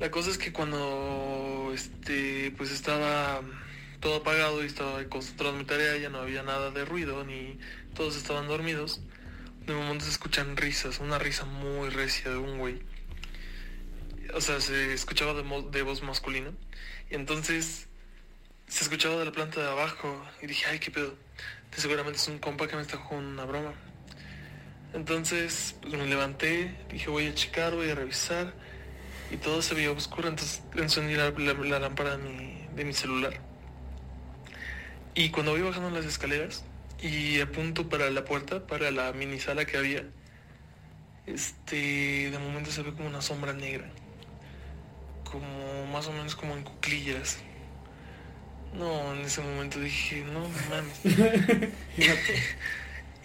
La 0.00 0.10
cosa 0.10 0.30
es 0.30 0.38
que 0.38 0.50
cuando 0.50 1.72
este 1.74 2.54
pues 2.56 2.70
estaba 2.70 3.42
todo 4.00 4.16
apagado 4.16 4.64
y 4.64 4.66
estaba 4.66 5.04
concentrado 5.10 5.52
en 5.52 5.58
mi 5.58 5.64
tarea, 5.66 5.98
ya 5.98 6.08
no 6.08 6.20
había 6.20 6.42
nada 6.42 6.70
de 6.70 6.86
ruido 6.86 7.22
ni 7.22 7.58
todos 7.94 8.16
estaban 8.16 8.48
dormidos. 8.48 9.02
De 9.66 9.74
momento 9.74 10.06
se 10.06 10.10
escuchan 10.12 10.56
risas, 10.56 11.00
una 11.00 11.18
risa 11.18 11.44
muy 11.44 11.90
recia 11.90 12.30
de 12.30 12.38
un 12.38 12.56
güey. 12.56 12.78
O 14.34 14.40
sea, 14.40 14.60
se 14.60 14.92
escuchaba 14.92 15.34
de, 15.34 15.82
voz 15.82 16.02
masculina. 16.02 16.50
Y 17.10 17.14
entonces 17.14 17.88
se 18.66 18.84
escuchaba 18.84 19.16
de 19.16 19.24
la 19.24 19.32
planta 19.32 19.60
de 19.60 19.70
abajo 19.70 20.24
y 20.42 20.46
dije, 20.46 20.66
ay, 20.66 20.78
qué 20.78 20.90
pedo. 20.90 21.14
Seguramente 21.76 22.18
es 22.18 22.28
un 22.28 22.38
compa 22.38 22.66
que 22.66 22.76
me 22.76 22.82
está 22.82 22.96
jugando 22.96 23.30
una 23.30 23.44
broma. 23.44 23.74
Entonces 24.94 25.76
pues, 25.82 25.94
me 25.94 26.06
levanté, 26.06 26.74
dije 26.90 27.10
voy 27.10 27.26
a 27.26 27.34
checar, 27.34 27.74
voy 27.74 27.90
a 27.90 27.94
revisar 27.94 28.54
y 29.30 29.36
todo 29.36 29.60
se 29.60 29.74
veía 29.74 29.90
oscuro, 29.90 30.28
entonces 30.28 30.62
encendí 30.74 31.14
la, 31.14 31.30
la- 31.30 31.52
la 31.52 31.78
lámpara 31.80 32.16
de 32.16 32.22
mi, 32.22 32.66
de 32.74 32.84
mi 32.84 32.92
celular. 32.94 33.40
Y 35.14 35.30
cuando 35.30 35.52
voy 35.52 35.62
bajando 35.62 35.90
las 35.90 36.04
escaleras 36.04 36.64
y 37.02 37.40
apunto 37.40 37.88
para 37.88 38.08
la 38.10 38.24
puerta, 38.24 38.66
para 38.66 38.90
la 38.90 39.12
mini 39.12 39.38
sala 39.38 39.64
que 39.64 39.76
había, 39.76 40.04
este, 41.26 42.30
de 42.30 42.38
momento 42.38 42.70
se 42.70 42.82
ve 42.82 42.92
como 42.92 43.08
una 43.08 43.20
sombra 43.20 43.52
negra, 43.52 43.90
como 45.30 45.86
más 45.92 46.06
o 46.06 46.12
menos 46.12 46.34
como 46.36 46.54
en 46.56 46.62
cuclillas. 46.62 47.38
No, 48.74 49.14
en 49.14 49.20
ese 49.20 49.40
momento 49.40 49.80
dije, 49.80 50.22
no 50.32 50.40
mames. 50.70 51.00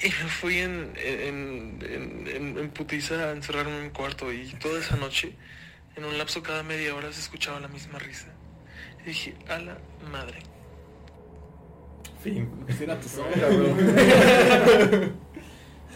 Y 0.03 0.05
me 0.07 0.29
fui 0.29 0.57
en, 0.57 0.93
en, 0.97 1.77
en, 1.83 2.27
en- 2.27 2.57
en 2.57 2.69
putiza 2.71 3.13
a 3.29 3.31
encerrarme 3.33 3.77
en 3.77 3.83
mi 3.83 3.89
cuarto 3.91 4.33
y 4.33 4.47
toda 4.53 4.79
esa 4.79 4.95
noche, 4.95 5.35
en 5.95 6.05
un 6.05 6.17
lapso 6.17 6.41
cada 6.41 6.63
media 6.63 6.95
hora 6.95 7.13
se 7.13 7.19
escuchaba 7.19 7.59
la 7.59 7.67
misma 7.67 7.99
risa. 7.99 8.25
Y 9.03 9.09
dije, 9.09 9.35
a 9.47 9.59
la 9.59 9.77
madre. 10.09 10.39
Fin. 12.23 12.49
Era 12.81 12.99
tu 12.99 13.07
sombra, 13.09 13.47
bro. 13.49 13.75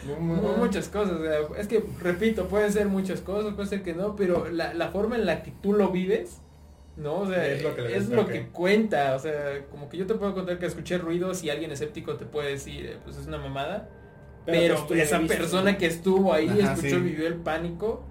Muchas 0.06 0.89
cosas, 0.89 1.20
es 1.58 1.68
que, 1.68 1.84
repito, 2.01 2.47
pueden 2.47 2.72
ser 2.72 2.88
muchas 2.88 3.22
cosas, 3.22 3.53
puede 3.53 3.68
ser 3.68 3.84
que 3.84 3.93
no, 3.93 4.16
pero 4.16 4.49
la, 4.49 4.74
la 4.74 4.89
forma 4.89 5.16
en 5.16 5.26
la 5.26 5.43
que 5.43 5.51
tú 5.62 5.74
lo 5.74 5.91
vives, 5.91 6.41
¿no? 6.97 7.22
O 7.22 7.28
sea, 7.28 7.47
Es 7.47 7.64
lo 7.64 7.76
que 7.76 7.95
es 7.95 8.10
lo 8.10 8.26
cuenta, 8.51 9.16
o 9.16 9.20
sea, 9.20 9.66
como 9.70 9.89
que 9.89 9.97
yo 9.97 10.06
te 10.08 10.16
puedo 10.16 10.34
contar 10.34 10.60
que 10.60 10.66
escuché 10.66 10.97
ruidos 10.97 11.43
y 11.43 11.49
alguien 11.49 11.72
escéptico 11.72 12.16
te 12.16 12.26
puede 12.26 12.51
decir, 12.51 12.86
eh, 12.86 12.97
pues 13.03 13.18
es 13.18 13.28
una 13.28 13.38
mamada, 13.38 13.89
Pero 14.45 14.76
pero, 14.76 14.88
pues 14.88 15.01
esa 15.01 15.20
persona 15.22 15.72
¿no? 15.72 15.78
que 15.78 15.88
estuvo 15.88 16.34
ahí, 16.34 16.47
Ajá, 16.47 16.74
escuchó, 16.74 16.95
sí. 16.97 17.01
vivió 17.01 17.28
el 17.28 17.36
pánico, 17.36 18.03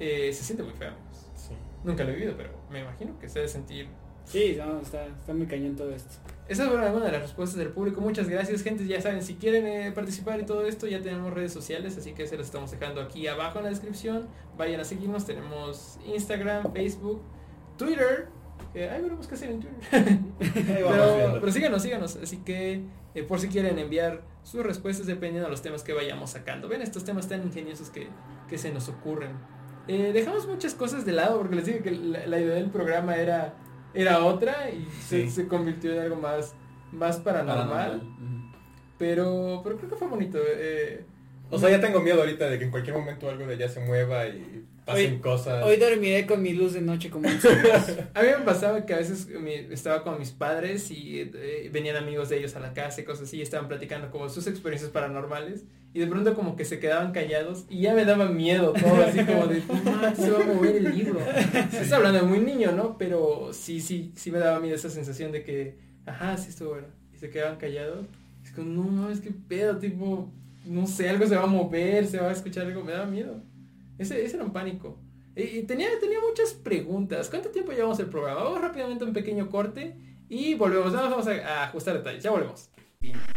eh, 0.00 0.32
se 0.32 0.44
siente 0.44 0.62
muy 0.62 0.74
feo. 0.74 0.92
Sí. 1.34 1.54
Nunca 1.84 2.04
lo 2.04 2.10
he 2.10 2.14
vivido, 2.14 2.34
pero 2.36 2.50
me 2.70 2.80
imagino 2.80 3.18
que 3.18 3.28
se 3.28 3.40
debe 3.40 3.48
sentir 3.48 3.88
Sí, 4.24 4.56
no, 4.56 4.80
está, 4.80 5.06
está 5.06 5.34
muy 5.34 5.46
cañón 5.46 5.76
todo 5.76 5.90
esto. 5.94 6.14
Esas 6.48 6.66
fueron 6.66 6.84
algunas 6.84 7.06
de 7.06 7.12
las 7.12 7.22
respuestas 7.22 7.58
del 7.58 7.68
público. 7.68 8.00
Muchas 8.00 8.28
gracias, 8.28 8.62
gente. 8.62 8.86
Ya 8.86 9.00
saben, 9.00 9.22
si 9.22 9.34
quieren 9.36 9.66
eh, 9.66 9.92
participar 9.92 10.40
y 10.40 10.44
todo 10.44 10.66
esto, 10.66 10.86
ya 10.86 11.00
tenemos 11.00 11.32
redes 11.32 11.52
sociales, 11.52 11.96
así 11.96 12.12
que 12.12 12.26
se 12.26 12.36
las 12.36 12.46
estamos 12.46 12.70
dejando 12.70 13.00
aquí 13.00 13.26
abajo 13.26 13.58
en 13.58 13.64
la 13.64 13.70
descripción. 13.70 14.28
Vayan 14.56 14.80
a 14.80 14.84
seguirnos. 14.84 15.24
Tenemos 15.24 15.98
Instagram, 16.06 16.72
Facebook, 16.72 17.22
Twitter. 17.78 18.28
Eh, 18.74 18.88
ahí 18.88 19.02
veremos 19.02 19.26
qué 19.26 19.34
hacer 19.34 19.50
en 19.50 19.60
Twitter. 19.60 20.18
Pero, 20.66 21.38
pero 21.40 21.52
síganos, 21.52 21.82
síganos. 21.82 22.16
Así 22.16 22.38
que 22.38 22.82
eh, 23.14 23.22
por 23.22 23.38
si 23.38 23.48
quieren 23.48 23.78
enviar 23.78 24.22
sus 24.42 24.64
respuestas 24.64 25.06
dependiendo 25.06 25.44
de 25.44 25.50
los 25.50 25.62
temas 25.62 25.82
que 25.82 25.92
vayamos 25.92 26.30
sacando. 26.30 26.68
Ven, 26.68 26.82
estos 26.82 27.04
temas 27.04 27.28
tan 27.28 27.42
ingeniosos 27.42 27.90
que, 27.90 28.08
que 28.48 28.58
se 28.58 28.72
nos 28.72 28.88
ocurren. 28.88 29.32
Eh, 29.88 30.12
dejamos 30.12 30.46
muchas 30.46 30.74
cosas 30.74 31.04
de 31.04 31.12
lado 31.12 31.38
porque 31.38 31.56
les 31.56 31.66
dije 31.66 31.80
que 31.80 31.90
la, 31.90 32.26
la 32.26 32.40
idea 32.40 32.54
del 32.54 32.70
programa 32.70 33.16
era, 33.16 33.54
era 33.94 34.24
otra 34.24 34.70
y 34.70 34.86
se, 35.02 35.24
Sí. 35.24 35.30
se 35.30 35.48
convirtió 35.48 35.92
en 35.92 36.00
algo 36.00 36.16
más, 36.16 36.54
más 36.92 37.18
paranormal. 37.18 38.02
Pero, 38.98 39.60
pero 39.64 39.76
creo 39.76 39.90
que 39.90 39.96
fue 39.96 40.08
bonito. 40.08 40.38
eh, 40.40 41.04
O 41.50 41.58
sea, 41.58 41.70
ya 41.70 41.80
tengo 41.80 42.00
miedo 42.00 42.20
ahorita 42.20 42.48
de 42.48 42.58
que 42.58 42.64
en 42.64 42.70
cualquier 42.70 42.96
momento 42.96 43.28
algo 43.28 43.46
de 43.46 43.54
allá 43.54 43.68
se 43.68 43.80
mueva 43.80 44.26
y 44.26 44.64
pasen 44.84 45.14
Hoy- 45.14 45.18
cosas. 45.20 45.64
Hoy 45.64 45.76
dormiré 45.76 46.26
con 46.26 46.42
mi 46.42 46.52
luz 46.52 46.72
de 46.74 46.80
noche 46.80 47.10
como 47.10 47.28
sueños. 47.28 47.64
A 48.14 48.22
mí 48.22 48.28
me 48.38 48.44
pasaba 48.44 48.84
que 48.86 48.94
a 48.94 48.98
veces 48.98 49.28
mi- 49.28 49.52
estaba 49.70 50.02
con 50.02 50.18
mis 50.18 50.30
padres 50.30 50.90
y 50.90 51.20
eh, 51.20 51.70
venían 51.72 51.96
amigos 51.96 52.28
de 52.28 52.38
ellos 52.38 52.54
a 52.56 52.60
la 52.60 52.72
casa 52.72 53.00
y 53.00 53.04
cosas 53.04 53.24
así, 53.28 53.38
y 53.38 53.42
estaban 53.42 53.68
platicando 53.68 54.10
como 54.10 54.28
sus 54.28 54.46
experiencias 54.46 54.90
paranormales 54.90 55.64
y 55.94 56.00
de 56.00 56.06
pronto 56.06 56.34
como 56.34 56.56
que 56.56 56.64
se 56.64 56.78
quedaban 56.78 57.12
callados 57.12 57.64
y 57.68 57.82
ya 57.82 57.94
me 57.94 58.04
daba 58.04 58.26
miedo 58.26 58.72
todo, 58.72 59.04
así 59.04 59.24
como 59.24 59.46
de, 59.46 59.62
"No, 59.68 60.16
se 60.16 60.30
va 60.30 60.42
a 60.42 60.46
mover 60.46 60.76
el 60.76 60.96
libro. 60.96 61.20
Se 61.70 61.82
está 61.82 61.96
hablando 61.96 62.20
de 62.20 62.24
muy 62.26 62.38
niño, 62.40 62.72
¿no? 62.72 62.96
Pero 62.98 63.50
sí, 63.52 63.80
sí, 63.80 64.10
sí 64.16 64.30
me 64.32 64.38
daba 64.38 64.58
miedo 64.60 64.74
esa 64.74 64.88
sensación 64.90 65.32
de 65.32 65.44
que, 65.44 65.76
ajá, 66.06 66.36
sí 66.38 66.48
estuvo 66.48 66.70
bueno. 66.70 66.88
Y 67.14 67.18
se 67.18 67.28
quedaban 67.30 67.56
callados. 67.58 68.06
Es 68.42 68.52
como, 68.52 68.68
no, 68.84 68.90
no, 68.90 69.10
es 69.10 69.20
que 69.20 69.30
pedo, 69.30 69.76
tipo, 69.78 70.30
no 70.64 70.86
sé, 70.86 71.08
algo 71.10 71.26
se 71.26 71.36
va 71.36 71.42
a 71.44 71.46
mover, 71.46 72.06
se 72.06 72.18
va 72.18 72.28
a 72.30 72.32
escuchar 72.32 72.66
algo, 72.66 72.82
me 72.82 72.92
daba 72.92 73.04
miedo. 73.06 73.42
Ese, 74.02 74.24
ese 74.24 74.36
era 74.36 74.44
un 74.44 74.52
pánico. 74.52 74.98
Y, 75.34 75.62
tenía, 75.62 75.88
tenía 75.98 76.18
muchas 76.20 76.52
preguntas. 76.52 77.30
¿Cuánto 77.30 77.48
tiempo 77.50 77.72
llevamos 77.72 77.98
el 78.00 78.06
programa? 78.06 78.42
Vamos 78.42 78.60
rápidamente 78.60 79.04
a 79.04 79.06
un 79.06 79.14
pequeño 79.14 79.48
corte 79.48 79.96
y 80.28 80.54
volvemos. 80.54 80.92
Más 80.92 81.10
vamos 81.10 81.26
a, 81.26 81.32
a 81.32 81.64
ajustar 81.64 81.94
detalles. 81.94 82.22
Ya 82.22 82.30
volvemos. 82.30 82.68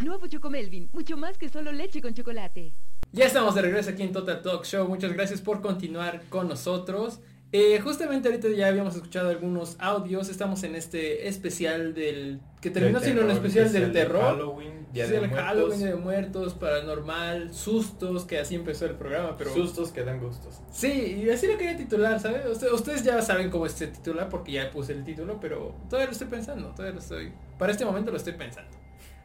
Nuevo 0.04 0.28
Choco 0.28 0.50
Melvin, 0.50 0.90
mucho 0.94 1.18
más 1.18 1.38
que 1.38 1.50
solo 1.50 1.72
leche 1.72 2.02
con 2.02 2.14
chocolate. 2.14 2.74
Ya 3.12 3.26
estamos 3.26 3.56
de 3.56 3.62
regreso 3.62 3.92
aquí 3.92 4.04
en 4.04 4.12
Total 4.12 4.42
Talk 4.42 4.66
Show. 4.66 4.88
Muchas 4.88 5.14
gracias 5.14 5.42
por 5.42 5.62
continuar 5.62 6.24
con 6.30 6.48
nosotros. 6.48 7.22
Eh, 7.58 7.80
justamente 7.80 8.28
ahorita 8.28 8.50
ya 8.50 8.68
habíamos 8.68 8.96
escuchado 8.96 9.30
algunos 9.30 9.78
audios. 9.80 10.28
Estamos 10.28 10.64
en 10.64 10.76
este 10.76 11.30
especial 11.30 11.94
del... 11.94 12.42
que 12.60 12.70
terminó 12.70 13.00
siendo 13.00 13.22
un 13.22 13.28
terror, 13.28 13.46
especial 13.46 13.66
es 13.68 13.72
del 13.72 13.84
el 13.84 13.94
de 13.94 14.00
terror. 14.02 14.24
Halloween, 14.24 14.86
Día 14.92 15.08
de 15.08 15.20
Muertos. 15.20 15.40
Halloween, 15.40 15.80
de 15.86 15.96
Muertos, 15.96 16.54
paranormal, 16.56 17.54
sustos, 17.54 18.26
que 18.26 18.40
así 18.40 18.56
empezó 18.56 18.86
el 18.88 18.96
programa, 18.96 19.38
pero... 19.38 19.54
Sustos 19.54 19.92
que 19.92 20.04
dan 20.04 20.20
gustos. 20.20 20.60
Sí, 20.70 21.22
y 21.24 21.30
así 21.30 21.48
lo 21.48 21.58
quería 21.58 21.78
titular, 21.78 22.20
¿sabes? 22.20 22.46
Usted- 22.46 22.74
ustedes 22.74 23.04
ya 23.04 23.22
saben 23.22 23.50
cómo 23.50 23.70
se 23.70 23.88
titula 23.88 24.28
porque 24.28 24.52
ya 24.52 24.70
puse 24.70 24.92
el 24.92 25.06
título, 25.06 25.40
pero 25.40 25.74
todavía 25.90 26.08
lo 26.08 26.12
estoy 26.12 26.28
pensando, 26.28 26.68
todavía 26.72 26.96
lo 26.96 27.00
estoy... 27.00 27.32
Para 27.58 27.72
este 27.72 27.86
momento 27.86 28.12
lo 28.12 28.18
estoy 28.18 28.34
pensando. 28.34 28.72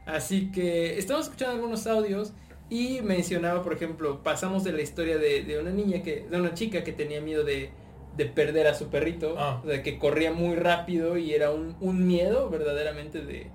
Así 0.05 0.51
que 0.51 0.97
estamos 0.97 1.25
escuchando 1.25 1.55
algunos 1.55 1.85
audios 1.85 2.31
y 2.69 3.01
mencionaba, 3.01 3.61
por 3.61 3.73
ejemplo, 3.73 4.23
pasamos 4.23 4.63
de 4.63 4.71
la 4.71 4.81
historia 4.81 5.17
de, 5.17 5.43
de 5.43 5.59
una 5.59 5.71
niña 5.71 6.01
que, 6.01 6.25
de 6.31 6.39
una 6.39 6.53
chica 6.53 6.85
que 6.85 6.93
tenía 6.93 7.19
miedo 7.19 7.43
de, 7.43 7.71
de 8.17 8.25
perder 8.25 8.67
a 8.67 8.73
su 8.73 8.89
perrito, 8.89 9.35
Ah. 9.37 9.61
de 9.65 9.81
que 9.81 9.97
corría 9.97 10.31
muy 10.33 10.55
rápido 10.55 11.17
y 11.17 11.33
era 11.33 11.51
un, 11.51 11.75
un 11.79 12.05
miedo 12.05 12.49
verdaderamente 12.49 13.21
de, 13.21 13.47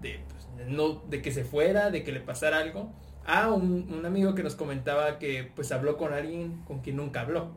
de, 0.00 0.20
pues, 0.28 0.48
de 0.56 0.72
no, 0.72 1.02
de 1.08 1.22
que 1.22 1.30
se 1.32 1.44
fuera, 1.44 1.90
de 1.90 2.02
que 2.02 2.12
le 2.12 2.20
pasara 2.20 2.58
algo. 2.58 2.90
A 3.24 3.52
un, 3.52 3.86
un 3.96 4.04
amigo 4.04 4.34
que 4.34 4.42
nos 4.42 4.56
comentaba 4.56 5.20
que 5.20 5.48
pues 5.54 5.70
habló 5.70 5.96
con 5.96 6.12
alguien 6.12 6.62
con 6.66 6.80
quien 6.80 6.96
nunca 6.96 7.20
habló. 7.20 7.52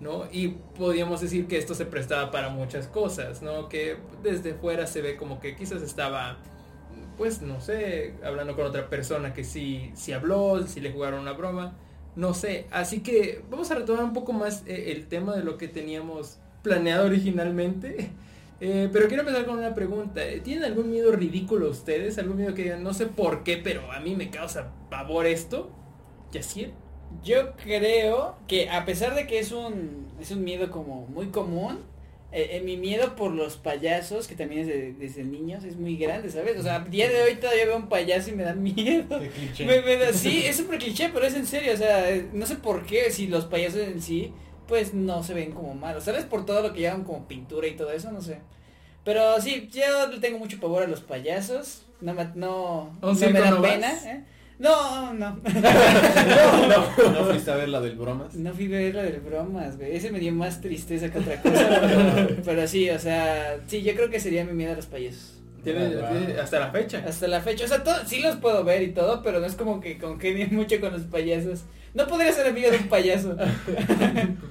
¿no? 0.00 0.24
Y 0.32 0.48
podríamos 0.76 1.20
decir 1.20 1.46
que 1.46 1.56
esto 1.56 1.74
se 1.74 1.86
prestaba 1.86 2.30
para 2.32 2.48
muchas 2.48 2.88
cosas, 2.88 3.40
¿no? 3.42 3.68
Que 3.68 3.96
desde 4.24 4.52
fuera 4.54 4.86
se 4.88 5.00
ve 5.00 5.16
como 5.16 5.38
que 5.38 5.54
quizás 5.54 5.80
estaba, 5.82 6.38
pues 7.16 7.40
no 7.40 7.60
sé, 7.60 8.14
hablando 8.24 8.56
con 8.56 8.66
otra 8.66 8.90
persona 8.90 9.32
que 9.32 9.44
sí, 9.44 9.92
sí 9.94 10.12
habló, 10.12 10.66
sí 10.66 10.80
le 10.80 10.90
jugaron 10.92 11.20
una 11.20 11.32
broma, 11.32 11.74
no 12.16 12.34
sé. 12.34 12.66
Así 12.70 13.00
que 13.00 13.42
vamos 13.50 13.70
a 13.70 13.74
retomar 13.74 14.04
un 14.04 14.12
poco 14.12 14.32
más 14.32 14.62
eh, 14.66 14.92
el 14.92 15.06
tema 15.06 15.34
de 15.34 15.44
lo 15.44 15.58
que 15.58 15.68
teníamos 15.68 16.38
planeado 16.62 17.06
originalmente. 17.06 18.10
Eh, 18.60 18.88
pero 18.92 19.08
quiero 19.08 19.24
empezar 19.24 19.44
con 19.44 19.58
una 19.58 19.74
pregunta. 19.74 20.22
¿Tienen 20.42 20.64
algún 20.64 20.88
miedo 20.88 21.12
ridículo 21.12 21.68
ustedes? 21.68 22.16
¿Algún 22.18 22.36
miedo 22.36 22.54
que 22.54 22.62
digan, 22.62 22.84
no 22.84 22.94
sé 22.94 23.06
por 23.06 23.42
qué, 23.42 23.58
pero 23.58 23.90
a 23.92 23.98
mí 24.00 24.14
me 24.14 24.30
causa 24.30 24.72
pavor 24.88 25.26
esto? 25.26 25.70
¿Yaciel? 26.32 26.72
Yo 27.22 27.56
creo 27.56 28.36
que 28.46 28.70
a 28.70 28.84
pesar 28.86 29.16
de 29.16 29.26
que 29.26 29.40
es 29.40 29.52
un, 29.52 30.06
es 30.20 30.30
un 30.30 30.44
miedo 30.44 30.70
como 30.70 31.06
muy 31.08 31.26
común, 31.26 31.80
eh, 32.34 32.56
eh, 32.56 32.60
mi 32.62 32.76
miedo 32.76 33.14
por 33.16 33.30
los 33.32 33.56
payasos, 33.56 34.26
que 34.26 34.34
también 34.34 34.62
es 34.62 34.66
de- 34.66 34.92
desde 34.92 35.22
niños, 35.24 35.62
es 35.64 35.76
muy 35.76 35.96
grande, 35.96 36.30
¿sabes? 36.30 36.58
O 36.58 36.62
sea, 36.62 36.76
a 36.76 36.80
día 36.80 37.08
de 37.08 37.22
hoy 37.22 37.36
todavía 37.36 37.66
veo 37.66 37.76
un 37.76 37.88
payaso 37.88 38.30
y 38.30 38.32
me 38.32 38.42
da 38.42 38.54
miedo. 38.54 39.20
qué 39.20 39.28
cliché. 39.30 39.64
Me- 39.64 39.80
me 39.82 39.96
da- 39.96 40.12
sí, 40.12 40.42
es 40.44 40.56
súper 40.56 40.78
cliché, 40.78 41.10
pero 41.14 41.26
es 41.26 41.34
en 41.34 41.46
serio, 41.46 41.72
o 41.72 41.76
sea, 41.76 42.10
eh, 42.10 42.28
no 42.32 42.44
sé 42.44 42.56
por 42.56 42.84
qué, 42.84 43.10
si 43.10 43.28
los 43.28 43.44
payasos 43.46 43.80
en 43.82 44.02
sí, 44.02 44.32
pues 44.66 44.94
no 44.94 45.22
se 45.22 45.34
ven 45.34 45.52
como 45.52 45.74
malos, 45.74 46.04
¿sabes? 46.04 46.24
Por 46.24 46.44
todo 46.44 46.60
lo 46.62 46.72
que 46.72 46.80
llevan 46.80 47.04
como 47.04 47.28
pintura 47.28 47.66
y 47.68 47.76
todo 47.76 47.92
eso, 47.92 48.10
no 48.10 48.20
sé. 48.20 48.38
Pero 49.04 49.40
sí, 49.40 49.68
yo 49.72 50.08
le 50.10 50.18
tengo 50.18 50.38
mucho 50.38 50.58
pavor 50.58 50.82
a 50.82 50.86
los 50.86 51.00
payasos, 51.02 51.82
No, 52.00 52.12
me- 52.14 52.24
no, 52.34 52.96
¿A 53.00 53.10
un 53.10 53.20
no 53.20 53.26
me 53.30 53.32
da 53.40 53.50
no 53.50 53.60
vas? 53.62 53.72
pena. 53.72 53.92
¿eh? 54.12 54.24
No, 54.58 55.12
no. 55.14 55.36
no, 56.68 57.10
no 57.10 57.24
fuiste 57.24 57.50
a 57.50 57.56
ver 57.56 57.68
la 57.68 57.80
del 57.80 57.96
bromas. 57.96 58.34
No 58.34 58.52
fui 58.54 58.66
a 58.66 58.78
ver 58.78 58.94
la 58.94 59.02
del 59.02 59.20
bromas, 59.20 59.76
güey. 59.76 59.96
Ese 59.96 60.10
me 60.10 60.20
dio 60.20 60.32
más 60.32 60.60
tristeza 60.60 61.10
que 61.10 61.18
otra 61.18 61.40
cosa. 61.42 61.80
pero, 61.80 62.36
pero 62.44 62.68
sí, 62.68 62.88
o 62.90 62.98
sea, 62.98 63.58
sí, 63.66 63.82
yo 63.82 63.94
creo 63.94 64.10
que 64.10 64.20
sería 64.20 64.44
mi 64.44 64.52
miedo 64.52 64.72
a 64.72 64.76
los 64.76 64.86
payasos. 64.86 65.40
Tiene, 65.64 65.96
Ah, 66.02 66.10
tiene- 66.10 66.38
hasta 66.40 66.60
la 66.60 66.70
fecha. 66.70 67.02
Hasta 67.06 67.26
la 67.26 67.40
fecha, 67.40 67.64
o 67.64 67.68
sea, 67.68 67.82
todo, 67.82 67.96
sí 68.06 68.20
los 68.20 68.36
puedo 68.36 68.62
ver 68.64 68.82
y 68.82 68.92
todo, 68.92 69.22
pero 69.22 69.40
no 69.40 69.46
es 69.46 69.54
como 69.54 69.80
que 69.80 69.98
congenien 69.98 70.54
mucho 70.54 70.78
con 70.80 70.92
los 70.92 71.02
payasos. 71.02 71.62
No 71.94 72.06
podría 72.06 72.32
ser 72.32 72.46
amigo 72.48 72.70
de 72.70 72.76
un 72.78 72.88
payaso. 72.88 73.36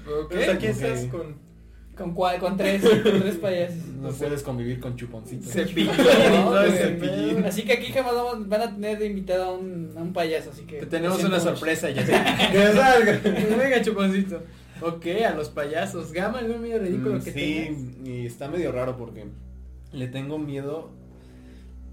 Ok. 0.05 0.31
Pues 0.31 0.49
aquí 0.49 0.65
Ok. 0.67 0.71
estás 0.71 1.05
con... 1.05 1.35
¿Con 1.97 2.13
cuál? 2.13 2.39
Con 2.39 2.57
tres, 2.57 2.81
con 2.81 3.03
tres 3.21 3.35
payasos. 3.41 3.85
No 4.01 4.09
puedes 4.09 4.41
convivir 4.41 4.79
con 4.79 4.95
chuponcitos. 4.95 5.51
Cepillín 5.51 5.91
No, 6.31 6.49
güey. 6.49 6.99
pedo. 6.99 7.47
Así 7.47 7.61
que 7.63 7.73
aquí 7.73 7.91
jamás 7.91 8.15
vamos- 8.15 8.49
van 8.49 8.61
a 8.61 8.73
tener 8.73 8.97
de 8.97 9.05
invitado 9.05 9.43
a 9.43 9.51
un, 9.53 9.93
a 9.95 10.01
un 10.01 10.11
payaso, 10.11 10.49
así 10.51 10.63
que... 10.63 10.79
Te 10.79 10.85
tenemos 10.87 11.23
una 11.23 11.39
sorpresa 11.39 11.89
ya. 11.91 12.03
que 12.51 12.67
salga. 12.73 13.19
Venga, 13.23 13.81
chuponcito. 13.83 14.41
Ok, 14.81 15.05
a 15.25 15.35
los 15.35 15.49
payasos. 15.49 16.11
Gama, 16.11 16.39
algún 16.39 16.61
miedo 16.63 16.79
ridículo 16.79 17.19
Mm, 17.19 17.21
que 17.23 17.31
sí, 17.31 17.63
tengas? 17.67 18.07
y 18.07 18.25
está 18.25 18.47
medio 18.49 18.71
raro 18.71 18.97
porque 18.97 19.25
le 19.91 20.07
tengo 20.07 20.39
miedo, 20.39 20.89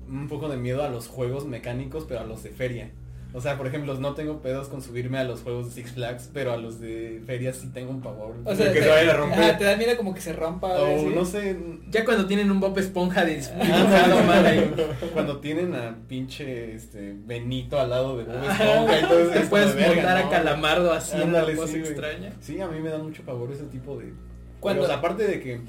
un 0.08 0.28
poco 0.28 0.48
de 0.48 0.56
miedo 0.56 0.82
a 0.82 0.88
los 0.88 1.06
juegos 1.08 1.44
mecánicos, 1.46 2.06
pero 2.08 2.20
a 2.20 2.24
los 2.24 2.42
de 2.42 2.50
feria. 2.50 2.90
O 3.32 3.40
sea, 3.40 3.56
por 3.56 3.66
ejemplo, 3.68 3.94
no 3.94 4.14
tengo 4.14 4.42
pedos 4.42 4.66
con 4.68 4.82
subirme 4.82 5.18
a 5.18 5.24
los 5.24 5.42
juegos 5.42 5.66
de 5.66 5.72
Six 5.82 5.92
Flags, 5.92 6.30
pero 6.34 6.52
a 6.52 6.56
los 6.56 6.80
de 6.80 7.22
feria 7.26 7.52
sí 7.52 7.68
tengo 7.72 7.90
un 7.90 8.00
pavor. 8.00 8.34
O 8.44 8.54
sea, 8.56 8.72
Que 8.72 8.80
te, 8.80 8.82
se 8.82 8.88
vaya 8.88 9.12
a 9.12 9.16
romper. 9.16 9.38
ajá, 9.40 9.58
te 9.58 9.64
da 9.64 9.76
miedo 9.76 9.96
como 9.96 10.12
que 10.14 10.20
se 10.20 10.32
rompa. 10.32 10.68
o 10.80 10.98
sí. 10.98 11.12
no 11.14 11.24
sé, 11.24 11.56
Ya 11.90 12.04
cuando 12.04 12.26
tienen 12.26 12.50
un 12.50 12.58
Bob 12.58 12.76
Esponja 12.78 13.24
de 13.24 13.40
Ah, 13.54 13.64
dibujado 13.64 14.22
mal 14.24 14.44
ahí. 14.46 14.72
cuando 15.12 15.38
tienen 15.38 15.74
a 15.74 15.96
pinche 16.08 16.74
este 16.74 17.14
Benito 17.24 17.78
al 17.78 17.90
lado 17.90 18.18
de 18.18 18.24
Bob 18.24 18.34
Esponja 18.42 18.98
y 18.98 19.02
todo 19.02 19.20
eso, 19.20 19.30
Te 19.30 19.38
es 19.40 19.48
puedes 19.48 19.74
montar 19.76 20.16
a 20.16 20.22
¿no? 20.24 20.30
Calamardo 20.30 20.92
haciendo 20.92 21.26
Ándale, 21.38 21.52
una 21.52 21.60
cosa 21.62 21.72
sí, 21.72 21.78
extraña. 21.78 22.32
Sí, 22.40 22.60
a 22.60 22.66
mí 22.66 22.80
me 22.80 22.90
da 22.90 22.98
mucho 22.98 23.22
pavor 23.22 23.52
ese 23.52 23.64
tipo 23.64 23.96
de 23.96 24.12
Cuando- 24.58 24.82
juegos. 24.82 24.98
Aparte 24.98 25.24
de 25.26 25.40
que 25.40 25.60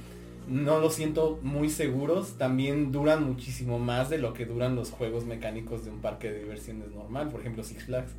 no 0.48 0.80
los 0.80 0.96
siento 0.96 1.40
muy 1.44 1.70
seguros, 1.70 2.38
también 2.38 2.92
duran 2.92 3.24
muchísimo 3.24 3.80
más 3.80 4.10
de 4.10 4.18
lo 4.18 4.34
que 4.34 4.46
duran 4.46 4.76
los 4.76 4.92
juegos 4.92 5.26
mecánicos 5.26 5.86
de 5.86 5.92
un 5.92 6.00
parque 6.00 6.32
de 6.32 6.40
diversiones 6.40 6.92
normal, 6.92 7.30
por 7.30 7.42
ejemplo 7.42 7.64
Six 7.64 7.86
Flags. 7.86 8.12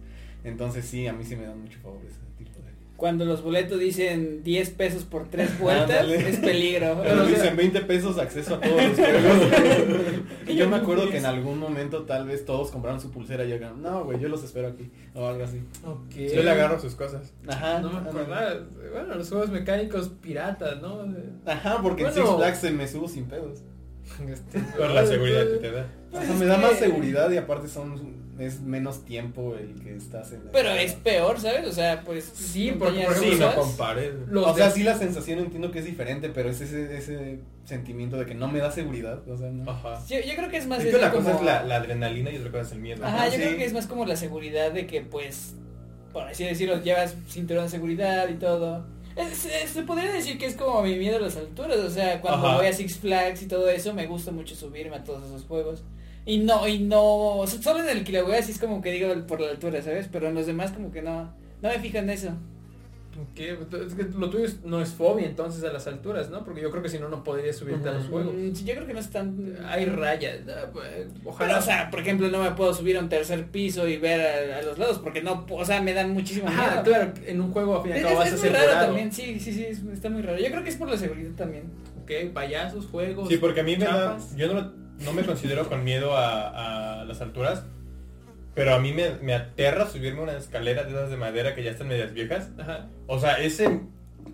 Entonces 0.44 0.84
sí, 0.84 1.06
a 1.06 1.12
mí 1.12 1.24
sí 1.24 1.36
me 1.36 1.44
dan 1.44 1.60
mucho 1.60 1.78
favor 1.80 2.00
ese 2.06 2.18
tipo. 2.36 2.61
Cuando 3.02 3.24
los 3.24 3.42
boletos 3.42 3.80
dicen 3.80 4.44
10 4.44 4.70
pesos 4.70 5.02
por 5.02 5.28
tres 5.28 5.58
vueltas, 5.58 6.06
es 6.08 6.38
peligro. 6.38 7.00
Pero 7.02 7.24
o 7.24 7.26
sea- 7.26 7.34
dicen 7.34 7.56
20 7.56 7.80
pesos 7.80 8.16
acceso 8.16 8.54
a 8.54 8.60
todos 8.60 8.80
los 8.80 8.96
juegos. 8.96 10.22
y 10.46 10.54
yo 10.54 10.68
me 10.68 10.76
acuerdo 10.76 11.10
que 11.10 11.18
en 11.18 11.26
algún 11.26 11.58
momento 11.58 12.04
tal 12.04 12.28
vez 12.28 12.44
todos 12.44 12.70
compraron 12.70 13.00
su 13.00 13.10
pulsera 13.10 13.44
y 13.44 13.48
yo 13.48 13.58
no, 13.74 14.04
güey, 14.04 14.20
yo 14.20 14.28
los 14.28 14.44
espero 14.44 14.68
aquí. 14.68 14.88
O 15.16 15.26
algo 15.26 15.42
así. 15.42 15.64
Yo 16.32 16.44
le 16.44 16.50
agarro 16.52 16.78
sus 16.78 16.94
cosas. 16.94 17.34
Ajá. 17.48 17.80
No 17.80 17.90
me 17.90 18.08
acordaba. 18.08 18.54
Bueno, 18.92 19.16
los 19.16 19.28
juegos 19.28 19.50
mecánicos 19.50 20.08
piratas, 20.20 20.80
¿no? 20.80 21.04
Ajá, 21.44 21.80
porque 21.82 22.04
en. 22.04 22.12
Six 22.12 22.24
Flags 22.36 22.58
se 22.58 22.70
me 22.70 22.86
subo 22.86 23.08
sin 23.08 23.24
pedos. 23.24 23.64
Este, 24.28 24.60
Por 24.78 24.90
la 24.90 25.04
seguridad 25.04 25.44
que 25.50 25.56
te 25.56 25.72
da. 25.72 25.88
O 26.12 26.16
sea, 26.16 26.26
Pues 26.26 26.38
me 26.38 26.44
es 26.44 26.48
da 26.50 26.58
más 26.58 26.78
seguridad 26.78 27.30
y 27.30 27.36
aparte 27.38 27.68
son 27.68 28.22
es 28.38 28.60
menos 28.60 29.04
tiempo 29.04 29.54
el 29.56 29.74
que 29.82 29.94
estás 29.94 30.32
en 30.32 30.46
la 30.46 30.52
Pero 30.52 30.70
es 30.70 30.94
peor, 30.94 31.38
¿sabes? 31.38 31.66
O 31.66 31.72
sea, 31.72 32.02
pues... 32.02 32.24
Sí, 32.34 32.72
porque, 32.78 33.02
por 33.04 33.12
ejemplo, 33.16 33.32
Sí, 33.34 33.38
no 33.40 33.54
compares. 33.54 34.12
O 34.34 34.54
sea, 34.54 34.68
de- 34.68 34.72
sí 34.72 34.82
la 34.82 34.96
sensación 34.98 35.38
entiendo 35.38 35.70
que 35.70 35.78
es 35.80 35.84
diferente, 35.84 36.28
pero 36.30 36.48
es 36.50 36.60
ese, 36.60 36.96
ese 36.96 37.40
sentimiento 37.64 38.16
de 38.16 38.26
que 38.26 38.34
no 38.34 38.48
me 38.48 38.58
da 38.58 38.70
seguridad, 38.70 39.26
o 39.28 39.36
sea, 39.36 39.50
no. 39.50 39.70
Ajá. 39.70 40.02
Yo, 40.08 40.18
yo 40.20 40.34
creo 40.34 40.48
que 40.50 40.56
es 40.56 40.66
más 40.66 40.82
Es 40.82 40.92
que 40.94 41.00
como... 41.00 41.12
cosa 41.12 41.34
es 41.36 41.42
la, 41.42 41.62
la 41.64 41.76
adrenalina 41.76 42.30
y 42.30 42.36
otra 42.38 42.50
cosa 42.50 42.62
es 42.64 42.72
el 42.72 42.78
miedo. 42.80 43.04
Ajá, 43.04 43.26
yo 43.26 43.34
sí. 43.34 43.38
creo 43.40 43.56
que 43.56 43.64
es 43.66 43.72
más 43.74 43.86
como 43.86 44.04
la 44.06 44.16
seguridad 44.16 44.72
de 44.72 44.86
que, 44.86 45.02
pues, 45.02 45.54
por 46.12 46.24
así 46.24 46.44
decirlo, 46.44 46.82
llevas 46.82 47.14
cinturón 47.28 47.64
de 47.64 47.70
seguridad 47.70 48.28
y 48.28 48.34
todo. 48.34 48.84
Es- 49.14 49.44
es- 49.44 49.70
se 49.70 49.82
podría 49.82 50.10
decir 50.10 50.38
que 50.38 50.46
es 50.46 50.56
como 50.56 50.82
mi 50.82 50.96
miedo 50.96 51.18
a 51.18 51.20
las 51.20 51.36
alturas, 51.36 51.76
o 51.78 51.90
sea, 51.90 52.20
cuando 52.22 52.46
Ajá. 52.48 52.56
voy 52.56 52.66
a 52.66 52.72
Six 52.72 52.96
Flags 52.98 53.42
y 53.42 53.46
todo 53.46 53.68
eso, 53.68 53.92
me 53.94 54.06
gusta 54.06 54.32
mucho 54.32 54.54
subirme 54.56 54.96
a 54.96 55.04
todos 55.04 55.24
esos 55.26 55.44
juegos. 55.44 55.84
Y 56.24 56.38
no, 56.38 56.68
y 56.68 56.78
no, 56.78 57.42
solo 57.46 57.80
en 57.80 57.88
el 57.88 58.22
voy 58.24 58.36
así 58.36 58.52
es 58.52 58.58
como 58.58 58.80
que 58.80 58.92
digo 58.92 59.08
por 59.26 59.40
la 59.40 59.50
altura, 59.50 59.82
¿sabes? 59.82 60.08
Pero 60.10 60.28
en 60.28 60.34
los 60.34 60.46
demás 60.46 60.70
como 60.72 60.92
que 60.92 61.02
no, 61.02 61.32
no 61.62 61.68
me 61.68 61.78
fijo 61.80 61.98
en 61.98 62.10
eso. 62.10 62.30
¿Qué? 63.34 63.50
Es 63.52 63.92
que 63.94 64.04
lo 64.04 64.30
tuyo 64.30 64.46
es- 64.46 64.62
no 64.64 64.80
es 64.80 64.88
fobia 64.90 65.26
entonces 65.26 65.62
a 65.64 65.72
las 65.72 65.86
alturas, 65.86 66.30
¿no? 66.30 66.44
Porque 66.44 66.62
yo 66.62 66.70
creo 66.70 66.82
que 66.82 66.88
si 66.88 66.98
no, 66.98 67.10
no 67.10 67.22
podrías 67.22 67.56
subirte 67.56 67.86
a 67.90 67.92
los 67.92 68.06
juegos. 68.06 68.32
Mm, 68.34 68.54
sí, 68.54 68.64
yo 68.64 68.72
creo 68.74 68.86
que 68.86 68.94
no 68.94 69.00
es 69.00 69.10
tan... 69.10 69.54
Hay 69.68 69.84
rayas. 69.84 70.38
pues, 70.72 70.88
Pero, 71.12 71.30
Ojalá. 71.30 71.58
o 71.58 71.62
sea, 71.62 71.90
por 71.90 72.00
ejemplo, 72.00 72.28
no 72.30 72.42
me 72.42 72.52
puedo 72.52 72.72
subir 72.72 72.96
a 72.96 73.00
un 73.00 73.10
tercer 73.10 73.48
piso 73.48 73.86
y 73.86 73.98
ver 73.98 74.52
a, 74.54 74.58
a 74.60 74.62
los 74.62 74.78
lados 74.78 74.98
porque 74.98 75.20
no, 75.20 75.44
o 75.50 75.64
sea, 75.64 75.82
me 75.82 75.92
dan 75.92 76.12
muchísimo 76.14 76.48
Ajá, 76.48 76.70
miedo. 76.70 76.82
claro, 76.84 77.12
en 77.26 77.40
un 77.42 77.52
juego 77.52 77.76
a 77.76 77.82
fin 77.82 77.90
y 77.90 77.92
al 77.94 77.98
Es, 77.98 78.04
cabo 78.06 78.16
vas 78.18 78.28
es 78.28 78.34
a 78.34 78.38
ser 78.38 78.52
raro 78.54 78.72
también, 78.86 79.12
sí, 79.12 79.38
sí, 79.38 79.52
sí, 79.52 79.64
es- 79.66 79.82
está 79.92 80.08
muy 80.08 80.22
raro. 80.22 80.38
Yo 80.38 80.46
creo 80.48 80.62
que 80.62 80.70
es 80.70 80.76
por 80.76 80.88
la 80.88 80.96
seguridad 80.96 81.32
también. 81.36 81.64
Ok, 82.02 82.32
payasos, 82.32 82.86
juegos. 82.86 83.28
Sí, 83.28 83.36
porque 83.36 83.60
a 83.60 83.64
mí 83.64 83.76
me 83.76 83.84
da, 83.84 84.16
yo 84.36 84.46
no, 84.46 84.54
lo- 84.54 84.81
no 85.04 85.12
me 85.12 85.24
considero 85.24 85.68
con 85.68 85.84
miedo 85.84 86.16
a, 86.16 87.00
a 87.00 87.04
las 87.04 87.20
alturas, 87.20 87.64
pero 88.54 88.74
a 88.74 88.78
mí 88.78 88.92
me, 88.92 89.10
me 89.22 89.34
aterra 89.34 89.88
subirme 89.88 90.20
una 90.22 90.36
escalera 90.36 90.84
de 90.84 90.90
esas 90.90 91.10
de 91.10 91.16
madera 91.16 91.54
que 91.54 91.62
ya 91.62 91.70
están 91.70 91.88
medias 91.88 92.12
viejas. 92.12 92.50
Ajá. 92.58 92.88
O 93.06 93.18
sea, 93.18 93.38
ese 93.38 93.80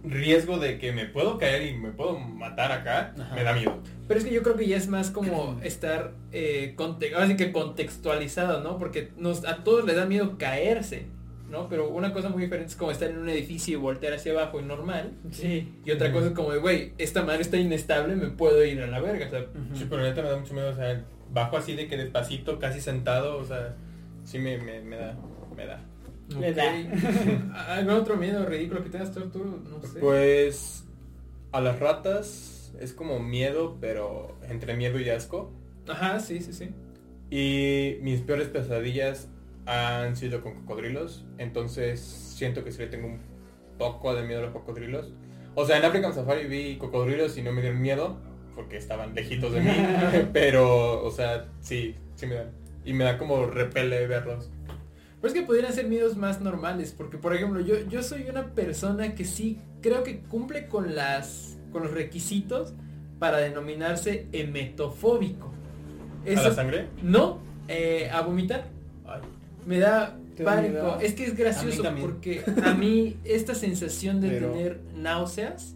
riesgo 0.04 0.58
de 0.58 0.78
que 0.78 0.92
me 0.92 1.06
puedo 1.06 1.38
caer 1.38 1.62
y 1.66 1.76
me 1.76 1.90
puedo 1.90 2.18
matar 2.18 2.72
acá, 2.72 3.14
Ajá. 3.18 3.34
me 3.34 3.42
da 3.44 3.52
miedo. 3.52 3.78
Pero 4.06 4.18
es 4.20 4.24
que 4.26 4.32
yo 4.32 4.42
creo 4.42 4.56
que 4.56 4.66
ya 4.66 4.76
es 4.76 4.88
más 4.88 5.10
como 5.10 5.58
estar 5.62 6.12
eh, 6.32 6.74
conte- 6.76 7.14
ahora 7.14 7.26
sí 7.26 7.36
que 7.36 7.52
contextualizado, 7.52 8.62
¿no? 8.62 8.78
Porque 8.78 9.10
nos, 9.16 9.44
a 9.44 9.64
todos 9.64 9.84
les 9.84 9.96
da 9.96 10.06
miedo 10.06 10.36
caerse, 10.38 11.06
¿no? 11.48 11.68
Pero 11.68 11.88
una 11.88 12.12
cosa 12.12 12.28
muy 12.28 12.42
diferente 12.42 12.72
es 12.72 12.76
como 12.76 12.90
estar 12.90 13.10
en 13.10 13.18
un 13.18 13.28
edificio 13.28 13.78
y 13.78 13.80
voltear 13.80 14.14
hacia 14.14 14.32
abajo 14.32 14.60
y 14.60 14.64
normal. 14.64 15.12
Sí. 15.30 15.72
Y 15.84 15.90
otra 15.90 16.12
cosa 16.12 16.28
es 16.28 16.32
como 16.32 16.52
de, 16.52 16.58
güey, 16.58 16.92
esta 16.98 17.22
madre 17.24 17.42
está 17.42 17.56
inestable, 17.56 18.16
me 18.16 18.28
puedo 18.28 18.64
ir 18.64 18.80
a 18.82 18.86
la 18.86 19.00
verga. 19.00 19.26
O 19.26 19.30
sea, 19.30 19.46
Sí, 19.74 19.86
pero 19.88 20.02
neta 20.02 20.22
me 20.22 20.28
da 20.28 20.36
mucho 20.36 20.54
miedo, 20.54 20.70
o 20.70 20.74
sea, 20.74 21.04
bajo 21.32 21.56
así 21.56 21.74
de 21.74 21.88
que 21.88 21.96
despacito, 21.96 22.58
casi 22.58 22.80
sentado, 22.80 23.38
o 23.38 23.44
sea, 23.44 23.76
sí 24.24 24.38
me, 24.38 24.58
me, 24.58 24.80
me 24.80 24.96
da, 24.96 25.16
me 25.56 25.66
da. 25.66 25.80
¿Algún 27.68 27.94
otro 27.94 28.16
miedo 28.16 28.44
ridículo 28.44 28.84
que 28.84 28.90
tengas 28.90 29.12
tú? 29.12 29.20
No 29.44 29.80
sé. 29.86 29.98
Pues 30.00 30.84
a 31.52 31.60
las 31.60 31.80
ratas 31.80 32.74
es 32.80 32.92
como 32.92 33.18
miedo, 33.18 33.78
pero 33.80 34.36
entre 34.48 34.76
miedo 34.76 35.00
y 35.00 35.08
asco. 35.08 35.52
Ajá, 35.88 36.20
sí, 36.20 36.40
sí, 36.40 36.52
sí. 36.52 36.70
Y 37.30 37.98
mis 38.02 38.20
peores 38.20 38.48
pesadillas 38.48 39.28
han 39.68 40.16
sido 40.16 40.40
con 40.40 40.54
cocodrilos, 40.54 41.26
entonces 41.36 42.00
siento 42.00 42.64
que 42.64 42.72
sí 42.72 42.78
le 42.78 42.86
tengo 42.86 43.06
un 43.06 43.20
poco 43.78 44.14
de 44.14 44.22
miedo 44.26 44.40
a 44.40 44.44
los 44.44 44.52
cocodrilos. 44.52 45.12
O 45.54 45.66
sea, 45.66 45.76
en 45.78 45.84
African 45.84 46.14
Safari 46.14 46.46
vi 46.46 46.76
cocodrilos 46.78 47.36
y 47.36 47.42
no 47.42 47.52
me 47.52 47.60
dieron 47.60 47.80
miedo, 47.80 48.16
porque 48.54 48.76
estaban 48.78 49.14
lejitos 49.14 49.52
de 49.52 49.60
mí, 49.60 49.70
pero, 50.32 51.04
o 51.04 51.10
sea, 51.10 51.48
sí, 51.60 51.94
sí 52.14 52.26
me 52.26 52.36
dan. 52.36 52.50
Y 52.84 52.92
me 52.94 53.04
da 53.04 53.18
como 53.18 53.44
repele 53.46 54.06
verlos. 54.06 54.50
Pero 55.20 55.34
es 55.34 55.38
que 55.38 55.44
podrían 55.46 55.72
ser 55.72 55.86
miedos 55.86 56.16
más 56.16 56.40
normales, 56.40 56.94
porque 56.96 57.18
por 57.18 57.34
ejemplo, 57.34 57.60
yo, 57.60 57.74
yo 57.88 58.02
soy 58.02 58.22
una 58.30 58.54
persona 58.54 59.14
que 59.14 59.24
sí 59.24 59.60
creo 59.82 60.02
que 60.02 60.20
cumple 60.20 60.66
con 60.68 60.94
las 60.94 61.58
con 61.72 61.82
los 61.82 61.92
requisitos 61.92 62.72
para 63.18 63.36
denominarse 63.38 64.26
emetofóbico. 64.32 65.52
¿A 66.24 66.28
Eso- 66.30 66.48
la 66.48 66.54
sangre? 66.54 66.86
No, 67.02 67.40
eh, 67.68 68.08
a 68.12 68.22
vomitar. 68.22 68.68
Me 69.68 69.78
da 69.78 70.16
¿Te 70.36 70.44
da 70.44 70.54
pánico. 70.54 70.98
Es 71.00 71.14
que 71.14 71.24
es 71.24 71.36
gracioso 71.36 71.82
porque 72.00 72.42
a 72.64 72.72
mí 72.74 73.16
esta 73.24 73.54
sensación 73.54 74.20
de 74.20 74.30
Pero- 74.30 74.50
tener 74.52 74.80
náuseas 74.96 75.74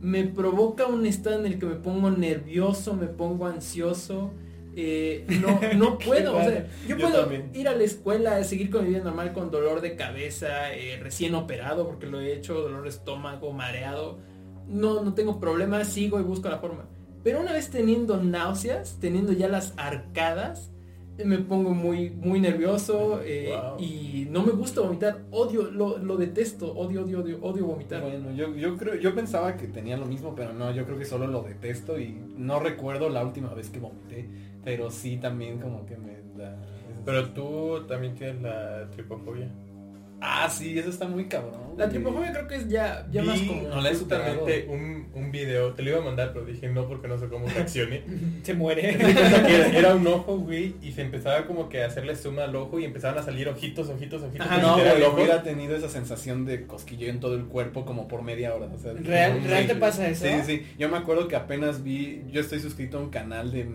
me 0.00 0.24
provoca 0.24 0.86
un 0.86 1.06
estado 1.06 1.38
en 1.40 1.46
el 1.46 1.58
que 1.58 1.66
me 1.66 1.76
pongo 1.76 2.10
nervioso, 2.10 2.94
me 2.94 3.06
pongo 3.06 3.46
ansioso. 3.46 4.32
eh, 4.74 5.24
no, 5.40 5.60
no 5.76 5.98
puedo, 5.98 6.36
o 6.36 6.40
sea, 6.40 6.66
yo, 6.88 6.96
Yo 6.96 6.98
puedo 6.98 7.20
también. 7.20 7.50
ir 7.54 7.68
a 7.68 7.74
la 7.76 7.84
escuela, 7.84 8.42
seguir 8.42 8.70
con 8.70 8.84
mi 8.84 8.88
vida 8.90 9.04
normal 9.04 9.32
con 9.34 9.50
dolor 9.50 9.80
de 9.82 9.96
cabeza, 9.96 10.72
eh, 10.74 10.98
recién 11.00 11.34
operado 11.34 11.86
porque 11.86 12.06
lo 12.06 12.20
he 12.20 12.32
hecho, 12.32 12.54
dolor 12.54 12.82
de 12.84 12.88
estómago, 12.88 13.52
mareado. 13.52 14.18
No, 14.68 15.02
no 15.04 15.12
tengo 15.14 15.38
problemas, 15.40 15.88
sigo 15.88 16.18
y 16.20 16.22
busco 16.22 16.48
la 16.48 16.58
forma. 16.58 16.84
Pero 17.22 17.40
una 17.40 17.52
vez 17.52 17.70
teniendo 17.70 18.22
náuseas, 18.22 18.96
teniendo 19.00 19.32
ya 19.32 19.46
las 19.48 19.74
arcadas, 19.76 20.70
eh, 20.70 20.81
me 21.24 21.38
pongo 21.38 21.70
muy, 21.74 22.10
muy 22.10 22.40
nervioso 22.40 23.20
eh, 23.24 23.50
Wow. 23.54 23.78
y 23.78 24.26
no 24.30 24.42
me 24.42 24.52
gusta 24.52 24.80
vomitar. 24.80 25.20
Odio, 25.30 25.70
lo, 25.70 25.98
lo 25.98 26.16
detesto, 26.16 26.72
odio, 26.74 27.04
odio, 27.04 27.20
odio, 27.20 27.38
odio 27.42 27.66
vomitar. 27.66 28.02
Bueno, 28.02 28.32
yo, 28.32 28.54
yo 28.56 28.76
creo, 28.76 28.94
yo 28.96 29.14
pensaba 29.14 29.56
que 29.56 29.66
tenía 29.68 29.96
lo 29.96 30.06
mismo, 30.06 30.34
pero 30.34 30.52
no, 30.52 30.70
yo 30.72 30.84
creo 30.84 30.98
que 30.98 31.04
solo 31.04 31.26
lo 31.26 31.42
detesto 31.42 31.98
y 32.00 32.16
no 32.36 32.60
recuerdo 32.60 33.08
la 33.08 33.24
última 33.24 33.52
vez 33.54 33.68
que 33.70 33.78
vomité, 33.78 34.28
pero 34.64 34.90
sí 34.90 35.18
también 35.18 35.58
como 35.58 35.84
que 35.86 35.96
me 35.96 36.16
da. 36.36 36.56
Pero 37.04 37.30
tú 37.30 37.84
también 37.88 38.14
tienes 38.14 38.40
la 38.42 38.88
tripofobia. 38.90 39.48
Ah, 40.24 40.48
sí, 40.48 40.78
eso 40.78 40.88
está 40.90 41.08
muy 41.08 41.24
cabrón. 41.26 41.60
La 41.76 41.88
tripofobia 41.88 42.30
creo 42.32 42.46
que 42.46 42.54
es 42.54 42.68
ya, 42.68 43.06
ya 43.10 43.22
Vi 43.22 43.26
más 43.28 43.40
como... 43.40 43.62
no 43.62 43.80
la 43.80 43.90
he 43.90 43.94
superado. 43.96 44.46
un, 44.68 45.08
un 45.14 45.32
video, 45.32 45.72
te 45.72 45.82
lo 45.82 45.90
iba 45.90 45.98
a 45.98 46.02
mandar, 46.02 46.32
pero 46.32 46.44
dije 46.44 46.68
no 46.68 46.86
porque 46.86 47.08
no 47.08 47.18
sé 47.18 47.26
cómo 47.28 47.46
reaccione. 47.48 48.02
Se 48.44 48.54
muere. 48.54 48.90
Era, 49.00 49.66
era 49.76 49.94
un 49.96 50.06
ojo, 50.06 50.36
güey, 50.38 50.76
y 50.80 50.92
se 50.92 51.02
empezaba 51.02 51.44
como 51.46 51.68
que 51.68 51.82
a 51.82 51.86
hacerle 51.86 52.14
zoom 52.14 52.38
al 52.38 52.54
ojo 52.54 52.78
y 52.78 52.84
empezaban 52.84 53.18
a 53.18 53.22
salir 53.22 53.48
ojitos, 53.48 53.88
ojitos, 53.88 54.22
ojitos. 54.22 54.46
Ajá, 54.46 54.58
No, 54.58 54.78
y 54.78 54.82
era 54.82 54.90
el 54.92 54.98
güey, 54.98 55.08
ojo. 55.08 55.16
hubiera 55.16 55.42
tenido 55.42 55.74
esa 55.74 55.88
sensación 55.88 56.44
de 56.44 56.66
cosquilleo 56.66 57.10
en 57.10 57.18
todo 57.18 57.34
el 57.34 57.46
cuerpo 57.46 57.84
como 57.84 58.06
por 58.06 58.22
media 58.22 58.54
hora. 58.54 58.66
O 58.72 58.78
sea, 58.78 58.92
¿Real- 58.92 59.42
real 59.42 59.66
te 59.66 59.74
pasa 59.74 60.08
eso? 60.08 60.24
Sí, 60.24 60.32
sí. 60.46 60.66
Yo 60.78 60.88
me 60.88 60.98
acuerdo 60.98 61.26
que 61.26 61.34
apenas 61.36 61.82
vi, 61.82 62.22
yo 62.30 62.40
estoy 62.40 62.60
suscrito 62.60 62.98
a 62.98 63.00
un 63.00 63.10
canal 63.10 63.50
de, 63.50 63.66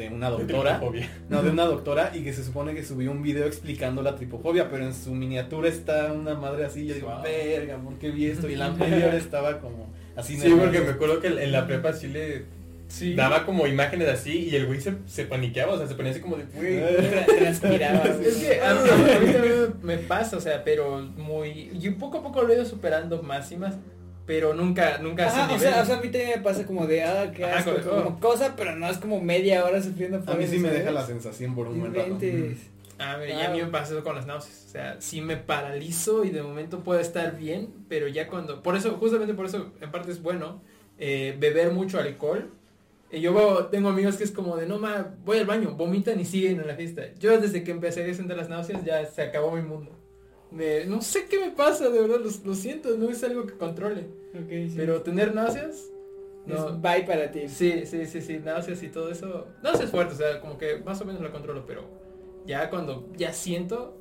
de 0.00 0.08
una 0.14 0.30
doctora. 0.30 0.80
No, 1.28 1.42
de 1.42 1.50
una 1.50 1.64
doctora 1.66 2.12
y 2.14 2.22
que 2.24 2.32
se 2.32 2.42
supone 2.44 2.74
que 2.74 2.82
subió 2.84 3.10
un 3.10 3.22
video 3.22 3.46
explicando 3.46 4.02
la 4.02 4.16
tripofobia, 4.16 4.70
pero 4.70 4.84
en 4.84 4.94
su 4.94 5.14
miniatura 5.14 5.68
está 5.68 6.12
una 6.12 6.34
madre 6.34 6.64
así. 6.64 6.86
Yo 6.86 6.94
digo, 6.94 7.08
Wow. 7.08 7.22
verga, 7.22 7.76
¿por 7.78 7.94
qué 7.98 8.10
vi 8.10 8.26
esto? 8.26 8.48
Y 8.48 8.56
la 8.56 8.66
anterior 8.72 9.14
estaba 9.14 9.58
como 9.60 9.88
así. 10.16 10.34
Sí, 10.36 10.40
nervioso. 10.48 10.62
porque 10.64 10.80
me 10.80 10.90
acuerdo 10.90 11.20
que 11.20 11.26
en 11.28 11.52
la 11.52 11.66
prepa 11.66 11.92
sí 11.92 12.08
le 12.08 12.44
Sí. 12.88 13.14
daba 13.14 13.46
como 13.46 13.68
imágenes 13.68 14.08
así 14.08 14.48
y 14.50 14.56
el 14.56 14.66
güey 14.66 14.80
se, 14.80 14.94
se 15.06 15.24
paniqueaba, 15.24 15.74
o 15.74 15.78
sea, 15.78 15.86
se 15.86 15.94
ponía 15.94 16.10
así 16.10 16.20
como 16.20 16.36
de, 16.36 16.44
güey. 16.56 16.80
Tra- 17.12 17.38
transpiraba. 17.38 18.02
Es 18.20 18.36
que 18.38 18.60
a 18.60 18.74
mí, 18.74 18.80
a 18.90 19.20
mí 19.20 19.32
también 19.32 19.74
me 19.82 19.98
pasa, 19.98 20.36
o 20.36 20.40
sea, 20.40 20.64
pero 20.64 21.00
muy... 21.16 21.70
Y 21.80 21.90
poco 21.90 22.18
a 22.18 22.22
poco 22.24 22.42
lo 22.42 22.52
he 22.52 22.56
ido 22.56 22.64
superando 22.64 23.22
más 23.22 23.52
y 23.52 23.56
más, 23.58 23.76
pero 24.26 24.54
nunca, 24.54 24.98
nunca 24.98 25.26
Ajá, 25.26 25.44
o 25.44 25.46
nivel. 25.56 25.60
sea, 25.72 25.82
o 25.82 25.86
sea, 25.86 25.96
a 25.96 26.00
mí 26.00 26.08
también 26.08 26.30
me 26.36 26.38
pasa 26.42 26.64
como 26.66 26.86
de, 26.86 27.02
ah, 27.02 27.32
qué 27.34 27.44
Ajá, 27.44 27.58
asco, 27.58 27.72
como- 27.88 28.04
como 28.04 28.20
cosa, 28.20 28.54
pero 28.56 28.76
no 28.76 28.88
es 28.88 28.98
como 28.98 29.20
media 29.20 29.64
hora 29.64 29.82
sufriendo 29.82 30.20
por 30.20 30.34
A 30.34 30.38
mí 30.38 30.46
sí 30.46 30.58
me 30.58 30.68
¿sabes? 30.68 30.80
deja 30.80 30.92
la 30.92 31.06
sensación 31.06 31.54
por 31.54 31.68
un 31.68 31.80
buen 31.80 31.94
rato. 31.94 32.18
A 32.98 33.16
ver, 33.16 33.30
y 33.30 33.40
a 33.40 33.48
mí 33.50 33.60
me 33.62 33.66
pasa 33.68 33.94
eso 33.94 34.04
con 34.04 34.14
las 34.14 34.26
náuseas. 34.26 34.64
O 34.66 34.68
sea, 34.68 35.00
sí 35.00 35.22
me 35.22 35.36
paralizo 35.38 36.22
y 36.24 36.30
de 36.30 36.42
momento 36.42 36.80
puedo 36.80 37.00
estar 37.00 37.34
bien, 37.36 37.68
pero 37.88 38.06
ya 38.08 38.28
cuando... 38.28 38.62
Por 38.62 38.76
eso, 38.76 38.90
justamente 39.00 39.32
por 39.32 39.46
eso, 39.46 39.72
en 39.80 39.90
parte 39.90 40.12
es 40.12 40.22
bueno 40.22 40.60
eh, 40.98 41.34
beber 41.38 41.72
mucho 41.72 41.98
alcohol. 41.98 42.50
Y 43.10 43.22
yo 43.22 43.32
veo- 43.32 43.66
tengo 43.68 43.88
amigos 43.88 44.16
que 44.16 44.24
es 44.24 44.30
como 44.30 44.56
de, 44.58 44.66
no, 44.66 44.78
ma, 44.78 45.14
voy 45.24 45.38
al 45.38 45.46
baño, 45.46 45.70
vomitan 45.76 46.20
y 46.20 46.26
siguen 46.26 46.60
en 46.60 46.66
la 46.68 46.74
fiesta. 46.76 47.02
Yo 47.18 47.40
desde 47.40 47.64
que 47.64 47.70
empecé 47.70 48.08
a 48.08 48.14
sentir 48.14 48.36
las 48.36 48.50
náuseas 48.50 48.84
ya 48.84 49.04
se 49.06 49.22
acabó 49.22 49.52
mi 49.52 49.62
mundo. 49.62 49.90
Me- 50.50 50.84
no 50.86 51.00
sé 51.00 51.26
qué 51.26 51.38
me 51.38 51.50
pasa, 51.50 51.88
de 51.88 52.00
verdad, 52.00 52.18
lo, 52.20 52.30
lo 52.44 52.54
siento, 52.54 52.90
no 52.96 53.08
es 53.10 53.22
algo 53.22 53.46
que 53.46 53.54
controle. 53.54 54.06
Sí. 54.48 54.72
Pero 54.76 55.02
tener 55.02 55.34
náuseas... 55.34 55.76
es 55.76 55.92
No, 56.46 56.78
bye 56.78 57.04
para 57.04 57.30
ti. 57.30 57.48
Sí, 57.48 57.84
sí, 57.86 58.06
sí, 58.06 58.20
sí, 58.20 58.38
náuseas 58.44 58.82
y 58.82 58.88
todo 58.88 59.10
eso. 59.10 59.46
Náuseas 59.62 59.90
fuertes, 59.90 60.14
o 60.16 60.18
sea, 60.18 60.40
como 60.40 60.58
que 60.58 60.78
más 60.78 61.00
o 61.00 61.04
menos 61.04 61.20
lo 61.22 61.30
controlo, 61.30 61.64
pero 61.66 61.84
ya 62.46 62.68
cuando 62.70 63.08
ya 63.16 63.32
siento. 63.32 63.96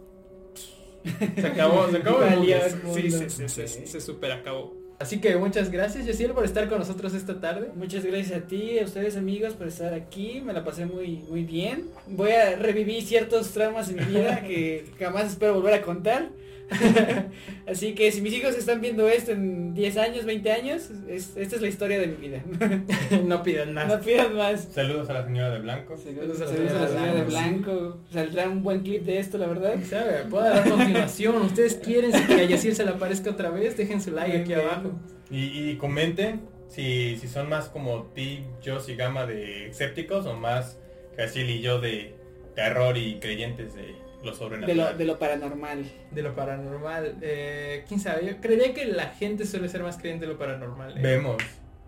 Se 1.36 1.48
acabó, 1.48 1.88
se 1.90 1.98
acabó 1.98 2.24
el 2.24 2.30
Valió 2.36 2.58
mundo. 2.58 2.66
el 2.66 2.84
mundo. 2.84 3.00
Sí, 3.00 3.12
sí, 3.12 3.30
sí, 3.30 3.48
se, 3.50 3.68
se 3.88 4.02
super 4.02 4.32
acabó. 4.32 4.76
Así 5.00 5.22
que 5.22 5.38
muchas 5.38 5.72
gracias, 5.72 6.06
Yasiel, 6.06 6.34
por 6.34 6.44
estar 6.44 6.68
con 6.68 6.78
nosotros 6.78 7.14
esta 7.14 7.40
tarde. 7.40 7.72
Muchas 7.74 8.04
gracias 8.04 8.38
a 8.38 8.46
ti, 8.46 8.78
a 8.80 8.84
ustedes 8.84 9.16
amigos 9.16 9.54
por 9.54 9.66
estar 9.68 9.94
aquí, 9.94 10.42
me 10.46 10.52
la 10.52 10.66
pasé 10.66 10.86
muy 10.86 11.24
muy 11.30 11.46
bien. 11.46 11.86
Voy 12.06 12.32
a 12.32 12.58
revivir 12.58 13.02
ciertos 13.04 13.52
traumas 13.52 13.90
en 13.90 13.96
mi 13.96 14.04
vida 14.04 14.42
que 14.48 14.86
jamás 15.00 15.28
espero 15.28 15.54
volver 15.54 15.76
a 15.76 15.82
contar. 15.82 16.30
Así 17.68 17.94
que 17.94 18.12
si 18.12 18.22
mis 18.22 18.34
hijos 18.34 18.56
están 18.56 18.82
viendo 18.82 19.08
esto 19.08 19.32
en 19.32 19.74
10 19.74 19.98
años, 19.98 20.26
20 20.26 20.52
años, 20.52 20.90
es- 21.08 21.36
esta 21.38 21.56
es 21.56 21.62
la 21.62 21.68
historia 21.68 22.00
de 22.00 22.08
mi 22.08 22.16
vida. 22.16 22.44
no 23.26 23.44
pidan 23.44 23.74
más. 23.74 23.88
No 23.88 24.00
pidan 24.00 24.36
más. 24.36 24.68
Saludos 24.72 25.10
a 25.10 25.14
la 25.14 25.26
señora 25.26 25.52
de 25.52 25.60
blanco. 25.60 25.98
Saludos 25.98 26.42
a 26.42 26.46
la 26.46 26.88
señora 26.88 27.14
de 27.14 27.24
Blanco. 27.24 27.98
Saldrá 28.12 28.50
un 28.50 28.64
buen 28.64 28.82
clip 28.82 29.04
de 29.04 29.20
esto, 29.20 29.38
la 29.38 29.48
verdad. 29.48 29.76
¿Sabe? 29.88 30.26
Puedo 30.30 30.44
dar 30.46 30.68
continuación. 30.70 31.42
Ustedes 31.44 31.76
quieren 31.76 32.12
que 32.12 32.34
a 32.34 32.44
Yasiel 32.44 32.76
se 32.76 32.84
le 32.86 32.92
aparezca 32.92 33.30
otra 33.32 33.50
vez, 33.50 33.78
dejen 33.78 34.02
su 34.02 34.12
like 34.12 34.38
aquí 34.38 34.54
abajo. 34.54 34.92
Y, 35.32 35.70
y 35.72 35.76
comenten 35.78 36.42
si, 36.68 37.18
si 37.18 37.28
son 37.28 37.50
más 37.50 37.70
como 37.70 38.04
Team, 38.16 38.46
Joss 38.66 38.90
y 38.90 38.96
Gama 38.96 39.26
de 39.26 39.68
escépticos 39.68 40.26
o 40.26 40.36
más 40.36 40.80
Casil 41.16 41.50
y 41.50 41.62
yo 41.62 41.80
de 41.82 42.16
terror 42.56 42.98
y 42.98 43.20
creyentes 43.20 43.76
de 43.76 43.96
lo 44.24 44.32
De 44.32 44.38
sobrenatural. 44.38 44.78
lo, 44.78 44.98
de 44.98 45.06
lo 45.06 45.18
paranormal. 45.20 45.92
De 46.12 46.22
lo 46.22 46.36
paranormal. 46.36 47.16
Eh, 47.22 47.86
¿Quién 47.88 48.00
sabe? 48.00 48.26
Yo 48.26 48.38
creería 48.42 48.74
que 48.74 48.86
la 48.86 49.08
gente 49.10 49.46
suele 49.46 49.70
ser 49.70 49.82
más 49.84 49.98
creyente 49.98 50.26
de 50.26 50.34
lo 50.34 50.38
paranormal. 50.40 50.98
eh. 50.98 51.02
Vemos. 51.02 51.38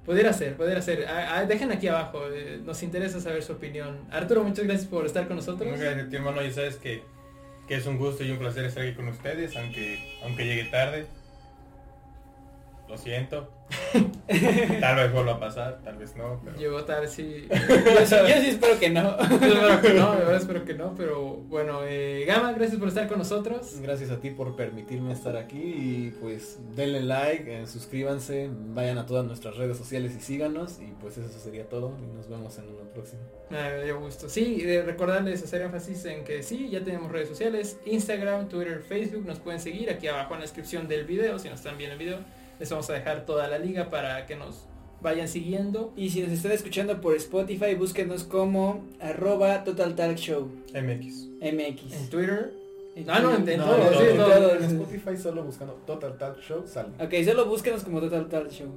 Pudiera 0.06 0.34
ser, 0.34 0.56
pudiera 0.58 0.82
ser. 0.82 1.06
Ah, 1.08 1.38
ah, 1.38 1.46
dejen 1.46 1.72
aquí 1.72 1.88
abajo, 1.88 2.24
eh, 2.34 2.60
nos 2.66 2.82
interesa 2.82 3.20
saber 3.22 3.44
su 3.44 3.54
opinión. 3.54 4.00
Arturo, 4.10 4.44
muchas 4.44 4.66
gracias 4.66 4.88
por 4.88 5.06
estar 5.06 5.28
con 5.28 5.36
nosotros. 5.36 5.70
Muchas 5.70 5.84
gracias, 5.86 6.10
tío 6.10 6.20
hermano. 6.20 6.42
Ya 6.42 6.52
sabes 6.52 6.78
que, 6.78 7.04
que 7.68 7.76
es 7.76 7.86
un 7.86 7.98
gusto 8.00 8.24
y 8.24 8.32
un 8.32 8.40
placer 8.40 8.66
estar 8.66 8.84
aquí 8.84 8.96
con 8.96 9.08
ustedes, 9.10 9.56
aunque, 9.56 10.00
aunque 10.24 10.46
llegue 10.46 10.64
tarde. 10.66 11.06
Lo 12.92 12.98
siento. 12.98 13.50
tal 14.82 14.96
vez 14.98 15.14
vuelva 15.14 15.34
a 15.36 15.40
pasar, 15.40 15.80
tal 15.82 15.98
vez 15.98 16.14
no. 16.18 16.42
Pero... 16.44 16.58
Llegó 16.58 16.84
tarde, 16.84 17.08
sí. 17.08 17.48
Yo, 17.50 18.06
sí- 18.06 18.16
yo 18.16 18.42
sí 18.42 18.48
espero 18.50 18.78
que 18.78 18.90
no. 18.90 19.18
Yo 19.30 19.70
espero 19.70 19.82
que 19.82 19.94
no, 19.94 20.12
de 20.12 20.18
verdad 20.18 20.36
espero 20.36 20.66
que 20.66 20.74
no, 20.74 20.94
pero 20.96 21.36
bueno, 21.38 21.80
eh, 21.86 22.26
Gama, 22.28 22.52
gracias 22.52 22.78
por 22.80 22.90
estar 22.90 23.08
con 23.08 23.18
nosotros. 23.20 23.80
Gracias 23.82 24.12
a 24.12 24.20
ti 24.20 24.32
por 24.32 24.58
permitirme 24.58 25.14
estar 25.14 25.38
aquí 25.38 25.58
y 25.62 26.14
pues 26.20 26.60
denle 26.76 27.02
like, 27.02 27.62
eh, 27.62 27.66
suscríbanse, 27.66 28.50
vayan 28.52 28.98
a 28.98 29.06
todas 29.06 29.26
nuestras 29.26 29.56
redes 29.56 29.78
sociales 29.78 30.14
y 30.18 30.22
síganos 30.22 30.80
y 30.82 30.92
pues 31.00 31.18
eso 31.18 31.40
sería 31.40 31.70
todo 31.70 31.94
y 31.98 32.14
nos 32.18 32.28
vemos 32.28 32.58
en 32.58 32.66
uno 32.66 32.90
próximo. 32.94 33.22
Ah, 33.52 33.70
Me 33.78 33.86
dio 33.86 34.02
gusto. 34.02 34.28
Sí, 34.28 34.64
eh, 34.66 34.82
recordarles 34.86 35.42
hacer 35.44 35.62
énfasis 35.62 36.04
en 36.06 36.26
que 36.26 36.44
sí, 36.44 36.68
ya 36.70 36.84
tenemos 36.84 37.10
redes 37.10 37.30
sociales, 37.30 37.78
Instagram, 37.86 38.50
Twitter, 38.50 38.82
Facebook, 38.82 39.26
nos 39.26 39.40
pueden 39.40 39.62
seguir 39.62 39.90
aquí 39.90 40.08
abajo 40.10 40.34
en 40.34 40.42
la 40.42 40.46
descripción 40.46 40.90
del 40.90 41.06
video, 41.06 41.40
si 41.40 41.48
nos 41.48 41.60
están 41.60 41.78
viendo 41.78 41.94
el 41.94 42.00
video, 42.00 42.18
les 42.62 42.70
vamos 42.70 42.88
a 42.92 42.94
dejar 42.94 43.26
toda 43.26 43.48
la 43.48 43.58
liga 43.58 43.90
para 43.90 44.26
que 44.28 44.36
nos 44.36 44.68
vayan 45.02 45.28
siguiendo. 45.28 45.92
Y 45.98 46.12
si 46.12 46.22
nos 46.22 46.32
están 46.32 46.52
escuchando 46.52 47.02
por 47.02 47.16
Spotify, 47.16 47.74
búsquenos 47.74 48.24
como 48.24 48.86
arroba 49.00 49.64
Total 49.64 49.96
Talk 49.96 50.16
Show 50.18 50.48
MX. 50.76 51.28
En 51.42 51.58
MX. 51.58 52.10
Twitter. 52.12 52.54
En 52.96 53.10
Ah, 53.10 53.20
no, 53.20 53.32
en, 53.34 53.38
Twitter. 53.38 53.54
en 53.56 53.60
No, 53.62 53.66
todo, 53.66 53.78
en 53.78 54.12
sí, 54.12 54.18
todo. 54.18 54.56
en 54.56 54.64
Spotify 54.64 55.18
solo 55.18 55.44
buscando 55.44 55.74
Total 55.88 56.16
Talk 56.20 56.40
Show 56.40 56.64
sale. 56.68 56.90
Ok, 57.04 57.14
solo 57.26 57.48
búsquenos 57.48 57.84
como 57.84 58.00
Total 58.00 58.30
Talk 58.30 58.50
Show. 58.52 58.70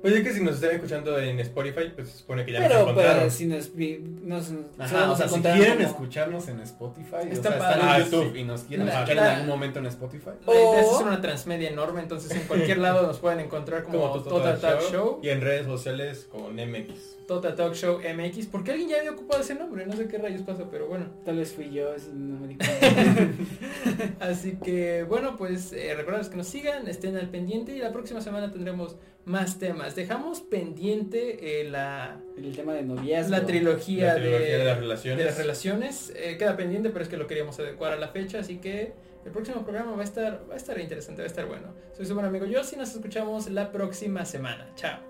Pues 0.00 0.14
es 0.14 0.22
que 0.24 0.32
si 0.32 0.42
nos 0.42 0.54
están 0.54 0.70
escuchando 0.70 1.18
en 1.18 1.38
Spotify, 1.40 1.92
pues 1.94 2.08
se 2.08 2.18
supone 2.20 2.46
que 2.46 2.52
ya 2.52 2.60
nos 2.60 2.68
Pero, 2.68 2.80
encontraron. 2.80 3.18
pero 3.18 3.30
si 3.30 3.46
nos, 3.46 3.70
nos, 3.74 4.50
Ajá, 4.78 5.04
o 5.04 5.06
nos 5.08 5.18
sea, 5.18 5.28
si 5.28 5.40
quieren 5.42 5.74
como- 5.76 5.88
escucharnos 5.88 6.48
en 6.48 6.60
Spotify, 6.60 7.16
o 7.16 7.18
Está 7.32 7.50
sea, 7.50 7.58
padre. 7.58 7.74
están 7.74 7.88
Ah, 7.90 7.98
en 7.98 8.04
YouTube 8.04 8.30
tú. 8.32 8.36
y 8.38 8.44
nos 8.44 8.62
quieren 8.62 8.86
La- 8.86 8.92
escuchar 8.94 9.16
la- 9.16 9.26
en 9.26 9.34
algún 9.34 9.48
momento 9.48 9.78
en 9.78 9.86
Spotify. 9.86 10.30
La 10.46 10.54
idea 10.54 10.80
es 10.80 10.86
O- 10.86 10.94
hacer 10.94 11.06
una 11.06 11.20
transmedia 11.20 11.68
enorme, 11.68 12.00
entonces 12.00 12.30
en 12.30 12.42
cualquier 12.48 12.78
lado 12.78 13.06
nos 13.06 13.18
pueden 13.18 13.40
encontrar 13.40 13.82
como, 13.84 13.98
como 14.10 14.22
Total, 14.22 14.58
Talk 14.58 14.80
Show. 14.90 15.20
y 15.22 15.28
en 15.28 15.42
redes 15.42 15.66
sociales 15.66 16.26
con 16.30 16.54
MX. 16.56 17.18
Total 17.28 17.54
Talk 17.54 17.74
Show 17.74 18.00
MX, 18.00 18.46
porque 18.46 18.70
alguien 18.72 18.88
ya 18.88 18.96
había 19.00 19.12
ocupado 19.12 19.42
ese 19.42 19.54
nombre, 19.54 19.84
no 19.86 19.92
sé 19.96 20.08
qué 20.08 20.16
rayos 20.16 20.40
pasa, 20.42 20.64
pero 20.70 20.86
bueno. 20.88 21.06
Tal 21.26 21.36
vez 21.36 21.52
fui 21.52 21.70
yo, 21.70 21.96
si 21.98 22.08
no 22.12 22.40
me. 22.40 22.56
Así 24.20 24.56
que 24.62 25.04
bueno, 25.04 25.36
pues 25.36 25.72
eh, 25.72 25.94
recordarles 25.94 26.28
que 26.28 26.36
nos 26.36 26.46
sigan, 26.48 26.88
estén 26.88 27.16
al 27.16 27.28
pendiente 27.28 27.76
y 27.76 27.78
la 27.80 27.92
próxima 27.92 28.20
semana 28.20 28.50
tendremos 28.50 28.96
más 29.30 29.58
temas. 29.58 29.94
Dejamos 29.94 30.40
pendiente 30.40 31.60
eh, 31.60 31.64
la, 31.70 32.20
El 32.36 32.54
tema 32.54 32.74
de 32.74 32.82
noviazgo. 32.82 33.30
la 33.30 33.46
trilogía, 33.46 34.08
La 34.08 34.14
trilogía 34.16 34.38
de, 34.48 34.58
de 34.58 34.64
las 34.64 34.78
relaciones. 34.78 35.18
de 35.18 35.24
las 35.24 35.38
relaciones. 35.38 36.12
Eh, 36.16 36.36
queda 36.38 36.56
pendiente, 36.56 36.90
pero 36.90 37.02
es 37.04 37.08
que 37.08 37.16
lo 37.16 37.26
queríamos 37.26 37.58
adecuar 37.58 37.92
a 37.92 37.96
la 37.96 38.08
fecha, 38.08 38.40
así 38.40 38.58
que 38.58 38.92
el 39.24 39.32
próximo 39.32 39.62
programa 39.62 39.92
va 39.92 40.00
a 40.00 40.04
estar, 40.04 40.44
va 40.50 40.54
a 40.54 40.56
estar 40.56 40.78
interesante, 40.80 41.22
va 41.22 41.26
a 41.26 41.30
estar 41.30 41.46
bueno. 41.46 41.74
Soy 41.96 42.06
su 42.06 42.14
buen 42.14 42.26
amigo 42.26 42.46
yo, 42.46 42.64
si 42.64 42.76
nos 42.76 42.94
escuchamos 42.94 43.48
la 43.50 43.70
próxima 43.72 44.24
semana. 44.24 44.68
Chao. 44.76 45.09